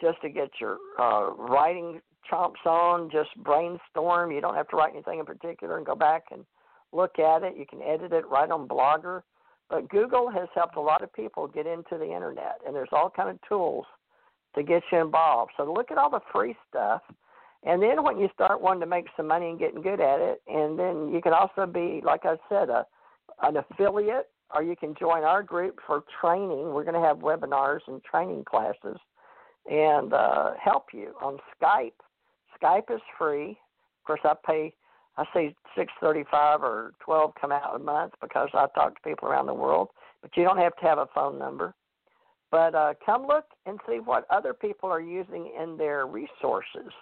just 0.00 0.20
to 0.22 0.28
get 0.28 0.50
your 0.60 0.78
uh, 0.98 1.30
writing 1.32 2.00
chomps 2.30 2.64
on, 2.66 3.10
just 3.10 3.30
brainstorm. 3.42 4.32
You 4.32 4.40
don't 4.40 4.54
have 4.54 4.68
to 4.68 4.76
write 4.76 4.92
anything 4.94 5.20
in 5.20 5.26
particular 5.26 5.76
and 5.76 5.86
go 5.86 5.94
back 5.94 6.24
and 6.32 6.44
look 6.92 7.18
at 7.18 7.42
it. 7.42 7.56
You 7.56 7.66
can 7.66 7.82
edit 7.82 8.12
it 8.12 8.26
right 8.28 8.50
on 8.50 8.66
Blogger. 8.68 9.22
But 9.68 9.88
Google 9.88 10.30
has 10.30 10.48
helped 10.54 10.76
a 10.76 10.80
lot 10.80 11.02
of 11.02 11.12
people 11.12 11.48
get 11.48 11.66
into 11.66 11.98
the 11.98 12.04
internet, 12.04 12.60
and 12.64 12.74
there's 12.74 12.88
all 12.92 13.10
kind 13.10 13.28
of 13.28 13.38
tools 13.48 13.84
to 14.54 14.62
get 14.62 14.82
you 14.92 15.00
involved. 15.00 15.52
So 15.56 15.72
look 15.72 15.90
at 15.90 15.98
all 15.98 16.08
the 16.08 16.20
free 16.32 16.54
stuff, 16.68 17.02
And 17.66 17.82
then 17.82 18.02
when 18.04 18.18
you 18.18 18.28
start 18.32 18.60
wanting 18.60 18.80
to 18.80 18.86
make 18.86 19.06
some 19.16 19.26
money 19.26 19.48
and 19.50 19.58
getting 19.58 19.82
good 19.82 20.00
at 20.00 20.20
it, 20.20 20.40
and 20.46 20.78
then 20.78 21.12
you 21.12 21.20
can 21.20 21.32
also 21.32 21.66
be, 21.66 22.00
like 22.04 22.24
I 22.24 22.36
said, 22.48 22.70
a 22.70 22.86
an 23.42 23.56
affiliate, 23.56 24.30
or 24.54 24.62
you 24.62 24.74
can 24.76 24.94
join 24.98 25.22
our 25.22 25.42
group 25.42 25.78
for 25.86 26.04
training. 26.20 26.72
We're 26.72 26.84
going 26.84 26.94
to 26.94 27.06
have 27.06 27.18
webinars 27.18 27.80
and 27.86 28.02
training 28.02 28.44
classes, 28.44 28.96
and 29.70 30.12
uh, 30.12 30.50
help 30.62 30.86
you 30.92 31.14
on 31.22 31.38
Skype. 31.60 31.92
Skype 32.60 32.94
is 32.94 33.00
free. 33.18 33.50
Of 33.50 34.06
course, 34.06 34.20
I 34.24 34.34
pay. 34.46 34.72
I 35.18 35.24
say 35.32 35.54
six 35.76 35.92
thirty-five 36.00 36.62
or 36.62 36.92
twelve 37.00 37.32
come 37.40 37.52
out 37.52 37.74
a 37.74 37.78
month 37.78 38.12
because 38.20 38.48
I 38.54 38.66
talk 38.74 38.94
to 38.94 39.08
people 39.08 39.28
around 39.28 39.46
the 39.46 39.54
world. 39.54 39.88
But 40.22 40.30
you 40.36 40.44
don't 40.44 40.58
have 40.58 40.76
to 40.76 40.82
have 40.82 40.98
a 40.98 41.08
phone 41.14 41.38
number. 41.38 41.74
But 42.50 42.74
uh, 42.74 42.94
come 43.04 43.26
look 43.26 43.44
and 43.66 43.78
see 43.88 43.98
what 43.98 44.26
other 44.30 44.54
people 44.54 44.88
are 44.88 45.00
using 45.00 45.52
in 45.60 45.76
their 45.76 46.06
resources, 46.06 46.92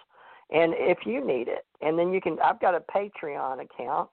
and 0.49 0.73
if 0.75 0.99
you 1.05 1.25
need 1.25 1.47
it, 1.47 1.65
and 1.81 1.99
then 1.99 2.11
you 2.11 2.19
can. 2.19 2.37
I've 2.43 2.59
got 2.59 2.73
a 2.73 2.79
Patreon 2.79 3.61
account, 3.61 4.09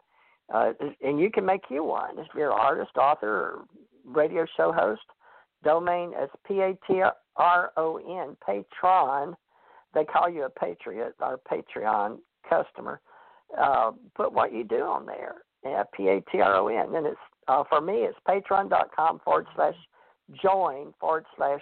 uh, 0.53 0.73
and 1.03 1.19
you 1.19 1.31
can 1.31 1.47
make 1.47 1.63
you 1.71 1.85
one 1.85 2.19
if 2.19 2.27
you're 2.37 2.53
an 2.53 2.59
artist, 2.61 2.97
author, 2.97 3.29
or 3.29 3.65
radio 4.05 4.45
show 4.57 4.73
host. 4.73 5.03
Domain 5.65 6.13
is 6.23 6.29
P 6.47 6.61
A 6.61 6.77
T 6.87 7.01
R 7.37 7.73
O 7.77 7.97
N, 7.97 8.37
Patron. 8.45 9.35
They 9.95 10.05
call 10.05 10.29
you 10.29 10.45
a 10.45 10.51
patriot 10.51 11.15
or 11.21 11.39
Patreon 11.51 12.19
customer. 12.49 13.01
Uh, 13.59 13.93
put 14.15 14.33
what 14.33 14.53
you 14.53 14.65
do 14.65 14.81
on 14.81 15.07
there. 15.07 15.37
P 15.97 16.09
A 16.09 16.21
T 16.31 16.41
R 16.41 16.57
O 16.57 16.69
N. 16.69 16.95
And 16.95 17.07
it's 17.07 17.17
uh, 17.49 17.65
for 17.69 17.81
me, 17.81 18.07
it's 18.07 18.19
patreon.com 18.29 19.21
forward 19.25 19.47
slash 19.55 19.75
join 20.41 20.95
forward 21.01 21.27
slash, 21.37 21.61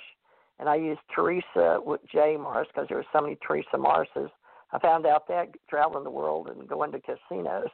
and 0.58 0.68
I 0.68 0.76
use 0.76 0.98
Theresa 1.14 1.80
with 1.82 2.00
J 2.12 2.36
Morris 2.38 2.68
because 2.72 2.88
there 2.88 2.98
were 2.98 3.06
so 3.12 3.20
many 3.20 3.36
Theresa 3.46 3.76
Morrises. 3.78 4.30
I 4.72 4.78
found 4.78 5.06
out 5.06 5.26
that 5.28 5.48
traveling 5.68 6.04
the 6.04 6.10
world 6.10 6.48
and 6.48 6.68
going 6.68 6.92
to 6.92 7.00
casinos 7.00 7.68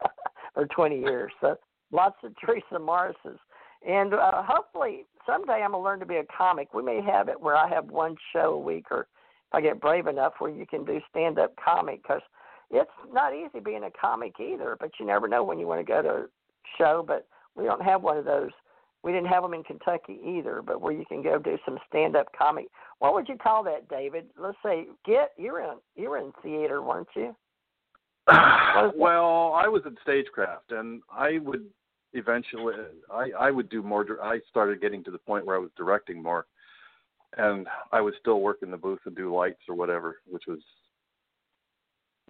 for 0.54 0.66
20 0.66 0.98
years. 0.98 1.32
So 1.40 1.56
lots 1.92 2.16
of 2.22 2.32
Theresa 2.44 2.78
Morrises. 2.78 3.38
And 3.86 4.14
uh, 4.14 4.42
hopefully 4.46 5.04
someday 5.26 5.62
I'm 5.64 5.72
going 5.72 5.82
to 5.82 5.84
learn 5.84 6.00
to 6.00 6.06
be 6.06 6.16
a 6.16 6.24
comic. 6.24 6.74
We 6.74 6.82
may 6.82 7.00
have 7.02 7.28
it 7.28 7.40
where 7.40 7.56
I 7.56 7.68
have 7.68 7.86
one 7.86 8.16
show 8.32 8.54
a 8.54 8.58
week, 8.58 8.86
or 8.90 9.02
if 9.02 9.06
I 9.54 9.60
get 9.60 9.80
brave 9.80 10.06
enough, 10.06 10.34
where 10.38 10.50
you 10.50 10.66
can 10.66 10.84
do 10.84 11.00
stand 11.10 11.38
up 11.38 11.54
comic 11.62 12.02
because 12.02 12.22
it's 12.70 12.90
not 13.12 13.34
easy 13.34 13.60
being 13.60 13.84
a 13.84 13.90
comic 13.90 14.34
either. 14.40 14.76
But 14.78 14.90
you 14.98 15.06
never 15.06 15.28
know 15.28 15.44
when 15.44 15.58
you 15.58 15.66
want 15.66 15.80
to 15.80 15.90
go 15.90 16.02
to 16.02 16.08
a 16.08 16.26
show. 16.76 17.04
But 17.06 17.26
we 17.54 17.64
don't 17.64 17.82
have 17.82 18.02
one 18.02 18.16
of 18.16 18.24
those. 18.24 18.50
We 19.04 19.12
didn't 19.12 19.28
have 19.28 19.42
them 19.42 19.54
in 19.54 19.62
Kentucky 19.62 20.18
either, 20.26 20.60
but 20.60 20.80
where 20.80 20.92
you 20.92 21.04
can 21.06 21.22
go 21.22 21.38
do 21.38 21.56
some 21.64 21.78
stand 21.88 22.16
up 22.16 22.26
comic. 22.36 22.66
What 22.98 23.14
would 23.14 23.28
you 23.28 23.36
call 23.36 23.62
that, 23.64 23.88
David? 23.88 24.26
Let's 24.36 24.58
say 24.62 24.88
get 25.06 25.32
you're 25.36 25.60
in 25.60 25.76
you're 25.94 26.18
in 26.18 26.32
theater, 26.42 26.82
weren't 26.82 27.08
you? 27.14 27.34
well, 28.96 29.54
I 29.54 29.68
was 29.68 29.82
in 29.86 29.96
stagecraft, 30.02 30.72
and 30.72 31.00
I 31.10 31.38
would 31.38 31.64
eventually 32.12 32.74
I 33.12 33.30
I 33.38 33.50
would 33.50 33.68
do 33.68 33.82
more. 33.82 34.04
I 34.22 34.40
started 34.50 34.80
getting 34.80 35.04
to 35.04 35.10
the 35.10 35.18
point 35.18 35.46
where 35.46 35.56
I 35.56 35.60
was 35.60 35.70
directing 35.76 36.22
more, 36.22 36.46
and 37.36 37.66
I 37.92 38.00
would 38.00 38.14
still 38.20 38.40
work 38.40 38.58
in 38.62 38.70
the 38.70 38.76
booth 38.76 39.00
and 39.04 39.16
do 39.16 39.34
lights 39.34 39.60
or 39.68 39.74
whatever, 39.74 40.18
which 40.28 40.44
was 40.46 40.60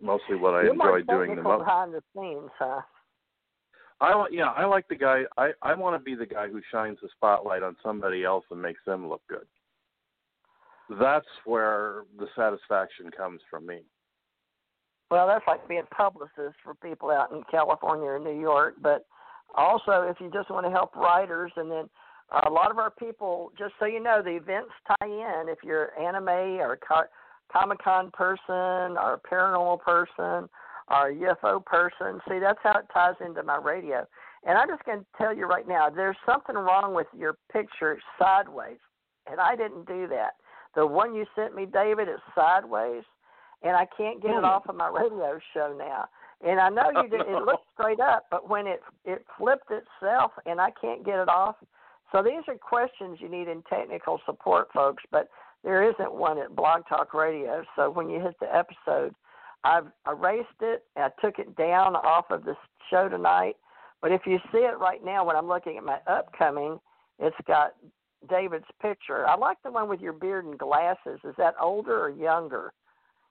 mostly 0.01 0.37
what 0.37 0.55
I 0.55 0.63
You're 0.63 0.73
enjoyed 0.73 1.07
doing 1.07 1.37
the 1.37 1.43
most. 1.43 1.61
behind 1.61 1.95
the 1.95 2.03
scenes, 2.15 2.51
huh? 2.59 2.81
I 4.01 4.27
yeah, 4.31 4.51
I 4.51 4.65
like 4.65 4.89
the 4.89 4.97
guy. 4.97 5.23
I 5.37 5.51
I 5.63 5.75
want 5.75 5.99
to 6.01 6.05
be 6.05 6.15
the 6.15 6.27
guy 6.27 6.49
who 6.49 6.61
shines 6.71 6.99
the 7.03 7.09
spotlight 7.17 7.63
on 7.63 7.77
somebody 7.83 8.25
else 8.25 8.45
and 8.51 8.63
makes 8.63 8.81
them 8.87 9.09
look 9.09 9.23
good. 9.29 9.47
That's 11.01 11.27
where 11.45 12.05
the 12.19 12.29
satisfaction 12.35 13.11
comes 13.11 13.41
from 13.51 13.67
me. 13.67 13.81
Well, 15.11 15.27
that's 15.27 15.45
like 15.47 15.67
being 15.69 15.83
a 15.91 15.95
publicist 15.95 16.57
for 16.63 16.75
people 16.83 17.11
out 17.11 17.33
in 17.33 17.43
California 17.51 18.07
or 18.07 18.19
New 18.19 18.39
York. 18.39 18.75
But 18.81 19.07
also, 19.55 20.03
if 20.03 20.17
you 20.21 20.31
just 20.33 20.51
want 20.51 20.67
to 20.67 20.71
help 20.71 20.95
writers, 20.95 21.53
and 21.57 21.71
then 21.71 21.89
a 22.47 22.51
lot 22.51 22.71
of 22.71 22.79
our 22.79 22.91
people, 22.91 23.53
just 23.59 23.73
so 23.79 23.87
you 23.87 24.03
know, 24.03 24.23
the 24.23 24.37
events 24.37 24.71
tie 24.87 25.07
in. 25.07 25.49
If 25.49 25.59
you're 25.65 25.99
anime 25.99 26.29
or 26.61 26.77
co- 26.77 27.09
Comic 27.51 27.79
Con 27.83 28.11
person 28.13 28.97
or 28.99 29.21
paranormal 29.31 29.81
person 29.81 30.49
or 30.91 31.13
UFO 31.13 31.65
person, 31.65 32.21
see, 32.29 32.39
that's 32.39 32.59
how 32.63 32.79
it 32.79 32.87
ties 32.93 33.15
into 33.25 33.43
my 33.43 33.57
radio. 33.57 34.07
And 34.45 34.57
I'm 34.57 34.69
just 34.69 34.85
going 34.85 35.01
to 35.01 35.07
tell 35.17 35.35
you 35.35 35.47
right 35.47 35.67
now, 35.67 35.91
there's 35.91 36.17
something 36.25 36.55
wrong 36.55 36.95
with 36.95 37.09
your 37.17 37.37
picture 37.53 37.99
sideways, 38.19 38.79
and 39.31 39.41
I 39.41 39.57
didn't 39.57 39.87
do 39.87 40.07
that. 40.09 40.33
The 40.75 40.87
one 40.87 41.15
you 41.15 41.25
sent 41.35 41.55
me, 41.55 41.67
David, 41.67 42.09
is 42.09 42.21
sideways, 42.35 43.03
and 43.63 43.75
I 43.75 43.87
can't 43.97 44.23
get 44.23 44.31
it 44.31 44.39
Hmm. 44.39 44.45
off 44.45 44.69
of 44.69 44.77
my 44.77 44.89
radio 44.89 45.39
show 45.53 45.75
now. 45.77 46.09
And 46.47 46.61
I 46.61 46.69
know 46.69 46.91
you 47.03 47.09
did. 47.09 47.21
It 47.21 47.45
looks 47.45 47.63
straight 47.75 48.01
up, 48.01 48.27
but 48.31 48.49
when 48.49 48.67
it 48.67 48.81
it 49.05 49.25
flipped 49.37 49.71
itself, 49.71 50.33
and 50.47 50.61
I 50.61 50.71
can't 50.81 51.05
get 51.05 51.19
it 51.19 51.29
off. 51.29 51.57
So 52.13 52.23
these 52.23 52.43
are 52.49 52.57
questions 52.57 53.19
you 53.21 53.29
need 53.29 53.49
in 53.49 53.63
technical 53.69 54.21
support, 54.25 54.69
folks. 54.73 55.03
But 55.11 55.29
there 55.65 55.89
isn't 55.89 56.15
one 56.15 56.39
at 56.39 56.55
Blog 56.55 56.83
Talk 56.89 57.13
Radio. 57.13 57.65
So 57.77 57.91
when 57.91 58.09
you 58.09 58.21
hit 58.21 58.35
the 58.41 58.55
episode, 58.55 59.15
I've 59.65 59.87
erased 60.07 60.49
it. 60.61 60.85
I 60.97 61.11
took 61.21 61.39
it 61.39 61.57
down 61.57 61.97
off 61.97 62.27
of 62.31 62.45
the 62.45 62.55
show 62.91 63.09
tonight. 63.09 63.57
But 64.01 64.13
if 64.13 64.23
you 64.27 64.39
see 64.53 64.59
it 64.59 64.79
right 64.79 65.05
now, 65.05 65.25
when 65.25 65.37
I'm 65.37 65.49
looking 65.49 65.77
at 65.77 65.85
my 65.85 65.99
upcoming, 66.07 66.79
it's 67.19 67.37
got 67.47 67.75
David's 68.29 68.65
picture. 68.81 69.27
I 69.27 69.37
like 69.37 69.59
the 69.65 69.73
one 69.73 69.89
with 69.89 70.01
your 70.01 70.13
beard 70.13 70.45
and 70.45 70.59
glasses. 70.59 71.21
Is 71.25 71.35
that 71.37 71.55
older 71.61 72.01
or 72.01 72.11
younger? 72.11 72.73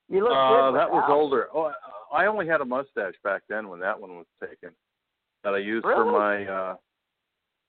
You 0.09 0.23
look 0.23 0.31
Uh, 0.31 0.71
that 0.71 0.89
was 0.89 1.05
older. 1.09 1.47
Oh, 1.53 1.71
I 2.13 2.25
only 2.27 2.47
had 2.47 2.61
a 2.61 2.65
mustache 2.65 3.15
back 3.23 3.41
then 3.49 3.67
when 3.67 3.79
that 3.81 3.99
one 3.99 4.15
was 4.17 4.25
taken. 4.41 4.69
That 5.43 5.53
I 5.53 5.57
used 5.59 5.83
for 5.83 6.05
my 6.05 6.45
uh, 6.45 6.75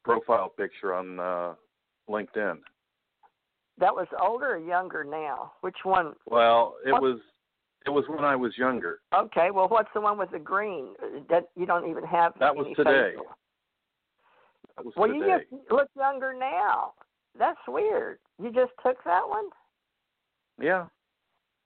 profile 0.04 0.48
picture 0.48 0.94
on 0.94 1.18
uh, 1.20 1.54
LinkedIn. 2.08 2.58
That 3.78 3.94
was 3.94 4.06
older 4.20 4.54
or 4.54 4.58
younger 4.58 5.04
now? 5.04 5.52
Which 5.60 5.76
one? 5.84 6.14
Well, 6.26 6.76
it 6.84 6.92
What? 6.92 7.02
was 7.02 7.20
it 7.86 7.90
was 7.90 8.04
when 8.08 8.24
I 8.24 8.34
was 8.36 8.52
younger. 8.58 9.00
Okay, 9.14 9.50
well, 9.52 9.68
what's 9.68 9.88
the 9.94 10.00
one 10.00 10.18
with 10.18 10.30
the 10.32 10.38
green? 10.38 10.94
That 11.30 11.48
you 11.56 11.64
don't 11.64 11.88
even 11.88 12.04
have. 12.04 12.32
That 12.40 12.54
was 12.54 12.66
today. 12.76 13.14
That 14.76 14.84
was 14.84 14.94
Well, 14.96 15.08
today. 15.08 15.18
you 15.50 15.58
just 15.58 15.70
look 15.72 15.88
younger 15.96 16.34
now. 16.38 16.92
That's 17.38 17.58
weird. 17.68 18.18
You 18.42 18.50
just 18.52 18.72
took 18.84 19.02
that 19.04 19.28
one. 19.28 19.48
yeah. 20.60 20.86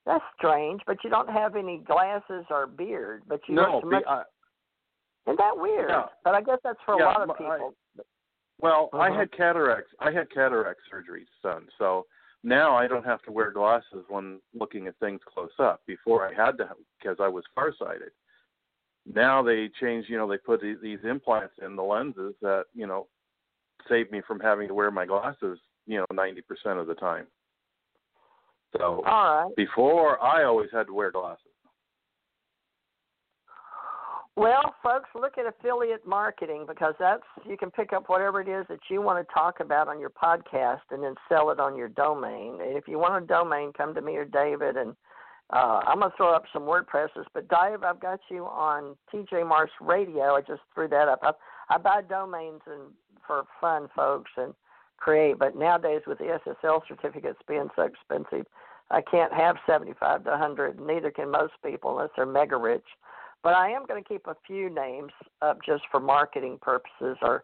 That's 0.05 0.25
strange, 0.37 0.81
but 0.87 0.97
you 1.05 1.11
don't 1.11 1.31
have 1.31 1.55
any 1.57 1.79
glasses 1.79 2.45
or 2.51 2.67
beard. 2.67 3.23
But 3.29 3.41
you 3.49 3.55
No, 3.55 3.81
be, 3.83 3.89
much. 3.91 4.05
I, 4.09 4.23
Isn't 5.27 5.39
that 5.39 5.57
weird? 5.57 5.89
Yeah. 5.91 6.07
But 6.25 6.35
I 6.35 6.41
guess 6.43 6.59
that's 6.65 6.79
for 6.85 6.95
a 6.95 7.05
lot 7.05 7.21
of 7.23 7.29
but 7.29 7.41
I- 7.41 7.57
people. 7.59 7.75
well, 8.59 8.89
I 8.93 9.09
Uh-huh. 9.09 9.19
had 9.21 9.33
cataracts. 9.33 9.95
I 10.01 10.11
had 10.11 10.29
cataract 10.31 10.81
surgery, 10.91 11.27
son. 11.41 11.69
So 11.79 12.07
now 12.43 12.75
I 12.77 12.89
don't 12.89 13.05
have 13.05 13.23
to 13.23 13.33
wear 13.33 13.53
glasses 13.53 14.05
when 14.09 14.41
looking 14.53 14.89
at 14.89 14.97
things 14.97 15.21
close 15.25 15.53
up. 15.61 15.81
Before 15.87 16.27
I 16.27 16.33
had 16.35 16.59
to 16.59 16.75
because 16.99 17.21
I 17.21 17.29
was 17.29 17.45
farsighted. 17.55 18.11
Now 19.07 19.43
they 19.43 19.69
changed. 19.81 20.09
You 20.11 20.17
know, 20.19 20.27
they 20.29 20.39
put 20.39 20.61
these 20.61 21.05
implants 21.05 21.55
in 21.59 21.77
the 21.77 21.83
lenses 21.85 22.35
that 22.41 22.65
you 22.75 22.87
know 22.89 23.07
save 23.89 24.11
me 24.11 24.21
from 24.23 24.41
having 24.41 24.67
to 24.69 24.75
wear 24.75 24.91
my 24.91 25.07
glasses. 25.07 25.61
You 25.87 25.99
know, 25.99 26.07
ninety 26.13 26.41
percent 26.41 26.79
of 26.81 26.87
the 26.89 26.95
time. 26.97 27.27
So 28.77 29.03
All 29.07 29.47
right. 29.47 29.57
before 29.57 30.23
I 30.23 30.45
always 30.45 30.71
had 30.73 30.87
to 30.87 30.95
wear 30.95 31.11
glasses. 31.11 31.47
Well, 34.35 34.75
folks, 34.83 35.11
look 35.15 35.37
at 35.37 35.45
affiliate 35.45 36.07
marketing 36.07 36.65
because 36.67 36.95
that's 36.99 37.23
you 37.47 37.59
can 37.59 37.71
pick 37.71 37.93
up 37.93 38.09
whatever 38.09 38.41
it 38.41 38.49
is 38.49 38.65
that 38.71 38.79
you 38.89 39.03
want 39.03 39.27
to 39.27 39.35
talk 39.35 39.61
about 39.61 39.89
on 39.89 40.01
your 40.01 40.11
podcast 40.11 40.81
and 40.91 41.03
then 41.03 41.15
sell 41.29 41.51
it 41.51 41.61
on 41.61 41.77
your 41.77 41.89
domain. 41.89 42.59
And 42.63 42.77
if 42.77 42.89
you 42.89 42.99
want 42.99 43.23
a 43.23 43.27
domain, 43.27 43.73
come 43.77 43.95
to 43.95 44.01
me 44.01 44.17
or 44.17 44.25
David, 44.25 44.79
and 44.79 44.97
uh, 45.53 45.81
I'm 45.87 46.01
gonna 46.01 46.15
throw 46.17 46.35
up 46.35 46.45
some 46.51 46.63
WordPresses. 46.63 47.27
But 47.35 47.49
Dave, 47.49 47.83
I've 47.83 48.01
got 48.01 48.21
you 48.31 48.45
on 48.47 48.97
TJ 49.13 49.47
Morris 49.47 49.71
Radio. 49.83 50.35
I 50.35 50.41
just 50.41 50.63
threw 50.75 50.89
that 50.89 51.09
up. 51.09 51.21
I, 51.23 51.33
I 51.69 51.77
buy 51.77 52.01
domains 52.01 52.63
and 52.67 52.91
for 53.27 53.45
fun, 53.61 53.89
folks, 53.95 54.31
and 54.39 54.55
create. 55.03 55.39
But 55.39 55.57
nowadays, 55.57 56.03
with 56.07 56.19
the 56.19 56.39
SSL 56.47 56.81
certificates 56.87 57.39
being 57.49 57.69
so 57.75 57.83
expensive, 57.83 58.47
I 58.91 59.01
can't 59.03 59.33
have 59.33 59.57
75 59.67 60.25
to 60.25 60.31
100. 60.31 60.81
Neither 60.81 61.11
can 61.11 61.31
most 61.31 61.55
people 61.65 61.91
unless 61.91 62.11
they're 62.17 62.27
mega 62.27 62.57
rich. 62.57 62.85
But 63.43 63.55
I 63.55 63.71
am 63.71 63.87
going 63.87 64.03
to 64.03 64.09
keep 64.09 64.27
a 64.27 64.37
few 64.47 64.71
names 64.71 65.11
up 65.41 65.59
just 65.67 65.83
for 65.91 65.99
marketing 65.99 66.59
purposes 66.63 67.17
or 67.23 67.43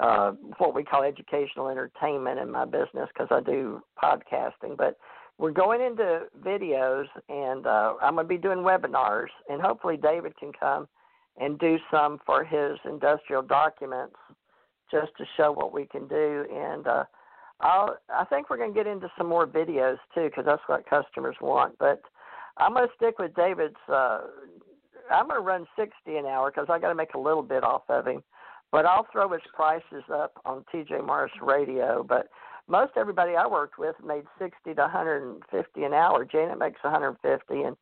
uh, 0.00 0.32
what 0.58 0.74
we 0.74 0.82
call 0.82 1.04
educational 1.04 1.68
entertainment 1.68 2.40
in 2.40 2.50
my 2.50 2.64
business 2.64 3.08
because 3.12 3.28
I 3.30 3.40
do 3.40 3.80
podcasting. 4.02 4.76
But 4.76 4.98
we're 5.38 5.52
going 5.52 5.80
into 5.80 6.22
videos, 6.44 7.06
and 7.28 7.66
uh, 7.66 7.94
I'm 8.02 8.14
going 8.14 8.24
to 8.24 8.28
be 8.28 8.38
doing 8.38 8.58
webinars, 8.58 9.28
and 9.48 9.62
hopefully 9.62 9.96
David 9.96 10.36
can 10.36 10.52
come 10.58 10.88
and 11.36 11.58
do 11.60 11.78
some 11.92 12.18
for 12.26 12.42
his 12.42 12.78
industrial 12.84 13.42
documents 13.42 14.16
just 14.90 15.12
to 15.18 15.24
show 15.36 15.52
what 15.52 15.72
we 15.72 15.86
can 15.86 16.06
do. 16.08 16.44
And 16.52 16.86
uh, 16.86 17.04
I'll, 17.60 17.96
I 18.08 18.24
think 18.24 18.50
we're 18.50 18.56
going 18.56 18.72
to 18.72 18.78
get 18.78 18.86
into 18.86 19.08
some 19.16 19.28
more 19.28 19.46
videos 19.46 19.98
too 20.14 20.24
because 20.24 20.44
that's 20.46 20.62
what 20.66 20.88
customers 20.88 21.36
want. 21.40 21.76
But 21.78 22.02
I'm 22.58 22.74
going 22.74 22.86
to 22.88 22.94
stick 22.96 23.18
with 23.18 23.34
David's. 23.34 23.76
Uh, 23.88 24.20
I'm 25.10 25.26
going 25.26 25.40
to 25.40 25.46
run 25.46 25.66
60 25.76 25.92
an 26.16 26.26
hour 26.26 26.50
because 26.50 26.66
I 26.70 26.78
got 26.78 26.88
to 26.88 26.94
make 26.94 27.14
a 27.14 27.18
little 27.18 27.42
bit 27.42 27.64
off 27.64 27.82
of 27.88 28.06
him. 28.06 28.22
But 28.70 28.84
I'll 28.84 29.06
throw 29.10 29.32
his 29.32 29.42
prices 29.54 30.04
up 30.12 30.32
on 30.44 30.64
TJ 30.72 31.04
Morris 31.06 31.32
Radio. 31.42 32.04
But 32.06 32.28
most 32.68 32.92
everybody 32.96 33.34
I 33.34 33.46
worked 33.46 33.78
with 33.78 33.96
made 34.04 34.24
60 34.38 34.74
to 34.74 34.82
150 34.82 35.84
an 35.84 35.94
hour. 35.94 36.24
Janet 36.24 36.58
makes 36.58 36.82
150, 36.84 37.62
and 37.62 37.76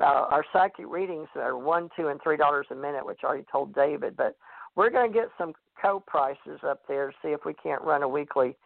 uh, 0.00 0.04
our 0.04 0.44
psychic 0.52 0.86
readings 0.88 1.28
are 1.36 1.58
one, 1.58 1.90
two, 1.96 2.08
and 2.08 2.20
three 2.22 2.38
dollars 2.38 2.66
a 2.70 2.74
minute, 2.74 3.04
which 3.04 3.20
I 3.22 3.26
already 3.26 3.46
told 3.52 3.74
David. 3.74 4.16
But 4.16 4.36
we're 4.76 4.90
going 4.90 5.12
to 5.12 5.18
get 5.18 5.28
some 5.36 5.52
co 5.80 6.00
prices 6.06 6.60
up 6.66 6.82
there 6.88 7.08
to 7.10 7.16
see 7.22 7.28
if 7.28 7.40
we 7.44 7.54
can't 7.54 7.82
run 7.82 8.02
a 8.02 8.08
weekly 8.08 8.56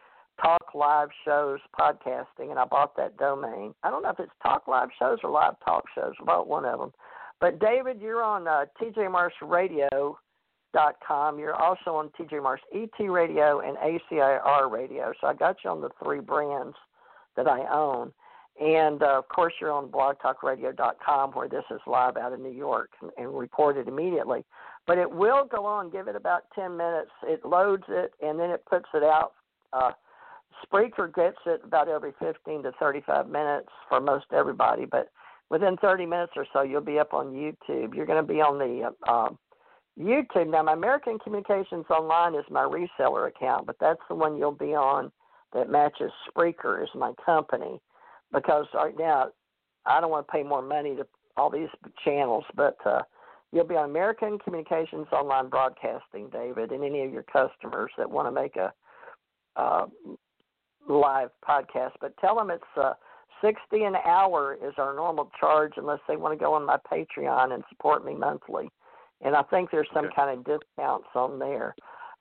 talk 0.41 0.73
live 0.73 1.09
shows 1.23 1.59
podcasting, 1.79 2.49
and 2.51 2.59
I 2.59 2.65
bought 2.65 2.95
that 2.97 3.17
domain. 3.17 3.73
I 3.83 3.89
don't 3.89 4.03
know 4.03 4.09
if 4.09 4.19
it's 4.19 4.31
talk 4.43 4.67
live 4.67 4.89
shows 4.99 5.19
or 5.23 5.29
live 5.29 5.55
talk 5.65 5.85
shows. 5.95 6.13
About 6.21 6.47
one 6.47 6.65
of 6.65 6.79
them. 6.79 6.91
But 7.39 7.59
David, 7.59 8.01
you're 8.01 8.23
on 8.23 8.47
uh, 8.47 8.65
com. 11.07 11.39
You're 11.39 11.55
also 11.55 11.95
on 11.95 12.09
TJ 12.19 12.41
Morris 12.41 12.61
ET 12.73 13.09
Radio 13.09 13.61
and 13.61 13.77
ACIR 13.77 14.71
Radio. 14.71 15.13
So 15.21 15.27
I 15.27 15.33
got 15.33 15.57
you 15.63 15.69
on 15.69 15.81
the 15.81 15.89
three 16.03 16.19
brands 16.19 16.75
that 17.35 17.47
I 17.47 17.61
own. 17.71 18.11
And 18.59 19.03
uh, 19.03 19.17
of 19.17 19.27
course, 19.27 19.53
you're 19.59 19.71
on 19.71 19.89
blogtalkradio.com 19.89 21.31
where 21.31 21.49
this 21.49 21.63
is 21.71 21.81
live 21.85 22.15
out 22.15 22.31
of 22.31 22.39
New 22.39 22.53
York 22.53 22.91
and, 23.01 23.11
and 23.17 23.37
recorded 23.37 23.87
immediately. 23.87 24.45
But 24.87 24.97
it 24.97 25.09
will 25.09 25.45
go 25.45 25.65
on. 25.65 25.89
Give 25.89 26.07
it 26.07 26.15
about 26.15 26.43
10 26.53 26.77
minutes. 26.77 27.11
It 27.23 27.45
loads 27.45 27.83
it 27.89 28.13
and 28.21 28.39
then 28.39 28.49
it 28.51 28.63
puts 28.69 28.85
it 28.93 29.03
out. 29.03 29.33
Uh, 29.73 29.91
Spreaker 30.63 31.13
gets 31.13 31.37
it 31.45 31.61
about 31.63 31.87
every 31.87 32.13
15 32.19 32.63
to 32.63 32.71
35 32.79 33.29
minutes 33.29 33.69
for 33.89 33.99
most 33.99 34.25
everybody. 34.31 34.85
But 34.85 35.09
within 35.49 35.77
30 35.77 36.05
minutes 36.05 36.33
or 36.35 36.45
so, 36.53 36.61
you'll 36.61 36.81
be 36.81 36.99
up 36.99 37.13
on 37.13 37.33
YouTube. 37.33 37.95
You're 37.95 38.05
going 38.05 38.25
to 38.25 38.33
be 38.33 38.41
on 38.41 38.57
the 38.57 38.93
uh, 39.07 39.29
YouTube. 39.99 40.51
Now, 40.51 40.63
my 40.63 40.73
American 40.73 41.19
Communications 41.19 41.85
Online 41.89 42.35
is 42.35 42.45
my 42.49 42.63
reseller 42.63 43.27
account, 43.27 43.65
but 43.65 43.77
that's 43.79 44.01
the 44.09 44.15
one 44.15 44.37
you'll 44.37 44.51
be 44.51 44.75
on 44.75 45.11
that 45.53 45.69
matches 45.69 46.11
Spreaker 46.29 46.81
as 46.83 46.89
my 46.95 47.13
company 47.25 47.79
because 48.33 48.65
right 48.73 48.97
now 48.97 49.29
I 49.85 50.01
don't 50.01 50.11
want 50.11 50.27
to 50.27 50.31
pay 50.31 50.43
more 50.43 50.61
money 50.61 50.95
to 50.95 51.07
all 51.37 51.49
these 51.49 51.69
channels, 52.03 52.43
but 52.55 52.77
uh, 52.85 53.01
you'll 53.55 53.63
be 53.65 53.77
on 53.77 53.89
American 53.89 54.37
Communications 54.37 55.07
Online 55.13 55.47
Broadcasting, 55.47 56.29
David, 56.29 56.71
and 56.71 56.83
any 56.83 57.03
of 57.03 57.13
your 57.13 57.23
customers 57.23 57.89
that 57.97 58.11
want 58.11 58.27
to 58.27 58.31
make 58.31 58.57
a 58.57 58.73
uh, 59.55 59.85
live 60.89 61.29
podcast. 61.47 61.93
But 62.01 62.17
tell 62.17 62.35
them 62.35 62.49
it's 62.51 62.63
uh, 62.75 62.93
60 63.41 63.83
an 63.83 63.95
hour 64.05 64.57
is 64.61 64.73
our 64.77 64.93
normal 64.93 65.31
charge 65.39 65.73
unless 65.77 65.99
they 66.05 66.17
want 66.17 66.37
to 66.37 66.43
go 66.43 66.53
on 66.53 66.65
my 66.65 66.77
Patreon 66.91 67.53
and 67.53 67.63
support 67.69 68.05
me 68.05 68.13
monthly. 68.13 68.69
And 69.21 69.37
I 69.37 69.43
think 69.43 69.71
there's 69.71 69.87
some 69.93 70.07
okay. 70.07 70.15
kind 70.15 70.37
of 70.37 70.45
discounts 70.45 71.07
on 71.15 71.39
there. 71.39 71.75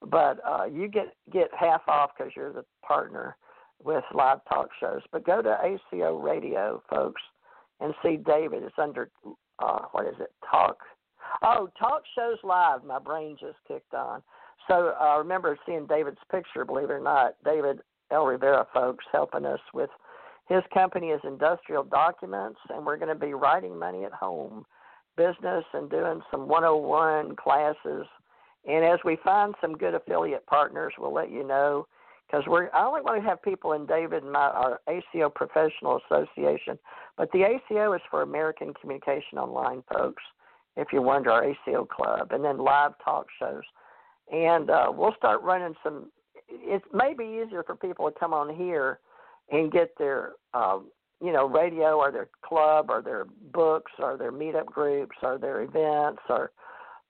But 0.09 0.39
uh, 0.47 0.66
you 0.66 0.86
get 0.86 1.16
get 1.32 1.48
half 1.59 1.82
off 1.89 2.11
because 2.16 2.32
you're 2.36 2.52
the 2.52 2.65
partner 2.86 3.36
with 3.82 4.05
live 4.15 4.39
talk 4.48 4.69
shows. 4.78 5.01
But 5.11 5.27
go 5.27 5.43
to 5.43 5.59
ACO 5.65 6.16
Radio, 6.16 6.81
folks, 6.89 7.23
and 7.81 7.93
see 8.05 8.19
David. 8.19 8.62
It's 8.62 8.74
under 8.78 9.11
uh, 9.59 9.81
what 9.90 10.06
is 10.06 10.15
it? 10.20 10.31
Talk. 10.48 10.77
Oh, 11.42 11.68
talk 11.78 12.02
shows 12.14 12.38
live. 12.42 12.84
My 12.84 12.98
brain 12.98 13.36
just 13.40 13.59
kicked 13.66 13.94
on. 13.94 14.22
So 14.68 14.94
I 14.98 15.14
uh, 15.14 15.18
remember 15.18 15.59
seeing 15.66 15.86
David's 15.86 16.18
picture. 16.30 16.64
Believe 16.64 16.90
it 16.90 16.92
or 16.92 17.01
not, 17.01 17.36
David 17.44 17.80
L 18.10 18.24
Rivera, 18.24 18.66
folks, 18.72 19.05
helping 19.12 19.44
us 19.44 19.60
with 19.72 19.90
his 20.48 20.62
company 20.72 21.09
is 21.09 21.20
Industrial 21.24 21.84
Documents, 21.84 22.59
and 22.68 22.84
we're 22.84 22.96
going 22.96 23.09
to 23.09 23.14
be 23.14 23.34
writing 23.34 23.78
money 23.78 24.05
at 24.05 24.12
home 24.12 24.64
business 25.16 25.64
and 25.72 25.90
doing 25.90 26.20
some 26.30 26.48
101 26.48 27.36
classes. 27.36 28.06
And 28.66 28.84
as 28.84 28.98
we 29.05 29.16
find 29.22 29.55
some 29.60 29.76
good 29.76 29.94
affiliate 29.94 30.46
partners, 30.46 30.92
we'll 30.98 31.14
let 31.14 31.30
you 31.30 31.46
know 31.46 31.86
because 32.26 32.44
we're 32.46 32.70
I 32.72 32.84
only 32.84 33.02
want 33.02 33.22
to 33.22 33.28
have 33.28 33.42
people 33.42 33.72
in 33.72 33.86
David 33.86 34.22
and 34.22 34.32
my 34.32 34.48
our 34.48 34.80
ACO 34.88 35.28
Professional 35.28 36.01
Association, 36.10 36.78
but 37.16 37.30
the 37.32 37.42
ACO 37.44 37.92
is 37.92 38.01
for 38.10 38.22
American 38.22 38.72
Communication 38.80 39.38
Online 39.38 39.82
folks. 39.92 40.22
If 40.76 40.88
you 40.92 41.02
wonder, 41.02 41.30
our 41.30 41.44
ACO 41.44 41.84
club, 41.84 42.32
and 42.32 42.44
then 42.44 42.59
live 42.59 42.92
talk 43.05 43.26
shows, 43.38 43.62
and 44.32 44.70
uh, 44.70 44.92
we'll 44.92 45.14
start 45.16 45.42
running 45.42 45.74
some. 45.82 46.10
It 46.48 46.82
may 46.92 47.14
be 47.14 47.42
easier 47.44 47.62
for 47.62 47.76
people 47.76 48.10
to 48.10 48.18
come 48.18 48.32
on 48.32 48.55
here 48.55 48.98
and 49.51 49.70
get 49.70 49.96
their 49.98 50.32
um, 50.52 50.88
you 51.22 51.32
know 51.32 51.46
radio 51.46 51.96
or 51.96 52.10
their 52.10 52.28
club 52.44 52.86
or 52.88 53.02
their 53.02 53.26
books 53.52 53.92
or 53.98 54.16
their 54.16 54.32
meetup 54.32 54.66
groups 54.66 55.16
or 55.22 55.38
their 55.38 55.62
events 55.62 56.22
or 56.28 56.51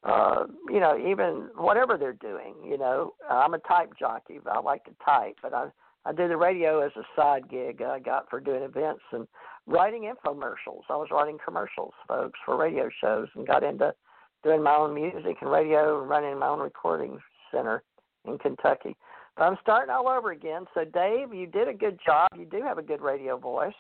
uh, 0.05 0.45
you 0.69 0.81
know, 0.81 0.99
even 0.99 1.49
whatever 1.57 1.97
they're 1.97 2.12
doing. 2.12 2.55
You 2.62 2.77
know, 2.77 3.15
I'm 3.31 3.55
a 3.55 3.59
type 3.61 3.93
jockey. 3.99 4.39
But 4.43 4.55
I 4.55 4.61
like 4.61 4.85
to 4.85 4.91
type, 5.05 5.36
but 5.43 5.55
I 5.55 5.69
I 6.06 6.12
do 6.12 6.28
the 6.28 6.36
radio 6.36 6.81
as 6.81 6.93
a 6.97 7.02
side 7.16 7.48
gig 7.48 7.82
I 7.82 7.98
got 7.98 8.28
for 8.28 8.40
doing 8.40 8.62
events 8.62 9.02
and 9.12 9.26
writing 9.66 10.02
infomercials. 10.02 10.82
I 10.90 10.97
was 10.97 11.09
writing 11.10 11.39
commercials, 11.43 11.94
folks, 12.06 12.39
for 12.44 12.56
radio 12.56 12.89
shows, 13.01 13.28
and 13.35 13.47
got 13.47 13.62
into 13.62 13.94
doing 14.43 14.62
my 14.62 14.74
own 14.74 14.94
music 14.94 15.39
and 15.40 15.51
radio 15.51 16.01
and 16.01 16.09
running 16.09 16.39
my 16.39 16.48
own 16.48 16.60
recording 16.60 17.18
center 17.51 17.82
in 18.26 18.39
Kentucky. 18.39 18.97
But 19.36 19.44
I'm 19.44 19.59
starting 19.62 19.90
all 19.90 20.09
over 20.09 20.32
again. 20.32 20.66
So, 20.74 20.85
Dave, 20.85 21.32
you 21.32 21.47
did 21.47 21.68
a 21.68 21.74
good 21.74 21.98
job. 22.05 22.28
You 22.39 22.44
do 22.44 22.62
have 22.62 22.78
a 22.78 22.82
good 22.82 23.01
radio 23.01 23.36
voice. 23.36 23.72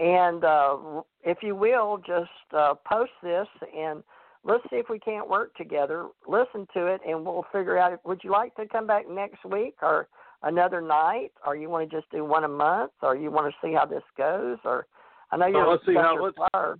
And 0.00 0.44
uh, 0.44 0.76
if 1.22 1.38
you 1.42 1.54
will, 1.54 1.98
just 2.06 2.30
uh, 2.56 2.74
post 2.88 3.10
this 3.22 3.48
and 3.76 4.02
let's 4.44 4.62
see 4.70 4.76
if 4.76 4.86
we 4.88 4.98
can't 4.98 5.28
work 5.28 5.54
together. 5.56 6.06
Listen 6.26 6.66
to 6.74 6.86
it, 6.86 7.00
and 7.06 7.24
we'll 7.24 7.46
figure 7.52 7.78
out. 7.78 7.98
Would 8.04 8.20
you 8.24 8.30
like 8.30 8.54
to 8.56 8.66
come 8.66 8.86
back 8.86 9.08
next 9.08 9.44
week 9.44 9.74
or 9.82 10.08
another 10.42 10.80
night, 10.80 11.32
or 11.46 11.56
you 11.56 11.68
want 11.68 11.88
to 11.88 11.96
just 11.96 12.10
do 12.10 12.24
one 12.24 12.44
a 12.44 12.48
month, 12.48 12.92
or 13.02 13.16
you 13.16 13.30
want 13.30 13.52
to 13.52 13.66
see 13.66 13.74
how 13.74 13.86
this 13.86 14.02
goes, 14.16 14.58
or 14.64 14.86
I 15.30 15.36
know 15.36 15.46
you're. 15.46 15.66
Oh, 15.66 15.70
let's 15.72 15.86
see 15.86 15.94
how 15.94 16.22
let's, 16.22 16.36
fire. 16.52 16.76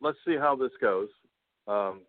let's 0.00 0.18
see 0.26 0.36
how 0.36 0.56
this 0.56 0.72
goes. 0.80 1.08
Um, 1.66 2.00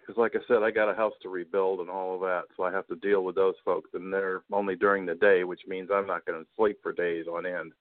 because 0.00 0.18
like 0.18 0.32
I 0.34 0.40
said, 0.46 0.62
I 0.62 0.70
got 0.70 0.90
a 0.90 0.94
house 0.94 1.14
to 1.22 1.30
rebuild 1.30 1.80
and 1.80 1.88
all 1.88 2.14
of 2.14 2.20
that, 2.20 2.42
so 2.56 2.64
I 2.64 2.70
have 2.70 2.86
to 2.88 2.96
deal 2.96 3.24
with 3.24 3.34
those 3.34 3.54
folks, 3.64 3.90
and 3.94 4.12
they're 4.12 4.42
only 4.52 4.76
during 4.76 5.06
the 5.06 5.14
day, 5.14 5.44
which 5.44 5.62
means 5.66 5.88
I'm 5.92 6.06
not 6.06 6.26
going 6.26 6.42
to 6.42 6.50
sleep 6.56 6.78
for 6.82 6.92
days 6.92 7.26
on 7.26 7.46
end. 7.46 7.72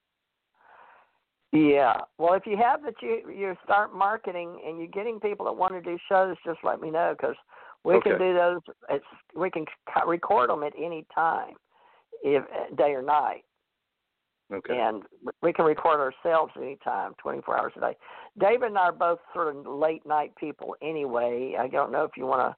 Yeah. 1.52 1.98
Well, 2.18 2.34
if 2.34 2.48
you 2.48 2.58
have 2.58 2.82
that, 2.84 2.96
you 3.02 3.30
you 3.30 3.56
start 3.64 3.94
marketing 3.94 4.60
and 4.66 4.80
you're 4.80 4.88
getting 4.88 5.20
people 5.20 5.46
that 5.46 5.54
want 5.54 5.74
to 5.74 5.82
do 5.82 5.98
shows, 6.10 6.36
just 6.46 6.60
let 6.64 6.82
me 6.82 6.90
know 6.90 7.14
because 7.16 7.36
we 7.84 7.96
okay. 7.96 8.12
can 8.12 8.20
do 8.20 8.34
those. 8.34 8.60
It's 8.90 9.06
we 9.36 9.50
can 9.50 9.66
record 10.08 10.50
them 10.50 10.64
at 10.64 10.74
any 10.78 11.06
time, 11.14 11.56
if 12.24 12.44
day 12.78 12.92
or 12.92 13.02
night. 13.02 13.44
Okay. 14.54 14.78
And 14.78 15.04
we 15.42 15.54
can 15.54 15.66
record 15.66 16.00
ourselves 16.00 16.52
anytime, 16.58 17.14
24 17.22 17.58
hours 17.58 17.74
a 17.78 17.80
day. 17.80 17.98
David 18.40 18.68
and 18.68 18.78
I 18.78 18.84
are 18.84 18.92
both 18.92 19.20
sort 19.34 19.56
of 19.56 19.66
late 19.66 20.06
night 20.06 20.34
people 20.36 20.76
anyway. 20.82 21.56
I 21.58 21.68
don't 21.68 21.92
know 21.92 22.04
if 22.04 22.12
you 22.18 22.26
want 22.26 22.42
to 22.52 22.56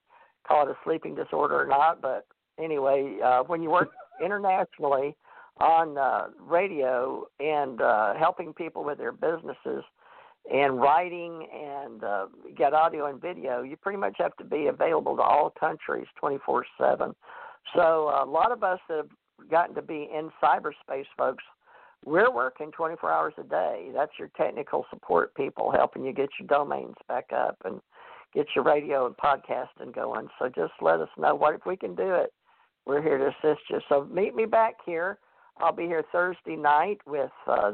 call 0.48 0.68
it 0.68 0.72
a 0.72 0.76
sleeping 0.84 1.16
disorder 1.16 1.62
or 1.62 1.68
not, 1.68 2.02
but 2.02 2.26
anyway, 2.60 3.18
uh, 3.24 3.44
when 3.44 3.62
you 3.62 3.70
work 3.70 3.90
internationally, 4.24 5.16
on 5.60 5.98
uh, 5.98 6.28
radio 6.40 7.26
and 7.40 7.82
uh, 7.82 8.14
helping 8.16 8.54
people 8.54 8.84
with 8.84 8.98
their 8.98 9.12
businesses 9.12 9.84
and 10.52 10.80
writing 10.80 11.48
and 11.54 12.04
uh, 12.04 12.28
get 12.56 12.74
audio 12.74 13.08
and 13.08 13.22
video, 13.22 13.62
you 13.64 13.76
pretty 13.78 13.98
much 13.98 14.16
have 14.20 14.36
to 14.38 14.44
be 14.44 14.68
available 14.68 15.16
to 15.16 15.22
all 15.22 15.52
countries 15.60 16.06
24 16.20 16.66
7. 16.80 17.16
So 17.76 18.10
uh, 18.10 18.24
a 18.24 18.30
lot 18.30 18.52
of 18.52 18.64
us 18.64 18.80
that 18.88 18.98
have 18.98 19.50
gotten 19.50 19.76
to 19.76 19.82
be 19.82 20.10
in 20.14 20.30
cyberspace, 20.44 21.06
folks, 21.18 21.44
we're 22.06 22.32
working 22.32 22.72
24 22.72 23.12
hours 23.12 23.34
a 23.40 23.44
day. 23.44 23.90
That's 23.94 24.12
your 24.20 24.30
technical 24.38 24.86
support 24.92 25.34
people 25.36 25.72
helping 25.72 26.06
you 26.06 26.14
get 26.14 26.30
your 26.40 26.48
domains 26.48 26.96
back 27.08 27.26
up 27.36 27.58
and 27.66 27.82
get 28.34 28.46
your 28.56 28.64
radio 28.64 29.08
and 29.08 29.18
podcasting 29.18 29.94
going. 29.94 30.28
So 30.38 30.50
just 30.50 30.74
let 30.82 31.00
us 31.00 31.10
know 31.18 31.34
what 31.34 31.56
if 31.56 31.62
we 31.66 31.76
can 31.76 31.96
do 31.96 32.14
it. 32.14 32.32
We're 32.86 33.02
here 33.02 33.18
to 33.18 33.28
assist 33.28 33.62
you. 33.72 33.80
So 33.90 34.08
meet 34.12 34.36
me 34.36 34.46
back 34.46 34.76
here 34.86 35.18
I'll 35.58 35.72
be 35.72 35.84
here 35.86 36.04
Thursday 36.12 36.56
night 36.56 37.00
with 37.06 37.32
uh, 37.48 37.74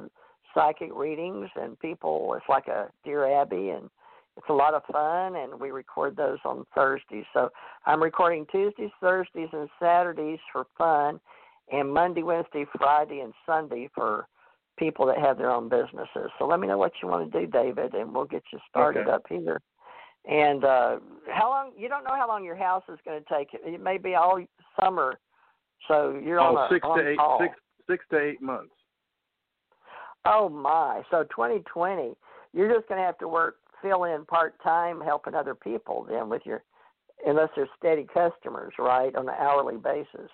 psychic 0.53 0.91
readings 0.93 1.49
and 1.55 1.79
people. 1.79 2.33
It's 2.37 2.49
like 2.49 2.67
a 2.67 2.89
Dear 3.03 3.41
Abby, 3.41 3.69
and 3.69 3.89
it's 4.37 4.49
a 4.49 4.53
lot 4.53 4.73
of 4.73 4.83
fun. 4.91 5.35
And 5.35 5.59
we 5.59 5.71
record 5.71 6.15
those 6.15 6.39
on 6.45 6.65
Thursdays. 6.73 7.25
So 7.33 7.49
I'm 7.85 8.01
recording 8.01 8.45
Tuesdays, 8.51 8.91
Thursdays, 8.99 9.49
and 9.53 9.69
Saturdays 9.79 10.39
for 10.51 10.65
fun, 10.77 11.19
and 11.71 11.93
Monday, 11.93 12.23
Wednesday, 12.23 12.65
Friday, 12.77 13.19
and 13.19 13.33
Sunday 13.45 13.89
for 13.93 14.27
people 14.77 15.05
that 15.05 15.19
have 15.19 15.37
their 15.37 15.51
own 15.51 15.69
businesses. 15.69 16.31
So 16.39 16.45
let 16.45 16.59
me 16.59 16.67
know 16.67 16.77
what 16.77 16.93
you 17.01 17.07
want 17.07 17.31
to 17.31 17.39
do, 17.39 17.45
David, 17.45 17.93
and 17.93 18.13
we'll 18.13 18.25
get 18.25 18.43
you 18.51 18.59
started 18.69 19.01
okay. 19.01 19.11
up 19.11 19.23
here. 19.29 19.61
And 20.29 20.63
uh 20.63 20.97
how 21.31 21.49
long? 21.49 21.71
You 21.75 21.89
don't 21.89 22.03
know 22.03 22.15
how 22.15 22.27
long 22.27 22.43
your 22.43 22.55
house 22.55 22.83
is 22.89 22.99
going 23.03 23.23
to 23.23 23.25
take. 23.33 23.47
It 23.53 23.81
may 23.81 23.97
be 23.97 24.13
all 24.13 24.39
summer. 24.79 25.19
So 25.87 26.19
you're 26.23 26.39
oh, 26.39 26.55
on 26.55 26.65
a 26.65 26.73
six 26.73 26.85
on 26.87 26.99
to 26.99 27.09
eight, 27.09 27.17
call. 27.17 27.39
six 27.41 27.55
six 27.89 28.05
to 28.11 28.19
eight 28.19 28.41
months. 28.41 28.73
Oh 30.25 30.49
my! 30.49 31.01
So 31.09 31.23
2020, 31.23 32.13
you're 32.53 32.73
just 32.73 32.87
going 32.87 32.99
to 32.99 33.05
have 33.05 33.17
to 33.19 33.27
work 33.27 33.57
fill 33.81 34.03
in 34.03 34.25
part 34.25 34.61
time 34.61 35.01
helping 35.01 35.33
other 35.33 35.55
people 35.55 36.05
then 36.09 36.29
with 36.29 36.43
your 36.45 36.63
unless 37.25 37.49
they're 37.55 37.69
steady 37.77 38.07
customers, 38.13 38.73
right, 38.79 39.15
on 39.15 39.27
an 39.29 39.35
hourly 39.39 39.77
basis. 39.77 40.29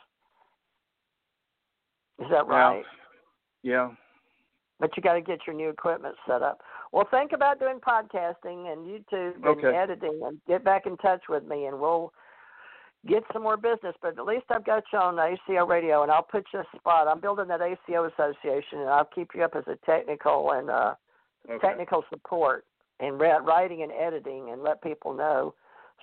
Is 2.19 2.27
that 2.31 2.47
right? 2.47 2.83
Yeah. 3.63 3.91
But 4.79 4.95
you 4.95 5.03
got 5.03 5.13
to 5.13 5.21
get 5.21 5.39
your 5.45 5.55
new 5.55 5.69
equipment 5.69 6.15
set 6.27 6.41
up. 6.41 6.61
Well, 6.91 7.07
think 7.11 7.31
about 7.33 7.59
doing 7.59 7.79
podcasting 7.79 8.71
and 8.71 8.85
YouTube 8.85 9.35
and 9.35 9.45
okay. 9.45 9.75
editing, 9.75 10.21
and 10.23 10.39
get 10.47 10.63
back 10.63 10.85
in 10.85 10.97
touch 10.97 11.23
with 11.27 11.43
me, 11.45 11.65
and 11.65 11.79
we'll 11.79 12.13
get 13.07 13.23
some 13.33 13.43
more 13.43 13.57
business. 13.57 13.95
But 14.01 14.17
at 14.17 14.25
least 14.25 14.45
I've 14.49 14.65
got 14.65 14.83
you 14.91 14.99
on 14.99 15.19
ACO 15.19 15.65
radio, 15.65 16.03
and 16.03 16.11
I'll 16.11 16.23
put 16.23 16.45
you 16.53 16.59
a 16.59 16.77
spot. 16.77 17.07
I'm 17.07 17.19
building 17.19 17.47
that 17.47 17.61
ACO 17.61 18.05
association, 18.05 18.79
and 18.79 18.89
I'll 18.89 19.09
keep 19.13 19.29
you 19.33 19.43
up 19.43 19.55
as 19.55 19.63
a 19.67 19.77
technical 19.85 20.51
and 20.51 20.69
uh, 20.69 20.95
okay. 21.49 21.65
technical 21.65 22.03
support 22.09 22.65
and 22.99 23.19
writing 23.19 23.83
and 23.83 23.91
editing, 23.91 24.49
and 24.51 24.63
let 24.63 24.81
people 24.81 25.13
know. 25.13 25.53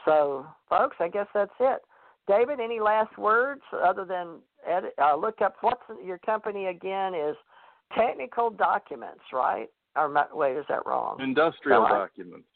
So, 0.04 0.46
folks, 0.68 0.96
I 1.00 1.08
guess 1.08 1.26
that's 1.34 1.52
it. 1.60 1.80
David, 2.26 2.60
any 2.60 2.80
last 2.80 3.16
words 3.18 3.62
other 3.84 4.04
than 4.04 4.38
edit, 4.66 4.94
uh, 5.02 5.16
look 5.16 5.42
up 5.42 5.56
what's 5.60 5.82
your 6.04 6.18
company 6.18 6.66
again 6.66 7.14
is 7.14 7.36
technical 7.96 8.50
documents, 8.50 9.22
right? 9.32 9.68
Or 9.96 10.12
wait, 10.32 10.56
is 10.56 10.64
that 10.68 10.86
wrong? 10.86 11.20
Industrial 11.20 11.82
documents. 11.82 12.46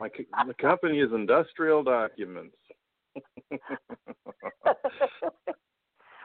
My 0.00 0.08
the 0.46 0.54
company 0.54 1.00
is 1.00 1.10
Industrial 1.12 1.82
Documents. 1.82 2.54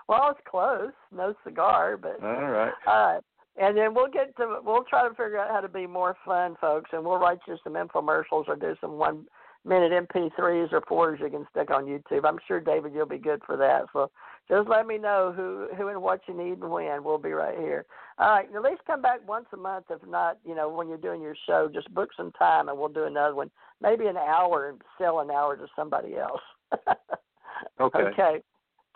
well, 0.08 0.30
it's 0.32 0.40
close. 0.50 0.92
No 1.12 1.34
cigar, 1.44 1.98
but 1.98 2.22
all 2.24 2.48
right. 2.50 2.74
All 2.88 3.14
right. 3.14 3.24
And 3.58 3.78
then 3.78 3.94
we'll 3.94 4.10
get 4.10 4.36
to 4.38 4.60
we'll 4.64 4.86
try 4.86 5.04
to 5.08 5.10
figure 5.10 5.38
out 5.38 5.52
how 5.52 5.60
to 5.60 5.68
be 5.68 5.86
more 5.86 6.16
fun, 6.26 6.56
folks, 6.62 6.92
and 6.94 7.04
we'll 7.04 7.18
write 7.18 7.40
you 7.48 7.58
some 7.64 7.74
infomercials 7.74 8.48
or 8.48 8.56
do 8.56 8.76
some 8.80 8.94
one 8.94 9.26
minute 9.66 9.92
MP3s 9.92 10.72
or 10.72 10.82
fours 10.88 11.20
you 11.22 11.30
can 11.30 11.46
stick 11.52 11.70
on 11.70 11.86
YouTube. 11.86 12.26
I'm 12.26 12.40
sure 12.48 12.62
David, 12.62 12.94
you'll 12.94 13.06
be 13.06 13.18
good 13.18 13.42
for 13.46 13.58
that. 13.58 13.86
So 13.92 14.10
just 14.50 14.70
let 14.70 14.88
me 14.88 14.98
know 14.98 15.34
who 15.36 15.68
who 15.76 15.90
and 15.90 16.02
what 16.02 16.22
you 16.28 16.34
need 16.34 16.60
and 16.60 16.72
when. 16.72 17.04
We'll 17.04 17.18
be 17.18 17.34
right 17.34 17.58
here. 17.58 17.86
All 18.18 18.30
right, 18.30 18.48
at 18.54 18.62
least 18.62 18.82
come 18.88 19.02
back 19.02 19.28
once 19.28 19.46
a 19.54 19.58
month. 19.58 19.86
If 19.90 20.08
not, 20.08 20.38
you 20.46 20.56
know, 20.56 20.70
when 20.70 20.88
you're 20.88 20.98
doing 20.98 21.22
your 21.22 21.36
show, 21.46 21.70
just 21.72 21.94
book 21.94 22.10
some 22.16 22.32
time 22.34 22.70
and 22.70 22.78
we'll 22.78 22.90
do 22.90 23.04
another 23.04 23.36
one. 23.36 23.52
Maybe 23.82 24.08
an 24.08 24.18
hour 24.18 24.70
and 24.70 24.82
sell 24.98 25.20
an 25.20 25.32
hour 25.32 25.56
to 25.58 25.68
somebody 25.76 26.16
else. 26.16 26.42
okay. 27.82 28.00
Okay. 28.00 28.40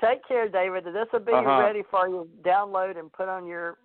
Take 0.02 0.28
care, 0.28 0.50
David. 0.50 0.86
This 0.86 1.08
will 1.14 1.20
be 1.20 1.32
uh-huh. 1.32 1.62
ready 1.62 1.84
for 1.90 2.08
you. 2.08 2.28
to 2.44 2.50
Download 2.50 2.98
and 2.98 3.12
put 3.12 3.30
on 3.30 3.46
your 3.46 3.78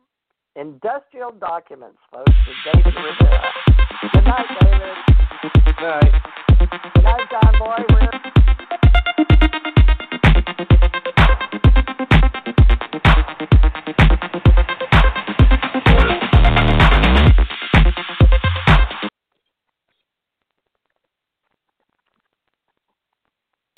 industrial 0.57 1.31
documents, 1.31 1.99
folks. 2.11 2.33
With 2.47 2.57
David 2.75 2.95
Good 4.13 4.25
night, 4.25 4.47
David. 4.61 4.97
Good 5.65 5.81
night. 5.81 6.13
Good 6.95 7.05
night, 7.05 7.31
John 7.31 7.59
Boy. 7.59 7.85
We're... 7.91 8.09